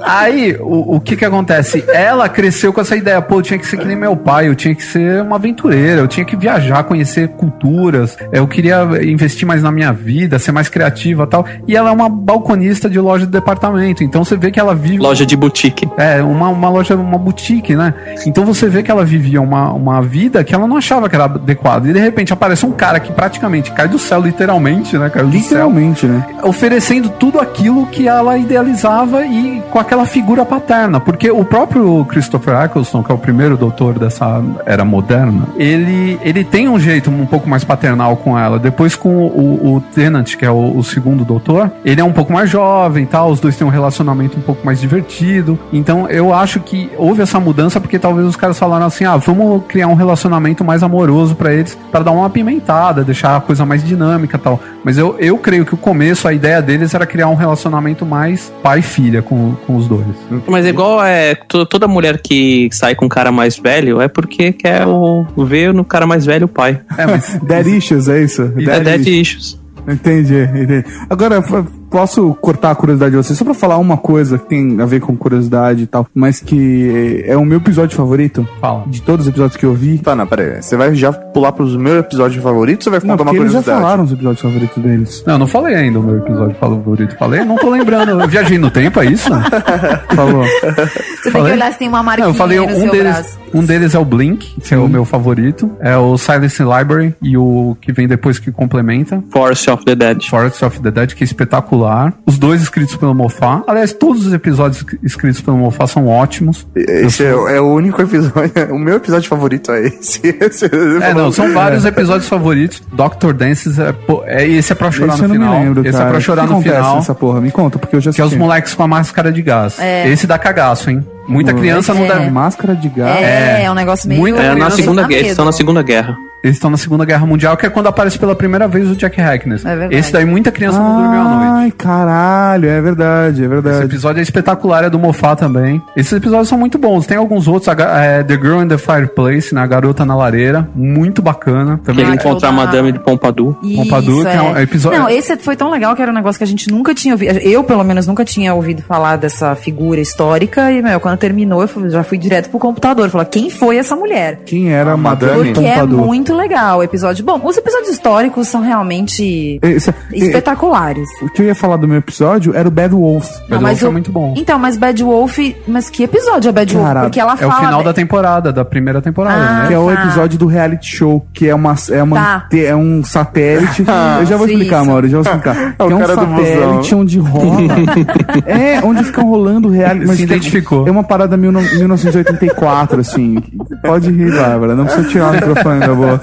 aí, 0.04 0.58
o, 0.60 0.96
o 0.96 1.02
que 1.02 1.16
que 1.16 1.26
acontece? 1.26 1.84
Ela 1.94 2.30
cresceu 2.30 2.72
com 2.78 2.82
essa 2.82 2.96
ideia, 2.96 3.20
pô, 3.20 3.40
eu 3.40 3.42
tinha 3.42 3.58
que 3.58 3.66
ser 3.66 3.76
que 3.76 3.86
nem 3.86 3.96
meu 3.96 4.16
pai, 4.16 4.48
eu 4.48 4.56
tinha 4.56 4.76
que 4.76 4.84
ser 4.84 5.24
uma 5.24 5.38
aventureira, 5.38 6.00
eu 6.00 6.08
tinha 6.08 6.24
que 6.24 6.36
viajar, 6.36 6.84
conhecer 6.84 7.30
culturas, 7.30 8.16
eu 8.32 8.48
queria 8.48 8.84
investir 9.04 9.48
mais 9.48 9.64
na 9.64 9.72
minha 9.72 9.92
vida, 9.92 10.38
ser 10.38 10.52
mais 10.52 10.70
criativa 10.70 11.24
e 11.24 11.28
tal. 11.28 11.44
E 11.68 11.76
ela 11.76 11.90
é 11.90 11.92
uma 11.92 12.08
balconista 12.08 12.88
de 12.88 13.00
loja 13.00 13.26
de 13.26 13.32
departamento, 13.32 14.04
então 14.04 14.24
você 14.24 14.38
vê 14.38 14.52
que 14.52 14.60
ela 14.60 14.76
vive. 14.76 15.00
Loja 15.00 15.26
de 15.26 15.36
boutique. 15.36 15.90
É, 15.98 16.22
uma, 16.22 16.50
uma 16.50 16.70
loja, 16.70 16.96
uma 16.96 17.18
boutique, 17.18 17.76
né? 17.76 17.96
Então 18.28 18.46
você 18.46 18.70
vê 18.70 18.84
que 18.84 18.92
ela 18.92 19.04
vivia 19.04 19.42
uma, 19.42 19.74
uma 19.74 20.00
vida 20.00 20.44
que 20.44 20.54
ela 20.54 20.68
não 20.68 20.78
achava 20.78 21.10
que 21.10 21.16
era 21.16 21.26
adequada. 21.26 21.90
E 21.90 21.94
de 21.94 22.00
repente 22.00 22.32
aparece 22.32 22.64
um 22.64 22.72
cara 22.72 23.00
que 23.00 23.12
praticamente 23.12 23.72
cai 23.72 23.88
do 23.88 23.98
céu, 23.98 24.22
literalmente, 24.22 25.00
né? 25.00 25.10
Caiu 25.10 25.26
do 25.26 25.32
céu 25.32 25.40
Literalmente, 25.40 26.06
né? 26.06 26.24
oferecendo 26.44 27.10
tudo 27.10 27.40
aquilo 27.40 27.88
que 27.88 28.08
ela 28.08 28.38
idealizava 28.38 29.26
e 29.26 29.64
com 29.72 29.80
aquela 29.80 30.06
figura 30.06 30.46
paterna, 30.46 31.00
porque 31.00 31.32
o 31.32 31.44
próprio 31.44 32.06
Christopher 32.06 32.67
Eccleston, 32.68 33.04
que 33.04 33.12
é 33.12 33.16
o 33.16 33.18
primeiro 33.18 33.58
doutor 33.58 33.98
dessa 33.98 34.42
era 34.66 34.84
moderna, 34.86 35.48
ele, 35.58 36.20
ele 36.24 36.44
tem 36.44 36.68
um 36.68 36.80
jeito 36.80 37.10
um 37.10 37.26
pouco 37.26 37.50
mais 37.50 37.64
paternal 37.64 38.16
com 38.18 38.38
ela. 38.38 38.60
Depois 38.60 38.96
com 38.96 39.10
o, 39.26 39.76
o 39.76 39.82
Tennant, 39.94 40.36
que 40.36 40.46
é 40.46 40.52
o, 40.52 40.78
o 40.78 40.84
segundo 40.84 41.26
doutor, 41.26 41.72
ele 41.84 42.02
é 42.02 42.04
um 42.04 42.12
pouco 42.14 42.32
mais 42.32 42.50
jovem, 42.50 43.06
tal, 43.06 43.30
os 43.32 43.40
dois 43.40 43.56
têm 43.56 43.66
um 43.66 43.70
relacionamento 43.70 44.38
um 44.38 44.42
pouco 44.42 44.66
mais 44.66 44.80
divertido. 44.80 45.58
Então 45.72 46.08
eu 46.10 46.34
acho 46.34 46.60
que 46.60 46.90
houve 46.98 47.22
essa 47.22 47.40
mudança 47.40 47.80
porque 47.80 47.98
talvez 48.00 48.28
os 48.28 48.36
caras 48.36 48.58
falaram 48.60 48.86
assim: 48.86 49.06
"Ah, 49.06 49.18
vamos 49.18 49.64
criar 49.68 49.88
um 49.88 49.94
relacionamento 49.96 50.64
mais 50.64 50.84
amoroso 50.84 51.36
pra 51.36 51.54
eles, 51.54 51.78
para 51.92 52.04
dar 52.04 52.12
uma 52.12 52.30
pimentada, 52.30 53.04
deixar 53.04 53.36
a 53.38 53.42
coisa 53.42 53.66
mais 53.66 53.84
dinâmica, 53.84 54.38
tal". 54.38 54.60
Mas 54.84 54.98
eu, 54.98 55.16
eu 55.20 55.38
creio 55.38 55.66
que 55.66 55.74
o 55.74 55.78
começo 55.78 56.28
a 56.28 56.34
ideia 56.34 56.62
deles 56.62 56.94
era 56.94 57.06
criar 57.06 57.28
um 57.30 57.36
relacionamento 57.36 58.06
mais 58.06 58.52
pai 58.64 58.80
e 58.80 58.82
filha 58.82 59.22
com, 59.22 59.54
com 59.66 59.76
os 59.76 59.88
dois. 59.88 60.06
Mas 60.48 60.66
é 60.66 60.70
igual 60.70 61.04
é, 61.04 61.36
to- 61.36 61.66
toda 61.66 61.88
mulher 61.88 62.20
que 62.22 62.57
sai 62.72 62.96
com 62.96 63.06
um 63.06 63.10
cara 63.10 63.32
mais 63.32 63.58
velho 63.58 64.02
é 64.02 64.08
porque 64.08 64.52
quer 64.52 64.86
o, 64.88 65.26
ver 65.46 65.74
no 65.74 65.84
cara 65.84 66.06
mais 66.06 66.26
velho 66.26 66.46
o 66.46 66.50
pai. 66.50 66.82
É, 66.98 67.06
mas 67.06 67.40
Dead 67.44 67.68
issues, 67.68 68.08
é 68.08 68.24
isso? 68.24 68.52
E 68.58 68.66
da 68.66 68.80
Dead 68.80 69.08
Issues. 69.08 69.60
Entendi, 69.88 70.36
entendi. 70.36 70.84
Agora, 71.10 71.42
posso 71.90 72.34
cortar 72.36 72.72
a 72.72 72.76
curiosidade 72.76 73.12
de 73.12 73.18
vocês 73.18 73.38
só 73.38 73.46
pra 73.46 73.54
falar 73.54 73.78
uma 73.78 73.98
coisa 73.98 74.38
que 74.38 74.46
tem 74.48 74.80
a 74.82 74.86
ver 74.86 75.00
com 75.02 75.16
curiosidade 75.16 75.84
e 75.84 75.88
tal, 75.88 76.08
mas 76.14 76.40
que 76.40 77.24
é 77.26 77.36
o 77.38 77.46
meu 77.46 77.58
episódio 77.58 77.96
favorito 77.96 78.48
Fala. 78.60 78.84
de 78.88 79.02
todos 79.02 79.26
os 79.26 79.30
episódios 79.30 79.58
que 79.58 79.66
eu 79.66 79.74
vi. 79.74 79.98
Tá, 80.00 80.16
não, 80.16 80.28
pera 80.28 80.56
aí. 80.56 80.62
Você 80.62 80.76
vai 80.76 80.94
já 80.96 81.12
pular 81.12 81.52
pros 81.52 81.76
meus 81.76 82.00
episódios 82.00 82.42
favoritos 82.44 82.86
ou 82.88 82.92
vai 82.92 83.00
Não, 83.02 83.10
contar 83.10 83.24
uma 83.24 83.26
porque 83.32 83.38
eles 83.42 83.52
já 83.54 83.60
curiosidade? 83.60 83.82
falaram 83.82 84.04
os 84.04 84.12
episódios 84.12 84.42
favoritos 84.42 84.84
deles. 84.84 85.24
Não, 85.26 85.34
eu 85.36 85.40
não 85.40 85.48
falei 85.48 85.76
ainda 85.76 86.00
o 86.00 86.04
meu 86.04 86.18
episódio 86.18 86.56
favorito. 86.60 87.16
Falei, 87.18 87.44
não 87.44 87.56
tô 87.56 87.70
lembrando. 87.70 88.20
Eu 88.22 88.28
viajei 88.28 88.58
no 88.58 88.70
tempo, 88.70 89.00
é 89.02 89.06
isso? 89.06 89.30
Falou. 90.16 90.44
Você 90.44 91.22
tem 91.24 91.32
Falei? 91.32 91.48
que 91.52 91.58
olhar 91.58 91.72
se 91.74 91.80
tem 91.80 91.88
uma 91.88 92.04
marquinha 92.04 92.26
Não, 92.28 92.34
eu 92.34 92.38
falei 92.38 92.60
um 92.60 92.70
seu 92.70 92.92
deles, 92.92 93.14
braço. 93.14 93.40
um 93.54 93.64
deles 93.64 93.96
é 93.96 94.00
o 94.00 94.06
Blink, 94.06 94.60
que 94.62 94.74
é 94.74 94.78
o 94.78 94.88
meu 94.88 95.06
favorito. 95.06 95.70
É 95.80 95.96
o 95.98 96.18
Silence 96.18 96.62
Library 96.62 97.16
e 97.22 97.38
o 97.38 97.76
que 97.82 97.92
vem 97.92 98.08
depois 98.08 98.40
que 98.40 98.52
complementa. 98.52 99.24
Force 99.32 99.70
of 99.70 99.84
the 99.86 99.96
Dead. 99.96 100.24
Forest 100.30 100.64
of 100.66 100.80
the 100.82 100.92
Dead, 100.92 101.14
que 101.14 101.24
é 101.24 101.26
espetacular. 101.26 101.77
Os 102.26 102.38
dois 102.38 102.62
escritos 102.62 102.96
pelo 102.96 103.14
Mofá. 103.14 103.62
Aliás, 103.68 103.94
todos 103.94 104.26
os 104.26 104.34
episódios 104.34 104.86
escritos 105.04 105.42
pelo 105.42 105.58
Mofá 105.58 105.88
são 105.88 106.08
ótimos. 106.08 106.68
Esse 106.76 107.24
é, 107.26 107.30
é 107.30 107.62
o 107.62 107.74
único 107.74 108.02
episódio. 108.02 108.52
O 108.72 108.80
meu 108.80 108.98
episódio 108.98 109.28
favorito 109.30 109.72
é 109.72 109.88
esse. 109.88 110.22
Esse- 110.42 110.66
É, 111.02 111.14
não, 111.14 111.32
são 111.32 111.52
vários 111.54 111.86
episódios 111.86 112.28
favoritos. 112.30 112.82
Doctor 112.92 113.34
Dances 113.34 113.78
é, 113.80 113.94
é 114.26 114.48
esse 114.48 114.72
é 114.72 114.76
pra 114.76 114.92
chorar 114.92 115.14
Esse 115.14 115.22
no 115.24 115.26
eu 115.36 115.40
não 115.40 115.46
final. 115.46 115.60
me 115.60 115.66
lembro, 115.66 115.82
esse 115.88 115.92
cara. 115.98 116.10
é 116.10 116.12
pra 116.12 116.20
chorar 116.20 116.44
O 116.46 116.48
que 116.48 116.54
no 116.54 116.62
final. 116.62 116.96
nessa 116.96 117.16
porra? 117.16 117.42
Me 117.42 117.52
conta, 117.52 117.78
porque 117.80 117.96
eu 117.96 118.02
já 118.02 118.12
Que 118.12 118.22
é 118.22 118.26
os 118.26 118.34
moleques 118.36 118.74
com 118.74 118.84
a 118.84 118.88
máscara 118.88 119.32
de 119.32 119.42
gás. 119.42 119.80
É. 119.80 120.08
Esse 120.10 120.26
dá 120.28 120.38
cagaço, 120.38 120.90
hein? 120.90 121.06
Muita 121.28 121.54
criança 121.54 121.94
não 121.94 122.06
É. 122.06 122.08
deve. 122.08 122.30
Máscara 122.32 122.76
de 122.76 122.88
gás. 122.90 123.20
É, 123.22 123.64
é 123.66 123.72
um 123.72 123.74
negócio 123.74 124.08
meio. 124.08 124.22
Muita 124.22 124.42
É 124.42 124.56
na 124.56 124.70
segunda 124.70 125.02
dá 125.02 125.08
guerra. 125.08 125.20
Eles 125.20 125.32
estão 125.32 125.46
na. 125.46 125.52
Segunda 125.52 125.82
Guerra. 125.82 126.16
Eles 126.44 126.56
estão 126.58 126.70
na 126.70 126.78
Segunda 126.78 127.04
Guerra 127.04 127.26
Mundial, 127.26 127.58
que 127.58 127.66
é 127.66 127.70
quando 127.70 127.88
aparece 127.88 128.18
pela 128.18 128.36
primeira 128.36 128.68
vez 128.68 128.90
o 128.90 128.96
Jack 128.96 129.20
Hackness. 129.20 129.66
É 129.66 129.70
verdade. 129.70 129.96
Esse 129.96 130.14
daí 130.14 130.26
muita 130.26 130.52
criança 130.52 130.80
não 130.80 131.02
dormiu 131.02 131.20
à 131.20 131.24
noite. 131.24 131.48
Ai, 131.64 131.72
caralho, 131.72 132.70
é 132.70 132.82
verdade, 132.82 133.42
é 133.42 133.46
Esse 133.46 133.48
verdade. 133.48 133.86
episódio 133.86 134.20
é 134.20 134.24
espetacular, 134.24 134.84
é 134.84 134.90
do 134.90 135.00
Mofá 135.00 135.36
também. 135.36 135.82
Esses 135.96 136.14
episódios 136.14 136.48
são 136.48 136.58
muito 136.58 136.78
bons. 136.78 137.06
Tem 137.06 137.18
alguns 137.18 137.48
outros, 137.48 137.68
a 137.70 138.00
é, 138.02 138.24
The 138.24 138.36
Girl 138.36 138.62
in 138.62 138.68
the 138.68 138.78
Fireplace, 138.78 139.54
né, 139.54 139.62
a 139.62 139.68
Garota 139.68 140.06
na 140.06 140.16
Lareira, 140.16 140.68
muito 140.76 141.22
bacana. 141.22 141.80
Também 141.84 142.06
ele 142.06 142.12
Ah, 142.14 142.16
encontra 142.16 142.50
a 142.50 142.52
Madame 142.52 142.92
de 142.92 143.00
Pompadour. 143.00 143.56
Isso, 143.64 143.82
Pompadour, 143.84 144.22
que 144.24 144.30
é 144.38 144.42
um 144.42 144.58
episódio- 144.58 145.00
Não, 145.00 145.10
esse 145.10 145.36
foi 145.38 145.56
tão 145.56 145.70
legal 145.72 145.96
que 145.96 146.02
era 146.02 146.12
um 146.12 146.16
negócio 146.16 146.38
que 146.38 146.44
a 146.44 146.48
gente 146.48 146.70
nunca 146.72 146.94
tinha 146.94 147.14
ouvido. 147.14 147.38
Eu, 147.40 147.64
pelo 147.64 147.84
menos, 147.84 148.06
nunca 148.08 148.24
tinha 148.24 148.54
ouvido 148.54 148.82
falar 148.84 149.18
dessa 149.18 149.56
figura 149.56 150.00
histórica. 150.00 150.72
E, 150.72 150.82
meu, 150.82 151.00
quando 151.00 151.18
terminou, 151.18 151.62
eu 151.62 151.68
fui- 151.68 151.90
já 151.90 152.04
fui 152.04 152.18
direto 152.18 152.50
pro 152.50 152.60
computador. 152.60 153.10
Falar, 153.10 153.26
quem 153.26 153.50
foi 153.50 153.78
essa 153.78 153.96
mulher? 153.96 154.42
Quem 154.46 154.72
era 154.72 154.92
a 154.94 154.98
Madame 154.98 155.52
Porque 155.54 155.66
é 155.66 155.74
Pompadour? 155.74 156.00
Muito 156.28 156.42
legal 156.42 156.80
o 156.80 156.84
episódio. 156.84 157.24
Bom, 157.26 157.40
os 157.44 157.58
episódios 157.58 157.90
históricos 157.90 158.48
são 158.48 158.62
realmente 158.62 159.60
Esse- 159.62 159.94
espetaculares. 160.14 161.08
O 161.22 161.30
que 161.30 161.42
eu 161.42 161.46
ia 161.48 161.56
falar 161.56 161.78
do 161.78 161.88
meu 161.88 161.98
episódio 161.98 162.56
era 162.56 162.68
o 162.68 162.72
Bad 162.72 162.94
Wolf. 162.94 163.28
Bad 163.50 163.64
Wolf 163.64 163.84
é 163.84 163.90
muito 163.90 164.12
bom. 164.12 164.34
Então, 164.38 164.60
mas 164.60 164.78
Bad 164.78 165.04
Wolf. 165.04 165.38
Mas 165.68 165.90
que 165.90 166.04
episódio 166.04 166.50
é 166.50 166.52
Bad 166.52 166.74
Wolf? 166.74 166.86
Cara, 166.88 167.02
Porque 167.02 167.20
ela 167.20 167.34
É 167.34 167.46
o 167.46 167.50
fala. 167.50 167.56
final 167.66 167.84
da 167.84 167.94
temporada, 167.94 168.52
da 168.54 168.66
primeira 168.66 169.02
temporada, 169.02 169.38
Ah, 169.42 169.60
né? 169.62 169.68
Que 169.68 169.74
é 169.74 169.80
o 169.80 169.88
tá. 169.94 170.04
episódio 170.04 170.38
do 170.40 170.46
reality 170.46 170.96
show, 170.96 171.26
que 171.34 171.48
é 171.48 171.56
uma 171.56 171.76
é 171.92 172.04
uma 172.04 172.16
Tá. 172.18 172.48
é 172.58 172.76
um 172.76 173.04
satélite. 173.04 173.84
eu 174.20 174.26
já 174.26 174.36
vou 174.38 174.46
Isso. 174.48 174.56
explicar, 174.58 174.84
Mauro, 174.86 175.08
já 175.08 175.18
vou 175.22 175.26
explicar. 175.26 175.56
É 175.78 175.84
o 175.84 175.88
que 175.88 175.94
é 175.94 175.96
um 175.96 176.06
satélite 176.06 176.96
onde 176.96 177.20
rola. 177.20 177.62
é, 178.46 178.82
onde 178.84 179.04
fica 179.04 179.22
rolando 179.22 179.70
reality. 179.70 180.08
Se 180.08 180.16
que 180.18 180.22
é- 180.22 180.26
identificou. 180.26 180.88
É 180.88 180.92
uma 180.92 181.04
parada 181.04 181.38
mil, 181.38 181.52
no- 181.52 181.62
1984, 181.62 183.00
assim. 183.00 183.38
Pode 183.82 184.12
rir, 184.12 184.32
Bárbara. 184.36 184.76
Não 184.76 184.86
precisa 184.86 185.08
tirar 185.08 185.30
o 185.30 185.34
microfone 185.34 185.80
da 185.80 185.94
boca. 185.94 186.17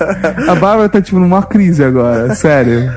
A 0.48 0.54
Bárbara 0.54 0.88
tá 0.88 1.00
tipo 1.00 1.18
numa 1.18 1.42
crise 1.42 1.84
agora, 1.84 2.34
sério. 2.34 2.90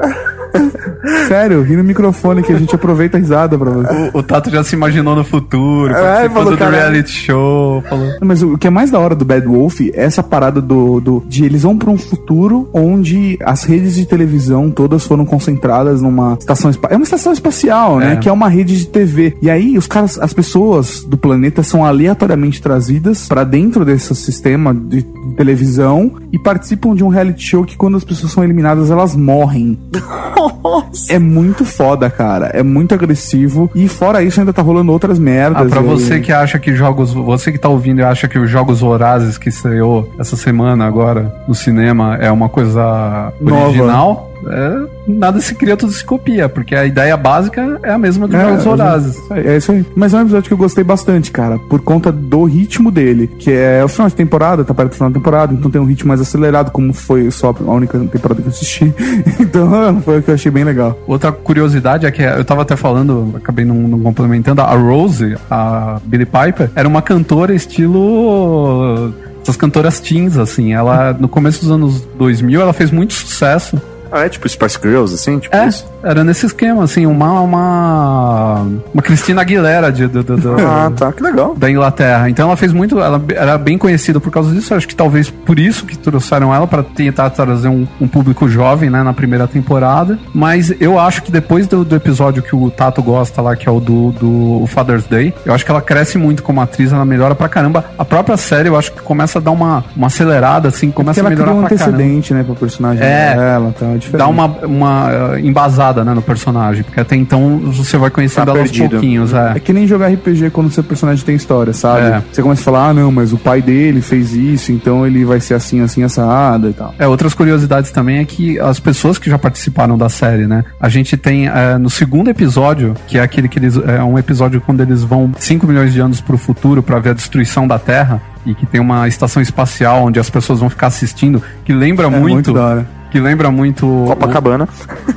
Sério, 1.28 1.62
ri 1.62 1.76
no 1.76 1.84
microfone 1.84 2.42
que 2.42 2.52
a 2.52 2.58
gente 2.58 2.74
aproveita 2.74 3.16
a 3.16 3.20
risada 3.20 3.56
pra 3.58 3.70
você. 3.70 4.10
O, 4.14 4.18
o 4.18 4.22
Tato 4.22 4.50
já 4.50 4.62
se 4.64 4.74
imaginou 4.74 5.14
no 5.16 5.24
futuro, 5.24 5.90
É, 5.92 5.94
participando 6.00 6.32
falou, 6.34 6.50
do 6.52 6.58
cara- 6.58 6.70
reality 6.76 7.10
show. 7.10 7.82
Falou. 7.88 8.08
Mas 8.20 8.42
o 8.42 8.58
que 8.58 8.66
é 8.66 8.70
mais 8.70 8.90
da 8.90 8.98
hora 8.98 9.14
do 9.14 9.24
Bad 9.24 9.46
Wolf 9.46 9.80
é 9.80 9.90
essa 10.04 10.22
parada 10.22 10.60
do, 10.60 11.00
do 11.00 11.22
de 11.28 11.44
eles 11.44 11.62
vão 11.62 11.76
pra 11.76 11.90
um 11.90 11.96
futuro 11.98 12.68
onde 12.72 13.38
as 13.44 13.64
redes 13.64 13.94
de 13.94 14.06
televisão 14.06 14.70
todas 14.70 15.04
foram 15.06 15.24
concentradas 15.24 16.02
numa 16.02 16.36
estação 16.38 16.70
espacial. 16.70 16.92
É 16.92 16.96
uma 16.96 17.04
estação 17.04 17.32
espacial, 17.32 17.98
né? 17.98 18.12
É. 18.14 18.16
Que 18.16 18.28
é 18.28 18.32
uma 18.32 18.48
rede 18.48 18.76
de 18.78 18.86
TV. 18.86 19.36
E 19.40 19.48
aí 19.50 19.76
os 19.78 19.86
caras, 19.86 20.18
as 20.18 20.32
pessoas 20.32 21.02
do 21.04 21.16
planeta 21.16 21.62
são 21.62 21.84
aleatoriamente 21.84 22.60
trazidas 22.60 23.26
pra 23.28 23.44
dentro 23.44 23.84
desse 23.84 24.14
sistema 24.14 24.74
de 24.74 25.02
televisão 25.36 26.12
e 26.32 26.38
participam 26.38 26.94
de 26.94 27.02
um 27.04 27.08
reality 27.08 27.42
show 27.42 27.64
que 27.64 27.76
quando 27.76 27.96
as 27.96 28.04
pessoas 28.04 28.32
são 28.32 28.42
eliminadas 28.44 28.90
elas 28.90 29.14
morrem. 29.16 29.78
É 31.08 31.18
muito 31.18 31.64
foda, 31.64 32.10
cara. 32.10 32.46
É 32.46 32.62
muito 32.62 32.94
agressivo. 32.94 33.70
E 33.74 33.88
fora 33.88 34.22
isso 34.22 34.40
ainda 34.40 34.52
tá 34.52 34.62
rolando 34.62 34.92
outras 34.92 35.18
merdas. 35.18 35.66
Ah, 35.66 35.70
pra 35.70 35.80
E 35.80 35.84
você 35.84 36.20
que 36.20 36.32
acha 36.32 36.58
que 36.58 36.74
jogos. 36.74 37.12
Você 37.12 37.52
que 37.52 37.58
tá 37.58 37.68
ouvindo 37.68 38.00
e 38.00 38.04
acha 38.04 38.28
que 38.28 38.38
os 38.38 38.50
Jogos 38.50 38.80
Vorazes 38.80 39.38
que 39.38 39.48
estreou 39.48 40.12
essa 40.18 40.36
semana 40.36 40.86
agora 40.86 41.34
no 41.46 41.54
cinema 41.54 42.16
é 42.16 42.30
uma 42.30 42.48
coisa 42.48 43.32
Nova. 43.40 43.66
original, 43.66 44.32
é, 44.48 44.86
nada 45.06 45.40
se 45.40 45.54
cria, 45.54 45.76
tudo 45.76 45.92
se 45.92 46.04
copia, 46.04 46.48
porque 46.48 46.74
a 46.74 46.84
ideia 46.84 47.16
básica 47.16 47.78
é 47.82 47.90
a 47.90 47.98
mesma 47.98 48.26
dos 48.26 48.40
Jogos 48.40 48.64
Vorazes. 48.64 49.16
É 49.30 49.56
isso 49.56 49.72
aí. 49.72 49.84
Mas 49.94 50.14
é 50.14 50.18
um 50.18 50.22
episódio 50.22 50.48
que 50.48 50.54
eu 50.54 50.58
gostei 50.58 50.84
bastante, 50.84 51.30
cara, 51.30 51.58
por 51.58 51.80
conta 51.80 52.12
do 52.12 52.44
ritmo 52.44 52.90
dele, 52.90 53.26
que 53.26 53.50
é 53.50 53.84
o 53.84 53.88
final 53.88 54.08
de 54.08 54.14
temporada, 54.14 54.64
tá 54.64 54.74
perto 54.74 54.90
do 54.90 54.94
final 54.94 55.10
da 55.10 55.14
temporada, 55.14 55.52
então 55.52 55.70
tem 55.70 55.80
um 55.80 55.84
ritmo 55.84 56.08
mais 56.08 56.20
acelerado, 56.20 56.70
como 56.70 56.92
foi 56.92 57.30
só 57.30 57.54
a 57.66 57.72
única 57.72 57.98
temporada 57.98 58.40
que 58.40 58.48
eu 58.48 58.52
assisti. 58.52 58.94
então 59.40 60.00
foi 60.02 60.18
o 60.18 60.22
que 60.22 60.30
eu 60.30 60.34
achei 60.34 60.50
bem 60.50 60.64
legal. 60.64 60.98
Outra 61.06 61.32
curiosidade 61.32 62.06
é 62.06 62.10
que 62.10 62.22
eu 62.22 62.44
tava 62.44 62.62
até 62.62 62.76
falando, 62.76 63.34
acabei 63.36 63.64
não, 63.64 63.76
não 63.76 64.00
complementando, 64.00 64.60
a 64.60 64.74
Rose, 64.74 65.36
a 65.50 66.00
Billie 66.04 66.26
Piper, 66.26 66.70
era 66.74 66.88
uma 66.88 67.02
cantora 67.02 67.54
estilo. 67.54 69.12
Essas 69.42 69.56
cantoras 69.56 70.00
teens, 70.00 70.36
assim. 70.36 70.74
Ela, 70.74 71.14
no 71.14 71.28
começo 71.28 71.62
dos 71.62 71.70
anos 71.70 72.06
2000, 72.18 72.60
ela 72.60 72.72
fez 72.72 72.90
muito 72.90 73.14
sucesso. 73.14 73.80
Ah, 74.12 74.24
é 74.24 74.28
tipo 74.28 74.48
Spice 74.48 74.78
Girls, 74.82 75.14
assim? 75.14 75.38
Tipo 75.38 75.54
É, 75.56 75.66
isso? 75.68 75.86
era 76.02 76.22
nesse 76.24 76.46
esquema, 76.46 76.84
assim, 76.84 77.06
uma. 77.06 77.40
Uma, 77.40 78.66
uma 78.92 79.02
Cristina 79.02 79.40
Aguilera 79.42 79.90
de, 79.92 80.06
do- 80.06 80.22
do- 80.22 80.36
do- 80.36 80.56
Ah, 80.60 80.90
tá, 80.96 81.12
que 81.12 81.22
legal. 81.22 81.54
da 81.56 81.70
Inglaterra. 81.70 82.28
Então 82.28 82.46
ela 82.48 82.56
fez 82.56 82.72
muito. 82.72 82.98
Ela 83.00 83.20
era 83.34 83.56
bem 83.58 83.76
conhecida 83.78 84.20
por 84.20 84.30
causa 84.30 84.52
disso. 84.52 84.74
Acho 84.74 84.86
que 84.88 84.94
talvez 84.96 85.30
por 85.30 85.58
isso 85.58 85.84
que 85.86 85.96
trouxeram 85.96 86.54
ela 86.54 86.66
para 86.66 86.82
tentar 86.82 87.30
trazer 87.30 87.68
um, 87.68 87.86
um 88.00 88.08
público 88.08 88.48
jovem, 88.48 88.90
né, 88.90 89.02
na 89.02 89.12
primeira 89.12 89.46
temporada. 89.46 90.18
Mas 90.34 90.72
eu 90.80 90.98
acho 90.98 91.22
que 91.22 91.30
depois 91.32 91.66
do, 91.66 91.84
do 91.84 91.94
episódio 91.96 92.42
que 92.42 92.54
o 92.54 92.70
Tato 92.70 93.02
gosta 93.02 93.40
lá, 93.42 93.54
que 93.56 93.68
é 93.68 93.72
o 93.72 93.80
do, 93.80 94.10
do 94.12 94.64
Father's 94.66 95.04
Day, 95.04 95.32
eu 95.44 95.52
acho 95.54 95.64
que 95.64 95.70
ela 95.70 95.82
cresce 95.82 96.18
muito 96.18 96.42
como 96.42 96.60
atriz, 96.60 96.92
ela 96.92 97.04
melhora 97.04 97.34
pra 97.34 97.48
caramba. 97.48 97.84
A 97.98 98.04
própria 98.04 98.36
série, 98.36 98.68
eu 98.68 98.76
acho 98.76 98.92
que 98.92 99.00
começa 99.00 99.38
a 99.38 99.42
dar 99.42 99.50
uma, 99.50 99.84
uma 99.96 100.06
acelerada, 100.08 100.68
assim, 100.68 100.90
começa 100.90 101.20
a 101.20 101.22
ela 101.22 101.30
melhorar 101.30 101.50
criou 101.52 101.64
um 101.64 101.66
pra 101.68 101.76
caramba. 101.76 101.96
antecedente, 101.96 102.34
né, 102.34 102.42
pro 102.42 102.54
personagem 102.54 103.02
É. 103.04 103.34
dela, 103.34 103.72
então 103.74 103.92
é 103.94 103.96
diferente. 104.00 104.26
Dá 104.26 104.28
uma, 104.28 104.46
uma 104.66 105.10
eh, 105.36 105.40
embasada 105.40 106.04
né, 106.04 106.14
no 106.14 106.22
personagem. 106.22 106.82
Porque 106.82 107.00
até 107.00 107.16
então 107.16 107.58
você 107.58 107.96
vai 107.96 108.10
conhecendo 108.10 108.46
Tá 108.46 108.52
ela 108.52 108.60
aos 108.60 108.70
pouquinhos, 108.70 109.32
é. 109.32 109.52
É 109.56 109.60
que 109.60 109.72
nem 109.72 109.86
jogar 109.86 110.08
RPG 110.08 110.50
quando 110.50 110.68
o 110.68 110.70
seu 110.70 110.82
personagem 110.82 111.24
tem 111.24 111.34
história, 111.34 111.72
sabe? 111.72 112.06
É. 112.06 112.22
Você 112.32 112.42
começa 112.42 112.62
a 112.62 112.64
falar, 112.64 112.88
ah, 112.88 112.94
não, 112.94 113.12
mas 113.12 113.32
o 113.32 113.38
pai 113.38 113.62
dele 113.62 114.00
fez 114.00 114.32
isso, 114.34 114.72
então 114.72 115.06
ele 115.06 115.24
vai 115.24 115.40
ser 115.40 115.54
assim, 115.54 115.80
assim, 115.80 116.02
assado 116.02 116.70
e 116.70 116.72
tal. 116.72 116.94
É, 116.98 117.06
outras 117.06 117.34
curiosidades 117.34 117.90
também 117.90 118.18
é 118.18 118.24
que 118.24 118.58
as 118.58 118.80
pessoas 118.80 119.18
que 119.18 119.28
já 119.28 119.38
participaram 119.38 119.96
da 119.96 120.08
série, 120.08 120.46
né? 120.46 120.64
A 120.80 120.88
gente 120.88 121.16
tem 121.16 121.48
é, 121.48 121.78
no 121.78 121.90
segundo 121.90 122.28
episódio, 122.28 122.94
que 123.06 123.18
é 123.18 123.22
aquele 123.22 123.48
que 123.48 123.58
eles. 123.58 123.76
É 123.76 124.02
um 124.02 124.18
episódio 124.18 124.60
quando 124.60 124.80
eles 124.80 125.02
vão 125.02 125.32
5 125.38 125.66
milhões 125.66 125.92
de 125.92 126.00
anos 126.00 126.20
pro 126.20 126.38
futuro 126.38 126.82
pra 126.82 126.98
ver 126.98 127.10
a 127.10 127.14
destruição 127.14 127.66
da 127.66 127.78
Terra. 127.78 128.20
E 128.46 128.54
que 128.54 128.64
tem 128.64 128.80
uma 128.80 129.06
estação 129.06 129.42
espacial 129.42 130.04
onde 130.04 130.18
as 130.18 130.30
pessoas 130.30 130.60
vão 130.60 130.70
ficar 130.70 130.86
assistindo, 130.86 131.42
que 131.62 131.74
lembra 131.74 132.06
É 132.06 132.10
muito. 132.10 132.52
muito. 132.54 132.86
Que 133.10 133.18
lembra 133.20 133.50
muito. 133.50 134.04
Copacabana. 134.06 134.68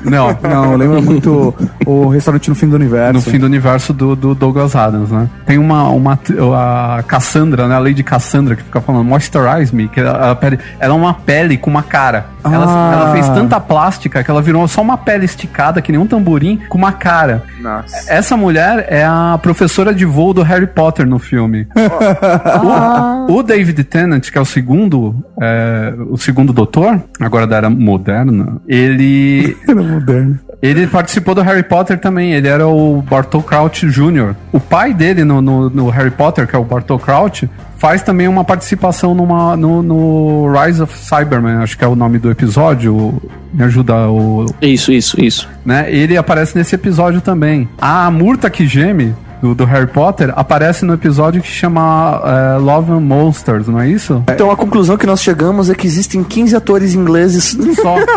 o- 0.05 0.09
Não, 0.09 0.37
Não, 0.41 0.75
lembra 0.75 1.01
muito 1.01 1.53
o 1.85 2.07
restaurante 2.07 2.49
no 2.49 2.55
fim 2.55 2.67
do 2.67 2.75
universo. 2.75 3.13
no 3.13 3.21
fim 3.21 3.37
do 3.39 3.45
universo 3.45 3.93
do, 3.93 4.15
do 4.15 4.33
Douglas 4.35 4.75
Adams, 4.75 5.09
né? 5.11 5.29
Tem 5.45 5.57
uma, 5.57 5.89
uma 5.89 6.19
a 6.55 7.03
Cassandra, 7.03 7.67
né? 7.67 7.75
A 7.75 7.79
Lady 7.79 8.03
Cassandra 8.03 8.55
que 8.55 8.63
fica 8.63 8.81
falando 8.81 9.03
moisturize 9.05 9.73
me, 9.73 9.87
que 9.87 9.99
ela, 9.99 10.31
a 10.31 10.35
pele, 10.35 10.59
ela 10.79 10.93
é 10.93 10.97
uma 10.97 11.13
pele 11.13 11.57
com 11.57 11.69
uma 11.69 11.83
cara. 11.83 12.25
Ela, 12.43 12.65
Ah. 12.67 12.91
ela 12.93 13.11
fez 13.13 13.29
tanta 13.29 13.59
plástica 13.59 14.23
que 14.23 14.29
ela 14.29 14.41
virou 14.41 14.67
só 14.67 14.81
uma 14.81 14.97
pele 14.97 15.25
esticada 15.25 15.81
que 15.81 15.91
nem 15.91 15.99
um 16.01 16.05
tamborim 16.07 16.59
com 16.67 16.77
uma 16.77 16.91
cara. 16.91 17.43
Nossa. 17.61 18.11
Essa 18.11 18.35
mulher 18.35 18.85
é 18.89 19.05
a 19.05 19.39
professora 19.41 19.93
de 19.93 20.03
voo 20.05 20.33
do 20.33 20.41
Harry 20.41 20.67
Potter 20.67 21.05
no 21.07 21.19
filme. 21.19 21.67
o, 23.29 23.33
o 23.39 23.43
David 23.43 23.83
Tennant, 23.85 24.29
que 24.29 24.37
é 24.37 24.41
o 24.41 24.45
segundo, 24.45 25.15
é, 25.41 25.93
o 26.09 26.17
segundo 26.17 26.51
doutor, 26.53 27.01
agora 27.19 27.47
da 27.47 27.57
era 27.57 27.69
moderna, 27.83 28.61
ele 28.67 29.55
Era 29.67 29.81
moderno. 29.83 30.39
ele 30.61 30.87
participou 30.87 31.35
do 31.35 31.41
Harry 31.41 31.63
Potter 31.63 31.99
também. 31.99 32.33
Ele 32.33 32.47
era 32.47 32.67
o 32.67 33.01
Bartol 33.01 33.43
Crouch 33.43 33.85
Jr. 33.87 34.33
O 34.51 34.59
pai 34.59 34.93
dele 34.93 35.23
no, 35.23 35.41
no, 35.41 35.69
no 35.69 35.89
Harry 35.89 36.11
Potter, 36.11 36.47
que 36.47 36.55
é 36.55 36.59
o 36.59 36.63
Bartol 36.63 36.97
Crouch, 36.97 37.49
faz 37.77 38.01
também 38.01 38.29
uma 38.29 38.45
participação 38.45 39.13
numa, 39.13 39.57
no, 39.57 39.83
no 39.83 40.53
Rise 40.53 40.81
of 40.81 40.97
Cyberman, 40.97 41.55
acho 41.57 41.77
que 41.77 41.83
é 41.83 41.87
o 41.87 41.95
nome 41.95 42.17
do 42.17 42.31
episódio. 42.31 43.21
Me 43.53 43.63
ajuda 43.63 44.09
o. 44.09 44.45
Isso, 44.61 44.91
isso, 44.91 45.21
isso. 45.21 45.49
Né? 45.65 45.93
Ele 45.93 46.15
aparece 46.15 46.57
nesse 46.57 46.75
episódio 46.75 47.19
também. 47.19 47.67
A 47.77 48.09
Murta 48.09 48.49
que 48.49 48.65
geme. 48.65 49.13
Do, 49.43 49.53
do 49.53 49.65
Harry 49.65 49.87
Potter 49.87 50.31
aparece 50.37 50.85
no 50.85 50.93
episódio 50.93 51.41
que 51.41 51.49
chama 51.49 52.21
é, 52.23 52.57
Love 52.59 52.93
and 52.93 53.01
Monsters, 53.01 53.67
não 53.67 53.77
é 53.77 53.89
isso? 53.89 54.23
Então 54.31 54.49
a 54.49 54.55
conclusão 54.55 54.95
que 54.95 55.05
nós 55.05 55.21
chegamos 55.21 55.69
é 55.69 55.75
que 55.75 55.85
existem 55.85 56.23
15 56.23 56.55
atores 56.55 56.93
ingleses. 56.95 57.57
Só. 57.75 57.97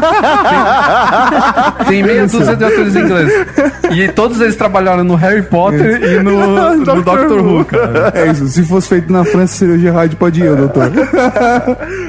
Tem, 1.88 1.88
tem 1.88 2.02
meia 2.04 2.26
dúzia 2.28 2.54
de 2.54 2.64
atores 2.64 2.94
ingleses. 2.94 3.46
E 3.90 4.08
todos 4.08 4.40
eles 4.40 4.54
trabalharam 4.54 5.02
no 5.02 5.16
Harry 5.16 5.42
Potter 5.42 6.00
e 6.00 6.22
no, 6.22 6.76
no 6.78 7.02
Doctor 7.02 7.40
Who, 7.40 7.64
cara. 7.64 8.12
É 8.14 8.30
isso, 8.30 8.46
se 8.46 8.62
fosse 8.62 8.88
feito 8.88 9.12
na 9.12 9.24
França, 9.24 9.56
seria 9.58 9.74
o 9.74 9.78
Gerard 9.78 10.14
Padier, 10.14 10.54
doutor. 10.54 10.92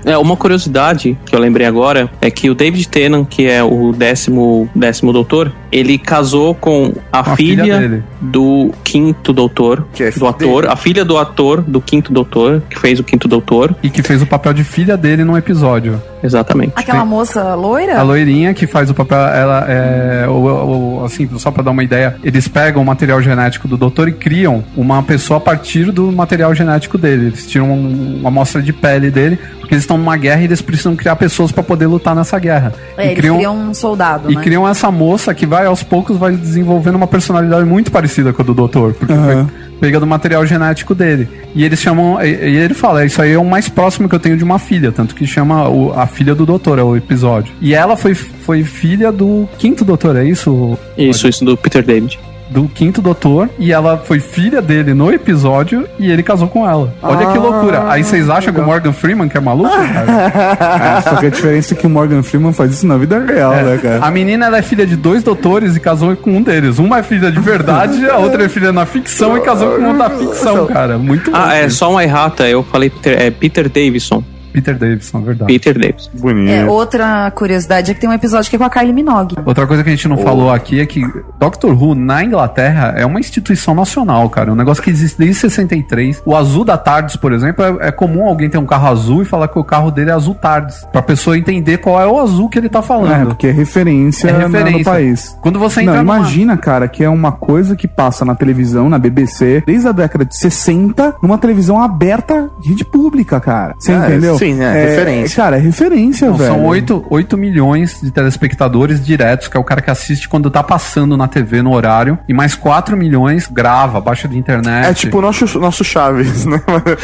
É, 0.06 0.16
uma 0.18 0.38
curiosidade 0.38 1.18
que 1.26 1.36
eu 1.36 1.40
lembrei 1.40 1.66
agora 1.66 2.10
é 2.22 2.30
que 2.30 2.50
o 2.50 2.56
David 2.56 2.88
Tennant, 2.88 3.26
que 3.28 3.48
é 3.48 3.64
o 3.64 3.92
décimo, 3.94 4.70
décimo 4.76 5.12
doutor, 5.12 5.52
ele 5.72 5.98
casou 5.98 6.54
com 6.54 6.94
a, 7.12 7.20
a 7.20 7.36
filha 7.36 7.64
filha, 7.64 7.80
dele. 7.80 8.04
do 8.22 8.72
quinto 9.14 9.34
doutor, 9.34 9.88
Que 9.94 10.04
é 10.04 10.12
do 10.12 10.28
ator, 10.28 10.62
dele. 10.64 10.74
a 10.74 10.76
filha 10.76 11.06
do 11.06 11.18
ator 11.18 11.62
do 11.62 11.80
quinto 11.82 12.12
doutor, 12.12 12.62
que 12.70 12.80
fez 12.80 13.00
o 13.00 13.04
quinto 13.04 13.28
doutor. 13.28 13.76
E 13.84 13.90
que 13.90 14.02
fez 14.04 14.22
o 14.22 14.26
papel 14.26 14.54
de 14.54 14.64
filha 14.64 14.96
dele 14.98 15.24
num 15.24 15.38
episódio. 15.38 16.02
Exatamente. 16.24 16.74
Aquela 16.76 17.06
moça 17.06 17.54
loira? 17.56 17.98
A 18.00 18.02
loirinha 18.02 18.54
que 18.54 18.66
faz 18.68 18.90
o 18.90 18.94
papel, 18.94 19.18
ela 19.20 19.66
é. 19.70 20.26
o- 20.28 21.00
o- 21.02 21.06
assim, 21.06 21.30
só 21.38 21.52
pra 21.52 21.64
dar 21.64 21.72
uma 21.72 21.84
ideia, 21.84 22.16
eles 22.24 22.48
pegam 22.48 22.82
o 22.82 22.86
material 22.86 23.22
genético 23.22 23.68
do 23.68 23.78
doutor 23.78 24.08
e 24.10 24.12
criam 24.12 24.64
uma 24.76 25.02
pessoa 25.04 25.38
a 25.38 25.42
partir 25.42 25.92
do 25.92 26.12
material 26.12 26.54
genético 26.56 26.98
dele. 26.98 27.28
Eles 27.28 27.48
tiram 27.48 27.72
um- 27.72 28.18
uma 28.20 28.30
amostra 28.30 28.62
de 28.62 28.74
pele 28.74 29.10
dele, 29.12 29.38
porque 29.60 29.74
eles 29.74 29.84
estão 29.84 29.98
numa 29.98 30.18
guerra 30.18 30.42
e 30.42 30.46
eles 30.46 30.62
precisam 30.62 30.96
criar 30.96 31.16
pessoas 31.16 31.52
pra 31.52 31.64
poder 31.64 31.86
lutar 31.88 32.16
nessa 32.16 32.38
guerra. 32.40 32.74
É, 32.98 33.08
e 33.08 33.12
eles 33.12 33.20
criam 33.20 33.56
um 33.56 33.74
soldado, 33.74 34.32
E 34.32 34.36
né? 34.36 34.42
criam 34.42 34.68
essa 34.68 34.90
moça 34.92 35.34
que 35.34 35.46
vai 35.46 35.66
aos 35.66 35.84
poucos 35.84 36.18
vai 36.18 36.32
desenvolvendo 36.36 36.96
uma 36.96 37.08
personalidade 37.08 37.66
muito 37.66 37.92
parecida 37.92 38.34
com 38.34 38.42
a 38.42 38.46
do 38.46 38.54
doutor, 38.54 38.96
porque 38.98 39.14
foi 39.14 39.46
pega 39.80 40.00
do 40.00 40.08
material 40.08 40.44
genético 40.46 40.96
dele. 40.96 41.28
E 41.54 41.64
eles 41.64 41.80
chamam, 41.80 42.20
e, 42.20 42.30
e 42.30 42.56
ele 42.58 42.74
fala, 42.74 43.06
isso 43.06 43.22
aí 43.22 43.34
é 43.34 43.38
o 43.38 43.46
mais 43.46 43.70
próximo 43.70 44.10
que 44.10 44.16
eu 44.16 44.20
tenho 44.20 44.36
de 44.36 44.44
uma 44.44 44.58
filha, 44.58 44.92
tanto 44.92 45.14
que 45.14 45.28
chama 45.28 45.70
o- 45.70 45.94
a 45.94 46.08
filha 46.08 46.34
do 46.34 46.48
doutor, 46.48 46.80
é 46.80 46.84
o 46.84 46.96
episódio. 46.98 47.54
E 47.62 47.76
ela 47.76 47.96
foi, 47.96 48.16
foi 48.16 48.64
filha 48.64 49.12
do 49.12 49.48
quinto 49.60 49.86
doutor, 49.86 50.16
é 50.16 50.26
isso? 50.26 50.78
Isso, 50.98 51.28
isso 51.28 51.46
do 51.46 51.56
Peter 51.56 51.84
David. 51.86 52.20
Do 52.50 52.64
quinto 52.70 53.02
doutor, 53.02 53.50
e 53.60 53.74
ela 53.74 53.98
foi 53.98 54.20
filha 54.22 54.62
dele 54.62 54.94
no 54.94 55.12
episódio 55.12 55.86
e 56.00 56.10
ele 56.10 56.24
casou 56.24 56.48
com 56.48 56.68
ela. 56.68 56.94
Olha 57.04 57.28
que 57.28 57.38
Ah, 57.38 57.42
loucura. 57.42 57.84
Aí 57.90 58.04
vocês 58.04 58.30
acham 58.30 58.54
que 58.54 58.60
o 58.62 58.64
Morgan 58.66 58.94
Freeman 58.94 59.28
que 59.28 59.38
é 59.38 59.40
maluco, 59.42 59.70
cara? 59.76 60.98
É, 60.98 61.02
só 61.02 61.16
que 61.18 61.26
a 61.26 61.30
diferença 61.30 61.74
é 61.74 61.78
que 61.78 61.86
o 61.86 61.90
Morgan 61.90 62.24
Freeman 62.24 62.54
faz 62.54 62.72
isso 62.72 62.88
na 62.88 62.98
vida 62.98 63.20
real, 63.20 63.54
É. 63.54 63.64
né, 63.64 63.78
cara? 63.82 64.00
A 64.06 64.10
menina 64.12 64.46
ela 64.46 64.58
é 64.58 64.62
filha 64.62 64.86
de 64.86 64.96
dois 64.96 65.24
doutores 65.24 65.76
e 65.76 65.80
casou 65.80 66.16
com 66.16 66.38
um 66.38 66.42
deles. 66.42 66.80
Uma 66.80 67.00
é 67.00 67.04
filha 67.04 67.32
de 67.32 67.40
verdade, 67.40 68.10
a 68.10 68.18
outra 68.18 68.46
é 68.46 68.50
filha 68.50 68.72
na 68.72 68.86
ficção 68.86 69.36
e 69.38 69.42
casou 69.42 69.76
com 69.78 69.82
um 69.84 69.98
da 69.98 70.10
ficção, 70.10 70.66
cara. 70.68 70.98
Muito 70.98 71.30
Ah, 71.34 71.40
louco 71.40 71.54
é 71.54 71.70
só 71.70 71.92
uma 71.92 72.04
errata, 72.04 72.48
eu 72.48 72.64
falei 72.64 72.92
é 73.04 73.30
Peter 73.30 73.68
Davidson. 73.70 74.24
Peter 74.62 74.76
Davidson, 74.78 75.22
verdade. 75.22 75.52
Peter 75.54 75.78
Davidson. 75.78 76.10
Bonito. 76.14 76.50
É, 76.52 76.66
outra 76.66 77.30
curiosidade 77.32 77.92
é 77.92 77.94
que 77.94 78.02
tem 78.02 78.10
um 78.10 78.14
episódio 78.14 78.50
que 78.50 78.56
é 78.56 78.60
com 78.60 78.66
a 78.66 78.70
Kylie 78.70 78.94
Minogue. 78.94 79.36
Outra 79.46 79.68
coisa 79.68 79.84
que 79.84 79.90
a 79.90 79.92
gente 79.96 80.08
não 80.08 80.18
falou 80.18 80.52
aqui 80.52 80.80
é 80.80 80.86
que 80.86 81.02
Doctor 81.40 81.72
Who 81.82 81.94
na 81.96 82.24
Inglaterra 82.24 82.94
é 82.98 83.06
uma 83.06 83.20
instituição 83.20 83.76
nacional, 83.76 84.30
cara. 84.30 84.50
É 84.50 84.54
um 84.54 84.56
negócio 84.56 84.82
que 84.82 84.90
existe 84.90 85.18
desde 85.20 85.36
63. 85.36 86.22
O 86.26 86.36
azul 86.36 86.64
da 86.66 86.78
Tardes, 86.78 87.16
por 87.16 87.32
exemplo, 87.34 87.64
é, 87.64 87.88
é 87.90 87.92
comum 87.92 88.26
alguém 88.26 88.50
ter 88.50 88.58
um 88.58 88.66
carro 88.66 88.88
azul 88.88 89.22
e 89.22 89.26
falar 89.26 89.48
que 89.48 89.60
o 89.60 89.64
carro 89.64 89.92
dele 89.92 90.10
é 90.10 90.14
azul 90.14 90.34
Tardes. 90.36 90.86
Pra 90.92 91.02
pessoa 91.02 91.38
entender 91.38 91.78
qual 91.78 92.02
é 92.02 92.08
o 92.08 92.20
azul 92.20 92.50
que 92.50 92.58
ele 92.58 92.70
tá 92.70 92.80
É, 92.80 92.82
falando. 92.82 93.28
porque 93.28 93.48
é 93.48 93.52
referência, 93.52 94.30
É 94.30 94.32
na- 94.34 94.40
referência. 94.40 94.78
no 94.80 94.84
país. 94.84 95.38
Quando 95.42 95.60
você 95.60 95.82
Não, 95.82 95.94
entra 95.94 96.04
numa- 96.04 96.18
imagina, 96.18 96.58
cara, 96.58 96.88
que 96.88 97.04
é 97.04 97.10
uma 97.10 97.32
coisa 97.32 97.76
que 97.76 97.88
passa 97.88 98.26
na 98.26 98.34
televisão, 98.36 98.90
na 98.90 98.98
BBC, 98.98 99.64
desde 99.66 99.88
a 99.88 99.92
década 99.92 100.26
de 100.26 100.36
60, 100.38 101.16
numa 101.22 101.38
televisão 101.38 101.82
aberta, 101.82 102.50
rede 102.64 102.84
pública, 102.86 103.40
cara. 103.40 103.76
Você 103.78 103.92
É, 103.92 103.98
entendeu? 103.98 104.38
sim, 104.38 104.47
é, 104.54 104.86
referência. 104.90 105.36
Cara, 105.36 105.58
é 105.58 105.60
referência, 105.60 106.28
Não, 106.30 106.36
velho. 106.38 106.52
são 106.54 106.66
8, 106.66 107.06
8 107.10 107.38
milhões 107.38 108.00
de 108.02 108.12
telespectadores 108.12 109.04
diretos, 109.06 109.48
que 109.48 109.58
é 109.58 109.60
o 109.60 109.64
cara 109.64 109.82
que 109.82 109.90
assiste 109.92 110.28
quando 110.30 110.50
tá 110.50 110.64
passando 110.64 111.16
na 111.18 111.28
TV 111.28 111.62
no 111.62 111.74
horário, 111.74 112.18
e 112.28 112.34
mais 112.34 112.56
4 112.56 112.96
milhões 112.98 113.48
grava, 113.48 114.00
baixa 114.00 114.28
de 114.28 114.38
internet. 114.38 114.88
É 114.88 114.94
tipo 114.94 115.18
o 115.18 115.22
nosso, 115.22 115.60
nosso 115.60 115.84
Chaves, 115.84 116.46
né? 116.46 116.62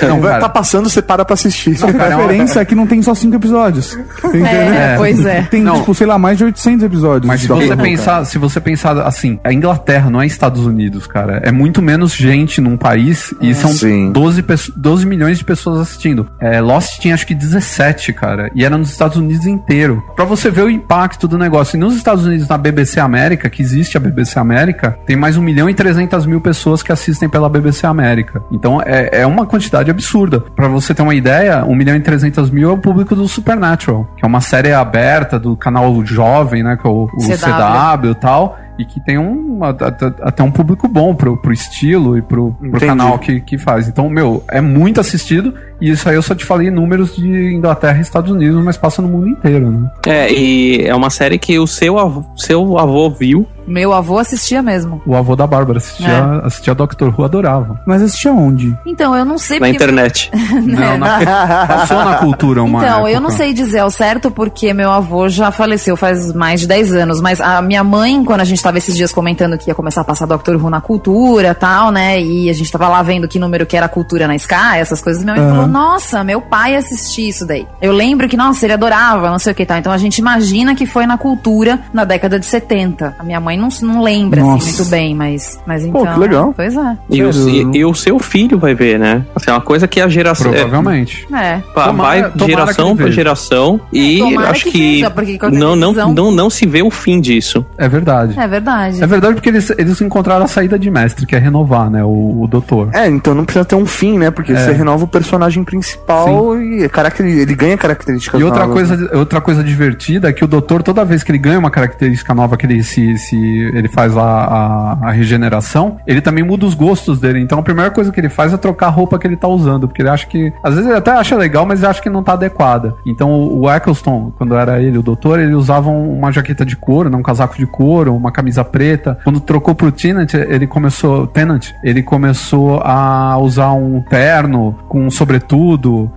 Não, 0.07 0.21
cara. 0.21 0.39
Tá 0.39 0.49
passando, 0.49 0.89
você 0.89 1.01
para 1.01 1.23
pra 1.25 1.33
assistir. 1.33 1.75
Só 1.77 1.91
que 1.91 1.97
a 1.97 2.15
referência 2.17 2.59
é 2.59 2.65
que 2.65 2.75
não 2.75 2.85
tem 2.87 3.01
só 3.01 3.13
cinco 3.15 3.35
episódios. 3.35 3.97
Entendeu? 4.23 4.45
É, 4.47 4.95
pois 4.97 5.25
é. 5.25 5.41
Tem, 5.43 5.61
Não. 5.61 5.75
tipo, 5.79 5.93
sei 5.93 6.07
lá, 6.07 6.17
mais 6.17 6.37
de 6.37 6.43
800 6.43 6.83
episódios. 6.83 7.27
Mas 7.27 7.41
se 7.41 7.47
você 7.47 7.75
pensar, 7.75 8.25
se 8.25 8.37
você 8.37 8.59
pensar 8.59 8.97
assim, 8.99 9.39
a 9.43 9.51
Inglaterra 9.53 10.09
não 10.09 10.21
é 10.21 10.25
Estados 10.25 10.65
Unidos, 10.65 11.07
cara. 11.07 11.41
É 11.43 11.51
muito 11.51 11.81
menos 11.81 12.13
gente 12.13 12.59
num 12.61 12.77
país 12.77 13.33
e 13.41 13.53
são 13.53 13.71
Sim. 13.71 14.11
12, 14.11 14.41
pesso- 14.43 14.73
12 14.75 15.05
milhões 15.05 15.37
de 15.37 15.43
pessoas 15.45 15.79
assistindo. 15.81 16.27
É, 16.39 16.59
Lost 16.61 16.99
tinha 16.99 17.13
acho 17.13 17.25
que 17.27 17.32
17, 17.35 18.13
cara. 18.13 18.49
E 18.55 18.63
era 18.65 18.77
nos 18.77 18.91
Estados 18.91 19.17
Unidos 19.17 19.45
inteiro. 19.45 20.03
Pra 20.15 20.25
você 20.25 20.49
ver 20.49 20.63
o 20.63 20.69
impacto 20.69 21.27
do 21.27 21.37
negócio. 21.37 21.75
E 21.75 21.79
nos 21.79 21.95
Estados 21.95 22.25
Unidos, 22.25 22.47
na 22.47 22.57
BBC 22.57 22.99
América, 22.99 23.49
que 23.49 23.61
existe 23.61 23.97
a 23.97 23.99
BBC 23.99 24.39
América, 24.39 24.97
tem 25.05 25.15
mais 25.15 25.37
1 25.37 25.41
milhão 25.41 25.69
e 25.69 25.73
300 25.73 26.25
mil 26.25 26.41
pessoas 26.41 26.83
que 26.83 26.91
assistem 26.91 27.29
pela 27.29 27.49
BBC 27.49 27.85
América. 27.85 28.43
Então 28.51 28.81
é, 28.81 29.21
é 29.21 29.27
uma 29.27 29.45
quantidade 29.45 29.89
absurda. 29.89 30.39
Pra 30.39 30.67
você 30.67 30.93
ter 30.93 31.01
uma 31.01 31.15
ideia, 31.15 31.63
1 31.65 31.75
milhão 31.75 31.95
e 31.95 31.99
300 32.01 32.49
mil 32.49 32.69
é 32.69 32.73
o 32.73 32.77
público 32.77 33.15
do 33.15 33.27
Supernatural, 33.27 34.07
que 34.17 34.25
é 34.25 34.27
uma 34.27 34.41
série 34.41 34.73
aberta 34.73 35.39
do 35.39 35.55
canal 35.55 36.03
jovem, 36.05 36.63
né? 36.63 36.77
Que 36.77 36.87
é 36.87 36.89
o, 36.89 37.03
o 37.05 37.17
CW. 37.17 37.37
CW 37.37 38.11
e 38.11 38.15
tal. 38.15 38.57
E 38.77 38.85
que 38.85 38.99
tem 38.99 39.19
um, 39.19 39.59
até, 39.63 40.41
um 40.41 40.49
público 40.49 40.87
bom 40.87 41.13
pro, 41.13 41.37
pro 41.37 41.53
estilo 41.53 42.17
e 42.17 42.23
pro, 42.23 42.53
pro 42.53 42.79
canal 42.79 43.19
que, 43.19 43.39
que 43.39 43.55
faz. 43.55 43.87
Então, 43.87 44.09
meu, 44.09 44.43
é 44.49 44.59
muito 44.61 44.99
assistido. 44.99 45.53
E 45.81 45.89
isso 45.91 46.07
aí 46.07 46.15
eu 46.15 46.21
só 46.21 46.33
te 46.33 46.45
falei 46.45 46.69
números 46.71 47.15
de 47.15 47.53
Inglaterra 47.53 47.97
e 47.97 48.01
Estados 48.01 48.31
Unidos, 48.31 48.63
mas 48.63 48.77
passa 48.77 49.01
no 49.01 49.07
mundo 49.07 49.27
inteiro, 49.27 49.69
né? 49.69 49.89
É, 50.07 50.31
e 50.31 50.85
é 50.85 50.95
uma 50.95 51.09
série 51.09 51.37
que 51.37 51.59
o 51.59 51.67
seu 51.67 51.99
avô, 51.99 52.23
seu 52.37 52.77
avô 52.79 53.09
viu. 53.09 53.45
Meu 53.65 53.93
avô 53.93 54.17
assistia 54.19 54.61
mesmo. 54.61 55.01
O 55.05 55.15
avô 55.15 55.37
da 55.37 55.47
Bárbara 55.47 55.77
assistia, 55.77 56.41
assistia 56.43 56.75
Doctor 56.75 57.13
Who, 57.17 57.23
adorava. 57.23 57.79
Mas 57.87 58.01
assistia 58.01 58.33
onde? 58.33 58.75
Então, 58.85 59.15
eu 59.15 59.23
não 59.23 59.37
sei 59.37 59.57
Na 59.57 59.67
porque- 59.67 59.75
internet. 59.77 60.29
Não, 60.63 60.97
na, 60.97 61.65
passou 61.65 61.97
na 62.03 62.15
cultura 62.15 62.61
uma 62.61 62.83
Então, 62.85 62.99
eu 63.01 63.07
época. 63.07 63.19
não 63.21 63.29
sei 63.29 63.53
dizer 63.53 63.79
ao 63.79 63.89
certo 63.89 64.29
porque 64.29 64.73
meu 64.73 64.91
avô 64.91 65.29
já 65.29 65.49
faleceu 65.49 65.95
faz 65.95 66.33
mais 66.33 66.59
de 66.61 66.67
10 66.67 66.93
anos, 66.93 67.21
mas 67.21 67.39
a 67.39 67.61
minha 67.61 67.83
mãe, 67.85 68.21
quando 68.25 68.41
a 68.41 68.45
gente 68.45 68.61
tava 68.61 68.77
esses 68.77 68.95
dias 68.97 69.13
comentando 69.13 69.57
que 69.57 69.69
ia 69.69 69.75
começar 69.75 70.01
a 70.01 70.03
passar 70.05 70.25
Doctor 70.25 70.55
Who 70.61 70.69
na 70.69 70.81
cultura 70.81 71.55
tal, 71.55 71.89
né? 71.91 72.19
E 72.21 72.49
a 72.49 72.53
gente 72.53 72.69
tava 72.71 72.89
lá 72.89 73.01
vendo 73.01 73.27
que 73.29 73.39
número 73.39 73.65
que 73.65 73.77
era 73.77 73.85
a 73.85 73.89
cultura 73.89 74.27
na 74.27 74.35
Sky, 74.35 74.77
essas 74.77 75.01
coisas, 75.01 75.23
minha 75.23 75.35
mãe 75.37 75.43
Aham. 75.45 75.55
falou: 75.55 75.67
nossa, 75.73 76.23
meu 76.23 76.39
pai 76.39 76.75
assistia 76.75 77.27
isso 77.29 77.45
daí. 77.45 77.65
Eu 77.81 77.91
lembro 77.91 78.27
que, 78.29 78.37
nossa, 78.37 78.65
ele 78.65 78.73
adorava, 78.73 79.29
não 79.29 79.39
sei 79.39 79.51
o 79.51 79.55
que 79.55 79.65
tal. 79.65 79.77
Então 79.77 79.91
a 79.91 79.97
gente 79.97 80.19
imagina 80.19 80.75
que 80.75 80.85
foi 80.85 81.05
na 81.05 81.17
cultura 81.17 81.79
na 81.91 82.05
década 82.05 82.39
de 82.39 82.45
70. 82.45 83.15
A 83.17 83.23
minha 83.23 83.39
mãe 83.39 83.57
não, 83.57 83.69
não 83.81 84.01
lembra, 84.01 84.41
assim, 84.41 84.49
muito 84.49 84.85
bem, 84.85 85.15
mas, 85.15 85.59
mas 85.65 85.83
então. 85.83 86.05
que 86.05 86.19
legal. 86.19 86.53
Pois 86.55 86.77
é. 86.77 86.97
E 87.09 87.23
o, 87.23 87.31
e, 87.49 87.77
e 87.79 87.85
o 87.85 87.93
seu 87.93 88.19
filho 88.19 88.57
vai 88.57 88.73
ver, 88.73 88.99
né? 88.99 89.25
Assim, 89.35 89.49
é 89.49 89.53
uma 89.53 89.61
coisa 89.61 89.87
que 89.87 89.99
a 89.99 90.07
geração. 90.07 90.51
Provavelmente. 90.51 91.27
É. 91.33 91.61
Tomara- 91.73 92.29
vai 92.29 92.47
geração 92.47 92.95
pra 92.95 93.09
geração 93.09 93.79
e 93.91 94.19
tomara 94.19 94.51
acho 94.51 94.63
que 94.65 94.71
que, 94.71 94.93
veja, 94.95 95.09
porque 95.09 95.39
não, 95.51 95.75
não, 95.75 95.93
não, 95.93 96.31
não 96.31 96.49
se 96.49 96.65
vê 96.65 96.81
o 96.81 96.91
fim 96.91 97.19
disso. 97.19 97.65
É 97.77 97.89
verdade. 97.89 98.39
É 98.39 98.47
verdade. 98.47 99.03
É 99.03 99.07
verdade 99.07 99.35
porque 99.35 99.49
eles, 99.49 99.69
eles 99.71 99.99
encontraram 100.01 100.45
a 100.45 100.47
saída 100.47 100.77
de 100.77 100.89
mestre, 100.89 101.25
que 101.25 101.35
é 101.35 101.39
renovar, 101.39 101.89
né? 101.89 102.03
O, 102.03 102.43
o 102.43 102.47
doutor. 102.47 102.89
É, 102.93 103.07
então 103.07 103.33
não 103.33 103.43
precisa 103.43 103.65
ter 103.65 103.75
um 103.75 103.85
fim, 103.85 104.17
né? 104.17 104.29
Porque 104.31 104.51
É. 104.51 104.55
você 104.55 104.71
renova 104.71 105.03
o 105.03 105.07
personagem 105.07 105.52
principal 105.61 106.57
e 106.57 106.83
é 106.85 106.87
caracter... 106.87 107.25
ele 107.25 107.53
ganha 107.53 107.77
características 107.77 108.39
E 108.39 108.43
outra 108.45 108.65
novas, 108.65 108.87
coisa, 108.89 109.17
outra 109.17 109.41
coisa 109.41 109.61
divertida 109.61 110.29
é 110.29 110.33
que 110.33 110.45
o 110.45 110.47
doutor, 110.47 110.81
toda 110.81 111.03
vez 111.03 111.21
que 111.21 111.31
ele 111.31 111.37
ganha 111.37 111.59
uma 111.59 111.69
característica 111.69 112.33
nova, 112.33 112.55
que 112.55 112.65
ele 112.65 112.81
se, 112.81 113.17
se 113.17 113.35
ele 113.73 113.89
faz 113.89 114.13
lá 114.13 114.97
a, 115.03 115.09
a 115.09 115.11
regeneração, 115.11 115.97
ele 116.07 116.21
também 116.21 116.43
muda 116.45 116.65
os 116.65 116.73
gostos 116.73 117.19
dele. 117.19 117.39
Então 117.41 117.59
a 117.59 117.63
primeira 117.63 117.91
coisa 117.91 118.09
que 118.09 118.19
ele 118.19 118.29
faz 118.29 118.53
é 118.53 118.57
trocar 118.57 118.87
a 118.87 118.89
roupa 118.91 119.19
que 119.19 119.27
ele 119.27 119.35
tá 119.35 119.47
usando, 119.49 119.87
porque 119.87 120.01
ele 120.01 120.09
acha 120.09 120.25
que. 120.27 120.53
Às 120.63 120.75
vezes 120.75 120.89
ele 120.89 120.97
até 120.97 121.11
acha 121.11 121.35
legal, 121.35 121.65
mas 121.65 121.79
ele 121.81 121.89
acha 121.89 122.01
que 122.01 122.09
não 122.09 122.23
tá 122.23 122.33
adequada. 122.33 122.95
Então 123.05 123.29
o, 123.31 123.63
o 123.63 123.69
Eccleston, 123.71 124.31
quando 124.37 124.55
era 124.55 124.81
ele, 124.81 124.97
o 124.97 125.01
doutor, 125.03 125.39
ele 125.39 125.53
usava 125.53 125.89
um- 125.89 126.17
uma 126.17 126.31
jaqueta 126.31 126.65
de 126.65 126.75
couro, 126.77 127.09
né, 127.09 127.17
um 127.17 127.23
casaco 127.23 127.57
de 127.57 127.65
couro, 127.65 128.15
uma 128.15 128.31
camisa 128.31 128.63
preta. 128.63 129.17
Quando 129.23 129.39
trocou 129.41 129.75
pro 129.75 129.91
Tenant, 129.91 130.33
ele 130.33 130.67
começou. 130.67 131.27
Tenant, 131.27 131.67
ele 131.83 132.01
começou 132.01 132.79
a 132.83 133.37
usar 133.39 133.73
um 133.73 134.01
terno 134.01 134.77
com 134.87 135.05
um 135.05 135.11
sobretudo. 135.11 135.42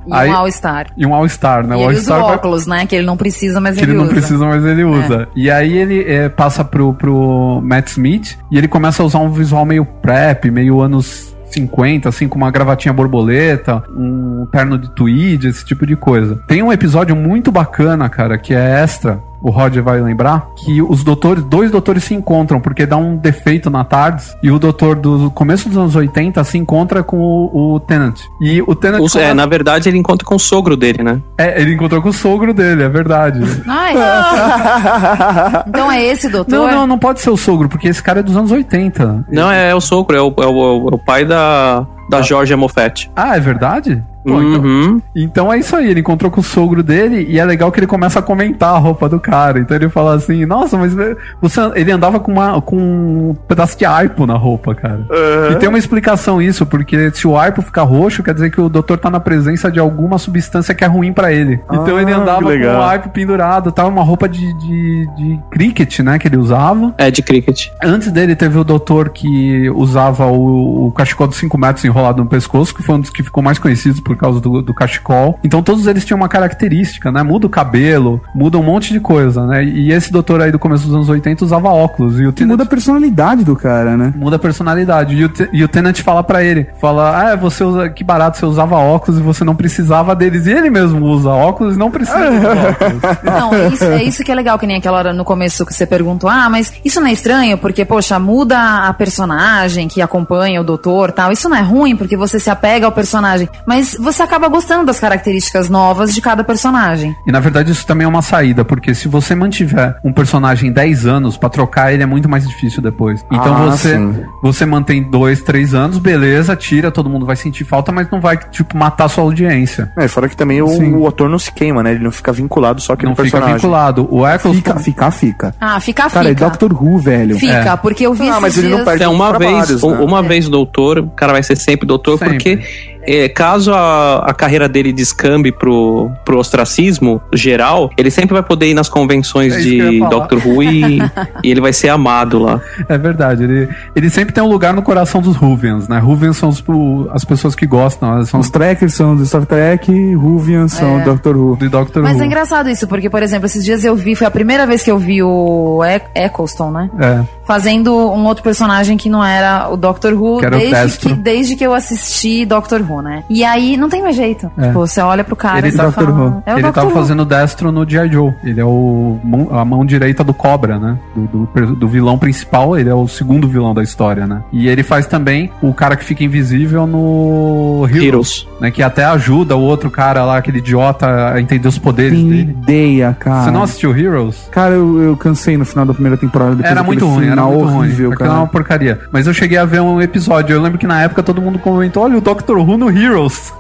E 0.07 0.11
um 0.31 0.37
All-Star. 0.37 0.87
E 0.97 1.07
um 1.07 1.15
All-Star, 1.15 1.67
né? 1.67 1.75
E 1.77 1.79
o 1.79 1.89
usa 1.89 2.15
All-Star 2.15 2.21
vai- 2.23 2.35
óculos, 2.35 2.67
né? 2.67 2.87
Que 2.87 2.97
ele 2.97 3.07
não 3.07 3.17
precisa, 3.17 3.61
mas 3.61 3.77
que 3.77 3.83
ele, 3.85 3.93
ele 3.93 3.99
não 3.99 4.05
usa. 4.05 4.15
precisa, 4.15 4.47
mas 4.47 4.65
ele 4.65 4.85
usa. 4.85 5.29
E 5.35 5.51
aí 5.51 5.77
ele 5.77 6.05
é, 6.11 6.29
passa 6.29 6.65
pro, 6.65 6.93
pro 6.95 7.61
Matt 7.63 7.89
Smith 7.89 8.39
e 8.51 8.59
ele 8.59 8.69
começa 8.69 9.03
a 9.03 9.07
usar 9.07 9.19
um 9.19 9.31
visual 9.31 9.65
meio 9.65 9.85
prep, 9.85 10.51
meio 10.51 10.81
anos 10.81 11.35
50, 11.51 12.09
assim, 12.09 12.29
com 12.29 12.37
uma 12.37 12.51
gravatinha 12.51 12.93
borboleta, 12.93 13.83
um 13.97 14.47
terno 14.51 14.77
de 14.79 14.91
tweed, 14.91 15.47
esse 15.49 15.65
tipo 15.65 15.87
de 15.87 15.97
coisa. 15.97 16.41
Tem 16.47 16.63
um 16.63 16.73
episódio 16.73 17.15
muito 17.17 17.51
bacana, 17.53 18.09
cara, 18.09 18.37
que 18.37 18.53
é 18.53 18.83
extra. 18.83 19.19
O 19.43 19.51
Roger 19.51 19.83
vai 19.83 20.01
lembrar 20.01 20.49
que 20.57 20.81
os 20.83 21.05
doutores, 21.05 21.45
dois 21.45 21.71
doutores 21.71 22.05
se 22.05 22.15
encontram 22.15 22.61
porque 22.61 22.87
dá 22.87 22.97
um 22.97 23.17
defeito 23.17 23.69
na 23.71 23.85
TARDIS 23.85 24.37
e 24.43 24.51
o 24.51 24.59
doutor 24.59 24.97
do 24.97 25.31
começo 25.31 25.69
dos 25.69 25.77
anos 25.79 25.95
80 25.95 26.43
se 26.45 26.57
encontra 26.59 27.03
com 27.03 27.19
o, 27.19 27.75
o 27.75 27.81
Tenant. 27.81 28.19
E 28.41 28.63
o 28.63 28.75
Tenant 28.75 29.03
O- 29.15 29.19
é, 29.19 29.33
na 29.35 29.47
verdade, 29.47 29.89
ele 29.89 29.99
encontra 29.99 30.27
com 30.27 30.35
o 30.37 30.39
sogro 30.39 30.77
dele, 30.77 31.03
né? 31.03 31.21
é, 31.39 31.61
ele 31.61 31.75
encontrou 31.75 32.01
com 32.03 32.09
o 32.09 32.13
sogro 32.13 32.53
dele, 32.55 32.83
é 32.83 32.89
verdade. 32.89 33.41
Ai, 33.69 33.95
então 35.69 35.91
é 35.91 36.03
esse, 36.05 36.29
doutor? 36.29 36.51
Não, 36.57 36.71
não, 36.71 36.87
não 36.87 36.99
pode 36.99 37.21
ser 37.21 37.31
o 37.31 37.37
sogro, 37.37 37.69
porque 37.69 37.89
esse 37.89 38.03
cara 38.03 38.21
é 38.21 38.23
dos 38.23 38.37
anos 38.37 38.51
80. 38.51 39.27
Não, 39.31 39.51
é, 39.51 39.75
o 39.75 39.81
sogro, 39.81 40.17
é 40.17 40.21
o, 40.23 40.33
é 40.39 40.47
o, 40.47 40.89
é 40.91 40.95
o 40.95 40.99
pai 40.99 41.25
da, 41.25 41.87
da 42.11 42.23
Georgia 42.23 42.57
Moffat. 42.57 43.11
Ah, 43.15 43.37
é 43.37 43.41
verdade? 43.41 44.03
Pô, 44.27 44.37
Uhum. 44.37 45.01
Então 45.15 45.53
é 45.53 45.59
isso 45.59 45.77
aí, 45.77 45.89
ele 45.89 46.01
encontrou 46.01 46.31
com 46.31 46.41
o 46.41 46.45
sogro 46.45 46.83
dele 46.83 47.27
e 47.29 47.39
é 47.39 47.45
legal 47.45 47.71
que 47.71 47.79
ele 47.79 47.87
começa 47.87 48.19
a 48.19 48.23
comentar 48.23 48.75
a 48.75 48.79
roupa 48.79 49.09
do 49.09 49.21
cara. 49.21 49.61
Então 49.61 49.77
ele 49.77 49.89
fala 49.89 50.15
assim: 50.15 50.45
Nossa, 50.45 50.77
mas 50.77 50.95
você, 51.41 51.61
ele 51.75 51.93
andava 51.93 52.19
com, 52.19 52.33
uma, 52.33 52.61
com 52.61 52.77
um 52.77 53.37
pedaço 53.47 53.79
de 53.79 53.85
aipo 53.85 54.27
na 54.27 54.35
roupa, 54.35 54.75
cara. 54.75 55.07
E 55.53 55.57
tem 55.57 55.69
uma 55.69 55.79
explicação 55.79 56.43
isso, 56.43 56.67
porque 56.67 57.11
se 57.13 57.27
o 57.27 57.39
aipo 57.39 57.63
ficar 57.63 57.83
roxo, 57.83 58.23
quer 58.23 58.35
dizer 58.35 58.51
que 58.51 58.61
o 58.61 58.69
doutor 58.69 58.99
tá 58.99 59.11
na 59.11 59.21
presença 59.21 59.71
de 59.71 59.79
alguma 59.79 60.19
substância 60.19 60.75
que 60.75 60.83
é 60.83 60.87
ruim 60.87 61.13
pra 61.13 61.33
ele. 61.33 61.61
então 61.71 61.97
Ah, 61.97 62.03
ele 62.03 62.13
andava 62.13 62.43
com 62.43 62.49
o 62.49 62.83
aipo 62.83 63.09
pendurado, 63.11 63.71
tava 63.71 63.89
uma 63.89 64.03
roupa 64.03 64.29
de, 64.29 64.53
de, 64.55 65.07
de 65.17 65.41
cricket, 65.51 66.01
né, 66.01 66.19
que 66.19 66.27
ele 66.27 66.37
usava. 66.37 66.95
É, 66.99 67.11
de 67.11 67.23
cricket. 67.23 67.69
Antes 67.83 68.11
dele 68.11 68.35
teve 68.35 68.59
o 68.59 68.65
doutor 68.65 69.11
que 69.11 69.71
usava 69.71 70.27
o, 70.27 70.87
o 70.87 70.93
cachecol 70.93 71.29
de 71.29 71.37
5 71.37 71.57
metros 71.59 71.85
enrolado 71.85 72.23
no 72.23 72.29
pescoço, 72.29 72.75
que 72.75 72.83
foi 72.83 72.97
um 72.97 73.01
dos 73.01 73.11
que 73.11 73.23
ficou 73.23 73.43
mais 73.43 73.59
conhecidos 73.59 74.01
por 74.01 74.16
causa 74.17 74.41
do, 74.41 74.63
do 74.63 74.75
cachecol. 74.75 75.39
Então 75.45 75.63
todos 75.63 75.87
eles 75.87 76.05
tinham 76.05 76.17
uma 76.19 76.29
característica, 76.29 77.11
né? 77.13 77.23
Muda 77.23 77.47
o 77.47 77.51
cabelo, 77.51 78.21
muda 78.35 78.59
um 78.59 78.63
monte 78.63 78.93
de 78.93 79.01
coisa, 79.01 79.47
né? 79.47 79.65
E 79.65 79.93
esse 79.93 80.13
doutor 80.13 80.41
aí 80.41 80.51
do 80.53 80.59
começo 80.59 80.85
dos 80.87 80.95
anos 80.95 81.09
80 81.09 81.45
usava 81.45 81.69
óculos. 81.69 82.19
E 82.21 82.27
o 82.27 82.35
Muda 82.47 82.63
a 82.63 82.67
personalidade 82.67 83.45
do 83.45 83.57
cara, 83.57 83.97
né? 83.97 84.13
muda 84.17 84.37
a 84.37 84.39
personalidade. 84.39 85.15
E 85.17 85.25
o, 85.25 85.29
Te- 85.29 85.49
e 85.53 85.65
o 85.65 85.69
Tenant 85.69 85.99
fala 86.01 86.23
pra 86.23 86.43
ele: 86.45 86.67
fala, 86.81 87.33
ah, 87.33 87.37
você 87.37 87.65
usa, 87.65 87.89
que 87.91 88.05
barato, 88.05 88.39
você 88.39 88.47
usava 88.47 88.77
óculos 88.77 89.19
e 89.21 89.23
você 89.23 89.43
não 89.45 89.55
precisava 89.57 90.15
deles. 90.15 90.47
E 90.47 90.53
ele 90.53 90.71
mesmo 90.71 91.05
usa 91.07 91.31
óculos 91.31 91.75
e 91.75 91.79
não 91.79 91.91
precisa 91.91 92.19
de 92.31 92.47
óculos. 92.47 93.03
Não, 93.25 93.53
é 93.55 93.69
isso, 93.69 93.85
é 93.85 94.03
isso 94.05 94.25
que 94.25 94.31
é 94.31 94.35
legal, 94.35 94.59
que 94.59 94.67
nem 94.67 94.77
aquela 94.77 94.99
hora 94.99 95.13
no 95.13 95.25
começo 95.25 95.65
que 95.67 95.75
você 95.75 95.85
perguntou, 95.87 96.29
ah, 96.31 96.49
mas 96.49 96.73
isso 96.85 97.01
não 97.01 97.09
é 97.09 97.13
estranho, 97.13 97.59
porque, 97.59 97.85
poxa, 97.85 98.19
muda 98.19 98.87
a 98.87 98.93
personagem 98.93 99.89
que 99.89 100.01
acompanha 100.01 100.61
o 100.61 100.65
doutor 100.65 101.11
tal. 101.13 101.33
Isso 101.33 101.49
não 101.49 101.57
é 101.57 101.61
ruim, 101.63 101.97
porque 101.97 102.17
você 102.17 102.39
se 102.39 102.49
apega 102.51 102.87
ao 102.87 102.93
personagem. 102.93 103.49
Mas 103.67 103.97
você 104.07 104.23
acaba 104.23 104.49
gostando 104.49 104.87
das 104.87 105.01
características 105.01 105.69
novas 105.69 106.15
de 106.15 106.21
cada 106.21 106.45
personagem. 106.45 107.15
E 107.27 107.33
na 107.33 107.41
verdade 107.41 107.73
isso 107.73 107.85
também 107.87 108.05
é 108.05 108.09
uma 108.09 108.23
saída, 108.23 108.65
porque 108.65 108.95
se 108.95 109.09
você 109.09 109.35
mantiver 109.35 109.97
um 110.05 110.13
personagem 110.13 110.71
10 110.73 111.07
anos, 111.07 111.37
pra 111.37 111.49
trocar 111.49 111.93
ele 111.93 112.03
é 112.03 112.07
muito 112.07 112.29
mais 112.29 112.47
difícil 112.49 112.81
depois. 112.81 113.25
Então 113.31 113.55
Ah, 113.55 113.71
você 113.71 113.97
sim. 113.97 114.25
você 114.43 114.65
mantém 114.65 115.03
2, 115.03 115.43
3 115.43 115.75
anos, 115.75 115.99
beleza, 115.99 116.55
tira, 116.55 116.91
todo 116.91 117.11
mundo 117.11 117.27
vai 117.27 117.37
sentir 117.37 117.65
falta, 117.65 117.91
mas 117.91 118.09
não 118.11 118.21
vai, 118.21 118.37
tipo, 118.37 118.77
matar 118.77 119.09
sua 119.09 119.25
audiência. 119.25 119.91
É, 119.99 120.07
fora 120.07 120.29
que 120.29 120.37
também 120.37 120.63
o, 120.63 120.99
o 121.01 121.07
ator 121.09 121.29
não 121.29 121.39
se 121.39 121.51
queima, 121.53 121.83
né? 121.83 121.93
Ele 121.93 122.05
não 122.05 122.13
fica 122.13 122.33
vinculado 122.33 122.81
só 122.81 122.93
àquele 122.93 123.09
Não 123.09 123.17
fica 123.17 123.25
personagem. 123.25 123.57
vinculado. 123.57 124.07
O 124.11 124.27
Eccleston... 124.27 124.53
Fica, 124.55 124.79
fica, 124.79 125.11
fica. 125.11 125.55
Ah, 125.61 125.81
fica, 125.81 126.09
Cara, 126.09 126.29
fica. 126.29 126.45
é 126.45 126.49
Doctor 126.49 126.73
Who, 126.73 126.99
velho. 126.99 127.39
Fica, 127.39 127.77
porque 127.77 128.07
eu 128.07 128.15
vi 128.15 128.29
Ah, 128.29 128.41
mas 128.41 128.57
ele 128.57 128.69
não 128.69 128.77
dias... 128.77 128.85
perde 128.89 129.03
É 129.03 129.09
uma 129.09 129.37
vez, 129.39 129.83
né? 129.83 129.89
uma 130.01 130.23
vez 130.23 130.49
doutor, 130.49 130.99
o 130.99 131.09
cara 131.11 131.33
vai 131.33 131.43
ser 131.43 131.57
sempre 131.57 131.87
doutor, 131.87 132.19
Sempre. 132.19 132.35
porque 132.35 132.96
é, 133.07 133.29
caso 133.29 133.73
a, 133.73 134.19
a 134.27 134.35
carreira 134.35 134.69
dele 134.69 134.93
descambe 134.93 135.53
pro, 135.53 136.11
pro 136.25 136.39
ostracismo 136.39 137.21
geral, 137.33 137.91
ele 137.97 138.11
sempre 138.11 138.35
vai 138.35 138.43
poder 138.43 138.71
ir 138.71 138.75
nas 138.75 138.89
convenções 138.89 139.55
É 139.55 139.59
de. 139.61 140.01
Doctor 140.01 140.41
Who 140.47 140.63
e, 140.63 140.99
e 141.43 141.51
ele 141.51 141.61
vai 141.61 141.73
ser 141.73 141.89
amado 141.89 142.39
lá. 142.39 142.61
É 142.89 142.97
verdade, 142.99 143.45
ele, 143.45 143.69
ele 143.95 144.11
sempre 144.11 144.33
tem 144.35 144.43
um 144.43 144.49
lugar 144.49 144.73
no 144.75 144.83
coração 144.83 145.21
dos 145.21 145.37
Ruvians, 145.37 145.89
né? 145.89 145.99
Ruvians 145.99 146.37
são 146.37 146.49
os- 146.49 146.63
o- 146.67 147.09
as 147.13 147.25
pessoas 147.25 147.55
que 147.55 147.67
gostam, 147.67 148.25
são 148.25 148.41
Os 148.41 148.51
Trekkers 148.51 148.95
são 148.95 149.17
do 149.17 149.25
Star 149.25 149.45
Trek, 149.47 150.15
Ruvian 150.15 150.69
são 150.69 151.01
É. 151.01 151.05
do 151.05 151.11
Doctor 151.13 151.37
Who. 151.37 151.57
do 151.57 151.71
Doctor 151.71 152.03
Mas 152.03 152.17
Who. 152.17 152.23
é 152.23 152.27
engraçado 152.27 152.69
isso, 152.69 152.87
porque, 152.87 153.09
por 153.11 153.23
exemplo, 153.23 153.47
esses 153.47 153.65
dias 153.65 153.85
eu 153.85 153.95
vi, 153.95 154.15
foi 154.15 154.27
a 154.27 154.31
primeira 154.31 154.67
vez 154.67 154.83
que 154.83 154.91
eu 154.91 154.99
vi 154.99 155.23
o 155.23 155.81
E- 155.85 156.25
Eccleston, 156.25 156.71
né? 156.71 156.91
É. 156.99 157.25
Fazendo 157.45 157.95
um 157.95 158.25
outro 158.27 158.43
personagem 158.43 158.97
que 158.97 159.09
não 159.09 159.25
era 159.25 159.69
o 159.71 159.77
Doctor 159.77 160.13
Who, 160.15 160.39
o 160.39 160.51
desde, 160.51 160.71
Destro. 160.71 161.09
que, 161.11 161.15
desde 161.15 161.57
que 161.57 161.65
eu 161.65 161.73
assisti 161.73 162.45
Doctor 162.45 162.81
Who, 162.81 162.96
né? 163.03 163.23
E 163.29 163.45
aí 163.45 163.77
não 163.77 163.89
tem 163.89 164.03
mais 164.03 164.17
jeito. 164.17 164.51
É. 164.59 164.67
Tipo, 164.69 164.81
você 164.81 165.01
olha 165.01 165.25
pro 165.25 165.37
cara 165.37 165.59
Ele 165.59 165.69
e 165.69 165.71
você 165.73 165.77
tá- 165.79 165.91
fala, 165.93 166.07
Doctor 166.07 166.25
Who. 166.27 166.43
É 166.47 166.53
o 166.53 166.57
ele 166.57 166.63
Doctor 166.63 166.73
tava 166.73 166.87
Who. 166.89 166.95
fazendo 166.95 167.25
destro 167.25 167.73
no 167.73 167.89
G.I. 167.89 168.09
Joe. 168.13 168.33
Ele 168.45 168.61
é 168.61 168.65
o 168.65 169.19
mão- 169.25 169.49
a 169.51 169.65
mão 169.65 169.85
direita 169.85 170.23
do 170.25 170.33
Cobra, 170.35 170.79
né? 170.79 170.97
Do, 171.15 171.47
do- 171.47 171.77
do 171.77 171.89
vilão 171.89 172.19
principal, 172.19 172.77
ele 172.79 172.89
é 172.89 172.95
o 172.95 173.07
segundo 173.09 173.47
vilão 173.49 173.75
da 173.75 173.83
história, 173.83 174.27
né? 174.27 174.43
E 174.53 174.69
ele 174.69 174.83
faz 174.83 175.07
também 175.07 175.51
o 175.63 175.73
cara 175.75 175.97
que 175.97 176.05
fica 176.05 176.23
invisível 176.25 176.87
no 176.87 177.87
Heroes, 177.91 178.05
Heroes. 178.05 178.49
né? 178.61 178.71
Que 178.71 178.83
até 178.83 179.05
ajuda 179.05 179.57
o 179.57 179.61
outro 179.61 179.91
cara 179.91 180.25
lá, 180.25 180.37
aquele 180.39 180.59
idiota, 180.59 181.33
a 181.35 181.41
entender 181.41 181.69
os 181.69 181.79
poderes 181.79 182.19
Tem 182.19 182.29
dele. 182.29 182.57
ideia, 182.63 183.17
cara. 183.19 183.45
Você 183.45 183.51
não 183.51 183.63
assistiu 183.63 183.97
Heroes? 183.97 184.49
Cara, 184.51 184.75
eu, 184.75 185.01
eu 185.03 185.17
cansei 185.17 185.57
no 185.57 185.65
final 185.65 185.85
da 185.85 185.93
primeira 185.95 186.17
temporada. 186.17 186.65
Era 186.67 186.83
muito 186.83 187.07
ruim, 187.07 187.27
era 187.29 187.43
muito 187.43 187.65
ruim. 187.65 187.77
horrível, 187.79 188.13
Aquilo 188.13 188.25
é 188.25 188.29
cara. 188.29 188.41
uma 188.41 188.47
porcaria. 188.47 188.99
Mas 189.13 189.27
eu 189.27 189.35
cheguei 189.35 189.59
a 189.59 189.65
ver 189.65 189.81
um 189.81 190.01
episódio. 190.01 190.55
Eu 190.55 190.61
lembro 190.63 190.79
que 190.79 190.87
na 190.87 191.03
época 191.03 191.23
todo 191.23 191.41
mundo 191.41 191.59
comentou: 191.59 192.03
olha, 192.03 192.19
o 192.19 192.21
Doctor 192.21 192.59
Who 192.59 192.77
no 192.77 192.86
Heroes. 192.91 193.53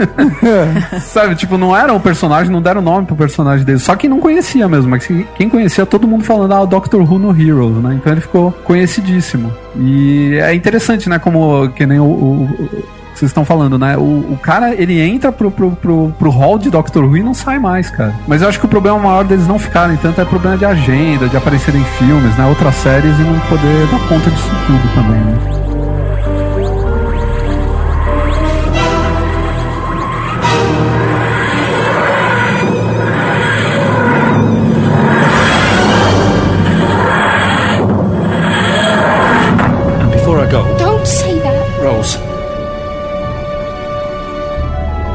Sabe, 1.02 1.34
tipo, 1.34 1.56
não 1.58 1.76
era 1.76 1.92
o 1.92 2.00
personagem, 2.00 2.52
não 2.52 2.62
deram 2.62 2.80
nome 2.82 3.06
pro 3.06 3.16
personagem 3.16 3.64
dele. 3.64 3.78
Só 3.78 3.94
quem 3.96 4.08
não 4.10 4.20
conhecia 4.20 4.68
mesmo. 4.68 4.90
Mas 4.90 5.06
quem 5.36 5.48
conhecia, 5.48 5.84
todo 5.86 6.06
mundo 6.08 6.24
falando, 6.24 6.52
ah, 6.52 6.62
o 6.62 6.66
Doctor 6.66 7.00
Who 7.02 7.18
no 7.18 7.30
Heroes, 7.38 7.76
né? 7.82 7.94
Então 7.94 8.12
ele 8.12 8.20
ficou 8.20 8.52
conhecidíssimo. 8.64 9.52
E 9.76 10.34
é 10.40 10.54
interessante, 10.54 11.08
né? 11.08 11.18
Como 11.18 11.68
que 11.70 11.86
nem 11.86 11.98
o. 11.98 12.04
o- 12.04 12.96
vocês 13.14 13.30
estão 13.30 13.46
falando, 13.46 13.78
né? 13.78 13.96
O, 13.96 14.00
o 14.02 14.38
cara, 14.42 14.74
ele 14.74 15.00
entra 15.00 15.32
pro, 15.32 15.50
pro, 15.50 15.70
pro, 15.70 16.12
pro 16.18 16.28
hall 16.30 16.58
de 16.58 16.68
Doctor 16.68 17.02
Who 17.02 17.16
e 17.16 17.22
não 17.22 17.32
sai 17.32 17.58
mais, 17.58 17.88
cara. 17.88 18.14
Mas 18.28 18.42
eu 18.42 18.48
acho 18.48 18.60
que 18.60 18.66
o 18.66 18.68
problema 18.68 18.98
maior 18.98 19.24
deles 19.24 19.46
não 19.48 19.58
ficarem 19.58 19.96
tanto 19.96 20.20
é 20.20 20.24
problema 20.26 20.58
de 20.58 20.66
agenda, 20.66 21.26
de 21.26 21.34
aparecer 21.34 21.74
em 21.74 21.82
filmes, 21.98 22.36
né? 22.36 22.44
Outras 22.44 22.74
séries 22.74 23.18
e 23.18 23.22
não 23.22 23.38
poder 23.48 23.86
dar 23.90 24.06
conta 24.06 24.30
disso 24.30 24.50
tudo 24.66 24.94
também, 24.94 25.18
né? 25.18 25.55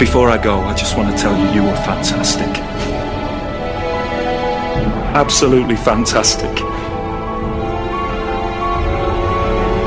Before 0.01 0.29
I 0.31 0.37
go, 0.39 0.61
I 0.61 0.73
just 0.73 0.97
want 0.97 1.15
to 1.15 1.21
tell 1.21 1.37
you 1.37 1.51
you 1.53 1.63
were 1.63 1.75
fantastic. 1.75 2.47
Absolutely 5.13 5.75
fantastic. 5.75 6.49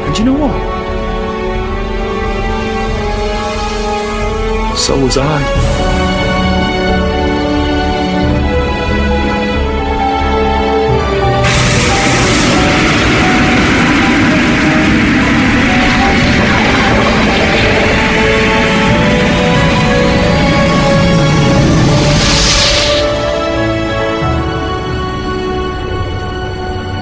And 0.06 0.16
you 0.16 0.24
know 0.24 0.36
what? 0.38 0.54
So 4.78 4.96
was 5.02 5.18
I. 5.18 6.13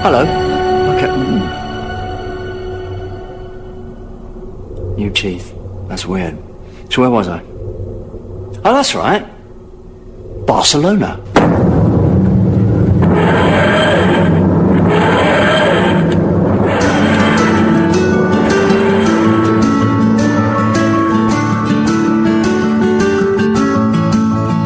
Hello. 0.03 0.23
Okay. 0.95 1.07
New 4.97 5.09
teeth. 5.11 5.55
That's 5.87 6.05
weird. 6.05 6.37
So 6.89 7.03
where 7.03 7.09
was 7.09 7.29
I? 7.29 7.41
Oh, 8.65 8.73
that's 8.73 8.93
right. 8.95 9.25
Barcelona. 10.45 11.21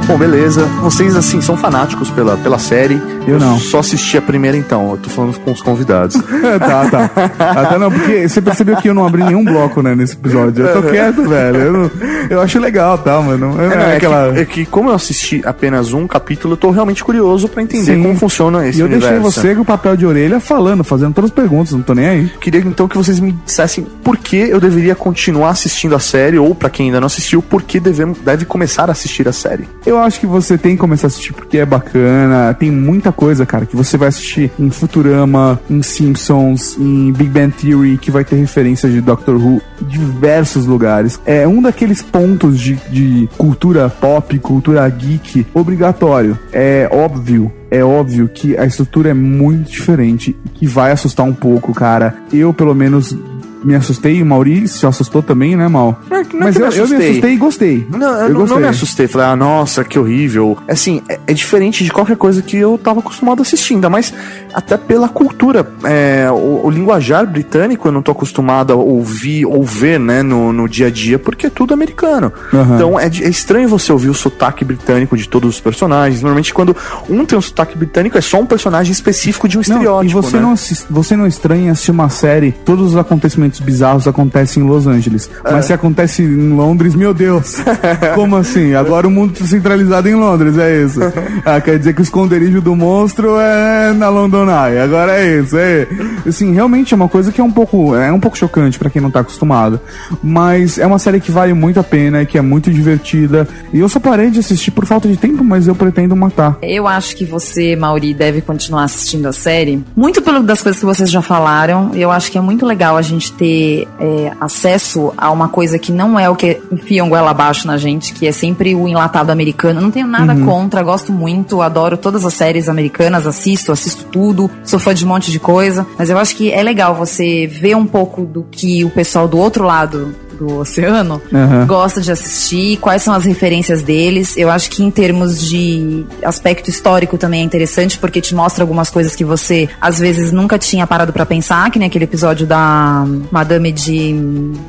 Bom, 0.07 0.17
beleza. 0.17 0.65
Vocês, 0.81 1.15
assim, 1.15 1.41
são 1.41 1.55
fanáticos 1.55 2.09
pela, 2.09 2.35
pela 2.37 2.57
série. 2.57 3.16
Eu 3.27 3.39
não. 3.39 3.57
Só 3.59 3.79
assisti 3.79 4.17
a 4.17 4.21
primeira, 4.21 4.55
então. 4.57 4.91
Eu 4.91 4.97
tô 4.97 5.09
falando 5.09 5.37
com 5.39 5.51
os 5.51 5.61
convidados. 5.61 6.15
tá, 6.59 6.89
tá. 6.89 7.11
Até 7.39 7.77
não, 7.77 7.91
porque 7.91 8.27
você 8.27 8.41
percebeu 8.41 8.75
que 8.77 8.89
eu 8.89 8.93
não 8.93 9.05
abri 9.05 9.23
nenhum 9.23 9.43
bloco, 9.43 9.81
né, 9.81 9.95
nesse 9.95 10.13
episódio. 10.13 10.65
Eu 10.65 10.81
tô 10.81 10.89
quieto, 10.89 11.27
velho. 11.27 11.57
Eu, 11.57 11.73
não- 11.73 11.91
eu 12.29 12.41
acho 12.41 12.59
legal, 12.59 12.97
tá, 12.97 13.19
mano. 13.21 13.55
É, 13.59 13.65
é, 13.65 13.69
não, 13.69 13.85
é 13.85 13.95
aquela... 13.97 14.33
que, 14.33 14.39
é 14.39 14.45
que 14.45 14.65
como 14.65 14.89
eu 14.89 14.95
assisti 14.95 15.41
apenas 15.45 15.93
um 15.93 16.07
capítulo, 16.07 16.53
eu 16.53 16.57
tô 16.57 16.71
realmente 16.71 17.03
curioso 17.03 17.47
pra 17.47 17.61
entender 17.63 17.95
Sim. 17.95 18.01
como 18.01 18.15
funciona 18.17 18.67
esse 18.67 18.77
E 18.77 18.81
eu 18.81 18.85
universo. 18.87 19.09
deixei 19.13 19.31
você 19.31 19.55
com 19.55 19.61
o 19.61 19.65
papel 19.65 19.95
de 19.97 20.05
orelha 20.05 20.39
falando, 20.39 20.83
fazendo 20.83 21.13
todas 21.13 21.29
as 21.31 21.35
perguntas, 21.35 21.73
não 21.73 21.81
tô 21.81 21.93
nem 21.93 22.07
aí. 22.07 22.31
Queria 22.39 22.61
então 22.61 22.87
que 22.87 22.97
vocês 22.97 23.19
me 23.19 23.31
dissessem 23.45 23.85
por 24.03 24.17
que 24.17 24.35
eu 24.37 24.59
deveria 24.59 24.95
continuar 24.95 25.49
assistindo 25.49 25.95
a 25.95 25.99
série, 25.99 26.37
ou 26.37 26.53
pra 26.55 26.69
quem 26.69 26.87
ainda 26.87 26.99
não 26.99 27.07
assistiu, 27.07 27.41
por 27.41 27.61
que 27.63 27.79
devemos, 27.79 28.17
deve 28.19 28.45
começar 28.45 28.89
a 28.89 28.91
assistir 28.91 29.27
a 29.27 29.31
série. 29.33 29.67
Eu 29.85 29.97
acho 29.99 30.19
que 30.19 30.25
você 30.27 30.57
tem 30.57 30.73
que 30.73 30.77
começar 30.79 31.07
a 31.07 31.09
assistir 31.09 31.33
porque 31.33 31.57
é 31.57 31.65
bacana. 31.65 32.53
Tem 32.59 32.69
muita 32.71 33.11
coisa, 33.17 33.45
cara, 33.47 33.65
que 33.65 33.75
você 33.75 33.97
vai 33.97 34.07
assistir 34.09 34.51
em 34.59 34.69
Futurama, 34.69 35.59
em 35.67 35.81
Simpsons, 35.81 36.77
em 36.77 37.11
Big 37.11 37.31
Bang 37.31 37.51
Theory, 37.51 37.97
que 37.97 38.11
vai 38.11 38.23
ter 38.23 38.35
referências 38.35 38.93
de 38.93 39.01
Doctor 39.01 39.35
Who 39.35 39.59
em 39.81 39.85
diversos 39.85 40.67
lugares. 40.67 41.19
É 41.25 41.47
um 41.47 41.61
daqueles 41.61 42.01
pontos 42.01 42.59
de, 42.59 42.75
de 42.91 43.27
cultura 43.35 43.89
pop, 43.89 44.37
cultura 44.37 44.87
geek, 44.87 45.47
obrigatório. 45.53 46.37
É 46.53 46.87
óbvio. 46.91 47.51
É 47.69 47.83
óbvio 47.83 48.29
que 48.29 48.55
a 48.55 48.65
estrutura 48.65 49.09
é 49.09 49.13
muito 49.13 49.69
diferente, 49.69 50.33
que 50.53 50.65
vai 50.65 50.91
assustar 50.91 51.25
um 51.25 51.33
pouco, 51.33 51.73
cara. 51.73 52.15
Eu, 52.31 52.53
pelo 52.53 52.73
menos, 52.73 53.13
me 53.63 53.75
assustei. 53.75 54.21
O 54.21 54.25
Maurício 54.25 54.79
se 54.79 54.85
assustou 54.85 55.21
também, 55.21 55.55
né, 55.55 55.67
Mal? 55.67 55.99
não 56.09 56.17
é 56.17 56.23
Mas 56.23 56.55
que 56.57 56.61
eu, 56.61 56.67
me 56.69 56.77
eu 56.77 56.87
me 56.87 56.95
assustei. 57.05 57.33
e 57.33 57.37
gostei. 57.37 57.87
Não, 57.89 58.07
eu, 58.13 58.27
eu 58.27 58.33
não- 58.33 58.45
não 58.45 58.57
me 58.59 58.67
assustei. 58.67 59.07
Falei, 59.07 59.27
ah, 59.27 59.35
nossa, 59.35 59.83
que 59.83 59.97
horrível. 59.99 60.57
Assim, 60.67 61.01
é, 61.09 61.19
é 61.27 61.33
diferente 61.33 61.83
de 61.83 61.91
qualquer 61.91 62.17
coisa 62.17 62.41
que 62.41 62.57
eu 62.57 62.77
tava 62.77 62.99
acostumado 62.99 63.39
a 63.39 63.41
assistir, 63.41 63.75
ainda 63.75 63.89
mais 63.89 64.13
até 64.53 64.77
pela 64.77 65.07
cultura. 65.09 65.67
É, 65.83 66.27
o, 66.31 66.61
o 66.65 66.69
linguajar 66.69 67.25
britânico 67.27 67.87
eu 67.87 67.91
não 67.91 68.01
tô 68.01 68.11
acostumado 68.11 68.73
a 68.73 68.75
ouvir 68.75 69.45
ou 69.45 69.63
ver, 69.63 69.99
né, 69.99 70.21
no, 70.23 70.51
no 70.53 70.67
dia 70.67 70.87
a 70.87 70.89
dia, 70.89 71.17
porque 71.19 71.47
é 71.47 71.49
tudo 71.49 71.73
americano. 71.73 72.31
Aham. 72.53 72.75
Então 72.75 72.99
é, 72.99 73.05
é 73.05 73.29
estranho 73.29 73.67
você 73.69 73.91
ouvir 73.91 74.09
o 74.09 74.13
sotaque 74.13 74.63
britânico 74.65 75.15
de 75.17 75.27
todos 75.27 75.55
os 75.55 75.59
personagens. 75.59 76.21
Normalmente, 76.21 76.53
quando 76.53 76.75
um 77.09 77.25
tem 77.25 77.37
um 77.37 77.41
sotaque 77.41 77.77
britânico, 77.77 78.17
é 78.17 78.21
só 78.21 78.39
um 78.39 78.45
personagem 78.45 78.91
específico 78.91 79.47
de 79.47 79.57
um 79.57 79.61
Não, 79.67 79.75
estereótipo. 79.77 80.11
e 80.11 80.13
você, 80.21 80.37
né? 80.37 80.41
não 80.41 80.55
você 80.89 81.15
não 81.15 81.27
estranha 81.27 81.73
se 81.75 81.91
uma 81.91 82.09
série, 82.09 82.51
todos 82.51 82.87
os 82.89 82.97
acontecimentos 82.97 83.46
bizarros 83.59 84.07
acontecem 84.07 84.63
em 84.63 84.65
Los 84.65 84.87
Angeles. 84.87 85.29
É. 85.43 85.51
Mas 85.51 85.65
se 85.65 85.73
acontece 85.73 86.23
em 86.23 86.53
Londres, 86.53 86.95
meu 86.95 87.13
Deus. 87.13 87.57
Como 88.15 88.35
assim? 88.35 88.73
Agora 88.73 89.07
o 89.07 89.11
mundo 89.11 89.33
tá 89.37 89.45
centralizado 89.45 90.07
em 90.07 90.15
Londres, 90.15 90.57
é 90.57 90.83
isso. 90.83 90.99
Ah, 91.45 91.61
quer 91.61 91.77
dizer 91.77 91.93
que 91.93 92.01
o 92.01 92.03
esconderijo 92.03 92.61
do 92.61 92.75
monstro 92.75 93.37
é 93.39 93.93
na 93.93 94.09
London 94.09 94.45
Eye. 94.45 94.79
Agora 94.79 95.17
é 95.17 95.39
isso. 95.39 95.55
É. 95.57 95.87
Assim, 96.27 96.53
realmente 96.53 96.93
é 96.93 96.97
uma 96.97 97.07
coisa 97.07 97.31
que 97.31 97.39
é 97.39 97.43
um 97.43 97.51
pouco, 97.51 97.95
é 97.95 98.11
um 98.11 98.19
pouco 98.19 98.37
chocante 98.37 98.77
pra 98.77 98.89
quem 98.89 99.01
não 99.01 99.09
tá 99.09 99.21
acostumado. 99.21 99.79
Mas 100.21 100.77
é 100.77 100.85
uma 100.85 100.99
série 100.99 101.19
que 101.21 101.31
vale 101.31 101.53
muito 101.53 101.79
a 101.79 101.83
pena, 101.83 102.25
que 102.25 102.37
é 102.37 102.41
muito 102.41 102.71
divertida. 102.71 103.47
E 103.71 103.79
eu 103.79 103.87
só 103.87 103.99
parei 103.99 104.29
de 104.29 104.39
assistir 104.39 104.71
por 104.71 104.85
falta 104.85 105.07
de 105.07 105.15
tempo, 105.15 105.43
mas 105.43 105.67
eu 105.67 105.75
pretendo 105.75 106.15
matar. 106.15 106.57
Eu 106.61 106.87
acho 106.87 107.15
que 107.15 107.23
você, 107.25 107.75
Mauri, 107.75 108.13
deve 108.13 108.41
continuar 108.41 108.83
assistindo 108.83 109.27
a 109.27 109.33
série. 109.33 109.83
Muito 109.95 110.21
pelo 110.21 110.43
das 110.43 110.61
coisas 110.61 110.79
que 110.79 110.85
vocês 110.85 111.09
já 111.09 111.21
falaram. 111.21 111.91
Eu 111.93 112.11
acho 112.11 112.31
que 112.31 112.37
é 112.37 112.41
muito 112.41 112.65
legal 112.65 112.97
a 112.97 113.01
gente 113.01 113.33
ter 113.37 113.87
é, 113.99 114.31
acesso 114.39 115.13
a 115.17 115.31
uma 115.31 115.47
coisa 115.49 115.77
que 115.77 115.91
não 115.91 116.19
é 116.19 116.29
o 116.29 116.35
que 116.35 116.61
enfiam 116.71 117.09
goela 117.09 117.31
abaixo 117.31 117.67
na 117.67 117.77
gente, 117.77 118.13
que 118.13 118.27
é 118.27 118.31
sempre 118.31 118.73
o 118.75 118.87
enlatado 118.87 119.31
americano. 119.31 119.79
Não 119.81 119.91
tenho 119.91 120.07
nada 120.07 120.33
Uhum. 120.33 120.45
contra, 120.45 120.81
gosto 120.83 121.11
muito, 121.11 121.61
adoro 121.61 121.97
todas 121.97 122.25
as 122.25 122.33
séries 122.33 122.67
americanas, 122.69 123.25
assisto, 123.27 123.71
assisto 123.71 124.05
tudo, 124.05 124.49
sou 124.63 124.79
fã 124.79 124.93
de 124.93 125.05
um 125.05 125.09
monte 125.09 125.31
de 125.31 125.39
coisa. 125.39 125.85
Mas 125.97 126.09
eu 126.09 126.17
acho 126.17 126.35
que 126.35 126.51
é 126.51 126.61
legal 126.63 126.95
você 126.95 127.47
ver 127.47 127.75
um 127.75 127.85
pouco 127.85 128.23
do 128.25 128.43
que 128.49 128.83
o 128.83 128.89
pessoal 128.89 129.27
do 129.27 129.37
outro 129.37 129.63
lado 129.65 130.13
do 130.37 130.59
oceano 130.59 131.21
Aham. 131.33 131.65
gosta 131.65 132.01
de 132.01 132.11
assistir, 132.11 132.77
quais 132.77 133.01
são 133.01 133.13
as 133.13 133.25
referências 133.25 133.81
deles. 133.81 134.35
Eu 134.37 134.49
acho 134.49 134.69
que 134.69 134.83
em 134.83 134.91
termos 134.91 135.41
de 135.41 136.05
aspecto 136.23 136.69
histórico 136.69 137.17
também 137.17 137.41
é 137.41 137.43
interessante, 137.43 137.97
porque 137.97 138.21
te 138.21 138.35
mostra 138.35 138.63
algumas 138.63 138.89
coisas 138.89 139.15
que 139.15 139.23
você 139.25 139.69
às 139.79 139.99
vezes 139.99 140.31
nunca 140.31 140.57
tinha 140.57 140.85
parado 140.85 141.11
pra 141.11 141.25
pensar, 141.25 141.69
que 141.71 141.79
nem 141.79 141.87
aquele 141.87 142.05
episódio 142.05 142.45
da 142.45 143.05
Madame 143.31 143.71
de. 143.71 144.15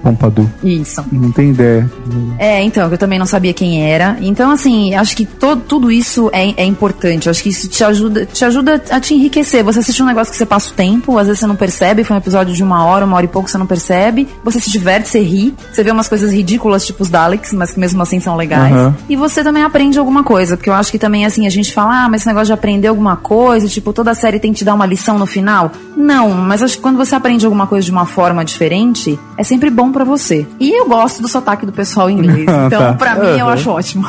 Pompadour. 0.03 0.47
Isso. 0.62 1.05
Não 1.12 1.31
tem 1.31 1.51
ideia. 1.51 1.90
É, 2.39 2.62
então, 2.62 2.89
que 2.89 2.95
eu 2.95 2.99
também 2.99 3.19
não 3.19 3.27
sabia 3.27 3.53
quem 3.53 3.82
era. 3.90 4.16
Então, 4.20 4.51
assim, 4.51 4.95
acho 4.95 5.16
que 5.16 5.24
todo, 5.24 5.62
tudo 5.62 5.90
isso 5.90 6.31
é, 6.32 6.62
é 6.62 6.65
importante. 6.65 7.28
Acho 7.28 7.43
que 7.43 7.49
isso 7.49 7.69
te 7.69 7.82
ajuda, 7.85 8.27
te 8.27 8.45
ajuda 8.45 8.82
a 8.90 9.01
te 9.01 9.15
enriquecer. 9.15 9.65
Você 9.65 9.81
assiste 9.81 10.03
um 10.03 10.07
negócio 10.07 10.31
que 10.31 10.39
você 10.39 10.47
passa 10.47 10.70
o 10.70 10.74
tempo, 10.74 11.19
às 11.19 11.27
vezes 11.27 11.40
você 11.40 11.47
não 11.47 11.57
percebe, 11.57 12.05
foi 12.05 12.16
um 12.16 12.19
episódio 12.19 12.55
de 12.55 12.62
uma 12.62 12.85
hora, 12.85 13.05
uma 13.05 13.16
hora 13.16 13.24
e 13.24 13.28
pouco, 13.28 13.49
você 13.49 13.59
não 13.59 13.66
percebe. 13.66 14.28
Você 14.45 14.61
se 14.61 14.70
diverte, 14.70 15.09
você 15.09 15.20
ri. 15.20 15.55
Você 15.73 15.83
vê 15.85 15.91
umas 15.91 16.09
coisas 16.09 16.33
ridículas, 16.33 16.87
tipo 16.87 17.03
os 17.03 17.09
Daleks, 17.11 17.53
mas 17.53 17.71
que 17.73 17.79
mesmo 17.81 18.03
assim 18.03 18.21
são 18.21 18.37
legais. 18.37 18.73
Aham. 18.75 18.95
E 19.09 19.17
você 19.17 19.43
também 19.45 19.63
aprende 19.63 19.99
alguma 19.99 20.23
coisa, 20.25 20.57
porque 20.57 20.71
eu 20.71 20.75
acho 20.75 20.91
que 20.91 20.99
também, 20.99 21.25
assim, 21.27 21.47
a 21.47 21.51
gente 21.51 21.73
fala, 21.73 22.05
ah, 22.05 22.09
mas 22.09 22.23
esse 22.23 22.27
negócio 22.29 22.47
de 22.47 22.53
aprender 22.53 22.89
alguma 22.89 23.17
coisa, 23.17 23.67
tipo, 23.69 23.93
toda 23.93 24.15
série 24.15 24.39
tem 24.39 24.53
que 24.53 24.59
te 24.59 24.65
dar 24.65 24.75
uma 24.75 24.87
lição 24.87 25.19
no 25.19 25.27
final. 25.27 25.71
Não, 25.97 26.31
mas 26.31 26.63
acho 26.63 26.77
que 26.77 26.83
quando 26.83 26.97
você 26.97 27.15
aprende 27.15 27.45
alguma 27.45 27.67
coisa 27.67 27.85
de 27.85 27.91
uma 27.93 28.07
forma 28.07 28.45
diferente, 28.45 29.19
é 29.37 29.45
sempre 29.45 29.71
bom 29.71 29.91
pra 29.93 30.05
você. 30.05 30.47
E 30.59 30.71
eu 30.79 30.89
gosto 30.89 31.21
do 31.23 31.29
sotaque 31.29 31.67
do 31.67 31.73
pessoal 31.73 32.09
em 32.11 32.15
inglês. 32.19 32.47
Então, 32.69 32.81
Tá. 32.81 32.93
pra 32.95 33.15
mim, 33.15 33.39
eu 33.39 33.47
Uhum. 33.47 33.53
acho 33.53 33.71
ótimo. 33.71 34.05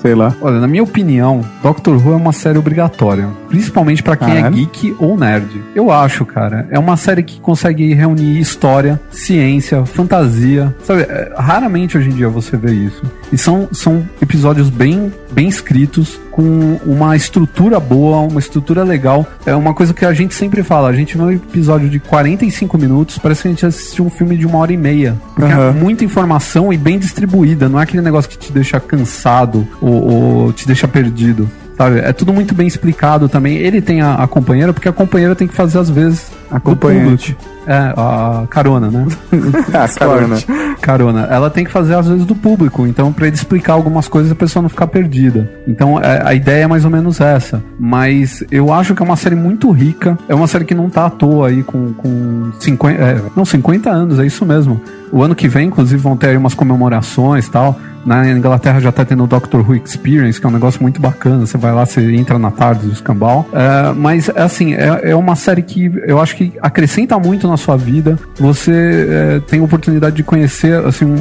Sei 0.00 0.14
lá. 0.14 0.32
Olha, 0.40 0.60
na 0.60 0.66
minha 0.68 0.82
opinião, 0.82 1.44
Doctor 1.62 1.94
Who 1.96 2.12
é 2.12 2.16
uma 2.16 2.32
série 2.32 2.58
obrigatória. 2.58 3.28
Principalmente 3.48 4.02
pra 4.02 4.16
quem 4.16 4.36
é 4.38 4.50
geek 4.50 4.94
ou 4.98 5.16
nerd. 5.16 5.48
Eu 5.74 5.90
acho, 5.90 6.24
cara. 6.24 6.66
É 6.70 6.78
uma 6.78 6.96
série 6.96 7.22
que 7.22 7.40
consegue 7.40 7.92
reunir 7.94 8.38
história, 8.38 9.00
ciência, 9.10 9.84
fantasia. 9.86 10.47
Sabe, 10.84 11.02
é, 11.02 11.32
raramente 11.36 11.96
hoje 11.96 12.08
em 12.08 12.12
dia 12.12 12.28
você 12.28 12.56
vê 12.56 12.72
isso. 12.72 13.02
E 13.32 13.38
são, 13.38 13.68
são 13.72 14.06
episódios 14.20 14.70
bem, 14.70 15.12
bem 15.30 15.48
escritos, 15.48 16.18
com 16.30 16.78
uma 16.86 17.16
estrutura 17.16 17.80
boa, 17.80 18.18
uma 18.18 18.38
estrutura 18.38 18.84
legal. 18.84 19.26
É 19.44 19.54
uma 19.54 19.74
coisa 19.74 19.92
que 19.92 20.04
a 20.04 20.12
gente 20.12 20.34
sempre 20.34 20.62
fala. 20.62 20.88
A 20.88 20.92
gente 20.92 21.16
vê 21.16 21.22
um 21.22 21.30
episódio 21.30 21.88
de 21.88 21.98
45 21.98 22.78
minutos, 22.78 23.18
parece 23.18 23.42
que 23.42 23.48
a 23.48 23.50
gente 23.50 23.66
assistiu 23.66 24.06
um 24.06 24.10
filme 24.10 24.36
de 24.36 24.46
uma 24.46 24.58
hora 24.58 24.72
e 24.72 24.76
meia. 24.76 25.16
Porque 25.34 25.50
é 25.50 25.54
Aham. 25.54 25.72
muita 25.72 26.04
informação 26.04 26.72
e 26.72 26.76
bem 26.76 26.98
distribuída. 26.98 27.68
Não 27.68 27.80
é 27.80 27.82
aquele 27.82 28.02
negócio 28.02 28.30
que 28.30 28.38
te 28.38 28.52
deixa 28.52 28.78
cansado 28.78 29.66
ou, 29.80 30.44
ou 30.44 30.52
te 30.52 30.66
deixa 30.66 30.86
perdido. 30.86 31.50
Sabe? 31.76 32.00
É 32.00 32.12
tudo 32.12 32.32
muito 32.32 32.54
bem 32.54 32.66
explicado 32.66 33.28
também. 33.28 33.56
Ele 33.56 33.80
tem 33.80 34.00
a, 34.00 34.14
a 34.14 34.26
companheira, 34.26 34.72
porque 34.72 34.88
a 34.88 34.92
companheira 34.92 35.36
tem 35.36 35.46
que 35.46 35.54
fazer 35.54 35.78
às 35.78 35.88
vezes. 35.88 36.26
Acompanhante. 36.50 37.36
É, 37.66 37.92
a 37.96 38.46
carona, 38.48 38.90
né? 38.90 39.06
Ah, 39.74 39.86
carona. 39.86 40.36
Carona. 40.80 41.28
Ela 41.30 41.50
tem 41.50 41.64
que 41.64 41.70
fazer 41.70 41.94
às 41.94 42.08
vezes 42.08 42.24
do 42.24 42.34
público. 42.34 42.86
Então, 42.86 43.12
pra 43.12 43.26
ele 43.26 43.36
explicar 43.36 43.74
algumas 43.74 44.08
coisas, 44.08 44.32
a 44.32 44.34
pessoa 44.34 44.62
não 44.62 44.70
ficar 44.70 44.86
perdida. 44.86 45.50
Então, 45.66 46.00
é, 46.00 46.22
a 46.24 46.32
ideia 46.34 46.64
é 46.64 46.66
mais 46.66 46.84
ou 46.84 46.90
menos 46.90 47.20
essa. 47.20 47.62
Mas 47.78 48.42
eu 48.50 48.72
acho 48.72 48.94
que 48.94 49.02
é 49.02 49.04
uma 49.04 49.16
série 49.16 49.34
muito 49.34 49.70
rica. 49.70 50.18
É 50.28 50.34
uma 50.34 50.46
série 50.46 50.64
que 50.64 50.74
não 50.74 50.88
tá 50.88 51.06
à 51.06 51.10
toa 51.10 51.48
aí 51.48 51.62
com, 51.62 51.92
com 51.92 52.50
50. 52.58 53.02
é, 53.02 53.22
não, 53.36 53.44
50 53.44 53.90
anos, 53.90 54.18
é 54.18 54.24
isso 54.24 54.46
mesmo. 54.46 54.80
O 55.12 55.22
ano 55.22 55.34
que 55.34 55.48
vem, 55.48 55.68
inclusive, 55.68 56.00
vão 56.00 56.16
ter 56.16 56.28
aí 56.28 56.36
umas 56.36 56.54
comemorações 56.54 57.46
e 57.46 57.50
tal. 57.50 57.78
Na 58.04 58.26
Inglaterra 58.30 58.80
já 58.80 58.90
tá 58.90 59.04
tendo 59.04 59.24
o 59.24 59.26
Doctor 59.26 59.60
Who 59.68 59.76
Experience, 59.76 60.40
que 60.40 60.46
é 60.46 60.48
um 60.48 60.52
negócio 60.52 60.80
muito 60.80 61.00
bacana. 61.00 61.44
Você 61.44 61.58
vai 61.58 61.72
lá, 61.72 61.84
você 61.84 62.00
entra 62.14 62.38
na 62.38 62.50
tarde 62.50 62.86
do 62.86 62.92
escambau. 62.92 63.46
É, 63.52 63.92
mas, 63.92 64.30
assim, 64.30 64.72
é, 64.74 65.10
é 65.10 65.16
uma 65.16 65.36
série 65.36 65.62
que 65.62 65.92
eu 66.06 66.20
acho 66.20 66.36
que 66.36 66.37
acrescenta 66.62 67.18
muito 67.18 67.46
na 67.48 67.56
sua 67.56 67.76
vida. 67.76 68.18
Você 68.38 69.06
é, 69.08 69.40
tem 69.40 69.60
a 69.60 69.62
oportunidade 69.62 70.16
de 70.16 70.22
conhecer, 70.22 70.74
assim, 70.84 71.04
um, 71.04 71.14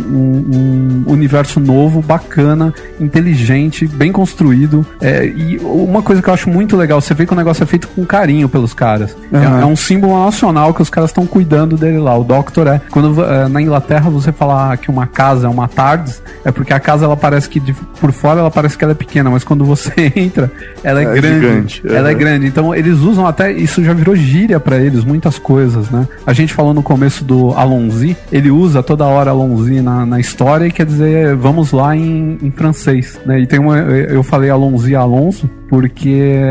um- 1.07 1.11
universo 1.11 1.59
novo, 1.59 2.01
bacana, 2.01 2.73
inteligente, 2.99 3.87
bem 3.87 4.11
construído. 4.11 4.85
É, 5.01 5.25
e 5.25 5.57
uma 5.63 6.01
coisa 6.01 6.21
que 6.21 6.29
eu 6.29 6.33
acho 6.33 6.49
muito 6.49 6.75
legal, 6.77 7.01
você 7.01 7.13
vê 7.13 7.25
que 7.25 7.33
o 7.33 7.35
negócio 7.35 7.63
é 7.63 7.65
feito 7.65 7.87
com 7.87 8.05
carinho 8.05 8.47
pelos 8.47 8.73
caras. 8.73 9.15
É- 9.31 9.37
Aham. 9.37 9.61
É, 9.61 9.65
um 9.65 9.75
símbolo 9.75 10.23
nacional 10.25 10.73
que 10.73 10.81
os 10.81 10.89
caras 10.89 11.09
estão 11.09 11.25
cuidando 11.25 11.75
dele 11.77 11.97
lá. 11.99 12.17
O 12.17 12.23
Doctor 12.23 12.67
é. 12.67 12.81
Quando 12.91 13.23
é, 13.23 13.47
na 13.47 13.61
Inglaterra 13.61 14.09
você 14.09 14.31
falar 14.31 14.77
que 14.77 14.89
uma 14.89 15.07
casa 15.07 15.47
é 15.47 15.49
uma 15.49 15.67
TARDIS, 15.67 16.21
é 16.45 16.51
porque 16.51 16.73
a 16.73 16.79
casa 16.79 17.05
ela 17.05 17.17
parece 17.17 17.49
que 17.49 17.59
de- 17.59 17.73
por 17.99 18.11
fora 18.11 18.39
ela 18.39 18.51
parece 18.51 18.77
que 18.77 18.83
ela 18.83 18.91
é 18.91 18.95
pequena, 18.95 19.29
mas 19.29 19.43
quando 19.43 19.65
você 19.65 19.91
entra, 20.15 20.51
ela 20.83 21.01
é, 21.01 21.05
É 21.05 21.21
grande. 21.21 21.39
gigante, 21.39 21.81
Ela 21.87 22.09
é 22.09 22.11
aham. 22.11 22.19
grande. 22.19 22.47
Então 22.47 22.73
eles 22.75 22.99
usam 22.99 23.25
até. 23.25 23.51
Isso 23.51 23.83
já 23.83 23.93
virou 23.93 24.15
gíria 24.15 24.59
pra 24.59 24.77
eles, 24.77 25.03
muitas 25.07 25.39
coisas, 25.39 25.89
né? 25.89 26.07
A 26.25 26.33
gente 26.33 26.53
falou 26.53 26.73
no 26.73 26.83
começo 26.83 27.23
do 27.23 27.51
Alonzi, 27.53 28.15
ele 28.31 28.51
usa 28.51 28.83
toda 28.83 29.05
hora 29.05 29.31
Alonzi 29.31 29.81
na, 29.81 30.05
na 30.05 30.19
história 30.19 30.65
e 30.65 30.71
quer 30.71 30.85
dizer 30.85 31.35
vamos 31.35 31.71
lá 31.71 31.95
em, 31.95 32.37
em 32.41 32.51
francês, 32.51 33.19
né? 33.25 33.39
E 33.39 33.47
tem 33.47 33.59
uma. 33.59 33.77
Eu 33.77 34.23
falei 34.23 34.49
Alonzi 34.49 34.95
Alonso 34.95 35.49
porque. 35.69 36.41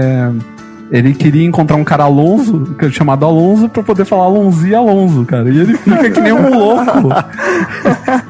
Ele 0.90 1.14
queria 1.14 1.44
encontrar 1.44 1.76
um 1.76 1.84
cara 1.84 2.04
Alonso, 2.04 2.74
que 2.78 2.86
é 2.86 2.90
chamado 2.90 3.24
Alonso, 3.24 3.68
pra 3.68 3.82
poder 3.82 4.04
falar 4.04 4.24
Alonzi 4.24 4.74
Alonso, 4.74 5.24
cara. 5.24 5.50
E 5.50 5.58
ele 5.58 5.76
fica 5.76 6.10
que 6.10 6.20
nem 6.20 6.32
um 6.32 6.50
louco. 6.56 7.08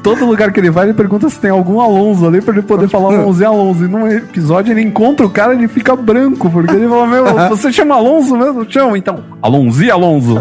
Todo 0.01 0.25
lugar 0.25 0.51
que 0.51 0.59
ele 0.59 0.71
vai, 0.71 0.85
ele 0.85 0.93
pergunta 0.93 1.29
se 1.29 1.39
tem 1.39 1.51
algum 1.51 1.79
Alonso 1.79 2.25
ali 2.25 2.41
pra 2.41 2.53
ele 2.53 2.63
poder 2.63 2.87
falar 2.87 3.13
Alonso 3.15 3.41
e 3.41 3.45
Alonso. 3.45 3.85
E 3.85 3.87
num 3.87 4.07
episódio 4.07 4.71
ele 4.71 4.81
encontra 4.81 5.25
o 5.25 5.29
cara 5.29 5.53
e 5.53 5.57
ele 5.57 5.67
fica 5.67 5.95
branco, 5.95 6.49
porque 6.49 6.73
ele 6.73 6.87
fala, 6.87 7.07
meu, 7.07 7.25
você 7.49 7.71
chama 7.71 7.95
Alonso 7.95 8.35
mesmo? 8.35 8.65
Chama, 8.69 8.97
então. 8.97 9.19
Alonso 9.41 9.83
e 9.83 9.91
Alonso. 9.91 10.37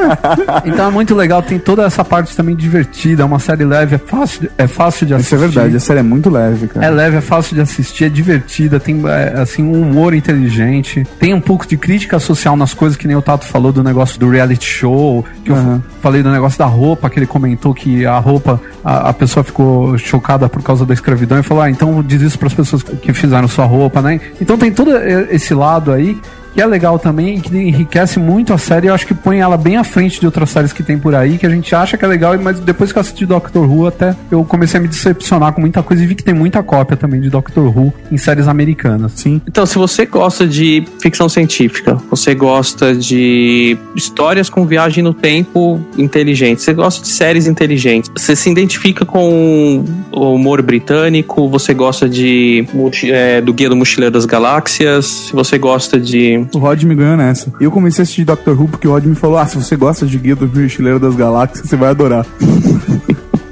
então 0.64 0.88
é 0.88 0.90
muito 0.90 1.14
legal, 1.14 1.42
tem 1.42 1.58
toda 1.58 1.84
essa 1.84 2.04
parte 2.04 2.34
também 2.34 2.56
divertida, 2.56 3.22
é 3.22 3.26
uma 3.26 3.38
série 3.38 3.64
leve, 3.64 3.96
é 3.96 3.98
fácil, 3.98 4.48
é 4.56 4.66
fácil 4.66 5.06
de 5.06 5.12
Isso 5.12 5.20
assistir. 5.20 5.34
é 5.34 5.38
verdade, 5.38 5.76
a 5.76 5.80
série 5.80 6.00
é 6.00 6.02
muito 6.02 6.30
leve, 6.30 6.66
cara. 6.68 6.86
É 6.86 6.90
leve, 6.90 7.16
é 7.18 7.20
fácil 7.20 7.54
de 7.54 7.60
assistir, 7.60 8.04
é 8.04 8.08
divertida, 8.08 8.80
tem 8.80 9.02
é, 9.06 9.40
assim 9.40 9.62
um 9.62 9.82
humor 9.82 10.14
inteligente, 10.14 11.06
tem 11.18 11.34
um 11.34 11.41
pouco 11.42 11.66
de 11.66 11.76
crítica 11.76 12.18
social 12.18 12.56
nas 12.56 12.72
coisas 12.72 12.96
que 12.96 13.06
nem 13.06 13.16
o 13.16 13.22
Tato 13.22 13.44
falou 13.44 13.72
do 13.72 13.82
negócio 13.82 14.18
do 14.18 14.30
reality 14.30 14.64
show, 14.64 15.24
que 15.44 15.50
eu 15.50 15.56
Aham. 15.56 15.82
falei 16.00 16.22
do 16.22 16.30
negócio 16.30 16.58
da 16.58 16.66
roupa, 16.66 17.10
que 17.10 17.18
ele 17.18 17.26
comentou 17.26 17.74
que 17.74 18.06
a 18.06 18.18
roupa, 18.18 18.60
a, 18.84 19.10
a 19.10 19.12
pessoa 19.12 19.44
ficou 19.44 19.98
chocada 19.98 20.48
por 20.48 20.62
causa 20.62 20.86
da 20.86 20.94
escravidão 20.94 21.38
e 21.38 21.42
falou: 21.42 21.62
"Ah, 21.62 21.70
então 21.70 22.02
diz 22.02 22.22
isso 22.22 22.38
para 22.38 22.48
as 22.48 22.54
pessoas 22.54 22.82
que 22.82 23.12
fizeram 23.12 23.46
sua 23.48 23.64
roupa, 23.64 24.00
né?". 24.00 24.20
Então 24.40 24.56
tem 24.56 24.72
todo 24.72 24.96
esse 25.30 25.52
lado 25.52 25.92
aí 25.92 26.18
que 26.54 26.60
é 26.60 26.66
legal 26.66 26.98
também, 26.98 27.40
que 27.40 27.54
enriquece 27.56 28.18
muito 28.18 28.52
a 28.52 28.58
série. 28.58 28.88
Eu 28.88 28.94
acho 28.94 29.06
que 29.06 29.14
põe 29.14 29.40
ela 29.40 29.56
bem 29.56 29.76
à 29.76 29.84
frente 29.84 30.20
de 30.20 30.26
outras 30.26 30.50
séries 30.50 30.72
que 30.72 30.82
tem 30.82 30.98
por 30.98 31.14
aí, 31.14 31.38
que 31.38 31.46
a 31.46 31.50
gente 31.50 31.74
acha 31.74 31.96
que 31.96 32.04
é 32.04 32.08
legal, 32.08 32.38
mas 32.38 32.60
depois 32.60 32.92
que 32.92 32.98
eu 32.98 33.00
assisti 33.00 33.26
Doctor 33.26 33.70
Who, 33.70 33.86
até 33.86 34.14
eu 34.30 34.44
comecei 34.44 34.78
a 34.78 34.82
me 34.82 34.88
decepcionar 34.88 35.52
com 35.52 35.60
muita 35.60 35.82
coisa 35.82 36.02
e 36.02 36.06
vi 36.06 36.14
que 36.14 36.24
tem 36.24 36.34
muita 36.34 36.62
cópia 36.62 36.96
também 36.96 37.20
de 37.20 37.30
Doctor 37.30 37.76
Who 37.76 37.92
em 38.10 38.16
séries 38.16 38.48
americanas. 38.48 39.12
Sim. 39.16 39.40
Então, 39.46 39.64
se 39.64 39.78
você 39.78 40.06
gosta 40.06 40.46
de 40.46 40.84
ficção 41.00 41.28
científica, 41.28 41.96
você 42.10 42.34
gosta 42.34 42.94
de 42.94 43.76
histórias 43.94 44.48
com 44.48 44.66
viagem 44.66 45.02
no 45.02 45.14
tempo 45.14 45.80
inteligente, 45.96 46.62
você 46.62 46.74
gosta 46.74 47.02
de 47.02 47.08
séries 47.08 47.46
inteligentes, 47.46 48.10
você 48.14 48.36
se 48.36 48.50
identifica 48.50 49.04
com 49.04 49.84
o 50.12 50.34
humor 50.34 50.62
britânico, 50.62 51.48
você 51.48 51.72
gosta 51.72 52.08
de 52.08 52.66
é, 53.04 53.40
do 53.40 53.52
Guia 53.52 53.68
do 53.68 53.76
Mochileiro 53.76 54.12
das 54.12 54.26
Galáxias, 54.26 55.06
se 55.06 55.32
você 55.32 55.58
gosta 55.58 55.98
de 55.98 56.41
O 56.52 56.58
Rod 56.58 56.82
me 56.84 56.94
ganhou 56.94 57.16
nessa. 57.16 57.52
Eu 57.60 57.70
comecei 57.70 58.02
a 58.02 58.04
assistir 58.04 58.24
Doctor 58.24 58.60
Who 58.60 58.68
porque 58.68 58.86
o 58.88 58.90
Rod 58.92 59.04
me 59.04 59.14
falou: 59.14 59.38
ah, 59.38 59.46
se 59.46 59.56
você 59.56 59.76
gosta 59.76 60.06
de 60.06 60.18
Guia 60.18 60.36
do 60.36 60.46
Mochileiro 60.46 60.98
das 60.98 61.14
Galáxias, 61.14 61.68
você 61.68 61.76
vai 61.76 61.90
adorar. 61.90 62.26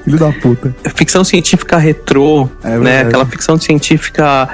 Filho 0.05 0.19
da 0.19 0.33
puta. 0.33 0.75
ficção 0.97 1.23
científica 1.23 1.77
retrô, 1.77 2.49
É 2.65 2.77
né? 2.79 3.03
Aquela 3.03 3.25
ficção 3.27 3.57
científica 3.59 4.49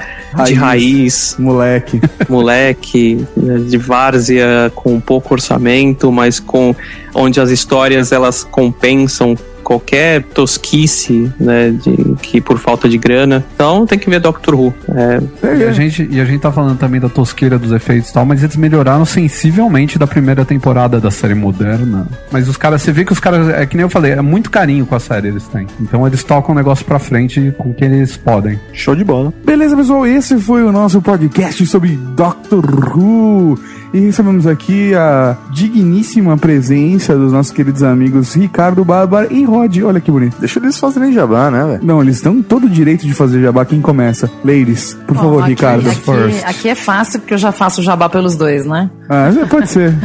de 0.45 0.53
raiz, 0.53 1.35
Moleque. 1.39 1.99
moleque, 2.29 3.25
né, 3.35 3.57
de 3.59 3.77
várzea, 3.77 4.71
com 4.75 4.99
pouco 4.99 5.33
orçamento, 5.33 6.11
mas 6.11 6.39
com 6.39 6.75
onde 7.15 7.39
as 7.39 7.49
histórias 7.49 8.11
elas 8.11 8.43
compensam 8.43 9.35
qualquer 9.67 10.23
tosquice, 10.23 11.29
né, 11.37 11.71
de, 11.71 12.15
que 12.21 12.39
por 12.39 12.57
falta 12.57 12.87
de 12.87 12.97
grana. 12.97 13.43
Então 13.53 13.85
tem 13.85 13.99
que 13.99 14.09
ver 14.09 14.21
Doctor 14.21 14.55
Who. 14.55 14.73
É, 14.95 15.57
E 15.57 15.63
a, 15.65 15.71
gente, 15.73 16.07
e 16.09 16.21
a 16.21 16.25
gente 16.25 16.39
tá 16.39 16.53
falando 16.53 16.77
também 16.77 17.01
da 17.01 17.09
tosqueira 17.09 17.59
dos 17.59 17.73
efeitos 17.73 18.09
e 18.09 18.13
tal, 18.13 18.25
mas 18.25 18.41
eles 18.41 18.55
melhoraram 18.55 19.03
sensivelmente 19.03 19.99
da 19.99 20.07
primeira 20.07 20.45
temporada 20.45 21.01
da 21.01 21.11
série 21.11 21.35
moderna. 21.35 22.07
Mas 22.31 22.47
os 22.47 22.55
caras, 22.55 22.81
você 22.81 22.93
vê 22.93 23.03
que 23.03 23.11
os 23.11 23.19
caras, 23.19 23.49
é 23.49 23.65
que 23.65 23.75
nem 23.75 23.83
eu 23.83 23.89
falei, 23.89 24.13
é 24.13 24.21
muito 24.21 24.49
carinho 24.49 24.85
com 24.85 24.95
a 24.95 25.01
série 25.01 25.27
eles 25.27 25.43
têm. 25.49 25.67
Então 25.81 26.07
eles 26.07 26.23
tocam 26.23 26.55
o 26.55 26.57
negócio 26.57 26.85
pra 26.85 26.97
frente 26.97 27.53
com 27.57 27.71
o 27.71 27.73
que 27.73 27.83
eles 27.83 28.15
podem. 28.15 28.57
Show 28.71 28.95
de 28.95 29.03
bola. 29.03 29.33
Beleza, 29.43 29.75
pessoal, 29.75 30.07
esse 30.07 30.39
foi 30.39 30.63
o 30.63 30.71
nosso 30.71 31.01
podcast 31.01 31.65
sobre 31.65 31.97
Doctor 32.15 32.63
Who. 32.95 33.59
E 33.93 33.99
recebemos 33.99 34.45
aqui 34.45 34.93
a 34.93 35.37
digníssima 35.51 36.37
presença 36.37 37.15
dos 37.15 37.31
nossos 37.31 37.51
queridos 37.51 37.83
amigos 37.83 38.35
Ricardo 38.35 38.83
Bárbara 38.83 39.27
e 39.31 39.43
Rod. 39.43 39.77
Olha 39.83 39.99
que 40.01 40.11
bonito. 40.11 40.37
Deixa 40.39 40.59
eles 40.59 40.77
fazerem 40.77 41.11
jabá, 41.13 41.49
né, 41.49 41.65
velho? 41.65 41.79
Não, 41.83 42.01
eles 42.01 42.21
têm 42.21 42.41
todo 42.43 42.65
o 42.65 42.69
direito 42.69 43.05
de 43.05 43.13
fazer 43.13 43.41
jabá. 43.41 43.65
Quem 43.65 43.81
começa? 43.81 44.29
Ladies, 44.43 44.93
por 45.07 45.15
Bom, 45.15 45.21
favor, 45.21 45.41
aqui, 45.41 45.49
Ricardo. 45.51 45.89
Aqui, 45.89 46.45
aqui 46.45 46.69
é 46.69 46.75
fácil 46.75 47.19
porque 47.19 47.33
eu 47.33 47.37
já 47.37 47.51
faço 47.51 47.81
jabá 47.81 48.09
pelos 48.09 48.35
dois, 48.35 48.65
né? 48.65 48.89
Ah, 49.09 49.29
pode 49.49 49.69
ser. 49.69 49.93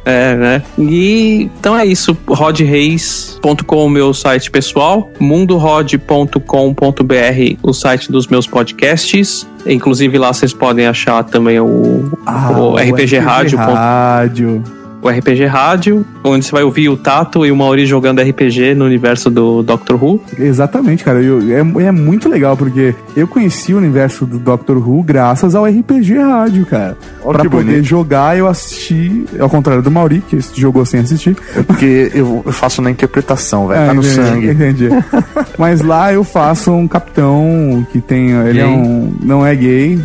É, 0.05 0.35
né? 0.37 0.63
E 0.79 1.49
então 1.59 1.77
é 1.79 1.87
isso. 1.87 2.17
rodreis.com 2.29 3.87
o 3.87 3.89
meu 3.89 4.13
site 4.13 4.51
pessoal, 4.51 5.11
mundorod.com.br 5.21 7.57
o 7.63 7.73
site 7.73 8.11
dos 8.11 8.27
meus 8.27 8.47
podcasts. 8.47 9.47
Inclusive 9.65 10.19
lá 10.19 10.33
vocês 10.33 10.53
podem 10.53 10.87
achar 10.87 11.23
também 11.25 11.59
o, 11.61 12.11
Ah, 12.27 12.51
o 12.53 12.77
RPG 12.77 13.19
Rádio. 13.19 13.59
Rádio. 13.59 14.63
O 15.07 15.11
RPG 15.11 15.47
Rádio. 15.47 16.05
onde 16.25 16.45
você 16.45 16.51
vai 16.53 16.65
ouvir 16.65 16.89
o 16.89 16.97
Tato 16.97 17.47
e 17.47 17.53
o 17.53 17.57
Mauri 17.57 17.87
jogando 17.87 18.21
RPG 18.21 18.75
no 18.75 18.85
universo 18.85 19.31
do 19.31 19.63
Doctor 19.63 20.03
Who. 20.03 20.21
Exatamente, 20.39 21.05
cara. 21.05 21.21
Eu- 21.23 21.41
é, 21.53 21.85
é 21.87 21.93
muito 21.93 22.29
legal, 22.29 22.57
porque 22.57 22.95
eu 23.17 23.29
conheci 23.29 23.73
o 23.73 23.77
universo 23.79 24.27
do 24.27 24.39
Doctor 24.39 24.77
Who 24.77 25.03
graças 25.05 25.55
ao 25.55 25.65
RPG 25.67 26.19
Rádio, 26.19 26.67
cara. 26.67 26.97
Ó, 27.25 27.33
pra 27.33 27.45
poder 27.49 27.65
bonito. 27.65 27.85
jogar, 27.85 28.37
eu 28.37 28.49
assisti, 28.49 29.25
ao 29.39 29.49
contrário 29.49 29.83
do 29.83 29.91
Mauri, 29.91 30.21
que 30.29 30.39
jogou 30.55 30.85
sem 30.85 30.99
assistir. 31.01 31.37
Porque 31.67 32.11
eu, 32.13 32.45
faço 32.51 32.83
na 32.83 32.91
interpretação, 32.91 33.69
velho. 33.69 33.81
É, 33.83 33.87
tá 33.87 33.95
no 33.95 34.01
entendi, 34.03 34.15
sangue. 34.15 34.51
Entendi. 34.51 34.89
Mas 35.57 35.81
lá 35.83 36.13
eu 36.13 36.25
faço 36.25 36.73
um 36.73 36.89
capitão 36.89 37.87
que 37.93 38.01
tem. 38.01 38.31
Ele 38.31 38.61
é 38.61 38.65
Gay. 38.65 38.75
um. 38.75 39.13
Não 39.23 39.47
é 39.47 39.55
gay. 39.55 39.99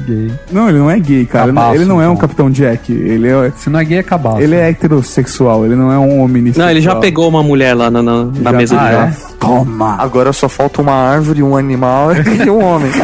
Não, 0.52 0.69
ele 0.69 0.78
não 0.78 0.90
é 0.90 0.99
gay, 0.99 1.26
cara. 1.26 1.45
Ele 1.45 1.52
não- 1.53 1.61
Cabaço, 1.61 1.76
ele 1.82 1.86
não 1.86 2.02
é 2.02 2.07
um 2.07 2.14
então. 2.14 2.22
capitão 2.22 2.49
Jack. 2.52 2.91
Ele 2.91 3.28
é. 3.28 3.52
Se 3.57 3.69
não 3.69 3.80
é 3.80 3.84
gay, 3.86 3.98
é 3.99 4.03
cabaço. 4.03 4.40
Ele 4.41 4.56
é 4.56 4.73
heterossexual, 4.91 5.65
ele 5.65 5.76
não 5.76 5.91
é 5.91 5.97
um 5.97 6.22
homem 6.22 6.51
Não, 6.55 6.69
ele 6.69 6.81
já 6.81 6.95
pegou 6.95 7.27
uma 7.27 7.41
mulher 7.41 7.73
lá 7.73 7.89
na, 7.89 8.03
na, 8.03 8.26
na 8.26 8.51
Já- 8.51 8.57
mesa 8.57 8.77
ah, 8.80 8.91
é? 8.91 9.31
Toma! 9.39 9.95
Agora 9.97 10.34
só 10.34 10.49
falta 10.49 10.81
uma 10.81 10.93
árvore, 10.93 11.41
um 11.41 11.55
animal 11.55 12.09
e 12.45 12.49
um 12.49 12.63
homem. 12.63 12.91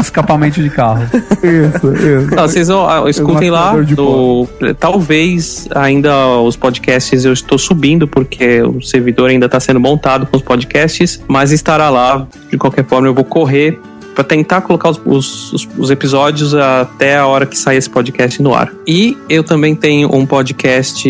Escapamento 0.00 0.60
de 0.60 0.68
carro. 0.68 1.04
Isso, 1.14 1.94
isso. 1.94 2.34
Não, 2.34 2.42
vocês 2.48 2.68
ó, 2.68 3.04
ah, 3.06 3.08
escutem 3.08 3.50
lá. 3.50 3.72
do- 3.76 4.48
talvez 4.78 5.68
ainda 5.74 6.26
os 6.40 6.56
podcasts 6.56 7.24
eu 7.24 7.32
estou 7.32 7.56
subindo, 7.56 8.08
porque 8.08 8.62
o 8.62 8.82
servidor 8.82 9.30
ainda 9.30 9.46
está 9.46 9.60
sendo 9.60 9.78
montado 9.78 10.26
com 10.26 10.36
os 10.36 10.42
podcasts, 10.42 11.22
mas 11.28 11.52
estará 11.52 11.88
lá. 11.88 12.26
De 12.50 12.58
qualquer 12.58 12.84
forma, 12.84 13.06
eu 13.06 13.14
vou 13.14 13.24
correr 13.24 13.80
para 14.14 14.24
tentar 14.24 14.60
colocar 14.62 14.90
os, 14.90 15.00
os- 15.04 15.52
os- 15.52 15.68
os 15.78 15.90
episódios 15.90 16.54
até 16.54 17.16
a 17.16 17.26
hora 17.26 17.46
que 17.46 17.56
sair 17.56 17.76
esse 17.78 17.88
podcast 17.90 18.42
no 18.42 18.54
ar. 18.54 18.72
E 18.86 19.16
eu 19.28 19.42
também 19.42 19.74
tenho 19.74 20.14
um 20.14 20.26
podcast 20.26 21.02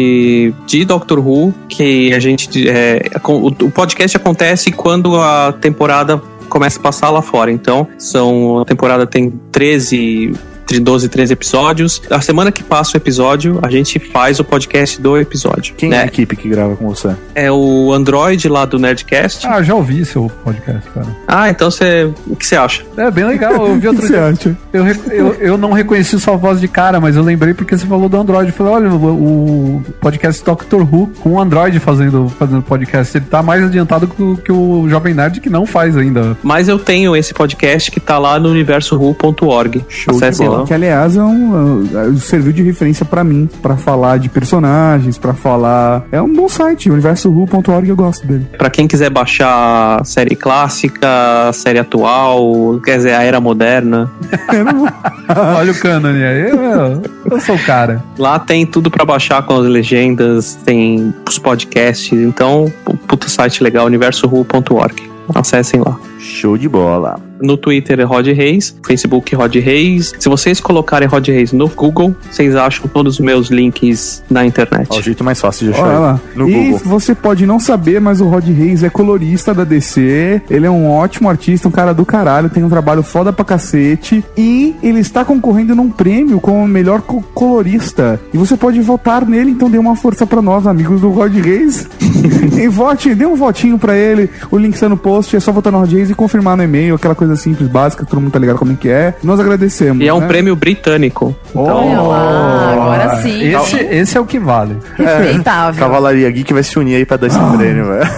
de 0.66 0.85
Doctor 0.85 1.19
Who, 1.19 1.53
que 1.69 2.12
a 2.12 2.19
gente. 2.20 2.69
é, 2.69 3.03
o 3.24 3.70
podcast 3.70 4.16
acontece 4.16 4.70
quando 4.73 5.16
a 5.16 5.53
temporada 5.53 6.20
começa 6.49 6.79
a 6.79 6.83
passar 6.83 7.11
lá 7.11 7.23
fora. 7.23 7.51
Então, 7.51 7.89
são 7.99 8.59
a 8.61 8.65
temporada 8.65 9.07
tem 9.07 9.31
13 9.51 10.33
entre 10.62 10.80
12 10.80 11.06
e 11.06 11.09
13 11.09 11.32
episódios. 11.32 12.02
A 12.10 12.20
semana 12.20 12.51
que 12.51 12.62
passa 12.62 12.93
o 12.94 12.97
episódio, 12.97 13.59
a 13.62 13.70
gente 13.70 13.98
faz 13.98 14.39
o 14.40 14.44
podcast 14.44 15.01
do 15.01 15.18
episódio. 15.18 15.74
Quem 15.76 15.93
é 15.93 15.97
a 15.97 15.98
né? 15.98 16.06
equipe 16.06 16.36
que 16.36 16.48
grava 16.48 16.76
com 16.76 16.89
você? 16.89 17.14
É 17.34 17.51
o 17.51 17.93
Android 17.93 18.48
lá 18.48 18.64
do 18.64 18.78
Nerdcast. 18.78 19.47
Ah, 19.47 19.62
já 19.62 19.74
ouvi 19.74 20.05
seu 20.05 20.30
podcast, 20.44 20.89
cara. 20.90 21.06
Ah, 21.26 21.51
então 21.51 21.70
você. 21.70 22.10
O 22.26 22.36
que 22.36 22.47
você 22.47 22.56
acha? 22.56 22.82
É 22.97 23.10
bem 23.10 23.24
legal. 23.24 23.52
Eu 23.52 23.78
vi 23.78 23.89
outro 23.89 24.06
dia. 24.06 24.28
acha? 24.28 24.56
Eu, 24.72 24.86
eu, 24.86 25.34
eu 25.34 25.59
não 25.59 25.72
reconheci 25.72 26.18
sua 26.18 26.36
voz 26.36 26.60
de 26.60 26.68
cara, 26.68 27.01
mas 27.01 27.16
eu 27.16 27.22
lembrei 27.22 27.55
porque 27.55 27.76
você 27.76 27.86
falou 27.86 28.09
do 28.09 28.16
Android. 28.16 28.51
Eu 28.51 28.55
falei, 28.55 28.72
olha, 28.72 28.90
o, 28.93 29.82
podcast 30.01 30.44
Doctor 30.44 30.82
Who 30.82 31.10
com 31.20 31.30
o 31.32 31.40
Android 31.40 31.78
fazendo, 31.80 32.28
fazendo 32.39 32.62
podcast. 32.62 33.16
Ele 33.16 33.26
tá 33.26 33.43
mais 33.43 33.64
adiantado 33.64 34.06
que 34.06 34.22
o, 34.22 34.36
que 34.36 34.52
o 34.52 34.89
Jovem 34.89 35.14
Nerd 35.14 35.40
que 35.40 35.51
não 35.51 35.66
faz 35.66 35.97
ainda. 35.97 36.36
Mas 36.43 36.68
eu 36.68 36.78
tenho 36.78 37.16
esse 37.16 37.34
podcast 37.34 37.90
que 37.90 38.01
tá 38.01 38.18
lá 38.18 38.39
no 38.39 38.51
universohu.org. 38.51 39.84
Show 39.89 40.14
de 40.14 40.24
Acessem 40.24 40.47
bola. 40.47 40.61
Lá. 40.62 40.66
Que 40.66 40.74
aliás 40.74 41.16
é 41.16 41.22
um, 41.22 41.80
uh, 41.82 42.16
serviu 42.18 42.52
de 42.52 42.62
referência 42.62 43.05
pra 43.05 43.22
mim, 43.22 43.48
pra 43.60 43.76
falar 43.76 44.18
de 44.18 44.28
personagens, 44.28 45.18
pra 45.18 45.34
falar. 45.34 46.05
É 46.10 46.20
um 46.20 46.32
bom 46.32 46.48
site, 46.48 46.90
universohu.org, 46.90 47.89
eu 47.89 47.97
gosto 47.97 48.26
dele. 48.26 48.47
Pra 48.56 48.70
quem 48.70 48.86
quiser 48.89 49.10
baixar 49.10 50.05
série 50.05 50.34
clássica, 50.36 51.06
série 51.52 51.78
atual, 51.78 52.80
quer 52.84 52.97
dizer, 52.97 53.14
a 53.14 53.22
era 53.22 53.40
moderna, 53.40 54.10
olha 55.56 55.72
o 55.72 55.78
Canon 55.78 56.09
aí. 56.09 56.51
Eu, 56.51 57.02
eu 57.30 57.40
sou 57.40 57.55
o 57.56 57.59
cara. 57.64 58.02
lá 58.18 58.39
tem 58.39 58.64
tudo 58.66 58.90
pra 58.90 59.05
baixar 59.05 59.43
com 59.43 59.59
as 59.60 59.66
legendas, 59.66 60.55
tem 60.64 61.12
os 61.28 61.39
podcasts, 61.39 62.12
então, 62.12 62.72
pu- 62.84 62.97
puta 62.97 63.28
site 63.28 63.62
legal, 63.62 63.86
universohu.org. 63.86 65.10
Acessem 65.34 65.80
lá. 65.80 65.97
Show 66.18 66.59
de 66.59 66.68
bola. 66.68 67.16
No 67.43 67.56
Twitter 67.56 67.98
é 68.01 68.05
Rod 68.05 68.27
Reis, 68.28 68.74
Facebook 68.86 69.35
Rod 69.35 69.55
Reis. 69.56 70.12
Se 70.19 70.28
vocês 70.28 70.60
colocarem 70.60 71.09
Rod 71.09 71.27
Reis 71.28 71.52
no 71.52 71.69
Google, 71.69 72.14
vocês 72.31 72.55
acham 72.55 72.86
todos 72.89 73.14
os 73.14 73.20
meus 73.20 73.48
links 73.48 74.23
na 74.31 74.47
internet. 74.47 74.89
Ó, 74.90 74.98
o 74.98 75.02
jeito 75.02 75.23
mais 75.24 75.40
fácil 75.40 75.66
de 75.66 75.73
achar 75.74 75.85
Olha 75.86 75.98
lá. 75.98 76.20
no 76.36 76.48
e 76.48 76.52
Google. 76.70 76.78
você 76.85 77.14
pode 77.14 77.44
não 77.47 77.59
saber, 77.59 78.01
mas 78.01 78.20
o 78.20 78.27
Rod 78.27 78.47
Reis 78.48 78.82
é 78.82 78.89
colorista 78.90 79.52
da 79.52 79.64
DC. 79.64 80.43
Ele 80.48 80.66
é 80.66 80.70
um 80.70 80.89
ótimo 80.90 81.28
artista, 81.28 81.66
um 81.69 81.70
cara 81.70 81.93
do 81.93 82.05
caralho, 82.06 82.48
tem 82.48 82.62
um 82.64 82.69
trabalho 82.69 83.02
foda 83.02 83.32
pra 83.32 83.44
cacete. 83.44 84.24
E 84.36 84.74
ele 84.82 85.01
está 85.01 85.24
concorrendo 85.24 85.74
num 85.74 85.90
prêmio 85.90 86.40
como 86.40 86.62
o 86.62 86.69
melhor 86.69 87.01
co- 87.02 87.23
colorista. 87.35 88.20
E 88.32 88.39
você 88.39 88.56
pode 88.56 88.81
votar 88.81 89.27
nele, 89.27 89.51
então 89.51 89.70
dê 89.70 89.78
uma 89.78 89.97
força 89.97 90.27
pra 90.27 90.40
nós, 90.40 90.66
amigos 90.66 91.01
do 91.01 91.10
Rod 91.10 91.35
Reis. 91.35 91.89
e 92.56 92.69
vote, 92.69 93.14
dê 93.14 93.27
um 93.27 93.35
votinho 93.36 93.78
pra 93.78 93.97
ele. 93.97 94.31
O 94.51 94.56
link 94.59 94.74
está 94.74 94.89
no 94.89 94.97
post, 94.97 95.35
é 95.36 95.40
só 95.40 95.51
votar 95.52 95.73
no 95.73 95.81
Rod 95.81 95.93
Reis 95.93 96.10
e 96.10 96.14
confirmar 96.14 96.56
no 96.56 96.62
e-mail, 96.62 96.94
aquela 96.94 97.14
coisa 97.14 97.32
simples, 97.37 97.69
básica, 97.69 98.05
todo 98.05 98.21
mundo 98.21 98.33
tá 98.33 98.39
ligado 98.39 98.59
como 98.59 98.73
é 98.73 98.77
que 98.77 98.89
é. 98.89 99.15
Nós 99.23 99.39
agradecemos. 99.39 100.05
E 100.05 100.09
é 100.09 100.15
um 100.15 100.21
né? 100.21 100.27
prêmio 100.27 100.57
britânico. 100.57 101.35
Olha 101.55 102.01
lá, 102.01 102.73
agora 102.73 103.17
sim. 103.23 103.43
Esse, 103.43 103.77
esse 103.77 104.17
é 104.17 104.21
o 104.21 104.25
que 104.25 104.39
vale. 104.39 104.77
Respeitável. 104.97 105.81
Cavalaria 105.81 106.31
Geek 106.31 106.53
vai 106.53 106.63
se 106.63 106.79
unir 106.79 106.97
aí 106.97 107.05
pra 107.05 107.17
dar 107.17 107.27
esse 107.27 107.39
prêmio, 107.57 107.87
velho. 107.87 108.11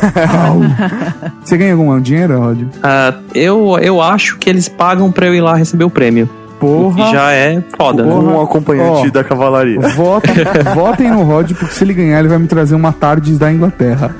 Você 1.42 1.56
ganha 1.56 1.72
algum 1.72 2.00
dinheiro, 2.00 2.38
Rod? 2.38 2.62
Ah, 2.82 3.14
eu, 3.34 3.78
eu 3.80 4.00
acho 4.00 4.38
que 4.38 4.48
eles 4.48 4.68
pagam 4.68 5.10
pra 5.10 5.26
eu 5.26 5.34
ir 5.34 5.40
lá 5.40 5.54
receber 5.54 5.84
o 5.84 5.90
prêmio. 5.90 6.28
Porra. 6.60 6.94
Que 7.06 7.12
já 7.12 7.32
é 7.32 7.62
foda. 7.76 8.04
Porra. 8.04 8.22
Um 8.22 8.40
acompanhante 8.42 9.08
Ó. 9.08 9.10
da 9.10 9.24
cavalaria. 9.24 9.80
Vota, 9.80 10.28
votem 10.74 11.10
no 11.10 11.22
Rod, 11.22 11.52
porque 11.52 11.74
se 11.74 11.84
ele 11.84 11.94
ganhar, 11.94 12.18
ele 12.20 12.28
vai 12.28 12.38
me 12.38 12.46
trazer 12.46 12.74
uma 12.74 12.92
Tardes 12.92 13.38
da 13.38 13.52
Inglaterra. 13.52 14.14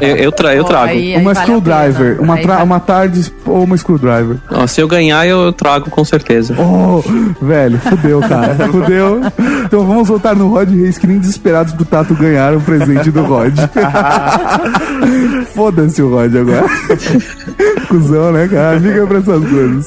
Eu, 0.00 0.16
eu, 0.16 0.32
tra- 0.32 0.54
eu 0.54 0.64
trago. 0.64 0.86
aí- 0.90 1.14
aí 1.14 1.20
uma 1.20 1.34
vale 1.34 1.44
screwdriver. 1.46 2.20
Uma, 2.22 2.36
tra- 2.38 2.54
vale- 2.54 2.64
uma 2.64 2.80
Tardes 2.80 3.32
ou 3.44 3.64
uma 3.64 3.76
screwdriver. 3.76 4.36
Ó, 4.50 4.66
se 4.66 4.80
eu 4.80 4.88
ganhar, 4.88 5.26
eu, 5.26 5.52
trago 5.52 5.90
com 5.90 6.04
certeza. 6.04 6.54
Oh, 6.58 7.02
velho, 7.44 7.78
fudeu, 7.78 8.20
cara. 8.20 8.54
Fudeu. 8.70 9.20
Então 9.64 9.86
vamos 9.86 10.08
votar 10.08 10.34
no 10.36 10.48
Rod 10.48 10.68
Reis, 10.70 10.98
que 10.98 11.06
nem 11.06 11.18
desesperados 11.18 11.72
pro 11.72 11.84
Tato 11.84 12.14
ganhar 12.14 12.54
o 12.54 12.60
presente 12.60 13.10
do 13.10 13.22
Rod. 13.22 13.54
Foda-se 15.54 16.02
o 16.02 16.10
Rod 16.10 16.34
agora. 16.36 16.66
Cusão, 17.88 18.32
né, 18.32 18.48
cara? 18.48 18.76
Liga 18.76 19.06
pra 19.06 19.18
essas 19.18 19.48
coisas. 19.48 19.86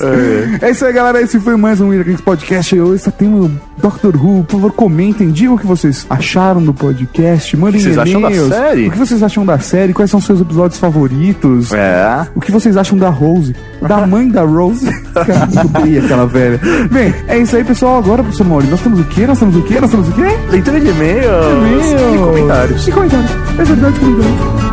É. 0.62 0.70
isso 0.72 0.86
aí, 0.86 0.94
galera. 0.94 1.22
Esse 1.22 1.40
foi 1.40 1.56
mais 1.56 1.69
um 1.80 1.90
Weird 1.90 2.06
Geeks 2.10 2.22
Podcast. 2.22 2.80
Hoje 2.80 3.04
só 3.04 3.12
tem 3.12 3.28
o 3.28 3.52
Doctor 3.78 4.16
Who. 4.16 4.44
Por 4.46 4.54
favor, 4.54 4.72
comentem. 4.74 5.30
Digam 5.32 5.54
o 5.56 5.60
que 5.60 5.68
vocês 5.68 6.06
acharam 6.10 6.64
do 6.64 6.74
podcast. 6.74 7.56
Mandem 7.56 7.80
vocês 7.80 7.98
acham 7.98 8.22
da 8.22 8.28
e-mails. 8.30 8.50
série? 8.50 8.88
O 8.88 8.92
que 8.92 8.98
vocês 8.98 9.22
acham 9.24 9.46
da 9.46 9.60
série? 9.60 9.94
Quais 9.94 10.10
são 10.10 10.20
seus 10.20 10.42
episódios 10.42 10.80
favoritos? 10.80 11.72
É. 11.72 12.28
O 12.36 12.42
que 12.42 12.52
vocês 12.52 12.76
acham 12.76 12.98
da 12.98 13.10
Rose? 13.10 13.56
Da 13.88 14.08
mãe 14.08 14.28
da 14.30 14.42
Rose? 14.44 14.86
Cara, 15.14 15.48
aquela 16.04 16.26
velha. 16.26 16.60
Bem, 16.92 17.14
é 17.28 17.38
isso 17.38 17.56
aí, 17.56 17.64
pessoal. 17.64 17.98
Agora, 18.00 18.24
professor 18.24 18.48
Mauri, 18.48 18.68
nós 18.68 18.82
temos 18.82 19.00
o 19.00 19.04
quê? 19.04 19.28
Nós 19.28 19.38
temos 19.40 19.56
o 19.56 19.62
quê? 19.62 19.80
Nós 19.80 19.92
temos 19.92 20.08
o 20.10 20.12
quê? 20.14 20.26
Leitura 20.50 20.80
de 20.80 20.88
e-mails 20.88 21.26
E-mails. 21.26 22.16
e 22.16 22.18
comentários. 22.18 22.88
E 22.88 22.92
comentários. 22.92 23.32
É 23.60 23.64
verdade, 23.64 24.00
comentários. 24.00 24.69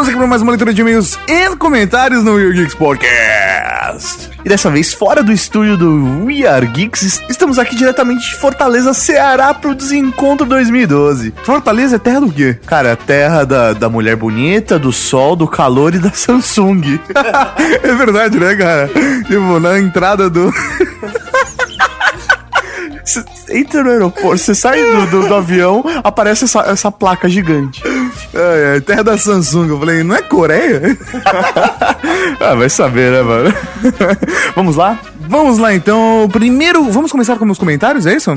Estamos 0.00 0.08
aqui 0.14 0.18
para 0.18 0.26
mais 0.28 0.40
uma 0.40 0.52
leitura 0.52 0.72
de 0.72 0.80
e-mails 0.80 1.18
e 1.28 1.54
comentários 1.56 2.24
no 2.24 2.32
Weird 2.36 2.56
Geeks 2.58 2.74
Podcast. 2.74 4.30
E 4.42 4.48
dessa 4.48 4.70
vez, 4.70 4.94
fora 4.94 5.22
do 5.22 5.30
estúdio 5.30 5.76
do 5.76 6.24
We 6.24 6.46
Are 6.48 6.64
Geeks, 6.66 7.20
estamos 7.28 7.58
aqui 7.58 7.76
diretamente 7.76 8.30
de 8.30 8.36
Fortaleza, 8.36 8.94
Ceará, 8.94 9.52
pro 9.52 9.74
Desencontro 9.74 10.46
2012. 10.46 11.34
Fortaleza 11.44 11.96
é 11.96 11.98
terra 11.98 12.20
do 12.20 12.32
quê? 12.32 12.56
Cara, 12.64 12.96
terra 12.96 13.44
da, 13.44 13.74
da 13.74 13.90
mulher 13.90 14.16
bonita, 14.16 14.78
do 14.78 14.90
sol, 14.90 15.36
do 15.36 15.46
calor 15.46 15.94
e 15.94 15.98
da 15.98 16.08
Samsung. 16.16 16.80
é 17.82 17.94
verdade, 17.94 18.40
né, 18.40 18.56
cara? 18.56 18.88
Tipo, 19.26 19.60
na 19.60 19.78
entrada 19.78 20.30
do. 20.30 20.50
Cê 23.04 23.22
entra 23.50 23.82
no 23.82 23.90
aeroporto, 23.90 24.38
você 24.38 24.54
sai 24.54 24.80
do, 24.80 25.06
do- 25.06 25.28
do 25.28 25.34
avião, 25.34 25.84
aparece 26.04 26.44
essa, 26.44 26.60
essa 26.60 26.92
placa 26.92 27.28
gigante. 27.28 27.82
É, 28.32 28.76
é, 28.76 28.80
terra 28.80 29.02
da 29.02 29.18
Samsung. 29.18 29.68
Eu 29.68 29.78
falei, 29.78 30.02
não 30.02 30.14
é 30.14 30.22
Coreia? 30.22 30.80
Ah, 32.40 32.54
vai 32.54 32.68
saber, 32.68 33.12
né, 33.12 33.22
mano? 33.22 33.54
Vamos 34.54 34.76
lá? 34.76 34.98
Vamos 35.28 35.58
lá 35.58 35.74
então. 35.74 36.28
Primeiro, 36.32 36.90
vamos 36.90 37.12
começar 37.12 37.36
com 37.36 37.44
meus 37.44 37.58
comentários, 37.58 38.06
é 38.06 38.14
isso? 38.14 38.32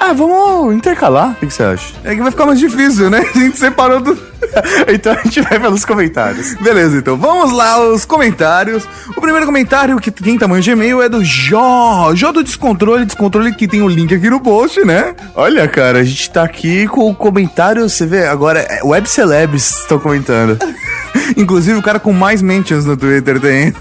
Ah, 0.00 0.12
vamos 0.12 0.74
intercalar. 0.74 1.32
O 1.32 1.34
que 1.34 1.46
que 1.46 1.52
você 1.52 1.62
acha? 1.62 1.94
É 2.04 2.14
que 2.14 2.22
vai 2.22 2.30
ficar 2.30 2.46
mais 2.46 2.58
difícil, 2.58 3.10
né? 3.10 3.18
A 3.34 3.38
gente 3.38 3.58
separou 3.58 4.00
do. 4.00 4.28
então 4.92 5.12
a 5.12 5.22
gente 5.22 5.40
vai 5.40 5.58
pelos 5.58 5.84
comentários. 5.84 6.54
Beleza, 6.54 6.98
então 6.98 7.16
vamos 7.16 7.52
lá 7.52 7.80
os 7.80 8.04
comentários. 8.04 8.84
O 9.16 9.20
primeiro 9.20 9.44
comentário 9.44 9.98
que 9.98 10.10
tem 10.10 10.38
tamanho 10.38 10.62
de 10.62 10.70
e-mail 10.70 11.02
é 11.02 11.08
do 11.08 11.24
Jó. 11.24 12.14
Jó 12.14 12.30
do 12.30 12.44
Descontrole, 12.44 13.04
Descontrole 13.04 13.52
que 13.54 13.66
tem 13.66 13.82
o 13.82 13.88
link 13.88 14.14
aqui 14.14 14.30
no 14.30 14.40
post, 14.40 14.84
né? 14.84 15.14
Olha, 15.34 15.66
cara, 15.66 15.98
a 15.98 16.04
gente 16.04 16.30
tá 16.30 16.44
aqui 16.44 16.86
com 16.86 17.10
o 17.10 17.14
comentário, 17.14 17.88
você 17.88 18.06
vê, 18.06 18.26
agora 18.26 18.60
é, 18.60 18.80
Web 18.84 19.08
Celebs 19.08 19.80
estão 19.80 19.98
comentando. 19.98 20.56
Inclusive 21.36 21.78
o 21.78 21.82
cara 21.82 21.98
com 21.98 22.12
mais 22.12 22.40
mentions 22.40 22.84
no 22.84 22.96
Twitter 22.96 23.40
tem. 23.40 23.74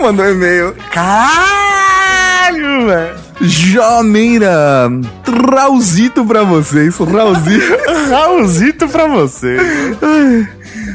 Mandou 0.00 0.30
e-mail. 0.30 0.74
Caralho, 0.90 2.86
velho. 2.86 3.21
Jomeira, 3.40 4.90
Raulzito 5.50 6.24
pra 6.24 6.42
vocês, 6.44 6.96
Raulzito. 6.98 7.64
Raulzito 8.10 8.88
pra 8.88 9.06
você. 9.08 9.56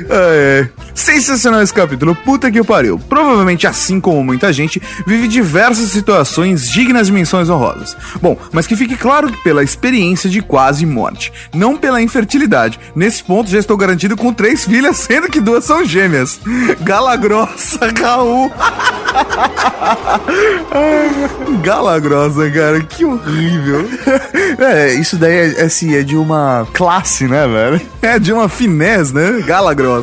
É, 0.10 0.68
é. 0.74 0.88
Sensacional 0.94 1.62
esse 1.62 1.74
capítulo, 1.74 2.16
puta 2.16 2.52
que 2.52 2.64
pariu. 2.64 2.98
Provavelmente, 2.98 3.68
assim 3.68 4.02
como 4.02 4.24
muita 4.24 4.52
gente, 4.52 4.82
vive 5.06 5.28
diversas 5.28 5.92
situações 5.92 6.70
dignas 6.70 7.08
de 7.08 7.14
menções 7.14 7.50
honrosas. 7.50 7.96
Bom, 8.20 8.38
mas 8.52 8.66
que 8.66 8.76
fique 8.76 8.98
claro 8.98 9.32
que 9.32 9.44
pela 9.44 9.64
experiência 9.64 10.30
de 10.30 10.42
quase 10.42 10.86
morte, 10.86 11.32
não 11.54 11.78
pela 11.78 12.02
infertilidade. 12.02 12.80
Nesse 12.96 13.24
ponto 13.24 13.50
já 13.50 13.60
estou 13.60 13.78
garantido 13.78 14.18
com 14.18 14.34
três 14.34 14.66
filhas, 14.66 14.98
sendo 14.98 15.30
que 15.30 15.40
duas 15.40 15.66
são 15.66 15.86
gêmeas. 15.86 16.40
Gala 16.82 17.16
grossa, 17.16 17.94
Raul. 18.02 18.52
Gala 21.62 22.00
grossa, 22.00 22.50
cara, 22.50 22.82
que 22.82 23.06
horrível. 23.06 23.88
É, 24.60 24.94
isso 24.94 25.18
daí 25.18 25.34
é, 25.34 25.62
é, 25.62 25.64
assim, 25.64 25.96
é 25.96 26.02
de 26.02 26.16
uma 26.16 26.68
classe, 26.74 27.26
né, 27.26 27.48
velho? 27.48 27.82
É 28.02 28.18
de 28.18 28.34
uma 28.34 28.50
finesse, 28.50 29.14
né? 29.14 29.44
Gala 29.46 29.74
grossa. 29.74 29.97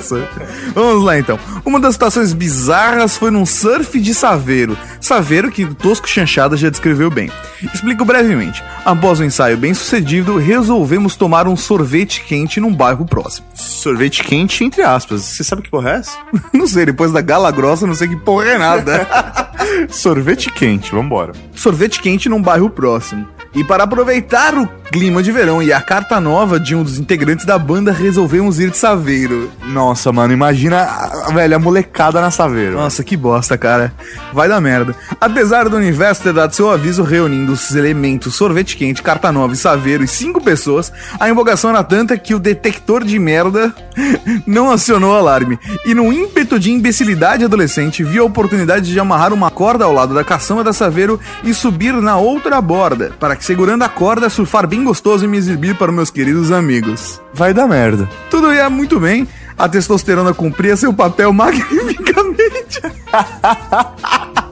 Vamos 0.74 1.04
lá 1.04 1.18
então. 1.18 1.38
Uma 1.64 1.80
das 1.80 1.94
situações 1.94 2.32
bizarras 2.32 3.16
foi 3.16 3.30
num 3.30 3.46
surf 3.46 4.00
de 4.00 4.14
Saveiro. 4.14 4.76
Saveiro 5.00 5.50
que 5.50 5.66
Tosco 5.66 6.08
Chanchada 6.08 6.56
já 6.56 6.70
descreveu 6.70 7.10
bem. 7.10 7.30
Explico 7.72 8.04
brevemente. 8.04 8.62
Após 8.84 9.20
um 9.20 9.24
ensaio 9.24 9.56
bem 9.56 9.74
sucedido, 9.74 10.36
resolvemos 10.36 11.16
tomar 11.16 11.46
um 11.46 11.56
sorvete 11.56 12.22
quente 12.24 12.60
num 12.60 12.74
bairro 12.74 13.06
próximo. 13.06 13.46
Sorvete 13.54 14.22
quente, 14.22 14.64
entre 14.64 14.82
aspas. 14.82 15.22
Você 15.22 15.44
sabe 15.44 15.62
que 15.62 15.70
porra 15.70 15.90
é 15.90 15.96
essa? 15.96 16.18
não 16.52 16.66
sei, 16.66 16.86
depois 16.86 17.12
da 17.12 17.20
gala 17.20 17.50
grossa, 17.50 17.86
não 17.86 17.94
sei 17.94 18.08
que 18.08 18.16
porra 18.16 18.46
é 18.46 18.58
nada. 18.58 19.06
sorvete 19.90 20.50
quente, 20.50 20.90
vambora. 20.92 21.32
Sorvete 21.54 22.00
quente 22.00 22.28
num 22.28 22.42
bairro 22.42 22.70
próximo. 22.70 23.33
E 23.54 23.62
para 23.62 23.84
aproveitar 23.84 24.54
o 24.54 24.68
clima 24.90 25.22
de 25.22 25.32
verão 25.32 25.62
e 25.62 25.72
a 25.72 25.80
carta 25.80 26.20
nova 26.20 26.60
de 26.60 26.74
um 26.74 26.82
dos 26.82 26.98
integrantes 26.98 27.44
da 27.44 27.58
banda, 27.58 27.90
resolvemos 27.90 28.60
ir 28.60 28.70
de 28.70 28.76
Saveiro. 28.76 29.50
Nossa, 29.64 30.12
mano, 30.12 30.32
imagina, 30.32 30.86
velho, 31.32 31.56
a 31.56 31.58
molecada 31.58 32.20
na 32.20 32.30
Saveiro. 32.30 32.74
Nossa, 32.74 33.02
que 33.02 33.16
bosta, 33.16 33.58
cara. 33.58 33.92
Vai 34.32 34.48
dar 34.48 34.60
merda. 34.60 34.94
Apesar 35.20 35.68
do 35.68 35.76
universo 35.76 36.22
ter 36.22 36.32
dado 36.32 36.54
seu 36.54 36.70
aviso 36.70 37.02
reunindo 37.02 37.52
os 37.52 37.74
elementos 37.74 38.34
sorvete 38.34 38.76
quente, 38.76 39.02
carta 39.02 39.32
nova 39.32 39.54
e 39.54 39.56
Saveiro 39.56 40.04
e 40.04 40.08
cinco 40.08 40.40
pessoas, 40.40 40.92
a 41.18 41.28
empolgação 41.28 41.70
era 41.70 41.82
tanta 41.82 42.16
que 42.16 42.34
o 42.34 42.38
detector 42.38 43.04
de 43.04 43.18
merda 43.18 43.74
não 44.46 44.70
acionou 44.70 45.12
o 45.12 45.16
alarme. 45.16 45.58
E 45.84 45.94
no 45.94 46.12
ímpeto 46.12 46.58
de 46.58 46.70
imbecilidade 46.70 47.44
adolescente, 47.44 48.04
viu 48.04 48.22
a 48.22 48.26
oportunidade 48.26 48.90
de 48.90 49.00
amarrar 49.00 49.32
uma 49.32 49.50
corda 49.50 49.84
ao 49.84 49.92
lado 49.92 50.14
da 50.14 50.22
caçamba 50.22 50.62
da 50.62 50.72
Saveiro 50.72 51.18
e 51.42 51.52
subir 51.52 51.94
na 51.94 52.16
outra 52.16 52.60
borda, 52.60 53.12
para 53.18 53.34
que 53.34 53.43
segurando 53.44 53.82
a 53.82 53.88
corda, 53.90 54.30
surfar 54.30 54.66
bem 54.66 54.82
gostoso 54.82 55.26
e 55.26 55.28
me 55.28 55.36
exibir 55.36 55.76
para 55.76 55.92
meus 55.92 56.10
queridos 56.10 56.50
amigos. 56.50 57.20
Vai 57.32 57.52
dar 57.52 57.68
merda. 57.68 58.08
Tudo 58.30 58.52
ia 58.52 58.70
muito 58.70 58.98
bem, 58.98 59.28
a 59.58 59.68
testosterona 59.68 60.32
cumpria 60.32 60.76
seu 60.76 60.94
papel 60.94 61.30
magnificamente. 61.34 62.80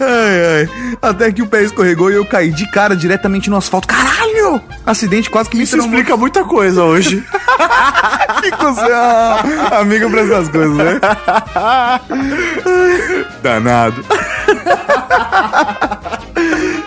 Ai, 0.00 0.66
ai. 0.66 0.96
Até 1.00 1.30
que 1.30 1.42
o 1.42 1.46
pé 1.46 1.62
escorregou 1.62 2.10
e 2.10 2.14
eu 2.14 2.24
caí 2.24 2.50
de 2.50 2.68
cara 2.70 2.96
diretamente 2.96 3.50
no 3.50 3.56
asfalto. 3.56 3.86
Caralho! 3.86 4.60
Acidente 4.84 5.30
quase 5.30 5.50
que 5.50 5.56
me 5.56 5.64
Isso 5.64 5.76
explica 5.76 6.16
muita 6.16 6.42
coisa 6.44 6.82
hoje. 6.82 7.22
que 8.42 8.48
é 8.90 9.76
amigo 9.76 10.10
pra 10.10 10.22
essas 10.22 10.48
coisas, 10.48 10.76
né? 10.76 11.00
Danado. 13.42 14.04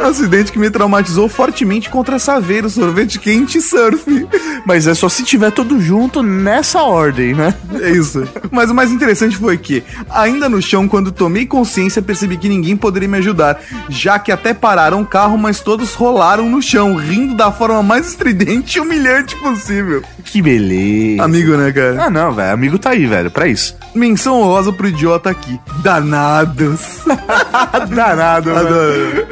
Acidente 0.05 0.51
que 0.51 0.59
me 0.59 0.69
traumatizou 0.69 1.27
fortemente 1.27 1.89
contra 1.89 2.19
Saveiro, 2.19 2.69
sorvete 2.69 3.19
quente 3.19 3.57
e 3.57 3.61
surf. 3.61 4.27
Mas 4.65 4.87
é 4.87 4.93
só 4.93 5.09
se 5.09 5.23
tiver 5.23 5.51
tudo 5.51 5.81
junto 5.81 6.21
nessa 6.21 6.81
ordem, 6.83 7.33
né? 7.33 7.53
É 7.81 7.89
isso. 7.89 8.27
Mas 8.51 8.69
o 8.69 8.73
mais 8.73 8.91
interessante 8.91 9.37
foi 9.37 9.57
que, 9.57 9.83
ainda 10.09 10.47
no 10.47 10.61
chão, 10.61 10.87
quando 10.87 11.11
tomei 11.11 11.45
consciência, 11.45 12.01
percebi 12.01 12.37
que 12.37 12.49
ninguém 12.49 12.77
poderia 12.77 13.09
me 13.09 13.17
ajudar, 13.17 13.59
já 13.89 14.19
que 14.19 14.31
até 14.31 14.53
pararam 14.53 15.01
o 15.01 15.05
carro, 15.05 15.37
mas 15.37 15.59
todos 15.59 15.93
rolaram 15.93 16.49
no 16.49 16.61
chão, 16.61 16.95
rindo 16.95 17.35
da 17.35 17.51
forma 17.51 17.81
mais 17.81 18.07
estridente 18.07 18.77
e 18.77 18.81
humilhante 18.81 19.35
possível. 19.37 20.03
Que 20.23 20.41
beleza. 20.41 21.23
Amigo, 21.23 21.55
né, 21.57 21.71
cara? 21.71 22.05
Ah, 22.05 22.09
não, 22.09 22.31
velho. 22.31 22.53
Amigo 22.53 22.79
tá 22.79 22.91
aí, 22.91 23.05
velho, 23.05 23.31
pra 23.31 23.47
isso. 23.47 23.75
Menção 23.93 24.41
honrosa 24.41 24.71
pro 24.71 24.87
idiota 24.87 25.29
aqui. 25.29 25.59
Danados. 25.81 26.99
Danado, 27.89 28.51
Adoro. 28.51 29.27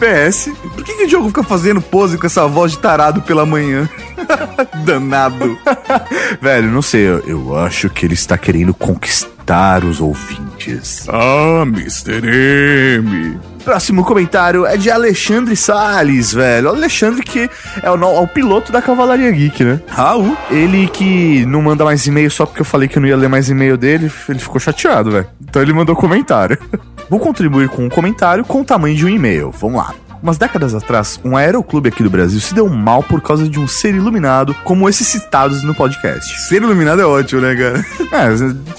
PS, 0.00 0.50
por 0.74 0.82
que, 0.82 0.94
que 0.94 1.04
o 1.04 1.06
Diogo 1.06 1.28
fica 1.28 1.42
fazendo 1.42 1.80
pose 1.82 2.16
com 2.16 2.26
essa 2.26 2.46
voz 2.46 2.72
de 2.72 2.78
tarado 2.78 3.20
pela 3.20 3.44
manhã? 3.44 3.86
Danado. 4.84 5.58
Velho, 6.40 6.70
não 6.70 6.80
sei, 6.80 7.02
eu, 7.02 7.18
eu 7.26 7.56
acho 7.58 7.90
que 7.90 8.06
ele 8.06 8.14
está 8.14 8.38
querendo 8.38 8.72
conquistar 8.72 9.84
os 9.84 10.00
ouvintes. 10.00 11.06
Ah, 11.08 11.64
Mr. 11.66 12.20
M. 12.24 13.38
Próximo 13.64 14.04
comentário 14.04 14.64
é 14.64 14.76
de 14.76 14.90
Alexandre 14.90 15.54
Salles, 15.54 16.32
velho. 16.32 16.70
Alexandre 16.70 17.22
que 17.22 17.50
é 17.82 17.90
o, 17.90 17.94
é 17.94 18.20
o 18.20 18.26
piloto 18.26 18.72
da 18.72 18.80
Cavalaria 18.80 19.30
Geek, 19.30 19.62
né? 19.62 19.80
Raul. 19.88 20.36
Ele 20.50 20.88
que 20.88 21.44
não 21.46 21.60
manda 21.60 21.84
mais 21.84 22.06
e-mail 22.06 22.30
só 22.30 22.46
porque 22.46 22.62
eu 22.62 22.64
falei 22.64 22.88
que 22.88 22.96
eu 22.96 23.02
não 23.02 23.08
ia 23.08 23.16
ler 23.16 23.28
mais 23.28 23.50
e-mail 23.50 23.76
dele, 23.76 24.10
ele 24.28 24.38
ficou 24.38 24.58
chateado, 24.58 25.10
velho. 25.10 25.26
Então 25.42 25.60
ele 25.60 25.72
mandou 25.72 25.94
comentário. 25.94 26.58
Vou 27.10 27.18
contribuir 27.18 27.68
com 27.68 27.84
um 27.84 27.88
comentário 27.88 28.44
com 28.44 28.60
o 28.60 28.64
tamanho 28.64 28.94
de 28.94 29.04
um 29.04 29.08
e-mail. 29.08 29.50
Vamos 29.50 29.78
lá. 29.78 29.92
Umas 30.22 30.38
décadas 30.38 30.76
atrás, 30.76 31.18
um 31.24 31.36
aeroclube 31.36 31.88
aqui 31.88 32.04
do 32.04 32.10
Brasil 32.10 32.38
se 32.38 32.54
deu 32.54 32.68
mal 32.68 33.02
por 33.02 33.20
causa 33.20 33.48
de 33.48 33.58
um 33.58 33.66
ser 33.66 33.96
iluminado, 33.96 34.54
como 34.62 34.88
esses 34.88 35.08
citados 35.08 35.64
no 35.64 35.74
podcast. 35.74 36.40
Ser 36.42 36.62
iluminado 36.62 37.00
é 37.00 37.06
ótimo, 37.06 37.40
né, 37.40 37.56
cara? 37.56 37.84
É, 38.12 38.30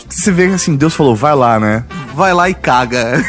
você 0.08 0.32
vê 0.32 0.48
que 0.48 0.54
assim, 0.54 0.78
Deus 0.78 0.94
falou, 0.94 1.14
vai 1.14 1.36
lá, 1.36 1.60
né? 1.60 1.84
Vai 2.16 2.34
lá 2.34 2.50
e 2.50 2.54
caga. 2.54 3.22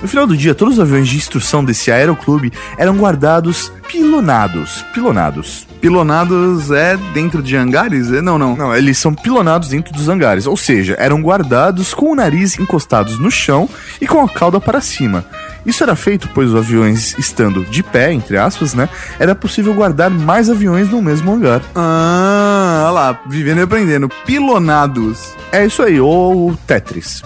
No 0.00 0.06
final 0.08 0.26
do 0.26 0.36
dia, 0.36 0.54
todos 0.54 0.74
os 0.74 0.80
aviões 0.80 1.08
de 1.08 1.16
instrução 1.16 1.64
desse 1.64 1.90
aeroclube 1.90 2.52
eram 2.76 2.96
guardados 2.96 3.72
pilonados. 3.88 4.84
Pilonados. 4.94 5.66
Pilonados 5.80 6.70
é 6.70 6.96
dentro 7.14 7.42
de 7.42 7.56
hangares? 7.56 8.12
É, 8.12 8.20
Não, 8.20 8.38
não. 8.38 8.56
Não, 8.56 8.76
eles 8.76 8.98
são 8.98 9.14
pilonados 9.14 9.68
dentro 9.70 9.92
dos 9.92 10.08
hangares, 10.08 10.46
ou 10.46 10.56
seja, 10.56 10.94
eram 10.98 11.20
guardados 11.22 11.94
com 11.94 12.12
o 12.12 12.14
nariz 12.14 12.58
encostados 12.58 13.18
no 13.18 13.30
chão 13.30 13.68
e 14.00 14.06
com 14.06 14.20
a 14.22 14.28
cauda 14.28 14.60
para 14.60 14.80
cima. 14.80 15.24
Isso 15.66 15.82
era 15.82 15.94
feito 15.94 16.28
pois 16.34 16.50
os 16.50 16.56
aviões 16.56 17.16
estando 17.18 17.64
de 17.64 17.82
pé, 17.82 18.12
entre 18.12 18.36
aspas, 18.36 18.74
né? 18.74 18.88
Era 19.18 19.34
possível 19.34 19.74
guardar 19.74 20.10
mais 20.10 20.48
aviões 20.48 20.88
no 20.88 21.02
mesmo 21.02 21.32
hangar. 21.32 21.60
Ah, 21.74 22.84
olha 22.86 22.90
lá, 22.90 23.20
vivendo 23.28 23.58
e 23.58 23.62
aprendendo. 23.62 24.08
Pilonados. 24.24 25.34
É 25.52 25.66
isso 25.66 25.82
aí, 25.82 26.00
ou 26.00 26.56
Tetris. 26.66 27.22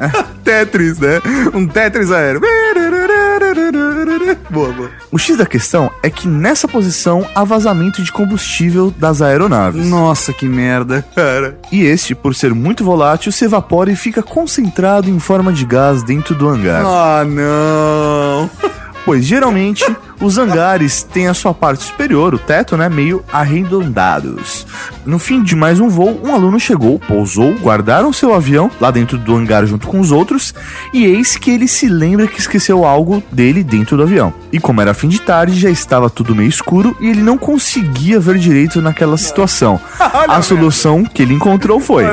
Tetris, 0.44 0.98
né? 0.98 1.20
Um 1.54 1.66
Tetris 1.66 2.10
aéreo. 2.10 2.40
Boa, 4.50 4.72
boa. 4.72 4.90
O 5.10 5.18
X 5.18 5.36
da 5.36 5.46
questão 5.46 5.90
é 6.02 6.10
que 6.10 6.28
nessa 6.28 6.68
posição 6.68 7.26
há 7.34 7.44
vazamento 7.44 8.02
de 8.02 8.12
combustível 8.12 8.92
das 8.96 9.20
aeronaves. 9.20 9.86
Nossa, 9.86 10.32
que 10.32 10.46
merda, 10.46 11.04
cara. 11.14 11.58
E 11.72 11.82
este, 11.82 12.14
por 12.14 12.34
ser 12.34 12.54
muito 12.54 12.84
volátil, 12.84 13.32
se 13.32 13.44
evapora 13.44 13.90
e 13.90 13.96
fica 13.96 14.22
concentrado 14.22 15.10
em 15.10 15.18
forma 15.18 15.52
de 15.52 15.64
gás 15.64 16.02
dentro 16.02 16.34
do 16.34 16.48
hangar. 16.48 16.82
Ah, 16.84 17.24
não. 17.24 18.50
Pois 19.06 19.24
geralmente 19.24 19.84
os 20.20 20.36
hangares 20.36 21.04
têm 21.04 21.28
a 21.28 21.34
sua 21.34 21.54
parte 21.54 21.84
superior, 21.84 22.34
o 22.34 22.38
teto, 22.38 22.76
né, 22.76 22.88
meio 22.88 23.22
arredondados. 23.32 24.66
No 25.04 25.16
fim 25.20 25.44
de 25.44 25.54
mais 25.54 25.78
um 25.78 25.88
voo, 25.88 26.20
um 26.24 26.34
aluno 26.34 26.58
chegou, 26.58 26.98
pousou, 26.98 27.54
guardaram 27.54 28.12
seu 28.12 28.34
avião 28.34 28.68
lá 28.80 28.90
dentro 28.90 29.16
do 29.16 29.36
hangar 29.36 29.64
junto 29.64 29.86
com 29.86 30.00
os 30.00 30.10
outros, 30.10 30.52
e 30.92 31.04
eis 31.06 31.36
que 31.36 31.52
ele 31.52 31.68
se 31.68 31.88
lembra 31.88 32.26
que 32.26 32.40
esqueceu 32.40 32.84
algo 32.84 33.22
dele 33.30 33.62
dentro 33.62 33.96
do 33.96 34.02
avião. 34.02 34.34
E 34.52 34.58
como 34.58 34.80
era 34.80 34.92
fim 34.92 35.06
de 35.08 35.20
tarde, 35.20 35.54
já 35.54 35.70
estava 35.70 36.10
tudo 36.10 36.34
meio 36.34 36.48
escuro 36.48 36.96
e 37.00 37.08
ele 37.08 37.22
não 37.22 37.38
conseguia 37.38 38.18
ver 38.18 38.38
direito 38.38 38.82
naquela 38.82 39.16
situação. 39.16 39.80
a 40.28 40.42
solução 40.42 41.04
que 41.04 41.22
ele 41.22 41.34
encontrou 41.34 41.78
foi 41.78 42.04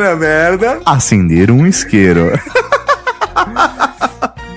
acender 0.86 1.50
um 1.50 1.66
isqueiro. 1.66 2.32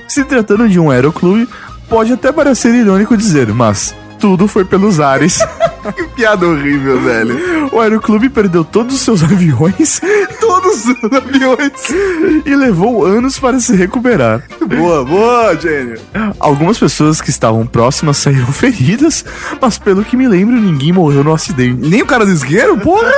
Se 0.08 0.24
tratando 0.24 0.68
de 0.68 0.80
um 0.80 0.90
aeroclube, 0.90 1.46
pode 1.88 2.12
até 2.12 2.32
parecer 2.32 2.74
irônico 2.74 3.16
dizer, 3.16 3.48
mas 3.48 3.94
tudo 4.18 4.48
foi 4.48 4.64
pelos 4.64 5.00
ares. 5.00 5.38
que 5.94 6.04
piada 6.08 6.46
horrível, 6.46 7.00
velho. 7.00 7.68
O 7.72 7.80
aeroclube 7.80 8.28
perdeu 8.28 8.64
todos 8.64 8.94
os 8.94 9.00
seus 9.00 9.22
aviões, 9.22 10.00
todos 10.40 10.84
os 10.86 11.12
aviões, 11.12 12.42
e 12.44 12.54
levou 12.54 13.04
anos 13.04 13.38
para 13.38 13.60
se 13.60 13.74
recuperar. 13.74 14.42
Boa, 14.66 15.04
boa, 15.04 15.56
gênio. 15.56 16.00
Algumas 16.40 16.78
pessoas 16.78 17.20
que 17.20 17.30
estavam 17.30 17.66
próximas 17.66 18.16
saíram 18.16 18.46
feridas, 18.52 19.24
mas 19.60 19.78
pelo 19.78 20.04
que 20.04 20.16
me 20.16 20.26
lembro, 20.26 20.56
ninguém 20.56 20.92
morreu 20.92 21.22
no 21.22 21.32
acidente. 21.32 21.88
Nem 21.88 22.02
o 22.02 22.06
cara 22.06 22.24
do 22.24 22.32
isqueiro, 22.32 22.78
porra? 22.78 23.12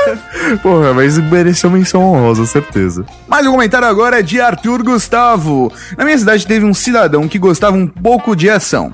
porra, 0.62 0.92
mas 0.94 1.18
mereceu 1.18 1.70
menção 1.70 2.02
honrosa, 2.02 2.46
certeza. 2.46 3.04
Mais 3.26 3.46
um 3.46 3.52
comentário 3.52 3.88
agora 3.88 4.18
é 4.18 4.22
de 4.22 4.40
Arthur 4.40 4.82
Gustavo. 4.82 5.72
Na 5.96 6.04
minha 6.04 6.18
cidade 6.18 6.46
teve 6.46 6.64
um 6.64 6.74
cidadão 6.74 7.28
que 7.28 7.38
gostava 7.38 7.76
um 7.76 7.86
pouco 7.86 8.34
de 8.34 8.48
ação. 8.50 8.92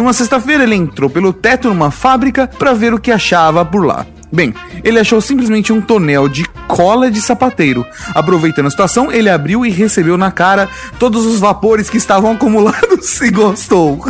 Numa 0.00 0.14
sexta-feira 0.14 0.62
ele 0.62 0.74
entrou 0.74 1.10
pelo 1.10 1.30
teto 1.30 1.68
numa 1.68 1.90
fábrica 1.90 2.46
para 2.46 2.72
ver 2.72 2.94
o 2.94 2.98
que 2.98 3.12
achava 3.12 3.66
por 3.66 3.84
lá. 3.84 4.06
Bem, 4.32 4.54
ele 4.82 4.98
achou 4.98 5.20
simplesmente 5.20 5.74
um 5.74 5.80
tonel 5.82 6.26
de 6.26 6.46
cola 6.66 7.10
de 7.10 7.20
sapateiro. 7.20 7.84
Aproveitando 8.14 8.64
a 8.64 8.70
situação, 8.70 9.12
ele 9.12 9.28
abriu 9.28 9.66
e 9.66 9.68
recebeu 9.68 10.16
na 10.16 10.30
cara 10.30 10.70
todos 10.98 11.26
os 11.26 11.38
vapores 11.38 11.90
que 11.90 11.98
estavam 11.98 12.32
acumulados 12.32 13.20
e 13.20 13.30
gostou. 13.30 14.02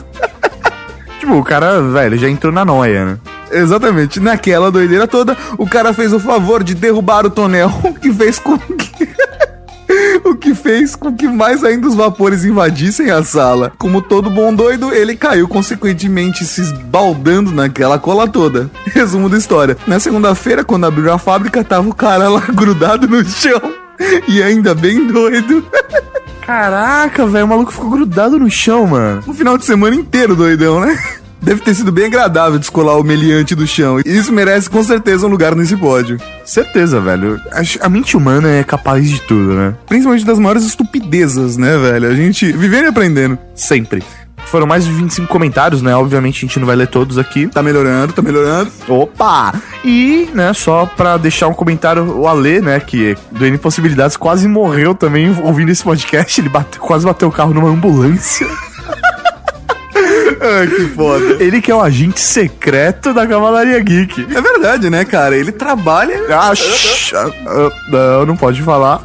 tipo, 1.18 1.34
o 1.34 1.42
cara, 1.42 1.82
velho, 1.82 2.16
já 2.16 2.30
entrou 2.30 2.52
na 2.52 2.64
noia, 2.64 3.04
né? 3.04 3.18
Exatamente. 3.50 4.20
Naquela 4.20 4.70
doideira 4.70 5.08
toda, 5.08 5.36
o 5.58 5.66
cara 5.66 5.92
fez 5.92 6.12
o 6.12 6.20
favor 6.20 6.62
de 6.62 6.72
derrubar 6.72 7.26
o 7.26 7.30
tonel, 7.30 7.68
que 8.00 8.12
fez 8.12 8.38
com 8.38 8.56
que 8.56 9.08
o 10.24 10.34
que 10.34 10.54
fez 10.54 10.94
com 10.94 11.14
que 11.14 11.26
mais 11.26 11.64
ainda 11.64 11.88
os 11.88 11.94
vapores 11.94 12.44
invadissem 12.44 13.10
a 13.10 13.22
sala. 13.22 13.72
Como 13.78 14.02
todo 14.02 14.30
bom 14.30 14.54
doido, 14.54 14.92
ele 14.92 15.16
caiu 15.16 15.48
consequentemente 15.48 16.44
se 16.44 16.60
esbaldando 16.60 17.50
naquela 17.52 17.98
cola 17.98 18.28
toda. 18.28 18.70
Resumo 18.86 19.28
da 19.28 19.38
história. 19.38 19.76
Na 19.86 19.98
segunda-feira, 19.98 20.64
quando 20.64 20.86
abriu 20.86 21.12
a 21.12 21.18
fábrica, 21.18 21.64
tava 21.64 21.88
o 21.88 21.94
cara 21.94 22.28
lá 22.28 22.40
grudado 22.52 23.06
no 23.06 23.24
chão. 23.24 23.60
E 24.26 24.42
ainda 24.42 24.74
bem 24.74 25.06
doido. 25.06 25.64
Caraca, 26.46 27.26
velho, 27.26 27.44
o 27.44 27.48
maluco 27.48 27.70
ficou 27.70 27.90
grudado 27.90 28.38
no 28.38 28.50
chão, 28.50 28.86
mano. 28.86 29.22
O 29.26 29.34
final 29.34 29.58
de 29.58 29.64
semana 29.64 29.94
inteiro 29.94 30.34
doidão, 30.34 30.80
né? 30.80 30.98
Deve 31.42 31.62
ter 31.62 31.74
sido 31.74 31.90
bem 31.90 32.06
agradável 32.06 32.58
descolar 32.58 32.98
o 32.98 33.02
meliante 33.02 33.54
do 33.54 33.66
chão. 33.66 33.98
E 34.00 34.02
isso 34.06 34.32
merece 34.32 34.68
com 34.68 34.82
certeza 34.82 35.26
um 35.26 35.30
lugar 35.30 35.54
nesse 35.54 35.76
pódio. 35.76 36.18
Certeza, 36.44 37.00
velho. 37.00 37.40
A, 37.50 37.86
a, 37.86 37.88
mente 37.88 38.16
humana 38.16 38.48
é 38.48 38.62
capaz 38.62 39.08
de 39.08 39.20
tudo, 39.22 39.54
né? 39.54 39.74
Principalmente 39.86 40.24
das 40.24 40.38
maiores 40.38 40.64
estupidezas, 40.64 41.56
né, 41.56 41.78
velho? 41.78 42.08
A 42.08 42.14
gente 42.14 42.52
vivendo 42.52 42.84
e 42.84 42.88
aprendendo. 42.88 43.38
Sempre. 43.54 44.02
Foram 44.46 44.66
mais 44.66 44.84
de 44.84 44.92
25 44.92 45.28
comentários, 45.28 45.80
né? 45.80 45.94
Obviamente 45.94 46.38
a 46.38 46.40
gente 46.40 46.58
não 46.58 46.66
vai 46.66 46.74
ler 46.74 46.88
todos 46.88 47.18
aqui. 47.18 47.46
Tá 47.46 47.62
melhorando, 47.62 48.12
tá 48.12 48.20
melhorando. 48.20 48.70
Opa! 48.88 49.54
E, 49.84 50.28
né, 50.34 50.52
só 50.52 50.86
pra 50.86 51.16
deixar 51.16 51.46
um 51.46 51.54
comentário, 51.54 52.18
o 52.18 52.26
Ale, 52.26 52.60
né, 52.60 52.80
que 52.80 53.16
do 53.30 53.46
N 53.46 53.58
Possibilidades 53.58 54.16
quase 54.16 54.48
morreu 54.48 54.94
também 54.94 55.30
ouvindo 55.42 55.70
esse 55.70 55.84
podcast. 55.84 56.40
Ele 56.40 56.48
bateu, 56.48 56.80
quase 56.82 57.06
bateu 57.06 57.28
o 57.28 57.32
carro 57.32 57.54
numa 57.54 57.68
ambulância. 57.68 58.46
Ai, 60.40 60.66
que 60.66 60.88
foda. 60.88 61.36
Ele 61.42 61.60
que 61.60 61.70
é 61.70 61.74
o 61.74 61.80
agente 61.82 62.18
secreto 62.20 63.12
da 63.12 63.26
Cavalaria 63.26 63.78
Geek. 63.80 64.26
É 64.34 64.40
verdade, 64.40 64.88
né, 64.88 65.04
cara? 65.04 65.36
Ele 65.36 65.52
trabalha. 65.52 66.18
Ah, 66.30 66.54
sh- 66.54 67.12
ah, 67.14 67.30
ah, 67.46 67.70
não, 67.88 68.26
não 68.26 68.36
pode 68.36 68.62
falar. 68.62 69.02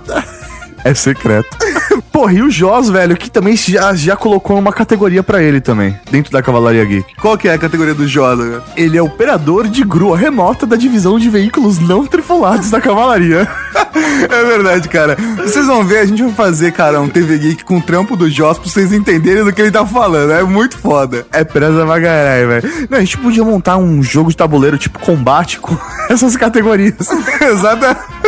É 0.83 0.93
secreto. 0.93 1.49
Porra, 2.15 2.31
e 2.31 2.41
o 2.41 2.49
Joss, 2.49 2.89
velho, 2.89 3.17
que 3.17 3.29
também 3.29 3.57
já, 3.57 3.93
já 3.93 4.15
colocou 4.15 4.57
uma 4.57 4.71
categoria 4.71 5.21
pra 5.21 5.43
ele 5.43 5.59
também, 5.59 5.99
dentro 6.09 6.31
da 6.31 6.41
Cavalaria 6.41 6.85
Geek. 6.85 7.13
Qual 7.17 7.37
que 7.37 7.45
é 7.45 7.53
a 7.53 7.57
categoria 7.57 7.93
do 7.93 8.07
Josa, 8.07 8.41
cara? 8.41 8.63
Ele 8.77 8.97
é 8.97 9.03
operador 9.03 9.67
de 9.67 9.83
grua 9.83 10.17
remota 10.17 10.65
da 10.65 10.77
divisão 10.77 11.19
de 11.19 11.29
veículos 11.29 11.77
não 11.77 12.07
tripulados 12.07 12.69
da 12.69 12.79
Cavalaria. 12.79 13.45
É 14.29 14.43
verdade, 14.43 14.89
cara. 14.89 15.15
Vocês 15.37 15.67
vão 15.67 15.83
ver, 15.83 15.99
a 15.99 16.05
gente 16.05 16.21
vai 16.23 16.31
fazer, 16.31 16.71
cara, 16.71 16.99
um 16.99 17.07
TV 17.07 17.37
Geek 17.37 17.63
com 17.63 17.77
o 17.77 17.81
trampo 17.81 18.15
do 18.15 18.29
Joss 18.29 18.59
pra 18.59 18.69
vocês 18.69 18.91
entenderem 18.91 19.43
do 19.43 19.53
que 19.53 19.61
ele 19.61 19.71
tá 19.71 19.85
falando. 19.85 20.31
É 20.31 20.43
muito 20.43 20.77
foda. 20.77 21.25
É 21.31 21.43
presa 21.43 21.85
pra 21.85 22.01
caralho, 22.01 22.47
velho. 22.47 22.87
Não, 22.89 22.97
a 22.97 23.01
gente 23.01 23.17
podia 23.17 23.43
montar 23.43 23.77
um 23.77 24.01
jogo 24.03 24.29
de 24.29 24.37
tabuleiro 24.37 24.77
tipo 24.77 24.99
combate 24.99 25.59
com 25.59 25.77
essas 26.09 26.35
categorias. 26.35 26.95
Exato. 27.41 27.85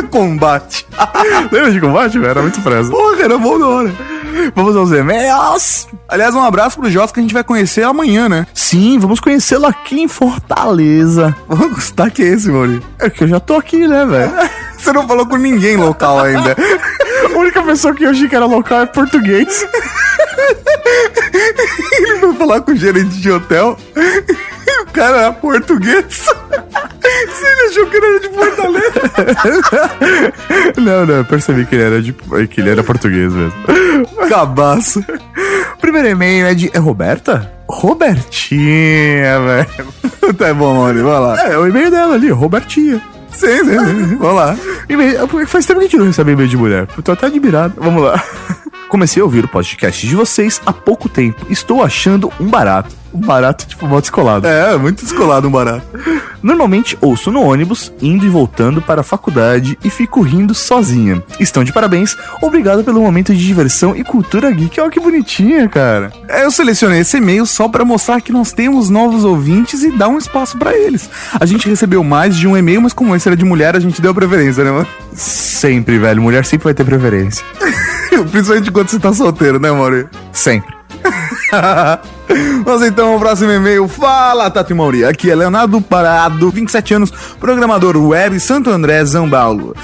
combate. 0.09 0.85
Lembra 1.51 1.71
de 1.71 1.81
combate, 1.81 2.17
velho? 2.17 2.29
Era 2.29 2.41
muito 2.41 2.61
presa. 2.61 2.89
Porra, 2.89 3.21
era 3.23 3.37
bom 3.37 3.59
da 3.59 3.67
hora. 3.77 3.93
Vamos 4.55 4.75
aos 4.75 4.91
e-mails. 4.91 5.87
Aliás, 6.07 6.33
um 6.35 6.41
abraço 6.41 6.79
pro 6.79 6.89
Joss 6.89 7.13
que 7.13 7.19
a 7.19 7.23
gente 7.23 7.33
vai 7.33 7.43
conhecer 7.43 7.83
amanhã, 7.83 8.27
né? 8.29 8.47
Sim, 8.53 8.99
vamos 8.99 9.19
conhecê-lo 9.19 9.65
aqui 9.65 9.99
em 10.01 10.07
Fortaleza. 10.07 11.35
Vamos, 11.47 11.91
tá 11.91 12.09
que 12.09 12.21
é 12.21 12.27
esse, 12.27 12.49
Mauri? 12.49 12.81
É 12.99 13.09
que 13.09 13.23
eu 13.23 13.27
já 13.27 13.39
tô 13.39 13.55
aqui, 13.55 13.87
né, 13.87 14.05
velho? 14.05 14.31
Você 14.77 14.91
não 14.91 15.07
falou 15.07 15.25
com 15.25 15.37
ninguém 15.37 15.75
local 15.75 16.19
ainda. 16.19 16.55
A 17.33 17.37
única 17.37 17.61
pessoa 17.63 17.93
que 17.93 18.03
eu 18.03 18.09
achei 18.09 18.27
que 18.27 18.35
era 18.35 18.45
local 18.45 18.81
é 18.81 18.85
português. 18.85 19.65
Ele 21.91 22.19
foi 22.19 22.33
falar 22.35 22.61
com 22.61 22.71
o 22.71 22.75
gerente 22.75 23.17
de 23.19 23.31
hotel. 23.31 23.77
O 24.87 24.91
cara 24.93 25.17
era 25.17 25.33
português. 25.33 26.05
Você 27.27 27.45
achou 27.69 27.87
que 27.87 27.97
ele 27.97 28.05
era 28.05 28.19
de 28.19 28.29
Fortaleza? 28.29 29.01
não, 30.77 31.05
não, 31.05 31.15
eu 31.15 31.25
percebi 31.25 31.65
que 31.65 31.75
ele 31.75 31.83
era, 31.83 32.01
de, 32.01 32.13
que 32.47 32.61
ele 32.61 32.69
era 32.69 32.83
português 32.83 33.33
mesmo. 33.33 33.53
Cabaço. 34.27 35.03
O 35.73 35.77
primeiro 35.79 36.09
e-mail 36.09 36.47
é 36.47 36.53
de. 36.53 36.69
É 36.73 36.79
Roberta? 36.79 37.51
Robertinha, 37.69 39.39
velho. 39.39 39.67
Tá 40.33 40.53
bom, 40.53 40.73
Mauri, 40.73 41.01
vai 41.01 41.19
lá. 41.19 41.41
É, 41.41 41.57
o 41.57 41.67
e-mail 41.67 41.91
dela 41.91 42.15
ali, 42.15 42.29
Robertinha. 42.29 43.01
Sim, 43.31 43.63
sim, 43.63 43.65
sim. 43.65 44.15
Vamos 44.17 44.35
lá. 44.35 44.57
E-mail, 44.89 45.27
faz 45.47 45.65
tempo 45.65 45.79
que 45.79 45.85
a 45.85 45.89
gente 45.89 45.97
não 45.97 46.07
recebe 46.07 46.31
e-mail 46.31 46.49
de 46.49 46.57
mulher. 46.57 46.87
Eu 46.97 47.03
tô 47.03 47.11
até 47.11 47.27
admirado. 47.27 47.73
Vamos 47.77 48.03
lá. 48.03 48.21
Comecei 48.89 49.21
a 49.21 49.25
ouvir 49.25 49.45
o 49.45 49.47
podcast 49.47 50.07
de 50.07 50.15
vocês 50.15 50.61
há 50.65 50.73
pouco 50.73 51.07
tempo. 51.09 51.45
Estou 51.49 51.83
achando 51.83 52.31
um 52.39 52.47
barato. 52.47 52.95
Um 53.17 53.21
barato, 53.21 53.65
tipo, 53.65 53.87
moto 53.87 54.01
descolado. 54.01 54.47
É, 54.47 54.77
muito 54.77 55.03
descolado 55.03 55.47
um 55.47 55.51
barato. 55.51 55.85
Normalmente 56.41 56.95
ouço 57.01 57.31
no 57.31 57.41
ônibus, 57.41 57.91
indo 57.99 58.25
e 58.25 58.29
voltando 58.29 58.79
para 58.79 59.01
a 59.01 59.03
faculdade 59.03 59.77
e 59.83 59.89
fico 59.89 60.21
rindo 60.21 60.53
sozinha. 60.53 61.23
Estão 61.39 61.63
de 61.63 61.73
parabéns. 61.73 62.15
Obrigado 62.41 62.83
pelo 62.83 63.01
momento 63.01 63.33
de 63.33 63.43
diversão 63.43 63.95
e 63.95 64.03
cultura 64.03 64.51
geek. 64.51 64.79
Olha 64.79 64.91
que 64.91 64.99
bonitinha, 64.99 65.67
cara. 65.67 66.13
É, 66.29 66.45
eu 66.45 66.51
selecionei 66.51 66.99
esse 66.99 67.17
e-mail 67.17 67.45
só 67.47 67.67
para 67.67 67.83
mostrar 67.83 68.21
que 68.21 68.31
nós 68.31 68.51
temos 68.51 68.87
novos 68.87 69.25
ouvintes 69.25 69.83
e 69.83 69.91
dar 69.91 70.09
um 70.09 70.19
espaço 70.19 70.57
para 70.57 70.77
eles. 70.77 71.09
A 71.39 71.45
gente 71.45 71.67
recebeu 71.67 72.03
mais 72.03 72.37
de 72.37 72.47
um 72.47 72.55
e-mail, 72.55 72.83
mas 72.83 72.93
como 72.93 73.15
esse 73.15 73.27
era 73.27 73.35
de 73.35 73.43
mulher, 73.43 73.75
a 73.75 73.79
gente 73.79 73.99
deu 73.99 74.13
preferência, 74.13 74.63
né, 74.63 74.71
mano? 74.71 74.87
Sempre, 75.13 75.97
velho. 75.97 76.21
Mulher 76.21 76.45
sempre 76.45 76.65
vai 76.65 76.73
ter 76.75 76.83
preferência. 76.83 77.43
Principalmente 78.31 78.71
quando 78.71 78.89
você 78.89 78.99
tá 78.99 79.11
solteiro, 79.11 79.59
né, 79.59 79.71
Mauri? 79.71 80.07
Sempre. 80.31 80.75
Vamos 82.63 82.85
então 82.85 83.13
ao 83.13 83.19
próximo 83.19 83.51
e-mail. 83.51 83.87
Fala, 83.87 84.49
Tati 84.49 84.73
Mauri. 84.73 85.05
Aqui 85.05 85.31
é 85.31 85.35
Leonardo 85.35 85.81
Parado, 85.81 86.49
27 86.49 86.93
anos, 86.93 87.11
programador 87.39 87.95
web 87.97 88.39
Santo 88.39 88.69
André, 88.69 89.05
São 89.05 89.29
Paulo. 89.29 89.75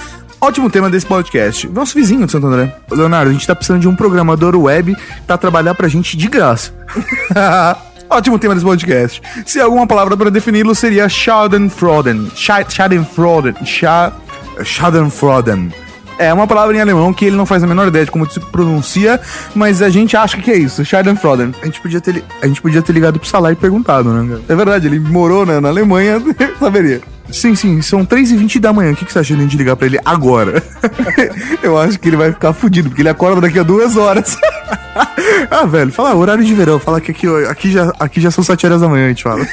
Ótimo 0.42 0.70
tema 0.70 0.90
desse 0.90 1.06
podcast. 1.06 1.70
Nosso 1.70 1.96
vizinho 1.96 2.26
de 2.26 2.32
Santo 2.32 2.48
André. 2.48 2.76
Leonardo, 2.92 3.30
a 3.30 3.34
gente 3.34 3.48
tá 3.48 3.56
precisando 3.56 3.80
de 3.80 3.88
um 3.88 3.96
programador 3.96 4.56
web 4.56 4.94
pra 5.26 5.38
trabalhar 5.38 5.74
pra 5.74 5.88
gente 5.88 6.18
de 6.18 6.28
graça. 6.28 6.74
Ótimo 8.10 8.38
tema 8.38 8.54
desse 8.54 8.66
podcast. 8.66 9.22
Se 9.46 9.62
alguma 9.62 9.88
palavra 9.88 10.18
para 10.18 10.30
defini-lo 10.30 10.76
seria 10.76 11.08
Schadenfreude. 11.08 12.30
Schadenfreude. 12.36 13.56
Schadenfreude. 14.64 15.74
É 16.24 16.34
uma 16.34 16.48
palavra 16.48 16.76
em 16.76 16.82
alemão 16.82 17.14
que 17.14 17.26
ele 17.26 17.36
não 17.36 17.46
faz 17.46 17.64
a 17.64 17.68
menor 17.68 17.88
ideia 17.88 18.06
de 18.06 18.12
como 18.12 18.30
se 18.30 18.40
pronuncia, 18.40 19.20
mas 19.54 19.82
a 19.82 19.90
gente 19.90 20.16
acha 20.16 20.38
que 20.38 20.52
é 20.52 20.58
isso, 20.58 20.84
Schadenfreude. 20.86 21.54
A 21.62 21.66
gente 21.66 21.82
podia 21.82 22.02
ter, 22.02 22.24
a 22.42 22.48
gente 22.48 22.62
podia 22.62 22.82
ter 22.82 22.94
ligado 22.94 23.20
pro 23.20 23.28
Salah 23.28 23.52
e 23.52 23.56
perguntado, 23.56 24.12
né? 24.12 24.40
É 24.48 24.56
verdade, 24.56 24.88
ele 24.88 25.00
morou 25.00 25.46
né, 25.46 25.60
na 25.60 25.70
Alemanha, 25.70 26.22
saberia. 26.60 27.02
Sim, 27.32 27.56
sim, 27.56 27.82
são 27.82 28.06
3h20 28.06 28.60
da 28.60 28.72
manhã. 28.72 28.92
O 28.92 28.96
que, 28.96 29.06
que 29.06 29.12
você 29.12 29.20
acha 29.20 29.34
de 29.34 29.40
a 29.40 29.44
gente 29.44 29.58
ligar 29.58 29.76
pra 29.76 29.88
ele 29.88 30.00
agora? 30.06 30.62
Eu 31.64 31.78
acho 31.78 32.00
que 32.00 32.10
ele 32.10 32.18
vai 32.18 32.32
ficar 32.32 32.54
fudido, 32.54 32.90
porque 32.90 33.02
ele 33.02 33.10
acorda 33.10 33.42
daqui 33.42 33.58
a 33.58 33.64
duas 33.64 33.98
horas. 33.98 34.38
ah, 35.50 35.66
velho, 35.66 35.92
fala 35.92 36.14
horário 36.14 36.44
de 36.44 36.54
verão. 36.54 36.80
Fala 36.80 37.02
que 37.02 37.12
aqui, 37.12 37.28
aqui, 37.50 37.72
já, 37.72 37.92
aqui 38.00 38.22
já 38.22 38.30
são 38.30 38.44
7 38.44 38.66
horas 38.66 38.82
da 38.82 38.90
manhã, 38.90 39.06
a 39.06 39.10
gente 39.10 39.24
fala. 39.24 39.46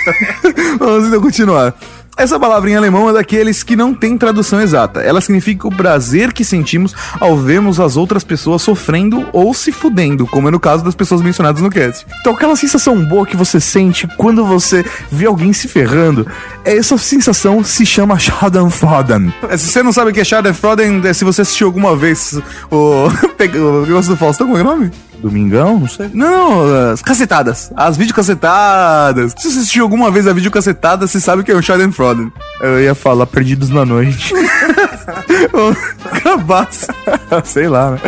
Vamos 0.79 1.09
então 1.09 1.21
continuar. 1.21 1.75
Essa 2.21 2.39
palavra 2.39 2.69
em 2.69 2.77
alemão 2.77 3.09
é 3.09 3.15
daqueles 3.15 3.63
que 3.63 3.75
não 3.75 3.95
tem 3.95 4.19
tradução 4.19 4.61
exata. 4.61 5.01
Ela 5.01 5.23
significa 5.23 5.67
o 5.67 5.75
prazer 5.75 6.35
que 6.35 6.45
sentimos 6.45 6.95
ao 7.19 7.35
vermos 7.35 7.81
as 7.81 7.97
outras 7.97 8.23
pessoas 8.23 8.61
sofrendo 8.61 9.27
ou 9.33 9.55
se 9.55 9.73
fudendo, 9.73 10.27
como 10.27 10.47
é 10.47 10.51
no 10.51 10.61
caso 10.61 10.85
das 10.85 10.95
pessoas 10.95 11.23
mencionadas 11.23 11.63
no 11.63 11.71
cast. 11.71 12.07
Então, 12.21 12.35
aquela 12.35 12.55
sensação 12.57 13.03
boa 13.03 13.25
que 13.25 13.39
você 13.39 13.59
sente 13.59 14.07
quando 14.19 14.45
você 14.45 14.85
vê 15.11 15.25
alguém 15.25 15.55
se 15.55 15.67
ferrando, 15.67 16.27
essa 16.63 16.99
sensação 16.99 17.65
se 17.65 17.87
chama 17.87 18.19
Schadenfreude. 18.19 19.35
Se 19.57 19.69
você 19.69 19.83
não 19.83 19.91
sabe 19.91 20.11
o 20.11 20.13
que 20.13 20.21
é 20.21 20.25
Schadenfreude, 20.25 21.09
é 21.09 21.15
se 21.15 21.25
você 21.25 21.41
assistiu 21.41 21.69
alguma 21.69 21.97
vez 21.97 22.39
o, 22.71 23.07
o 23.09 23.87
negócio 23.87 24.11
do 24.11 24.17
Faustão, 24.19 24.47
como 24.47 24.59
é 24.59 24.61
o 24.61 24.65
nome? 24.65 24.91
Domingão? 25.21 25.81
Não 25.81 25.89
sei. 25.89 26.11
Não, 26.13 26.91
as 26.93 27.03
cacetadas. 27.03 27.71
As 27.77 27.97
videocacetadas. 27.97 29.35
Se 29.37 29.51
você 29.51 29.59
assistiu 29.61 29.85
alguma 29.85 30.11
vez 30.11 30.27
a 30.27 30.33
videocacetada, 30.33 31.07
você 31.07 31.21
sabe 31.21 31.43
que 31.43 31.53
é 31.53 31.55
o 31.55 31.63
Schadenfreude. 32.11 32.33
Eu 32.61 32.81
ia 32.81 32.95
falar 32.95 33.27
Perdidos 33.27 33.71
na 33.71 33.85
Noite. 33.87 34.35
Cabaço. 36.23 36.89
Sei 37.45 37.69
lá, 37.69 37.93
né? 37.93 37.99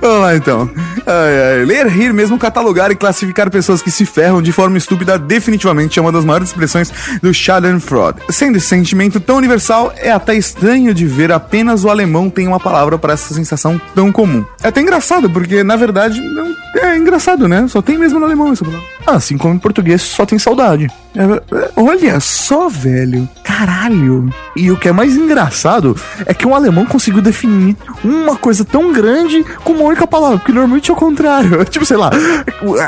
Vamos 0.00 0.20
lá 0.20 0.34
então. 0.34 0.68
Ai, 1.06 1.58
ai. 1.58 1.64
Ler, 1.64 1.86
rir, 1.86 2.12
mesmo 2.12 2.36
catalogar 2.36 2.90
e 2.90 2.96
classificar 2.96 3.48
pessoas 3.50 3.80
que 3.80 3.90
se 3.90 4.04
ferram 4.04 4.42
de 4.42 4.50
forma 4.50 4.76
estúpida 4.76 5.16
definitivamente 5.16 5.98
é 5.98 6.02
uma 6.02 6.10
das 6.10 6.24
maiores 6.24 6.48
expressões 6.48 6.92
do 7.22 7.32
Schadenfreude. 7.32 8.20
Sendo 8.30 8.58
esse 8.58 8.66
sentimento 8.66 9.20
tão 9.20 9.36
universal, 9.36 9.92
é 9.96 10.10
até 10.10 10.34
estranho 10.34 10.92
de 10.92 11.06
ver 11.06 11.30
apenas 11.30 11.84
o 11.84 11.88
alemão 11.88 12.28
tem 12.28 12.48
uma 12.48 12.58
palavra 12.58 12.98
para 12.98 13.12
essa 13.12 13.32
sensação 13.32 13.80
tão 13.94 14.10
comum. 14.10 14.44
É 14.62 14.68
até 14.68 14.80
engraçado, 14.80 15.30
porque 15.30 15.62
na 15.62 15.76
verdade 15.76 16.20
não 16.20 16.52
é 16.82 16.96
engraçado, 16.96 17.46
né? 17.46 17.66
Só 17.68 17.80
tem 17.80 17.96
mesmo 17.96 18.18
no 18.18 18.26
alemão 18.26 18.52
essa 18.52 18.64
palavra. 18.64 18.86
Assim 19.06 19.38
como 19.38 19.54
em 19.54 19.58
português 19.58 20.02
só 20.02 20.26
tem 20.26 20.38
saudade. 20.38 20.88
É, 21.16 21.56
é, 21.56 21.70
olha 21.76 22.18
só, 22.20 22.68
velho. 22.68 23.28
Caralho. 23.44 24.30
E 24.56 24.70
o 24.70 24.76
que 24.76 24.88
é 24.88 24.92
mais 24.92 25.16
engraçado 25.16 25.96
é 26.26 26.34
que 26.34 26.46
um 26.46 26.54
alemão 26.54 26.84
conseguiu 26.84 27.22
definir 27.22 27.76
uma 28.02 28.36
coisa 28.36 28.64
tão 28.64 28.92
grande 28.92 29.44
com 29.62 29.72
uma 29.74 29.84
única 29.84 30.06
palavra, 30.06 30.38
porque 30.38 30.52
normalmente 30.52 30.90
é 30.90 30.94
o 30.94 30.96
contrário. 30.96 31.64
Tipo, 31.74 31.86
sei 31.86 31.96
lá, 31.96 32.10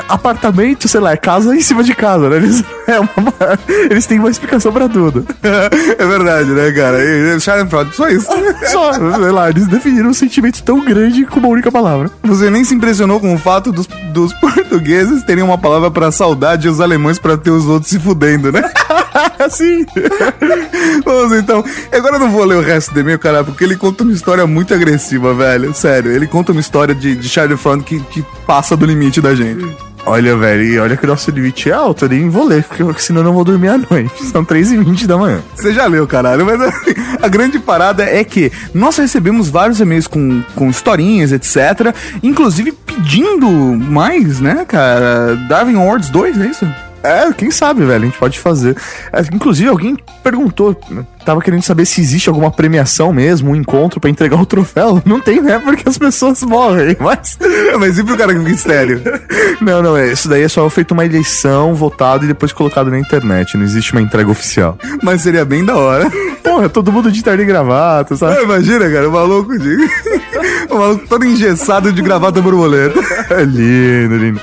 apartamento, 0.07 0.87
sei 0.87 0.99
lá, 1.01 1.11
é 1.11 1.17
casa 1.17 1.55
em 1.55 1.61
cima 1.61 1.83
de 1.83 1.93
casa, 1.93 2.29
né? 2.29 2.37
Eles, 2.37 2.63
é 2.87 2.99
uma, 2.99 3.33
eles 3.89 4.05
têm 4.05 4.19
uma 4.19 4.29
explicação 4.29 4.71
pra 4.71 4.87
tudo. 4.87 5.25
É 5.97 6.05
verdade, 6.05 6.51
né, 6.51 6.71
cara? 6.71 7.39
Schadenfreude, 7.39 7.95
só 7.95 8.07
isso. 8.09 8.27
Só, 8.67 8.93
sei 8.93 9.31
lá, 9.31 9.49
eles 9.49 9.67
definiram 9.67 10.09
um 10.09 10.13
sentimento 10.13 10.61
tão 10.63 10.83
grande 10.83 11.25
com 11.25 11.39
uma 11.39 11.49
única 11.49 11.71
palavra. 11.71 12.11
Você 12.23 12.49
nem 12.49 12.63
se 12.63 12.75
impressionou 12.75 13.19
com 13.19 13.33
o 13.33 13.37
fato 13.37 13.71
dos, 13.71 13.87
dos 14.13 14.33
portugueses 14.33 15.23
terem 15.23 15.43
uma 15.43 15.57
palavra 15.57 15.89
pra 15.89 16.11
saudade 16.11 16.67
e 16.67 16.69
os 16.69 16.79
alemães 16.79 17.17
pra 17.17 17.37
ter 17.37 17.51
os 17.51 17.65
outros 17.65 17.89
se 17.89 17.99
fudendo, 18.17 18.51
né? 18.51 18.63
Sim. 19.49 19.85
Vamos 21.05 21.37
então. 21.37 21.63
Agora 21.91 22.15
eu 22.15 22.19
não 22.19 22.31
vou 22.31 22.43
ler 22.43 22.55
o 22.55 22.61
resto 22.61 22.93
do 22.93 22.99
e-mail, 22.99 23.19
cara, 23.19 23.43
porque 23.43 23.63
ele 23.63 23.75
conta 23.75 24.03
uma 24.03 24.11
história 24.11 24.47
muito 24.47 24.73
agressiva, 24.73 25.33
velho. 25.33 25.73
Sério, 25.73 26.11
ele 26.11 26.25
conta 26.25 26.51
uma 26.51 26.61
história 26.61 26.95
de, 26.95 27.15
de 27.15 27.29
Schadenfreude 27.29 27.83
que, 27.83 27.99
que 27.99 28.25
passa 28.45 28.75
do 28.75 28.85
limite 28.85 29.21
da 29.21 29.35
gente. 29.35 29.67
Olha, 30.05 30.37
velho, 30.37 30.81
olha 30.81 30.95
que 30.95 31.03
o 31.03 31.07
nosso 31.07 31.29
limite 31.31 31.69
é 31.69 31.73
alto, 31.73 32.05
eu 32.05 32.09
nem 32.09 32.29
vou 32.29 32.45
ler, 32.45 32.63
porque 32.63 33.01
senão 33.01 33.19
eu 33.19 33.25
não 33.25 33.33
vou 33.33 33.43
dormir 33.43 33.67
à 33.67 33.77
noite. 33.77 34.23
São 34.31 34.43
3h20 34.43 35.05
da 35.05 35.17
manhã. 35.17 35.41
Você 35.53 35.73
já 35.73 35.85
leu, 35.85 36.07
caralho, 36.07 36.45
mas 36.45 36.61
a, 36.61 36.71
a, 37.25 37.27
grande 37.27 37.59
parada 37.59 38.03
é 38.03 38.23
que 38.23 38.49
nós 38.73 38.95
recebemos 38.95 39.49
vários 39.49 39.81
e-mails 39.81 40.07
com, 40.07 40.41
com 40.55 40.69
historinhas, 40.69 41.33
etc. 41.33 41.93
Inclusive 42.23 42.71
pedindo 42.71 43.49
mais, 43.49 44.39
né, 44.39 44.63
cara? 44.65 45.35
Darwin 45.49 45.75
Awards 45.75 46.09
2, 46.09 46.39
é 46.39 46.45
isso? 46.45 46.65
É, 47.03 47.31
quem 47.33 47.51
sabe, 47.51 47.85
velho, 47.85 48.03
a 48.03 48.05
gente 48.05 48.17
pode 48.17 48.39
fazer. 48.39 48.75
É, 49.11 49.21
inclusive, 49.33 49.69
alguém 49.69 49.97
perguntou, 50.23 50.75
tava 51.27 51.41
querendo 51.41 51.61
saber 51.61 51.85
se 51.85 51.99
existe 51.99 52.29
alguma 52.29 52.49
premiação 52.49 53.11
mesmo, 53.11 53.51
um 53.51 53.55
encontro 53.55 53.99
para 53.99 54.09
entregar 54.09 54.39
o 54.39 54.45
troféu. 54.45 55.01
Não 55.05 55.19
tem, 55.19 55.41
né? 55.41 55.59
Porque 55.59 55.83
as 55.87 55.97
pessoas 55.97 56.41
morrem. 56.41 56.95
Mas, 57.07 57.37
mas 57.79 57.97
e 57.97 58.03
pro 58.03 58.17
cara 58.17 58.33
com 58.33 58.41
mistério? 58.41 59.01
Não, 59.61 59.81
não, 59.81 59.97
é, 59.97 60.11
isso 60.11 60.27
daí 60.27 60.43
é 60.43 60.47
só 60.47 60.69
feito 60.69 60.91
uma 60.91 61.05
eleição, 61.05 61.73
votado 61.73 62.25
e 62.25 62.27
depois 62.27 62.51
colocado 62.51 62.89
na 62.89 62.99
internet. 62.99 63.57
Não 63.57 63.63
existe 63.63 63.91
uma 63.93 64.01
entrega 64.01 64.29
oficial. 64.29 64.77
Mas 65.01 65.21
seria 65.21 65.45
bem 65.45 65.63
da 65.63 65.75
hora. 65.75 66.09
Porra, 66.43 66.69
todo 66.69 66.91
mundo 66.91 67.11
de 67.11 67.23
terno 67.23 67.43
e 67.43 67.45
gravata, 67.45 68.15
sabe? 68.15 68.43
Imagina, 68.43 68.89
cara, 68.89 69.09
o 69.09 69.11
maluco 69.11 69.57
de. 69.57 69.77
o 70.69 70.75
maluco 70.75 71.07
todo 71.07 71.25
engessado 71.25 71.91
de 71.91 72.01
gravata 72.01 72.41
borboleta. 72.41 72.99
É 73.29 73.43
lindo, 73.43 74.17
lindo. 74.17 74.41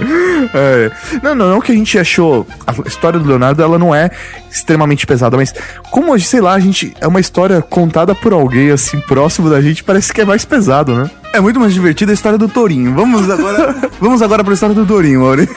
É. 0.54 0.90
Não, 1.22 1.34
não, 1.34 1.50
não 1.50 1.60
que 1.60 1.72
a 1.72 1.74
gente 1.74 1.98
achou. 1.98 2.46
A 2.66 2.72
história 2.86 3.18
do 3.18 3.28
Leonardo, 3.28 3.62
ela 3.62 3.78
não 3.78 3.94
é 3.94 4.10
extremamente 4.50 5.06
pesada, 5.06 5.36
mas 5.36 5.52
como, 5.90 6.18
sei 6.20 6.40
lá, 6.40 6.54
a 6.54 6.60
gente. 6.60 6.73
É 7.00 7.06
uma 7.06 7.20
história 7.20 7.62
contada 7.62 8.14
por 8.14 8.32
alguém 8.32 8.70
assim, 8.70 8.98
próximo 9.00 9.48
da 9.48 9.60
gente, 9.60 9.84
parece 9.84 10.12
que 10.12 10.20
é 10.20 10.24
mais 10.24 10.44
pesado, 10.44 10.94
né? 10.94 11.10
É 11.32 11.40
muito 11.40 11.58
mais 11.58 11.74
divertida 11.74 12.12
a 12.12 12.14
história 12.14 12.38
do 12.38 12.48
Tourinho. 12.48 12.94
Vamos 12.94 13.28
agora, 13.28 13.74
vamos 14.00 14.22
agora 14.22 14.44
pra 14.44 14.54
história 14.54 14.74
do 14.74 14.86
Tourinho, 14.86 15.20
Mauri. 15.20 15.48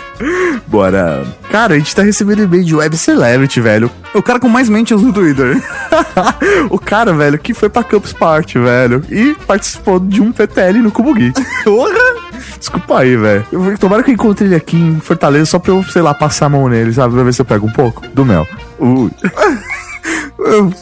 Bora. 0.66 1.26
Cara, 1.52 1.76
a 1.76 1.78
gente 1.78 1.96
tá 1.96 2.02
recebendo 2.02 2.44
e-mail 2.44 2.64
de 2.64 2.76
web 2.76 2.98
celebrity, 2.98 3.62
velho. 3.62 3.90
O 4.14 4.22
cara 4.22 4.40
com 4.40 4.50
mais 4.50 4.70
mentions 4.70 5.02
no 5.02 5.14
Twitter. 5.14 5.62
o 6.70 6.80
cara, 6.80 7.14
velho, 7.14 7.38
que 7.38 7.54
foi 7.54 7.70
pra 7.70 7.84
Campus 7.84 8.12
Party, 8.12 8.58
velho. 8.58 9.04
E 9.10 9.36
participou 9.46 10.00
de 10.00 10.22
um 10.22 10.32
PTL 10.32 10.80
no 10.80 10.92
Cubo 10.92 11.14
Geek. 11.14 11.40
Porra! 11.64 12.28
Desculpa 12.58 13.00
aí, 13.00 13.16
velho. 13.16 13.46
Tomara 13.80 14.02
que 14.02 14.10
eu 14.10 14.16
encontre 14.16 14.48
ele 14.48 14.56
aqui 14.56 14.78
em 14.78 15.00
Fortaleza 15.00 15.46
só 15.46 15.60
pra 15.60 15.72
eu, 15.72 15.84
sei 15.84 16.02
lá, 16.02 16.14
passar 16.14 16.48
a 16.48 16.50
mão 16.50 16.68
nele, 16.68 16.92
sabe? 16.92 17.14
Pra 17.14 17.24
ver 17.24 17.34
se 17.34 17.42
eu 17.42 17.46
pego 17.46 17.68
um 17.68 17.72
pouco 17.72 18.02
do 18.08 18.26
mel. 18.26 18.48
Ui. 18.80 19.12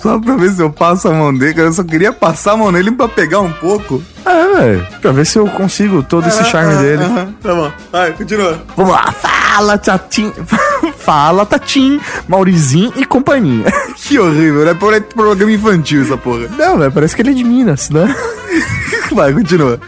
Só 0.01 0.19
pra 0.19 0.35
ver 0.35 0.51
se 0.51 0.61
eu 0.61 0.69
passo 0.69 1.07
a 1.07 1.13
mão 1.13 1.35
dele, 1.35 1.53
cara. 1.53 1.67
Eu 1.67 1.73
só 1.73 1.83
queria 1.83 2.11
passar 2.11 2.53
a 2.53 2.57
mão 2.57 2.71
nele 2.71 2.91
pra 2.91 3.07
pegar 3.07 3.39
um 3.39 3.51
pouco. 3.51 4.03
É, 4.25 4.55
velho. 4.55 4.87
Pra 5.01 5.11
ver 5.11 5.25
se 5.25 5.37
eu 5.37 5.47
consigo 5.47 6.03
todo 6.03 6.27
esse 6.27 6.43
charme 6.45 6.75
dele. 6.75 7.03
Tá 7.41 7.53
bom. 7.55 7.71
Vai, 7.91 8.11
continua. 8.13 8.61
Vamos 8.75 8.91
lá. 8.91 9.11
Fala, 9.11 9.77
Tatim. 9.77 10.31
Fala, 10.97 11.45
Tatim, 11.45 11.99
Maurizinho 12.27 12.91
e 12.95 13.05
companhia. 13.05 13.65
que 13.95 14.19
horrível, 14.19 14.65
né? 14.65 14.73
Parece 14.73 15.05
programa 15.15 15.51
infantil 15.51 16.01
essa 16.01 16.17
porra. 16.17 16.47
Não, 16.57 16.77
velho. 16.77 16.91
Parece 16.91 17.15
que 17.15 17.21
ele 17.21 17.31
é 17.31 17.33
de 17.33 17.43
Minas, 17.43 17.89
né? 17.89 18.13
Vai, 19.13 19.33
continua. 19.33 19.79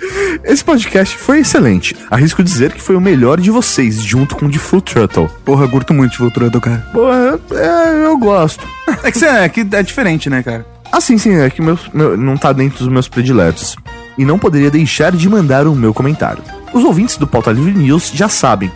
Esse 0.44 0.64
podcast 0.64 1.18
foi 1.18 1.39
excelente. 1.39 1.95
Arrisco 2.10 2.44
dizer 2.44 2.73
que 2.73 2.81
foi 2.81 2.95
o 2.95 3.02
melhor 3.02 3.39
de 3.39 3.49
vocês, 3.49 4.02
junto 4.03 4.35
com 4.35 4.45
o 4.45 4.49
de 4.49 4.60
Full 4.60 4.81
Turtle. 4.81 5.30
Porra, 5.44 5.68
curto 5.68 5.94
muito 5.94 6.11
de 6.11 6.18
Full 6.18 6.31
Turtle, 6.31 6.61
cara. 6.61 6.88
Porra, 6.94 7.39
é, 7.52 8.06
eu 8.06 8.18
gosto. 8.18 8.65
É 9.03 9.11
que, 9.11 9.19
você, 9.19 9.26
é 9.26 9.49
que 9.49 9.68
é 9.69 9.84
diferente, 9.84 10.30
né, 10.30 10.41
cara? 10.41 10.65
Ah, 10.91 11.02
sim, 11.02 11.18
sim, 11.18 11.35
é 11.35 11.49
que 11.49 11.61
meu, 11.61 11.77
meu, 11.94 12.15
não 12.15 12.38
tá 12.38 12.53
dentro 12.53 12.80
dos 12.80 12.88
meus 12.88 13.07
prediletos. 13.07 13.76
E 14.18 14.23
não 14.23 14.39
poderia 14.39 14.72
deixar 14.72 15.11
de 15.11 15.30
mandar 15.30 15.68
o 15.68 15.76
meu 15.76 15.94
comentário. 15.94 16.41
Os 16.73 16.84
ouvintes 16.84 17.18
do 17.18 17.27
Pauta 17.27 17.52
Livre 17.52 17.73
News 17.73 18.11
já 18.14 18.30
sabem. 18.30 18.72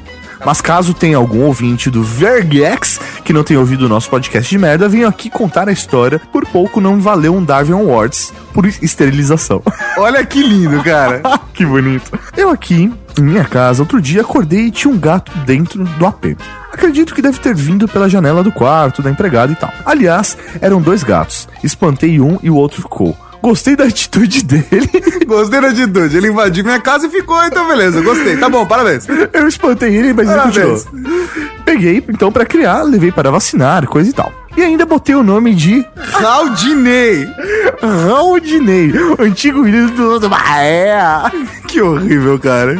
Mas 0.45 0.61
caso 0.61 0.93
tenha 0.93 1.17
algum 1.17 1.41
ouvinte 1.43 1.89
do 1.89 2.03
Vergex 2.03 2.99
que 3.23 3.33
não 3.33 3.43
tenha 3.43 3.59
ouvido 3.59 3.85
o 3.85 3.89
nosso 3.89 4.09
podcast 4.09 4.49
de 4.49 4.57
merda, 4.57 4.89
venho 4.89 5.07
aqui 5.07 5.29
contar 5.29 5.69
a 5.69 5.71
história. 5.71 6.19
Por 6.31 6.45
pouco 6.47 6.81
não 6.81 6.99
valeu 6.99 7.35
um 7.35 7.43
Darwin 7.43 7.73
Awards 7.73 8.33
por 8.53 8.65
esterilização. 8.65 9.61
Olha 9.97 10.25
que 10.25 10.41
lindo, 10.41 10.83
cara. 10.83 11.21
que 11.53 11.65
bonito. 11.65 12.11
Eu 12.35 12.49
aqui, 12.49 12.91
em 13.17 13.21
minha 13.21 13.45
casa, 13.45 13.81
outro 13.81 14.01
dia 14.01 14.21
acordei 14.21 14.67
e 14.67 14.71
tinha 14.71 14.93
um 14.93 14.97
gato 14.97 15.31
dentro 15.39 15.83
do 15.83 16.05
AP. 16.05 16.37
Acredito 16.71 17.13
que 17.13 17.21
deve 17.21 17.39
ter 17.39 17.53
vindo 17.53 17.87
pela 17.87 18.09
janela 18.09 18.43
do 18.43 18.51
quarto 18.51 19.01
da 19.01 19.11
empregada 19.11 19.51
e 19.51 19.55
tal. 19.55 19.71
Aliás, 19.85 20.37
eram 20.59 20.81
dois 20.81 21.03
gatos. 21.03 21.47
Espantei 21.63 22.19
um 22.19 22.39
e 22.41 22.49
o 22.49 22.55
outro 22.55 22.81
ficou. 22.81 23.15
Gostei 23.41 23.75
da 23.75 23.85
atitude 23.85 24.43
dele. 24.43 24.89
Gostei 25.25 25.59
da 25.61 25.69
atitude. 25.69 26.15
Ele 26.15 26.27
invadiu 26.27 26.63
minha 26.63 26.79
casa 26.79 27.07
e 27.07 27.09
ficou, 27.09 27.43
então 27.43 27.67
beleza. 27.67 28.01
Gostei. 28.01 28.37
Tá 28.37 28.47
bom, 28.47 28.65
parabéns. 28.65 29.07
Eu 29.33 29.47
espantei 29.47 29.95
ele, 29.95 30.13
mas 30.13 30.27
parabéns. 30.27 30.57
ele 30.57 30.75
continuou. 30.75 31.29
Peguei, 31.65 32.03
então, 32.09 32.31
para 32.31 32.45
criar, 32.45 32.83
levei 32.83 33.11
para 33.11 33.31
vacinar, 33.31 33.87
coisa 33.87 34.09
e 34.09 34.13
tal. 34.13 34.40
E 34.55 34.61
ainda 34.63 34.85
botei 34.85 35.15
o 35.15 35.23
nome 35.23 35.55
de 35.55 35.85
Raudinei. 35.95 37.27
Raudinei, 37.81 38.91
antigo 39.19 39.67
ídolo 39.67 40.19
do 40.19 40.29
Maé. 40.29 40.93
Que 41.67 41.81
horrível, 41.81 42.37
cara. 42.37 42.77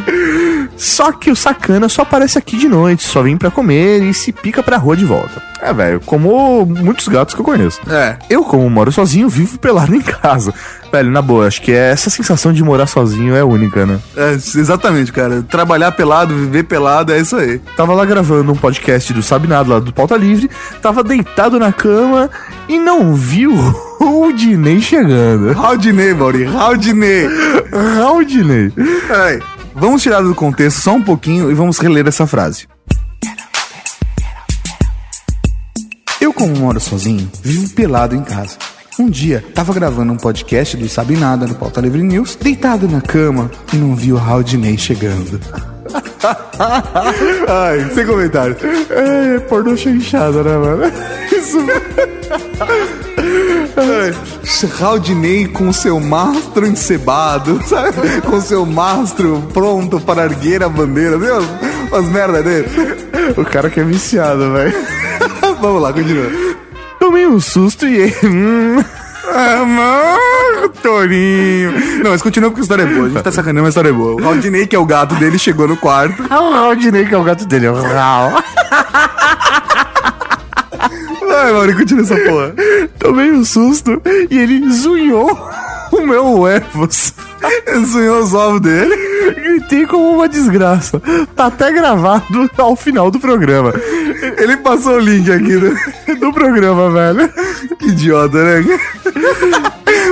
Só 0.76 1.12
que 1.12 1.30
o 1.30 1.36
sacana 1.36 1.88
só 1.88 2.02
aparece 2.02 2.38
aqui 2.38 2.56
de 2.56 2.68
noite, 2.68 3.02
só 3.02 3.22
vem 3.22 3.36
para 3.36 3.50
comer 3.50 4.02
e 4.02 4.12
se 4.12 4.32
pica 4.32 4.62
pra 4.62 4.76
rua 4.76 4.96
de 4.96 5.04
volta. 5.04 5.42
É, 5.60 5.72
velho, 5.72 6.00
como 6.00 6.66
muitos 6.66 7.08
gatos 7.08 7.34
que 7.34 7.40
eu 7.40 7.44
conheço. 7.44 7.80
É. 7.88 8.18
Eu, 8.28 8.44
como 8.44 8.68
moro 8.68 8.90
sozinho, 8.92 9.28
vivo 9.28 9.58
pelado 9.58 9.94
em 9.94 10.00
casa. 10.02 10.52
Velho, 10.92 11.10
na 11.10 11.22
boa, 11.22 11.46
acho 11.46 11.62
que 11.62 11.72
essa 11.72 12.10
sensação 12.10 12.52
de 12.52 12.62
morar 12.62 12.86
sozinho 12.86 13.34
é 13.34 13.42
única, 13.42 13.86
né? 13.86 13.98
É, 14.14 14.34
exatamente, 14.34 15.10
cara. 15.10 15.42
Trabalhar 15.42 15.90
pelado, 15.92 16.34
viver 16.36 16.64
pelado, 16.64 17.14
é 17.14 17.18
isso 17.18 17.34
aí. 17.34 17.58
Tava 17.74 17.94
lá 17.94 18.04
gravando 18.04 18.52
um 18.52 18.56
podcast 18.56 19.10
do 19.14 19.22
Sabe 19.22 19.48
Nada, 19.48 19.70
lá 19.70 19.80
do 19.80 19.90
Pauta 19.90 20.18
Livre, 20.18 20.50
tava 20.82 21.02
deitado 21.02 21.58
na 21.58 21.72
cama 21.72 22.28
e 22.68 22.78
não 22.78 23.14
viu 23.14 23.54
o 23.98 24.30
Dinei 24.32 24.82
chegando. 24.82 25.52
Raudinei, 25.54 26.12
Mauri, 26.12 26.44
Raudinei. 26.44 27.26
Raudinei. 27.98 28.70
É, 29.08 29.40
vamos 29.74 30.02
tirar 30.02 30.20
do 30.20 30.34
contexto 30.34 30.82
só 30.82 30.92
um 30.92 31.02
pouquinho 31.02 31.50
e 31.50 31.54
vamos 31.54 31.78
reler 31.78 32.06
essa 32.06 32.26
frase. 32.26 32.68
Eu, 36.20 36.34
como 36.34 36.54
moro 36.54 36.78
sozinho, 36.78 37.30
vivo 37.42 37.70
pelado 37.70 38.14
em 38.14 38.22
casa. 38.22 38.58
Um 38.98 39.08
dia, 39.08 39.42
tava 39.54 39.72
gravando 39.72 40.12
um 40.12 40.16
podcast 40.18 40.76
do 40.76 40.86
Sabe 40.86 41.16
Nada 41.16 41.46
no 41.46 41.54
Pauta 41.54 41.80
Livre 41.80 42.02
News, 42.02 42.36
deitado 42.36 42.86
na 42.86 43.00
cama 43.00 43.50
e 43.72 43.76
não 43.76 43.96
vi 43.96 44.12
o 44.12 44.18
Haldinei 44.18 44.76
chegando. 44.76 45.40
Ai, 47.48 47.90
sem 47.94 48.06
comentário. 48.06 48.56
É, 48.90 49.38
pornô 49.40 49.76
chanchada, 49.76 50.42
né, 50.42 50.56
mano? 50.58 50.82
Isso. 51.32 51.58
Haldinei 54.82 55.48
com 55.48 55.72
seu 55.72 55.98
mastro 55.98 56.66
encebado, 56.66 57.60
sabe? 57.66 58.20
Com 58.20 58.40
seu 58.42 58.66
mastro 58.66 59.42
pronto 59.54 59.98
para 60.00 60.24
erguer 60.24 60.62
a 60.62 60.68
bandeira. 60.68 61.16
Viu? 61.16 61.36
As 61.96 62.06
merda 62.08 62.42
dele. 62.42 62.68
O 63.36 63.44
cara 63.44 63.70
que 63.70 63.80
é 63.80 63.84
viciado, 63.84 64.52
velho. 64.52 64.74
Vamos 65.60 65.80
lá, 65.80 65.92
continua. 65.92 66.51
Tomei 67.12 67.26
um 67.26 67.38
susto 67.38 67.86
e. 67.86 68.10
Hum. 68.24 68.82
Mano, 69.66 70.68
Torinho. 70.82 71.72
Não, 72.02 72.10
mas 72.10 72.22
continua 72.22 72.48
porque 72.48 72.60
a 72.60 72.64
história 72.64 72.84
é 72.84 72.86
boa. 72.86 73.04
A 73.04 73.08
gente 73.10 73.22
tá 73.22 73.30
sacaneando, 73.30 73.66
mas 73.66 73.76
a 73.76 73.80
história 73.80 73.90
é 73.90 73.92
boa. 73.92 74.14
O 74.18 74.26
Haldinei, 74.26 74.66
que 74.66 74.74
é 74.74 74.78
o 74.78 74.86
gato 74.86 75.14
dele, 75.16 75.38
chegou 75.38 75.68
no 75.68 75.76
quarto. 75.76 76.24
Ah, 76.30 76.40
o 76.40 76.54
Haldinei, 76.54 77.04
que 77.04 77.14
é 77.14 77.18
o 77.18 77.22
gato 77.22 77.44
dele. 77.44 77.68
O 77.68 77.74
Raul. 77.74 78.32
Vai, 81.28 81.52
Mauri, 81.52 81.74
continua 81.74 82.02
essa 82.02 82.16
porra. 82.16 82.54
Tomei 82.98 83.30
um 83.30 83.44
susto 83.44 84.00
e 84.30 84.38
ele 84.38 84.70
zunhou 84.70 85.38
o 85.92 86.06
meu 86.06 86.40
huevos. 86.40 87.12
Ele 87.66 87.84
zunhou 87.86 88.22
os 88.22 88.34
ovos 88.34 88.60
dele. 88.60 88.94
Gritei 89.34 89.86
como 89.86 90.16
uma 90.16 90.28
desgraça. 90.28 91.00
Tá 91.34 91.46
até 91.46 91.72
gravado 91.72 92.50
ao 92.58 92.76
final 92.76 93.10
do 93.10 93.18
programa. 93.18 93.72
Ele 94.38 94.56
passou 94.56 94.94
o 94.94 95.00
link 95.00 95.30
aqui 95.30 95.56
do, 95.56 96.16
do 96.18 96.32
programa, 96.32 96.90
velho. 96.90 97.32
Que 97.78 97.88
idiota, 97.88 98.38
né? 98.42 98.78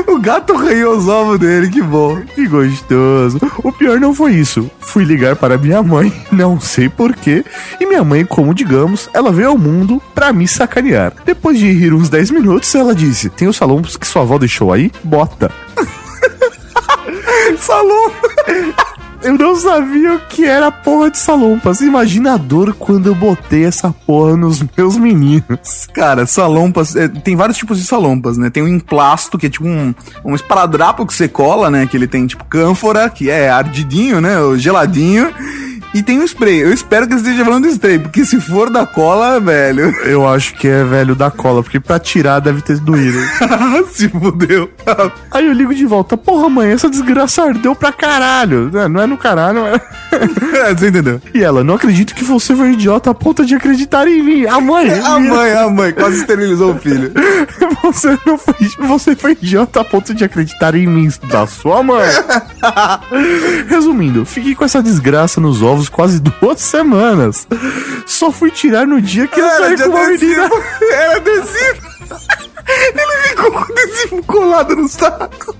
O 0.07 0.19
gato 0.19 0.55
arranhou 0.55 0.97
os 0.97 1.09
ovos 1.09 1.39
dele, 1.39 1.69
que 1.69 1.83
bom. 1.83 2.21
Que 2.35 2.47
gostoso. 2.47 3.41
O 3.63 3.73
pior 3.73 4.01
não 4.01 4.15
foi 4.15 4.35
isso. 4.35 4.71
Fui 4.81 5.05
ligar 5.05 5.37
para 5.37 5.59
minha 5.59 5.83
mãe, 5.83 6.13
não 6.33 6.61
sei 6.61 6.89
porquê. 6.89 7.45
E 7.79 7.87
minha 7.87 8.03
mãe, 8.03 8.25
como 8.25 8.55
digamos, 8.55 9.09
ela 9.13 9.33
veio 9.33 9.51
ao 9.51 9.59
mundo 9.59 10.03
pra 10.15 10.33
me 10.33 10.49
sacanear. 10.49 11.13
Depois 11.25 11.59
de 11.59 11.71
rir 11.71 11.95
uns 11.95 12.09
10 12.09 12.31
minutos, 12.33 12.75
ela 12.75 12.95
disse: 12.95 13.31
Tem 13.31 13.49
os 13.49 13.57
salões 13.57 13.97
que 13.97 14.07
sua 14.07 14.23
avó 14.23 14.39
deixou 14.39 14.73
aí? 14.73 14.91
Bota. 15.05 15.51
Salão. 17.59 18.13
Eu 19.23 19.37
não 19.37 19.55
sabia 19.55 20.15
o 20.15 20.21
que 20.21 20.47
era 20.47 20.73
porra 20.73 21.11
de 21.11 21.19
salompas. 21.19 21.83
Imagina 21.83 22.35
a 22.35 22.37
dor 22.39 22.75
quando 22.75 23.07
eu 23.07 23.15
botei 23.15 23.65
essa 23.65 23.91
porra 23.91 24.35
nos 24.35 24.65
meus 24.77 24.97
meninos. 24.97 25.87
Cara, 25.93 26.25
salompas. 26.25 26.97
é, 26.97 27.07
tem 27.07 27.37
vários 27.37 27.59
tipos 27.59 27.79
de 27.79 27.85
salompas, 27.85 28.39
né? 28.39 28.49
Tem 28.49 28.63
o 28.63 28.69
emplasto, 28.69 29.37
que 29.37 29.47
é 29.47 29.51
tipo 29.51 29.69
um, 29.69 29.95
um 30.25 30.35
esparadrapo 30.35 31.07
que 31.07 31.13
você 31.13 31.29
cola, 31.29 31.71
né? 31.71 31.87
Que 31.87 31.99
ele 31.99 32.07
tem 32.07 32.27
tipo 32.27 32.45
cânfora, 32.47 33.11
que 33.11 33.29
é 33.29 33.51
ardidinho, 33.51 34.23
né? 34.23 34.41
O 34.41 34.57
geladinho. 34.57 35.31
E 35.93 36.03
tem 36.03 36.21
o 36.21 36.25
spray. 36.25 36.61
Eu 36.61 36.73
espero 36.73 37.07
que 37.07 37.15
ele 37.15 37.21
esteja 37.21 37.45
falando 37.45 37.65
do 37.65 37.71
spray, 37.71 37.99
porque 37.99 38.25
se 38.25 38.41
for 38.41 38.71
da 38.71 38.87
cola, 38.87 39.41
velho. 39.41 39.91
Eu 40.07 40.29
acho 40.29 40.55
que 40.55 40.69
é 40.69 40.85
velho 40.85 41.15
da 41.15 41.31
cola, 41.31 41.63
porque 41.63 41.81
pra 41.81 41.99
tirar 41.99 42.41
deve 42.41 42.63
ter 42.63 42.79
doído. 42.79 43.19
se 43.91 44.09
fudeu. 44.09 44.71
Aí 45.31 45.47
eu 45.47 45.53
ligo 45.53 45.75
de 45.75 45.85
volta, 45.85 46.17
porra, 46.17 46.49
mãe, 46.49 46.71
essa 46.71 46.89
desgraça 46.89 47.43
ardeu 47.43 47.75
pra 47.75 47.93
caralho. 47.93 48.71
Não, 48.73 48.89
Não 48.89 49.01
é 49.03 49.07
no 49.07 49.17
caralho, 49.17 49.61
é. 49.67 49.81
Você 50.75 50.89
entendeu? 50.89 51.21
E 51.35 51.43
ela, 51.43 51.63
não 51.63 51.75
acredito 51.75 52.15
que 52.15 52.25
você 52.25 52.55
foi 52.55 52.73
idiota 52.73 53.11
a 53.11 53.15
ponto 53.15 53.45
de 53.45 53.55
acreditar 53.55 54.07
em 54.07 54.23
mim. 54.23 54.47
A 54.47 54.61
mãe. 54.61 54.91
A 54.91 55.19
mãe, 55.19 55.53
a 55.53 55.69
mãe, 55.69 55.93
quase 55.93 56.19
esterilizou 56.19 56.75
o 56.75 56.79
filho. 56.79 57.13
Você 57.83 58.19
não 58.27 58.37
foi. 58.37 58.55
Você 58.79 59.17
foi 59.17 59.33
idiota 59.33 59.81
a 59.81 59.85
ponto 59.85 60.13
de 60.15 60.25
acreditar 60.25 60.75
em 60.75 60.87
mim, 60.87 61.11
da 61.29 61.47
sua 61.47 61.83
mãe. 61.83 62.09
Resumindo, 63.69 64.25
fiquei 64.25 64.55
com 64.55 64.65
essa 64.65 64.83
desgraça 64.83 65.41
nos 65.41 65.63
ovos 65.63 65.80
quase 65.89 66.21
duas 66.21 66.61
semanas. 66.61 67.47
Só 68.07 68.31
fui 68.31 68.51
tirar 68.51 68.87
no 68.87 69.01
dia 69.01 69.27
que 69.27 69.41
eu 69.41 69.47
Era 69.47 69.59
saí 69.69 69.77
com 69.79 69.89
uma 69.91 70.05
adesivo. 70.05 70.27
menina. 70.27 70.51
Era 70.93 71.17
adesivo. 71.17 71.91
Ele 72.71 73.23
ficou 73.29 73.51
com 73.53 73.73
adesivo 73.73 74.23
colado 74.25 74.77
no 74.77 74.89
saco. 74.89 75.55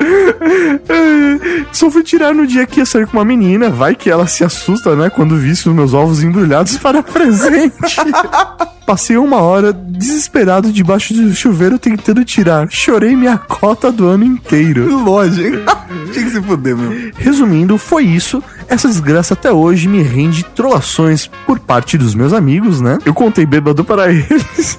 Só 1.72 1.90
fui 1.90 2.02
tirar 2.02 2.34
no 2.34 2.46
dia 2.46 2.66
que 2.66 2.80
ia 2.80 2.86
sair 2.86 3.06
com 3.06 3.18
uma 3.18 3.24
menina. 3.24 3.68
Vai 3.70 3.94
que 3.94 4.10
ela 4.10 4.26
se 4.26 4.42
assusta, 4.44 4.96
né? 4.96 5.10
Quando 5.10 5.36
visse 5.36 5.68
os 5.68 5.74
meus 5.74 5.92
ovos 5.94 6.22
embrulhados 6.22 6.76
para 6.78 7.02
presente. 7.02 7.74
Passei 8.86 9.16
uma 9.16 9.36
hora 9.36 9.72
desesperado 9.72 10.72
debaixo 10.72 11.14
do 11.14 11.32
chuveiro 11.34 11.78
tentando 11.78 12.24
tirar. 12.24 12.66
Chorei 12.70 13.14
minha 13.14 13.38
cota 13.38 13.92
do 13.92 14.06
ano 14.08 14.24
inteiro. 14.24 15.02
Lógico. 15.04 15.58
Tinha 16.12 16.24
que 16.24 16.30
se 16.30 16.42
fuder, 16.42 16.76
meu. 16.76 17.12
Resumindo, 17.16 17.78
foi 17.78 18.04
isso. 18.04 18.42
Essa 18.70 18.86
desgraça 18.86 19.34
até 19.34 19.52
hoje 19.52 19.88
me 19.88 20.00
rende 20.00 20.44
trolações 20.44 21.28
por 21.44 21.58
parte 21.58 21.98
dos 21.98 22.14
meus 22.14 22.32
amigos, 22.32 22.80
né? 22.80 22.98
Eu 23.04 23.12
contei 23.12 23.44
bêbado 23.44 23.84
para 23.84 24.10
eles. 24.14 24.78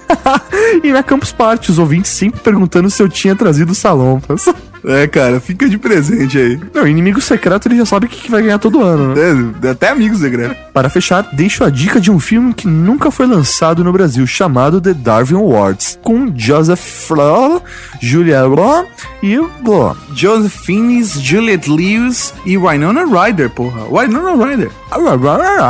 e 0.81 0.91
na 0.91 1.03
Campus 1.03 1.33
Party, 1.33 1.69
os 1.69 1.77
ouvintes 1.77 2.09
sempre 2.09 2.39
perguntando 2.39 2.89
se 2.89 3.03
eu 3.03 3.09
tinha 3.09 3.35
trazido 3.35 3.75
salompas. 3.75 4.47
É, 4.83 5.05
cara, 5.07 5.39
fica 5.39 5.69
de 5.69 5.77
presente 5.77 6.37
aí. 6.37 6.59
Não, 6.73 6.87
inimigo 6.87 7.21
secreto 7.21 7.67
ele 7.67 7.77
já 7.77 7.85
sabe 7.85 8.07
o 8.07 8.09
que 8.09 8.31
vai 8.31 8.41
ganhar 8.41 8.57
todo 8.57 8.81
ano, 8.81 9.13
né? 9.13 9.21
É, 9.63 9.69
até 9.69 9.89
amigos 9.89 10.19
secretos. 10.19 10.57
Para 10.73 10.89
fechar, 10.89 11.27
deixo 11.33 11.63
a 11.63 11.69
dica 11.69 11.99
de 11.99 12.09
um 12.09 12.19
filme 12.19 12.53
que 12.53 12.67
nunca 12.67 13.11
foi 13.11 13.27
lançado 13.27 13.83
no 13.83 13.93
Brasil, 13.93 14.25
chamado 14.25 14.81
The 14.81 14.93
Darwin 14.93 15.35
Awards, 15.35 15.99
com 16.01 16.33
Joseph 16.35 16.79
Flaw, 16.79 17.63
Julia 18.01 18.43
Law 18.43 18.85
e 19.21 19.37
o 19.37 19.49
Blah. 19.61 19.95
Joseph 20.15 20.55
Fiennes, 20.65 21.21
Juliette 21.21 21.69
Lewis 21.69 22.33
e 22.45 22.57
Winona 22.57 23.05
Ryder, 23.05 23.51
porra. 23.51 23.80
Winona 23.89 24.45
Ryder. 24.45 24.71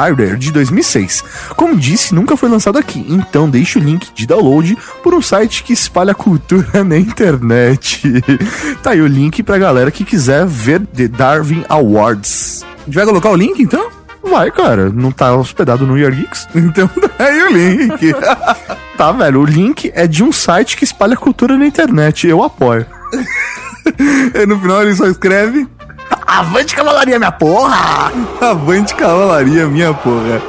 Rider, 0.07 0.38
de 0.38 0.51
2006. 0.51 1.23
Como 1.55 1.75
disse, 1.75 2.13
nunca 2.13 2.38
foi 2.38 2.49
lançado 2.49 2.77
aqui, 2.77 3.05
então 3.09 3.49
deixe 3.49 3.77
o 3.77 3.81
link 3.81 4.13
de 4.13 4.25
download 4.25 4.77
por 5.03 5.13
um 5.13 5.21
site 5.21 5.63
que 5.63 5.73
espalha 5.73 6.13
cultura 6.13 6.83
na 6.85 6.97
internet. 6.97 8.01
tá 8.81 8.91
aí 8.91 9.01
o 9.01 9.07
link 9.07 9.43
pra 9.43 9.57
galera 9.57 9.91
que 9.91 10.03
quiser 10.03 10.45
ver 10.45 10.85
The 10.85 11.07
Darwin 11.07 11.65
Awards. 11.69 12.65
A 12.81 12.85
gente 12.85 12.95
vai 12.95 13.05
colocar 13.05 13.29
o 13.29 13.35
link, 13.35 13.61
então? 13.61 13.89
Vai, 14.23 14.51
cara, 14.51 14.89
não 14.89 15.11
tá 15.11 15.35
hospedado 15.35 15.85
no 15.85 15.97
Year 15.97 16.13
Geeks? 16.13 16.47
Então 16.55 16.88
tá 16.88 17.09
aí 17.25 17.41
o 17.43 17.51
link. 17.51 18.13
tá, 18.97 19.11
velho, 19.11 19.41
o 19.41 19.45
link 19.45 19.91
é 19.93 20.05
de 20.07 20.23
um 20.23 20.31
site 20.31 20.77
que 20.77 20.83
espalha 20.83 21.15
cultura 21.15 21.57
na 21.57 21.65
internet, 21.65 22.27
eu 22.27 22.43
apoio. 22.43 22.85
e 24.35 24.45
no 24.45 24.59
final 24.59 24.83
ele 24.83 24.95
só 24.95 25.07
escreve... 25.07 25.67
Avante 26.25 26.75
cavalaria, 26.75 27.19
minha 27.19 27.31
porra! 27.31 28.11
Avante 28.39 28.95
cavalaria, 28.95 29.67
minha 29.67 29.93
porra. 29.93 30.41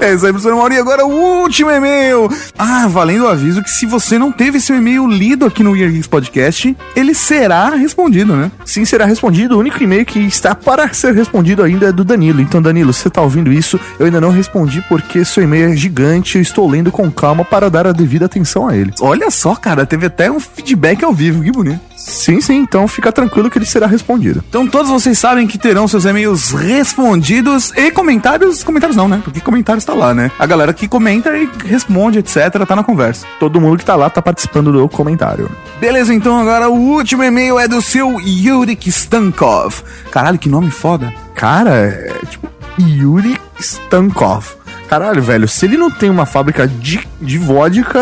É 0.00 0.14
isso 0.14 0.26
aí, 0.26 0.32
professor 0.32 0.54
Mauri. 0.54 0.76
Agora 0.76 1.04
o 1.04 1.10
último 1.10 1.70
e-mail. 1.70 2.30
Ah, 2.58 2.86
valendo 2.88 3.24
o 3.24 3.28
aviso 3.28 3.62
que 3.62 3.70
se 3.70 3.86
você 3.86 4.18
não 4.18 4.30
teve 4.30 4.60
seu 4.60 4.76
e-mail 4.76 5.06
lido 5.06 5.46
aqui 5.46 5.62
no 5.62 5.74
Year 5.74 5.90
Geeks 5.90 6.06
Podcast, 6.06 6.76
ele 6.94 7.14
será 7.14 7.70
respondido, 7.70 8.36
né? 8.36 8.52
Sim, 8.64 8.84
será 8.84 9.04
respondido. 9.06 9.56
O 9.56 9.58
único 9.58 9.82
e-mail 9.82 10.04
que 10.04 10.20
está 10.20 10.54
para 10.54 10.92
ser 10.92 11.14
respondido 11.14 11.62
ainda 11.62 11.88
é 11.88 11.92
do 11.92 12.04
Danilo. 12.04 12.40
Então, 12.40 12.60
Danilo, 12.60 12.92
você 12.92 13.08
tá 13.08 13.22
ouvindo 13.22 13.52
isso? 13.52 13.80
Eu 13.98 14.06
ainda 14.06 14.20
não 14.20 14.30
respondi 14.30 14.84
porque 14.88 15.24
seu 15.24 15.42
e-mail 15.42 15.72
é 15.72 15.76
gigante. 15.76 16.36
Eu 16.36 16.42
estou 16.42 16.68
lendo 16.68 16.92
com 16.92 17.10
calma 17.10 17.44
para 17.44 17.70
dar 17.70 17.86
a 17.86 17.92
devida 17.92 18.26
atenção 18.26 18.68
a 18.68 18.76
ele. 18.76 18.92
Olha 19.00 19.30
só, 19.30 19.54
cara, 19.54 19.86
teve 19.86 20.06
até 20.06 20.30
um 20.30 20.38
feedback 20.38 21.04
ao 21.04 21.12
vivo, 21.12 21.42
que 21.42 21.50
bonito. 21.50 21.80
Sim, 21.96 22.40
sim, 22.40 22.56
então 22.56 22.88
fica 22.88 23.12
tranquilo 23.12 23.50
que 23.50 23.58
ele 23.58 23.66
será 23.66 23.86
respondido. 23.86 24.42
Então 24.48 24.66
todos 24.66 24.90
vocês 24.90 25.09
sabem 25.14 25.46
que 25.46 25.58
terão 25.58 25.86
seus 25.88 26.04
e-mails 26.04 26.50
respondidos 26.52 27.72
e 27.76 27.90
comentários. 27.90 28.62
Comentários 28.62 28.96
não, 28.96 29.08
né? 29.08 29.20
Porque 29.22 29.40
comentários 29.40 29.84
tá 29.84 29.94
lá, 29.94 30.14
né? 30.14 30.30
A 30.38 30.46
galera 30.46 30.72
que 30.72 30.88
comenta 30.88 31.36
e 31.36 31.48
responde, 31.64 32.18
etc., 32.18 32.64
tá 32.66 32.76
na 32.76 32.84
conversa. 32.84 33.26
Todo 33.38 33.60
mundo 33.60 33.78
que 33.78 33.84
tá 33.84 33.96
lá 33.96 34.10
tá 34.10 34.22
participando 34.22 34.72
do 34.72 34.88
comentário. 34.88 35.50
Beleza, 35.80 36.12
então 36.12 36.38
agora 36.38 36.68
o 36.68 36.74
último 36.74 37.22
e-mail 37.22 37.58
é 37.58 37.66
do 37.66 37.80
seu 37.80 38.20
Yurik 38.20 38.88
Stankov. 38.88 39.82
Caralho, 40.10 40.38
que 40.38 40.48
nome 40.48 40.70
foda. 40.70 41.12
Cara, 41.34 41.70
é 41.70 42.12
tipo 42.28 42.48
Yuri 42.78 43.38
Stankov. 43.58 44.60
Caralho, 44.88 45.22
velho, 45.22 45.46
se 45.46 45.66
ele 45.66 45.76
não 45.76 45.88
tem 45.88 46.10
uma 46.10 46.26
fábrica 46.26 46.66
de, 46.66 47.06
de 47.20 47.38
vodka, 47.38 48.00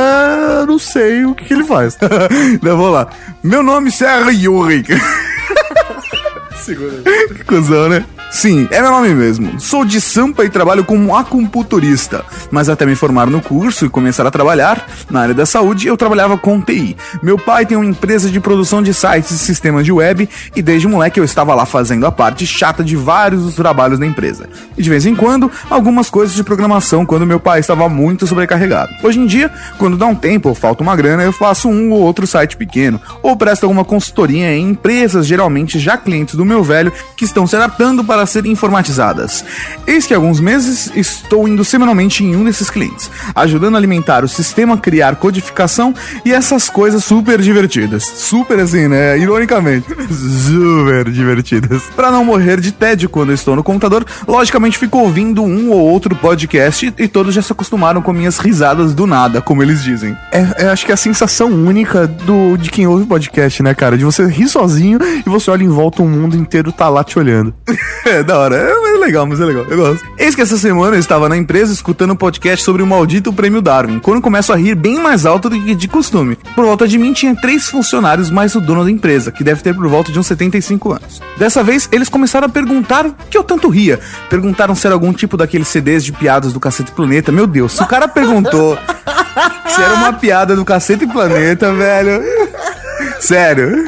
não 0.67 0.79
sei 0.79 1.25
o 1.27 1.35
que, 1.35 1.45
que 1.45 1.53
ele 1.53 1.65
faz. 1.65 1.99
então 2.01 2.77
vamos 2.79 2.93
lá. 2.93 3.09
Meu 3.43 3.63
nome 3.63 3.91
é 3.91 3.93
Yurik. 6.67 7.03
que 7.35 7.45
cuzão, 7.45 7.89
né? 7.89 8.05
Sim, 8.31 8.69
é 8.71 8.83
meu 8.83 8.91
nome 8.91 9.15
mesmo. 9.15 9.59
Sou 9.59 9.87
de 9.87 10.01
Sampa 10.01 10.45
e 10.45 10.51
trabalho 10.51 10.85
como 10.85 11.17
acupunturista. 11.17 12.25
Mas 12.51 12.69
até 12.69 12.85
me 12.85 12.95
formar 12.95 13.27
no 13.27 13.41
curso 13.41 13.87
e 13.87 13.89
começar 13.89 14.27
a 14.27 14.31
trabalhar 14.31 14.87
na 15.11 15.21
área 15.21 15.35
da 15.35 15.47
saúde, 15.47 15.89
eu 15.89 15.97
trabalhava 15.97 16.37
com 16.37 16.61
TI. 16.61 16.97
Meu 17.23 17.39
pai 17.39 17.65
tem 17.65 17.77
uma 17.77 17.87
empresa 17.87 18.31
de 18.31 18.39
produção 18.39 18.83
de 18.83 18.93
sites 18.93 19.31
e 19.31 19.39
sistemas 19.39 19.85
de 19.85 19.93
web 19.93 20.29
e 20.55 20.61
desde 20.61 20.87
moleque 20.87 21.19
eu 21.19 21.25
estava 21.25 21.55
lá 21.55 21.65
fazendo 21.65 22.05
a 22.07 22.13
parte 22.13 22.47
chata 22.47 22.85
de 22.85 22.97
vários 22.97 23.45
dos 23.45 23.55
trabalhos 23.55 23.99
da 23.99 24.07
empresa. 24.07 24.49
E 24.77 24.83
de 24.83 24.91
vez 24.91 25.07
em 25.07 25.15
quando, 25.15 25.51
algumas 25.71 26.11
coisas 26.11 26.37
de 26.37 26.45
programação 26.45 27.07
quando 27.07 27.27
meu 27.27 27.41
pai 27.41 27.61
estava 27.61 27.89
muito 27.89 28.27
sobrecarregado. 28.27 28.93
Hoje 29.03 29.19
em 29.19 29.27
dia, 29.27 29.51
quando 29.79 29.97
dá 29.97 30.07
um 30.07 30.15
tempo 30.15 30.51
ou 30.51 30.55
falta 30.55 30.83
uma 30.83 30.95
grana, 30.95 31.23
eu 31.23 31.33
faço 31.33 31.69
um 31.69 31.93
ou 31.93 32.01
outro 32.01 32.27
site 32.27 32.59
pequeno 32.59 33.01
ou 33.23 33.37
presto 33.37 33.65
alguma 33.65 33.85
consultoria 33.85 34.55
em 34.55 34.71
empresas, 34.71 35.27
geralmente 35.27 35.79
já 35.79 35.97
clientes 35.97 36.35
do 36.35 36.45
meu 36.49 36.65
velho, 36.65 36.93
que 37.17 37.25
estão 37.25 37.47
se 37.47 37.55
adaptando 37.55 38.03
para 38.03 38.27
serem 38.27 38.53
informatizadas. 38.53 39.45
Eis 39.87 40.07
que 40.07 40.15
há 40.15 40.17
alguns 40.17 40.41
meses 40.41 40.91
estou 40.97 41.47
indo 41.47 41.65
semanalmente 41.65 42.25
em 42.25 42.35
um 42.35 42.45
desses 42.45 42.71
clientes, 42.71 43.11
ajudando 43.35 43.75
a 43.75 43.79
alimentar 43.79 44.25
o 44.25 44.29
sistema, 44.29 44.77
criar 44.77 45.17
codificação 45.17 45.95
e 46.25 46.33
essas 46.33 46.69
coisas 46.69 47.05
super 47.05 47.41
divertidas. 47.41 48.05
Super 48.05 48.59
assim, 48.61 48.89
né? 48.89 49.19
Ironicamente. 49.19 49.87
Super 50.09 51.11
divertidas. 51.11 51.83
Para 51.95 52.11
não 52.11 52.25
morrer 52.25 52.61
de 52.61 52.73
tédio 52.73 53.09
quando 53.09 53.33
estou 53.33 53.55
no 53.55 53.63
computador, 53.63 54.05
logicamente 54.27 54.79
fico 54.79 54.99
ouvindo 54.99 55.43
um 55.43 55.71
ou 55.71 55.81
outro 55.81 56.15
podcast 56.17 56.93
e 56.99 57.09
todos 57.09 57.35
já 57.35 57.43
se 57.43 57.53
acostumaram 57.53 58.01
com 58.01 58.13
minhas 58.13 58.39
risadas 58.39 58.95
do 58.95 59.07
nada, 59.07 59.41
como 59.41 59.63
eles 59.63 59.83
dizem. 59.83 60.17
É, 60.33 60.65
é, 60.65 60.69
acho 60.69 60.87
que 60.87 60.93
é 60.93 60.95
a 60.95 60.99
sensação 60.99 61.49
única 61.51 62.07
do, 62.07 62.57
de 62.57 62.71
quem 62.71 62.87
ouve 62.87 63.05
podcast, 63.05 63.63
né, 63.63 63.75
cara? 63.75 63.99
De 63.99 64.05
você 64.05 64.27
rir 64.27 64.49
sozinho 64.49 64.99
e 65.03 65.29
você 65.29 65.51
olha 65.51 65.65
em 65.65 65.69
volta, 65.69 66.03
o 66.03 66.09
mundo 66.09 66.37
inteiro 66.39 66.73
tá 66.73 66.89
lá 66.89 67.05
te 67.05 67.19
olhando. 67.19 67.55
é, 68.05 68.23
da 68.23 68.39
hora. 68.39 68.57
É, 68.57 68.71
é 68.71 68.99
legal, 68.99 69.27
mas 69.27 69.41
é 69.41 69.45
legal. 69.45 69.65
Eu 69.69 69.77
gosto. 69.77 70.07
Eis 70.17 70.35
que 70.35 70.43
essa 70.43 70.57
semana 70.57 70.97
eu 70.97 71.01
estava 71.01 71.29
na 71.29 71.37
empresa 71.37 71.73
escutando 71.73 72.13
um 72.13 72.17
podcast 72.17 72.65
sobre 72.65 72.83
o 72.83 72.87
maldito 72.87 73.33
prêmio 73.33 73.61
Darwin, 73.61 73.99
quando 73.99 74.21
começo 74.21 74.53
a 74.53 74.57
rir 74.57 74.75
bem 74.75 74.99
mais 74.99 75.27
alto 75.27 75.49
do 75.49 75.61
que 75.61 75.75
de 75.75 75.89
costume. 75.89 76.37
Por 76.55 76.65
volta 76.65 76.87
de 76.87 76.99
mim 76.99 77.13
tinha 77.13 77.35
três 77.35 77.69
funcionários 77.69 78.31
mais 78.31 78.55
o 78.55 78.61
dono 78.61 78.85
da 78.85 78.91
empresa, 78.91 79.31
que 79.31 79.45
deve 79.45 79.63
ter 79.63 79.75
por 79.75 79.89
volta 79.89 80.13
de 80.13 80.19
uns 80.19 80.27
75 80.27 80.93
anos. 80.93 81.21
Dessa 81.37 81.63
vez, 81.63 81.89
eles 81.93 82.09
começaram 82.09 82.47
a 82.47 82.51
perguntar 82.51 83.07
o 83.07 83.15
que 83.31 83.37
eu 83.37 83.45
tanto 83.45 83.69
ria. 83.69 84.01
Perguntaram 84.29 84.75
se 84.75 84.87
era 84.87 84.95
algum 84.95 85.13
tipo 85.13 85.37
daqueles 85.37 85.69
CDs 85.69 86.05
de 86.05 86.13
piadas 86.13 86.53
do 86.53 86.61
Cacete 86.61 86.93
Planeta. 86.93 87.31
Meu 87.31 87.47
Deus, 87.47 87.73
se 87.73 87.83
o 87.83 87.87
cara 87.87 88.09
perguntou 88.09 88.77
se 89.69 89.83
era 89.83 89.95
uma 89.95 90.13
piada 90.13 90.57
do 90.57 90.65
Cacete 90.65 91.07
Planeta, 91.07 91.73
velho. 91.73 92.23
Sério. 93.21 93.85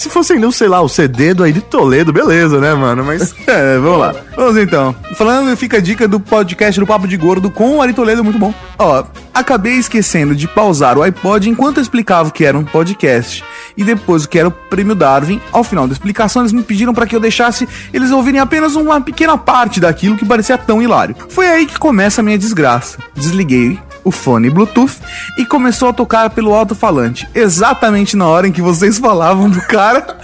Se 0.00 0.08
fosse 0.08 0.32
ainda, 0.32 0.50
sei 0.50 0.66
lá, 0.66 0.80
o 0.80 0.88
CD 0.88 1.34
do 1.34 1.44
Aide 1.44 1.60
Toledo, 1.60 2.10
beleza, 2.10 2.58
né, 2.58 2.72
mano? 2.72 3.04
Mas. 3.04 3.34
É, 3.46 3.78
vamos 3.78 3.98
lá. 3.98 4.14
Vamos 4.36 4.56
então. 4.56 4.94
Falando, 5.16 5.54
fica 5.56 5.78
a 5.78 5.80
dica 5.80 6.06
do 6.06 6.20
podcast 6.20 6.78
do 6.78 6.86
Papo 6.86 7.08
de 7.08 7.16
Gordo 7.16 7.50
com 7.50 7.76
o 7.76 7.82
Ari 7.82 7.92
Toledo, 7.92 8.22
muito 8.22 8.38
bom. 8.38 8.54
Ó, 8.78 9.04
acabei 9.34 9.74
esquecendo 9.74 10.36
de 10.36 10.46
pausar 10.46 10.96
o 10.96 11.02
iPod 11.02 11.50
enquanto 11.50 11.78
eu 11.78 11.82
explicava 11.82 12.28
o 12.28 12.32
que 12.32 12.44
era 12.44 12.56
um 12.56 12.64
podcast. 12.64 13.44
E 13.76 13.82
depois 13.82 14.24
o 14.24 14.28
que 14.28 14.38
era 14.38 14.48
o 14.48 14.52
prêmio 14.52 14.94
Darwin. 14.94 15.40
Ao 15.52 15.64
final 15.64 15.86
da 15.86 15.92
explicação, 15.92 16.42
eles 16.42 16.52
me 16.52 16.62
pediram 16.62 16.94
para 16.94 17.06
que 17.06 17.14
eu 17.14 17.20
deixasse 17.20 17.68
eles 17.92 18.10
ouvirem 18.10 18.40
apenas 18.40 18.76
uma 18.76 19.00
pequena 19.00 19.36
parte 19.36 19.80
daquilo 19.80 20.16
que 20.16 20.24
parecia 20.24 20.56
tão 20.56 20.80
hilário. 20.80 21.16
Foi 21.28 21.46
aí 21.48 21.66
que 21.66 21.78
começa 21.78 22.20
a 22.20 22.24
minha 22.24 22.38
desgraça. 22.38 22.98
Desliguei 23.14 23.78
o 24.04 24.10
fone 24.10 24.50
Bluetooth 24.50 24.98
e 25.38 25.44
começou 25.44 25.88
a 25.88 25.92
tocar 25.92 26.30
pelo 26.30 26.54
alto-falante, 26.54 27.28
exatamente 27.34 28.16
na 28.16 28.26
hora 28.26 28.48
em 28.48 28.52
que 28.52 28.62
vocês 28.62 28.98
falavam 28.98 29.48
do 29.48 29.60
cara 29.62 30.18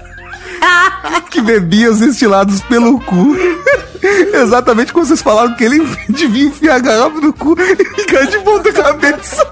que 1.30 1.40
bebia 1.40 1.90
os 1.90 2.00
destilados 2.00 2.60
pelo 2.62 2.98
cu. 3.00 3.36
Exatamente 4.32 4.92
quando 4.92 5.06
vocês 5.06 5.22
falaram 5.22 5.54
que 5.54 5.64
ele 5.64 5.84
devia 6.08 6.46
enfiar 6.46 6.76
a 6.76 6.78
garrafa 6.78 7.20
no 7.20 7.32
cu 7.32 7.56
e 7.58 8.00
ficar 8.00 8.24
de 8.26 8.38
ponta 8.38 8.72
cabeça. 8.72 9.46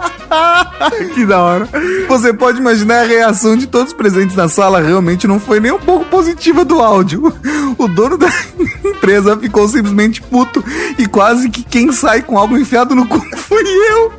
que 1.14 1.26
da 1.26 1.40
hora. 1.40 1.68
Você 2.08 2.32
pode 2.32 2.58
imaginar 2.58 3.02
a 3.02 3.06
reação 3.06 3.56
de 3.56 3.66
todos 3.66 3.88
os 3.88 3.96
presentes 3.96 4.36
na 4.36 4.48
sala, 4.48 4.80
realmente 4.80 5.26
não 5.26 5.40
foi 5.40 5.60
nem 5.60 5.72
um 5.72 5.78
pouco 5.78 6.04
positiva 6.06 6.64
do 6.64 6.80
áudio. 6.80 7.32
O 7.76 7.88
dono 7.88 8.16
da 8.16 8.28
empresa 8.84 9.36
ficou 9.36 9.68
simplesmente 9.68 10.22
puto 10.22 10.64
e 10.98 11.06
quase 11.06 11.48
que 11.48 11.62
quem 11.62 11.92
sai 11.92 12.22
com 12.22 12.38
algo 12.38 12.56
enfiado 12.56 12.94
no 12.94 13.06
cu 13.06 13.20
fui 13.36 13.64
eu. 13.90 14.12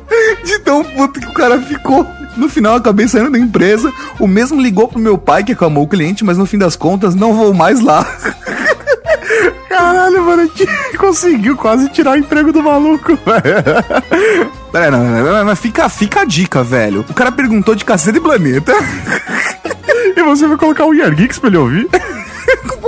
De 0.44 0.58
tão 0.60 0.84
puto 0.84 1.20
que 1.20 1.26
o 1.26 1.34
cara 1.34 1.60
ficou. 1.60 2.06
No 2.36 2.48
final, 2.48 2.76
acabei 2.76 3.06
saindo 3.06 3.30
da 3.30 3.38
empresa. 3.38 3.92
O 4.18 4.26
mesmo 4.26 4.60
ligou 4.60 4.88
pro 4.88 4.98
meu 4.98 5.18
pai, 5.18 5.44
que 5.44 5.52
acalmou 5.52 5.84
o 5.84 5.88
cliente, 5.88 6.24
mas 6.24 6.38
no 6.38 6.46
fim 6.46 6.56
das 6.56 6.76
contas, 6.76 7.14
não 7.14 7.34
vou 7.34 7.52
mais 7.52 7.80
lá. 7.80 8.06
Caralho, 9.68 10.22
mano, 10.22 10.50
conseguiu 10.98 11.56
quase 11.56 11.88
tirar 11.88 12.12
o 12.12 12.16
emprego 12.16 12.52
do 12.52 12.62
maluco, 12.62 13.16
velho. 13.16 14.50
Pera, 14.70 14.90
não, 14.90 15.24
não, 15.24 15.44
não, 15.44 15.56
fica, 15.56 15.88
fica 15.88 16.20
a 16.20 16.24
dica, 16.24 16.62
velho. 16.62 17.04
O 17.08 17.14
cara 17.14 17.30
perguntou 17.30 17.74
de 17.74 17.84
cacete 17.84 18.18
e 18.18 18.20
planeta. 18.20 18.72
e 20.16 20.22
você 20.22 20.46
vai 20.46 20.56
colocar 20.56 20.86
o 20.86 20.94
Year 20.94 21.14
pra 21.40 21.48
ele 21.48 21.56
ouvir? 21.56 21.88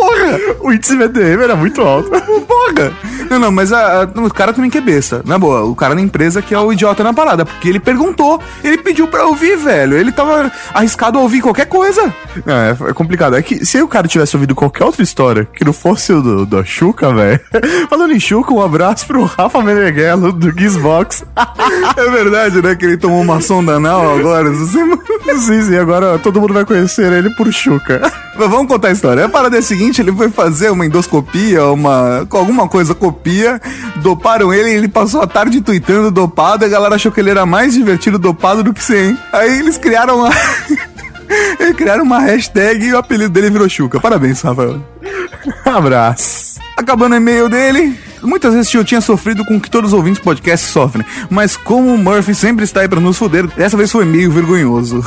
Porra! 0.04 0.56
O 0.60 0.72
índice 0.72 0.96
VDM 0.96 1.42
era 1.42 1.56
muito 1.56 1.80
alto. 1.80 2.10
Porra! 2.10 2.92
Não, 3.30 3.38
não, 3.38 3.50
mas 3.50 3.72
a, 3.72 4.02
a, 4.02 4.04
o 4.04 4.32
cara 4.32 4.52
também 4.52 4.70
que 4.70 4.78
é 4.78 4.80
besta. 4.80 5.22
Na 5.24 5.38
boa, 5.38 5.64
o 5.64 5.74
cara 5.74 5.94
na 5.94 6.00
empresa 6.00 6.42
que 6.42 6.54
é 6.54 6.58
o 6.58 6.72
idiota 6.72 7.02
na 7.02 7.12
parada. 7.12 7.44
Porque 7.44 7.68
ele 7.68 7.80
perguntou, 7.80 8.40
ele 8.62 8.78
pediu 8.78 9.08
pra 9.08 9.26
ouvir, 9.26 9.56
velho. 9.56 9.96
Ele 9.96 10.12
tava 10.12 10.50
arriscado 10.72 11.18
a 11.18 11.22
ouvir 11.22 11.40
qualquer 11.40 11.66
coisa. 11.66 12.14
Não, 12.44 12.54
é, 12.54 12.76
é 12.90 12.92
complicado. 12.92 13.36
É 13.36 13.42
que 13.42 13.64
se 13.64 13.80
o 13.80 13.88
cara 13.88 14.06
tivesse 14.06 14.36
ouvido 14.36 14.54
qualquer 14.54 14.84
outra 14.84 15.02
história 15.02 15.48
que 15.52 15.64
não 15.64 15.72
fosse 15.72 16.12
o 16.12 16.22
do, 16.22 16.46
do 16.46 16.64
Xuca, 16.64 17.12
velho. 17.12 17.40
Falando 17.88 18.12
em 18.12 18.20
Xuca, 18.20 18.52
um 18.52 18.62
abraço 18.62 19.06
pro 19.06 19.24
Rafa 19.24 19.62
Meneghello 19.62 20.32
do 20.32 20.50
Gizbox. 20.56 21.24
é 21.96 22.10
verdade, 22.10 22.62
né? 22.62 22.74
Que 22.74 22.84
ele 22.84 22.96
tomou 22.96 23.20
uma 23.22 23.40
sonda 23.40 23.74
anal 23.74 24.18
agora. 24.18 24.52
sim, 24.54 25.62
sim, 25.62 25.76
agora 25.76 26.18
todo 26.18 26.40
mundo 26.40 26.54
vai 26.54 26.64
conhecer 26.64 27.12
ele 27.12 27.30
por 27.30 27.50
Xuca. 27.52 28.00
Mas 28.36 28.50
vamos 28.50 28.66
contar 28.66 28.88
a 28.88 28.92
história. 28.92 29.24
A 29.24 29.28
parada 29.28 29.56
é 29.56 29.60
a 29.60 29.62
seguinte: 29.62 29.93
ele 30.00 30.12
foi 30.12 30.30
fazer 30.30 30.70
uma 30.70 30.86
endoscopia, 30.86 31.64
uma. 31.66 32.26
alguma 32.30 32.68
coisa 32.68 32.94
copia, 32.94 33.60
doparam 33.96 34.52
ele 34.52 34.70
e 34.70 34.74
ele 34.74 34.88
passou 34.88 35.22
a 35.22 35.26
tarde 35.26 35.60
tweetando 35.60 36.10
dopado. 36.10 36.64
A 36.64 36.68
galera 36.68 36.94
achou 36.94 37.12
que 37.12 37.20
ele 37.20 37.30
era 37.30 37.44
mais 37.46 37.74
divertido 37.74 38.18
dopado 38.18 38.62
do 38.62 38.72
que 38.72 38.82
sem. 38.82 39.16
Aí 39.32 39.58
eles 39.58 39.78
criaram 39.78 40.18
uma. 40.18 40.30
eles 41.58 41.76
criaram 41.76 42.04
uma 42.04 42.20
hashtag 42.20 42.86
e 42.86 42.92
o 42.92 42.98
apelido 42.98 43.30
dele 43.30 43.50
virou 43.50 43.68
Chuca. 43.68 44.00
Parabéns, 44.00 44.40
Rafael. 44.42 44.80
Abraço. 45.64 46.60
Acabando 46.76 47.12
o 47.12 47.16
e-mail 47.16 47.48
dele. 47.48 47.98
Muitas 48.24 48.54
vezes 48.54 48.72
eu 48.74 48.84
tinha 48.84 49.00
sofrido 49.00 49.44
com 49.44 49.56
o 49.56 49.60
que 49.60 49.70
todos 49.70 49.92
os 49.92 49.96
ouvintes 49.96 50.20
do 50.20 50.24
podcast 50.24 50.66
sofrem, 50.66 51.04
mas 51.30 51.56
como 51.56 51.94
o 51.94 51.98
Murphy 51.98 52.34
sempre 52.34 52.64
está 52.64 52.80
aí 52.80 52.88
pra 52.88 53.00
nos 53.00 53.18
foder, 53.18 53.46
dessa 53.48 53.76
vez 53.76 53.92
foi 53.92 54.04
meio 54.04 54.30
vergonhoso. 54.30 55.04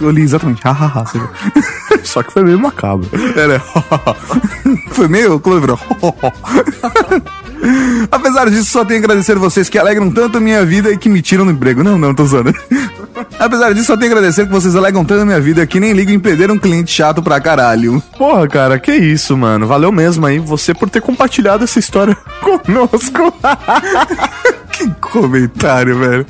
eu 0.00 0.10
li 0.10 0.22
exatamente, 0.22 0.62
hahaha. 0.62 1.04
Só 2.02 2.22
que 2.22 2.32
foi 2.32 2.42
meio 2.42 2.58
macabro. 2.58 3.08
Era, 3.36 3.60
foi 4.92 5.08
meio 5.08 5.38
Clover. 5.40 5.70
Apesar 8.10 8.50
disso, 8.50 8.70
só 8.70 8.84
tenho 8.84 9.00
a 9.00 9.04
agradecer 9.04 9.36
vocês 9.36 9.68
que 9.68 9.78
alegram 9.78 10.10
tanto 10.10 10.38
a 10.38 10.40
minha 10.40 10.64
vida 10.64 10.90
e 10.90 10.98
que 10.98 11.08
me 11.08 11.22
tiram 11.22 11.44
do 11.44 11.52
emprego. 11.52 11.82
Não, 11.82 11.98
não, 11.98 12.14
tô 12.14 12.24
zoando. 12.24 12.52
Apesar 13.38 13.72
disso, 13.72 13.86
só 13.86 13.96
tenho 13.96 14.12
a 14.12 14.16
agradecer 14.16 14.46
que 14.46 14.52
vocês 14.52 14.74
alegram 14.76 15.04
tanto 15.04 15.22
a 15.22 15.26
minha 15.26 15.40
vida 15.40 15.66
que 15.66 15.80
nem 15.80 15.92
ligo 15.92 16.10
em 16.10 16.18
perder 16.18 16.50
um 16.50 16.58
cliente 16.58 16.92
chato 16.92 17.22
pra 17.22 17.40
caralho. 17.40 18.02
Porra, 18.16 18.46
cara, 18.48 18.78
que 18.78 18.92
isso, 18.92 19.36
mano. 19.36 19.66
Valeu 19.66 19.92
mesmo 19.92 20.26
aí 20.26 20.38
você 20.38 20.74
por 20.74 20.90
ter 20.90 21.00
compartilhado 21.00 21.64
essa 21.64 21.78
história 21.78 22.16
conosco. 22.40 23.34
que 24.74 24.90
comentário, 25.00 25.98
velho. 25.98 26.26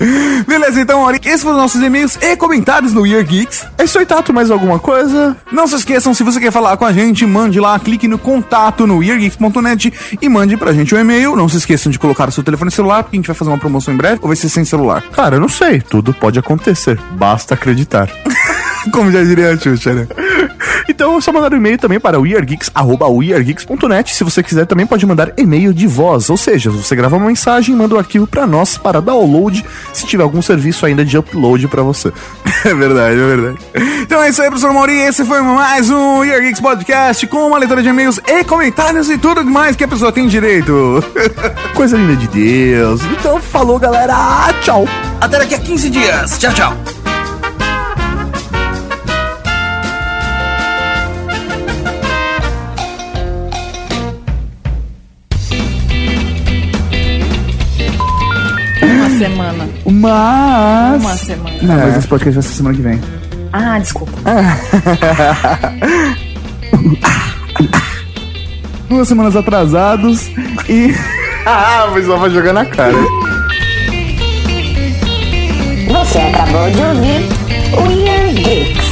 Beleza, 0.47 0.81
então, 0.81 1.01
olha, 1.01 1.19
esses 1.25 1.43
foram 1.43 1.57
os 1.57 1.63
nossos 1.63 1.83
e-mails 1.83 2.19
e 2.21 2.37
comentários 2.37 2.93
no 2.93 3.07
Year 3.07 3.25
Geeks. 3.25 3.67
É 3.79 3.85
isso 3.85 3.99
aí, 3.99 4.05
Tato, 4.05 4.33
mais 4.33 4.51
alguma 4.51 4.79
coisa? 4.79 5.37
Não 5.51 5.67
se 5.67 5.77
esqueçam, 5.77 6.13
se 6.13 6.23
você 6.23 6.39
quer 6.39 6.53
falar 6.53 6.77
com 6.77 6.85
a 6.85 6.93
gente, 6.93 7.25
mande 7.25 7.59
lá, 7.59 7.79
clique 7.79 8.07
no 8.07 8.19
contato 8.19 8.87
no 8.87 9.03
yeargeeks.net 9.03 9.93
e 10.21 10.29
mande 10.29 10.57
pra 10.57 10.73
gente 10.73 10.95
o 10.95 10.99
um 10.99 11.01
e-mail. 11.01 11.37
Não 11.37 11.49
se 11.49 11.57
esqueçam 11.57 11.91
de 11.91 11.99
colocar 11.99 12.29
o 12.29 12.33
seu 12.33 12.45
telefone 12.45 12.71
celular, 12.71 13.03
porque 13.03 13.17
a 13.17 13.19
gente 13.19 13.27
vai 13.27 13.37
fazer 13.37 13.51
uma 13.51 13.59
promoção 13.59 13.95
em 13.95 13.97
breve, 13.97 14.19
ou 14.21 14.29
vai 14.29 14.37
ser 14.37 14.49
sem 14.49 14.65
celular? 14.65 15.03
Cara, 15.13 15.37
eu 15.37 15.41
não 15.41 15.49
sei, 15.49 15.81
tudo 15.81 16.13
pode 16.13 16.39
acontecer, 16.39 16.99
basta 17.13 17.55
acreditar. 17.55 18.09
Como 18.93 19.11
já 19.11 19.23
diria 19.23 19.53
a 19.53 19.57
Xuxa, 19.57 19.95
né? 19.95 20.07
Então 20.89 21.21
só 21.21 21.33
mandar 21.33 21.53
um 21.53 21.57
e-mail 21.57 21.79
também 21.79 21.99
para 21.99 22.19
weargeeks.net. 22.21 24.15
Se 24.15 24.23
você 24.23 24.43
quiser, 24.43 24.67
também 24.67 24.87
pode 24.87 25.05
mandar 25.07 25.33
e-mail 25.37 25.73
de 25.73 25.87
voz. 25.87 26.31
Ou 26.31 26.37
seja, 26.37 26.71
você 26.71 26.95
grava 26.95 27.17
uma 27.17 27.27
mensagem 27.27 27.75
e 27.75 27.79
manda 27.79 27.95
o 27.95 27.97
um 27.97 28.01
arquivo 28.01 28.27
para 28.27 28.47
nós 28.47 28.77
para 28.77 29.01
download, 29.01 29.65
se 29.93 30.07
tiver 30.07 30.23
algum 30.23 30.43
serviço 30.43 30.85
ainda 30.87 31.05
de 31.05 31.17
upload 31.17 31.69
para 31.69 31.83
você. 31.83 32.13
É 32.65 32.73
verdade, 32.73 33.21
é 33.21 33.27
verdade. 33.27 33.59
Então 34.01 34.23
é 34.23 34.31
isso 34.31 34.41
aí, 34.41 34.49
professor 34.49 34.73
Mauri. 34.73 34.95
Esse 34.95 35.23
foi 35.23 35.43
mais 35.43 35.91
um 35.91 36.25
Year 36.25 36.41
Geeks 36.41 36.61
Podcast 36.63 37.27
com 37.27 37.47
uma 37.49 37.59
leitura 37.59 37.83
de 37.83 37.91
e-mails 37.91 38.19
e 38.27 38.43
comentários 38.43 39.11
e 39.11 39.19
tudo 39.19 39.45
mais 39.45 39.77
que 39.77 39.85
a 39.85 39.89
pessoa 39.89 40.11
tem 40.11 40.27
direito. 40.27 41.05
Coisa 41.75 41.99
linda 41.99 42.17
de 42.17 42.27
Deus. 42.29 43.03
Então 43.05 43.39
falou, 43.39 43.79
galera. 43.79 44.51
Tchau. 44.63 44.89
Até 45.21 45.39
daqui 45.41 45.55
a 45.55 45.59
15 45.59 45.91
dias. 45.91 46.39
Tchau, 46.39 46.55
tchau. 46.55 47.04
Semana. 59.29 59.69
Mas. 59.87 61.03
Uma 61.03 61.17
semana. 61.17 61.57
Não, 61.63 61.75
É. 61.75 61.85
mas 61.87 61.97
esse 61.99 62.09
podcast 62.09 62.35
vai 62.35 62.43
ser 62.43 62.55
semana 62.57 62.77
que 62.77 62.83
vem. 62.83 63.01
Ah, 63.53 63.79
desculpa. 63.79 64.13
Duas 68.89 69.09
semanas 69.09 69.35
atrasados 69.37 70.29
e. 70.69 70.95
ah, 71.47 71.87
o 71.91 71.95
pessoal 71.95 72.19
vai 72.21 72.31
jogar 72.31 72.53
na 72.53 72.65
cara. 72.65 72.93
Você 75.89 76.19
acabou 76.19 76.71
de 76.71 76.81
ouvir 76.83 77.29
Weird 77.77 78.43
Geeks. 78.43 78.84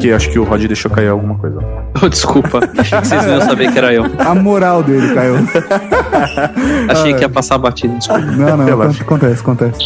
Porque 0.00 0.12
acho 0.12 0.30
que 0.30 0.38
o 0.38 0.44
Rod 0.44 0.64
deixou 0.64 0.90
cair 0.90 1.08
alguma 1.08 1.34
coisa. 1.34 1.58
Oh, 2.02 2.08
desculpa, 2.08 2.58
achei 2.78 2.98
que 3.00 3.06
vocês 3.06 3.22
não 3.26 3.32
iam 3.34 3.40
saber 3.42 3.70
que 3.70 3.76
era 3.78 3.92
eu. 3.92 4.06
A 4.18 4.34
moral 4.34 4.82
dele 4.82 5.14
caiu. 5.14 5.34
Achei 6.88 7.12
que 7.12 7.20
ia 7.20 7.28
passar 7.28 7.58
batido, 7.58 7.98
desculpa. 7.98 8.22
Não, 8.22 8.56
não, 8.56 8.64
Relaxa. 8.64 9.02
acontece, 9.02 9.40
acontece. 9.42 9.78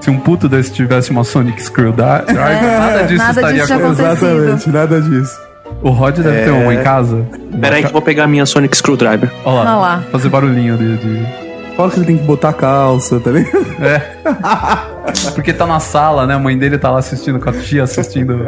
Se 0.00 0.08
um 0.10 0.18
puto 0.20 0.48
desse 0.48 0.72
tivesse 0.72 1.10
uma 1.10 1.24
Sonic 1.24 1.60
Screwdriver, 1.62 2.24
É, 2.28 2.78
nada 2.78 3.02
disso 3.04 3.18
nada 3.24 3.40
estaria 3.40 3.60
disso 3.62 3.74
acontecendo. 3.74 4.44
Exatamente, 4.44 4.68
nada 4.70 5.00
disso. 5.00 5.40
O 5.82 5.90
Rod 5.90 6.16
deve 6.18 6.42
ter 6.44 6.48
É. 6.50 6.52
uma 6.52 6.74
em 6.74 6.82
casa. 6.82 7.26
Pera 7.60 7.76
aí 7.76 7.82
que 7.82 7.88
eu 7.88 7.92
vou 7.92 8.02
pegar 8.02 8.24
a 8.24 8.28
minha 8.28 8.46
Sonic 8.46 8.76
Screwdriver. 8.76 9.32
Olha 9.44 9.54
lá, 9.54 9.60
Olha 9.62 9.76
lá. 9.80 10.02
fazer 10.12 10.28
barulhinho 10.28 10.76
de. 10.76 10.96
de- 10.98 11.43
Fala 11.76 11.90
que 11.90 11.98
ele 11.98 12.06
tem 12.06 12.18
que 12.18 12.24
botar 12.24 12.52
calça, 12.52 13.18
tá 13.18 13.30
ligado? 13.30 13.82
É. 13.82 14.00
Porque 15.34 15.52
tá 15.52 15.66
na 15.66 15.80
sala, 15.80 16.26
né? 16.26 16.34
A 16.34 16.38
mãe 16.38 16.56
dele 16.56 16.78
tá 16.78 16.90
lá 16.90 16.98
assistindo 17.00 17.40
com 17.40 17.50
a 17.50 17.52
tia, 17.52 17.82
assistindo, 17.82 18.46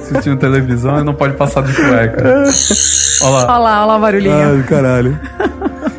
assistindo 0.00 0.36
televisão 0.36 1.00
e 1.00 1.04
não 1.04 1.14
pode 1.14 1.34
passar 1.34 1.62
de 1.62 1.72
cueca. 1.74 2.44
Olha 3.22 3.30
lá. 3.30 3.42
Olha 3.42 3.58
lá, 3.58 3.58
olha 3.58 3.84
lá 3.86 3.96
o 3.96 4.00
barulhinho. 4.00 4.56
Ai, 4.56 4.62
caralho. 4.62 5.18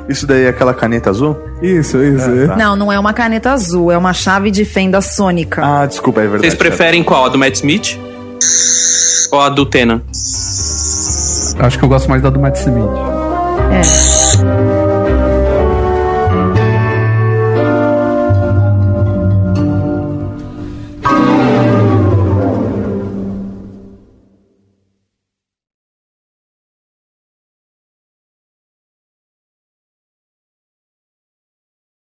Isso 0.07 0.25
daí 0.25 0.43
é 0.45 0.49
aquela 0.49 0.73
caneta 0.73 1.09
azul? 1.09 1.37
Isso, 1.61 1.97
isso. 2.01 2.29
É, 2.29 2.47
tá. 2.47 2.55
Não, 2.55 2.75
não 2.75 2.91
é 2.91 2.97
uma 2.99 3.11
caneta 3.11 3.51
azul, 3.51 3.91
é 3.91 3.97
uma 3.97 4.13
chave 4.13 4.51
de 4.51 4.63
fenda 4.63 5.01
sônica. 5.01 5.61
Ah, 5.63 5.85
desculpa, 5.85 6.21
é 6.21 6.23
verdade. 6.23 6.43
Vocês 6.43 6.55
preferem 6.55 7.03
qual? 7.03 7.25
A 7.25 7.29
do 7.29 7.37
Matt 7.37 7.55
Smith? 7.55 7.99
Ou 9.31 9.41
a 9.41 9.49
do 9.49 9.65
Tena? 9.65 10.01
Acho 11.59 11.79
que 11.79 11.83
eu 11.83 11.89
gosto 11.89 12.09
mais 12.09 12.21
da 12.21 12.29
do 12.29 12.39
Matt 12.39 12.57
Smith. 12.57 12.85
É. 13.71 14.84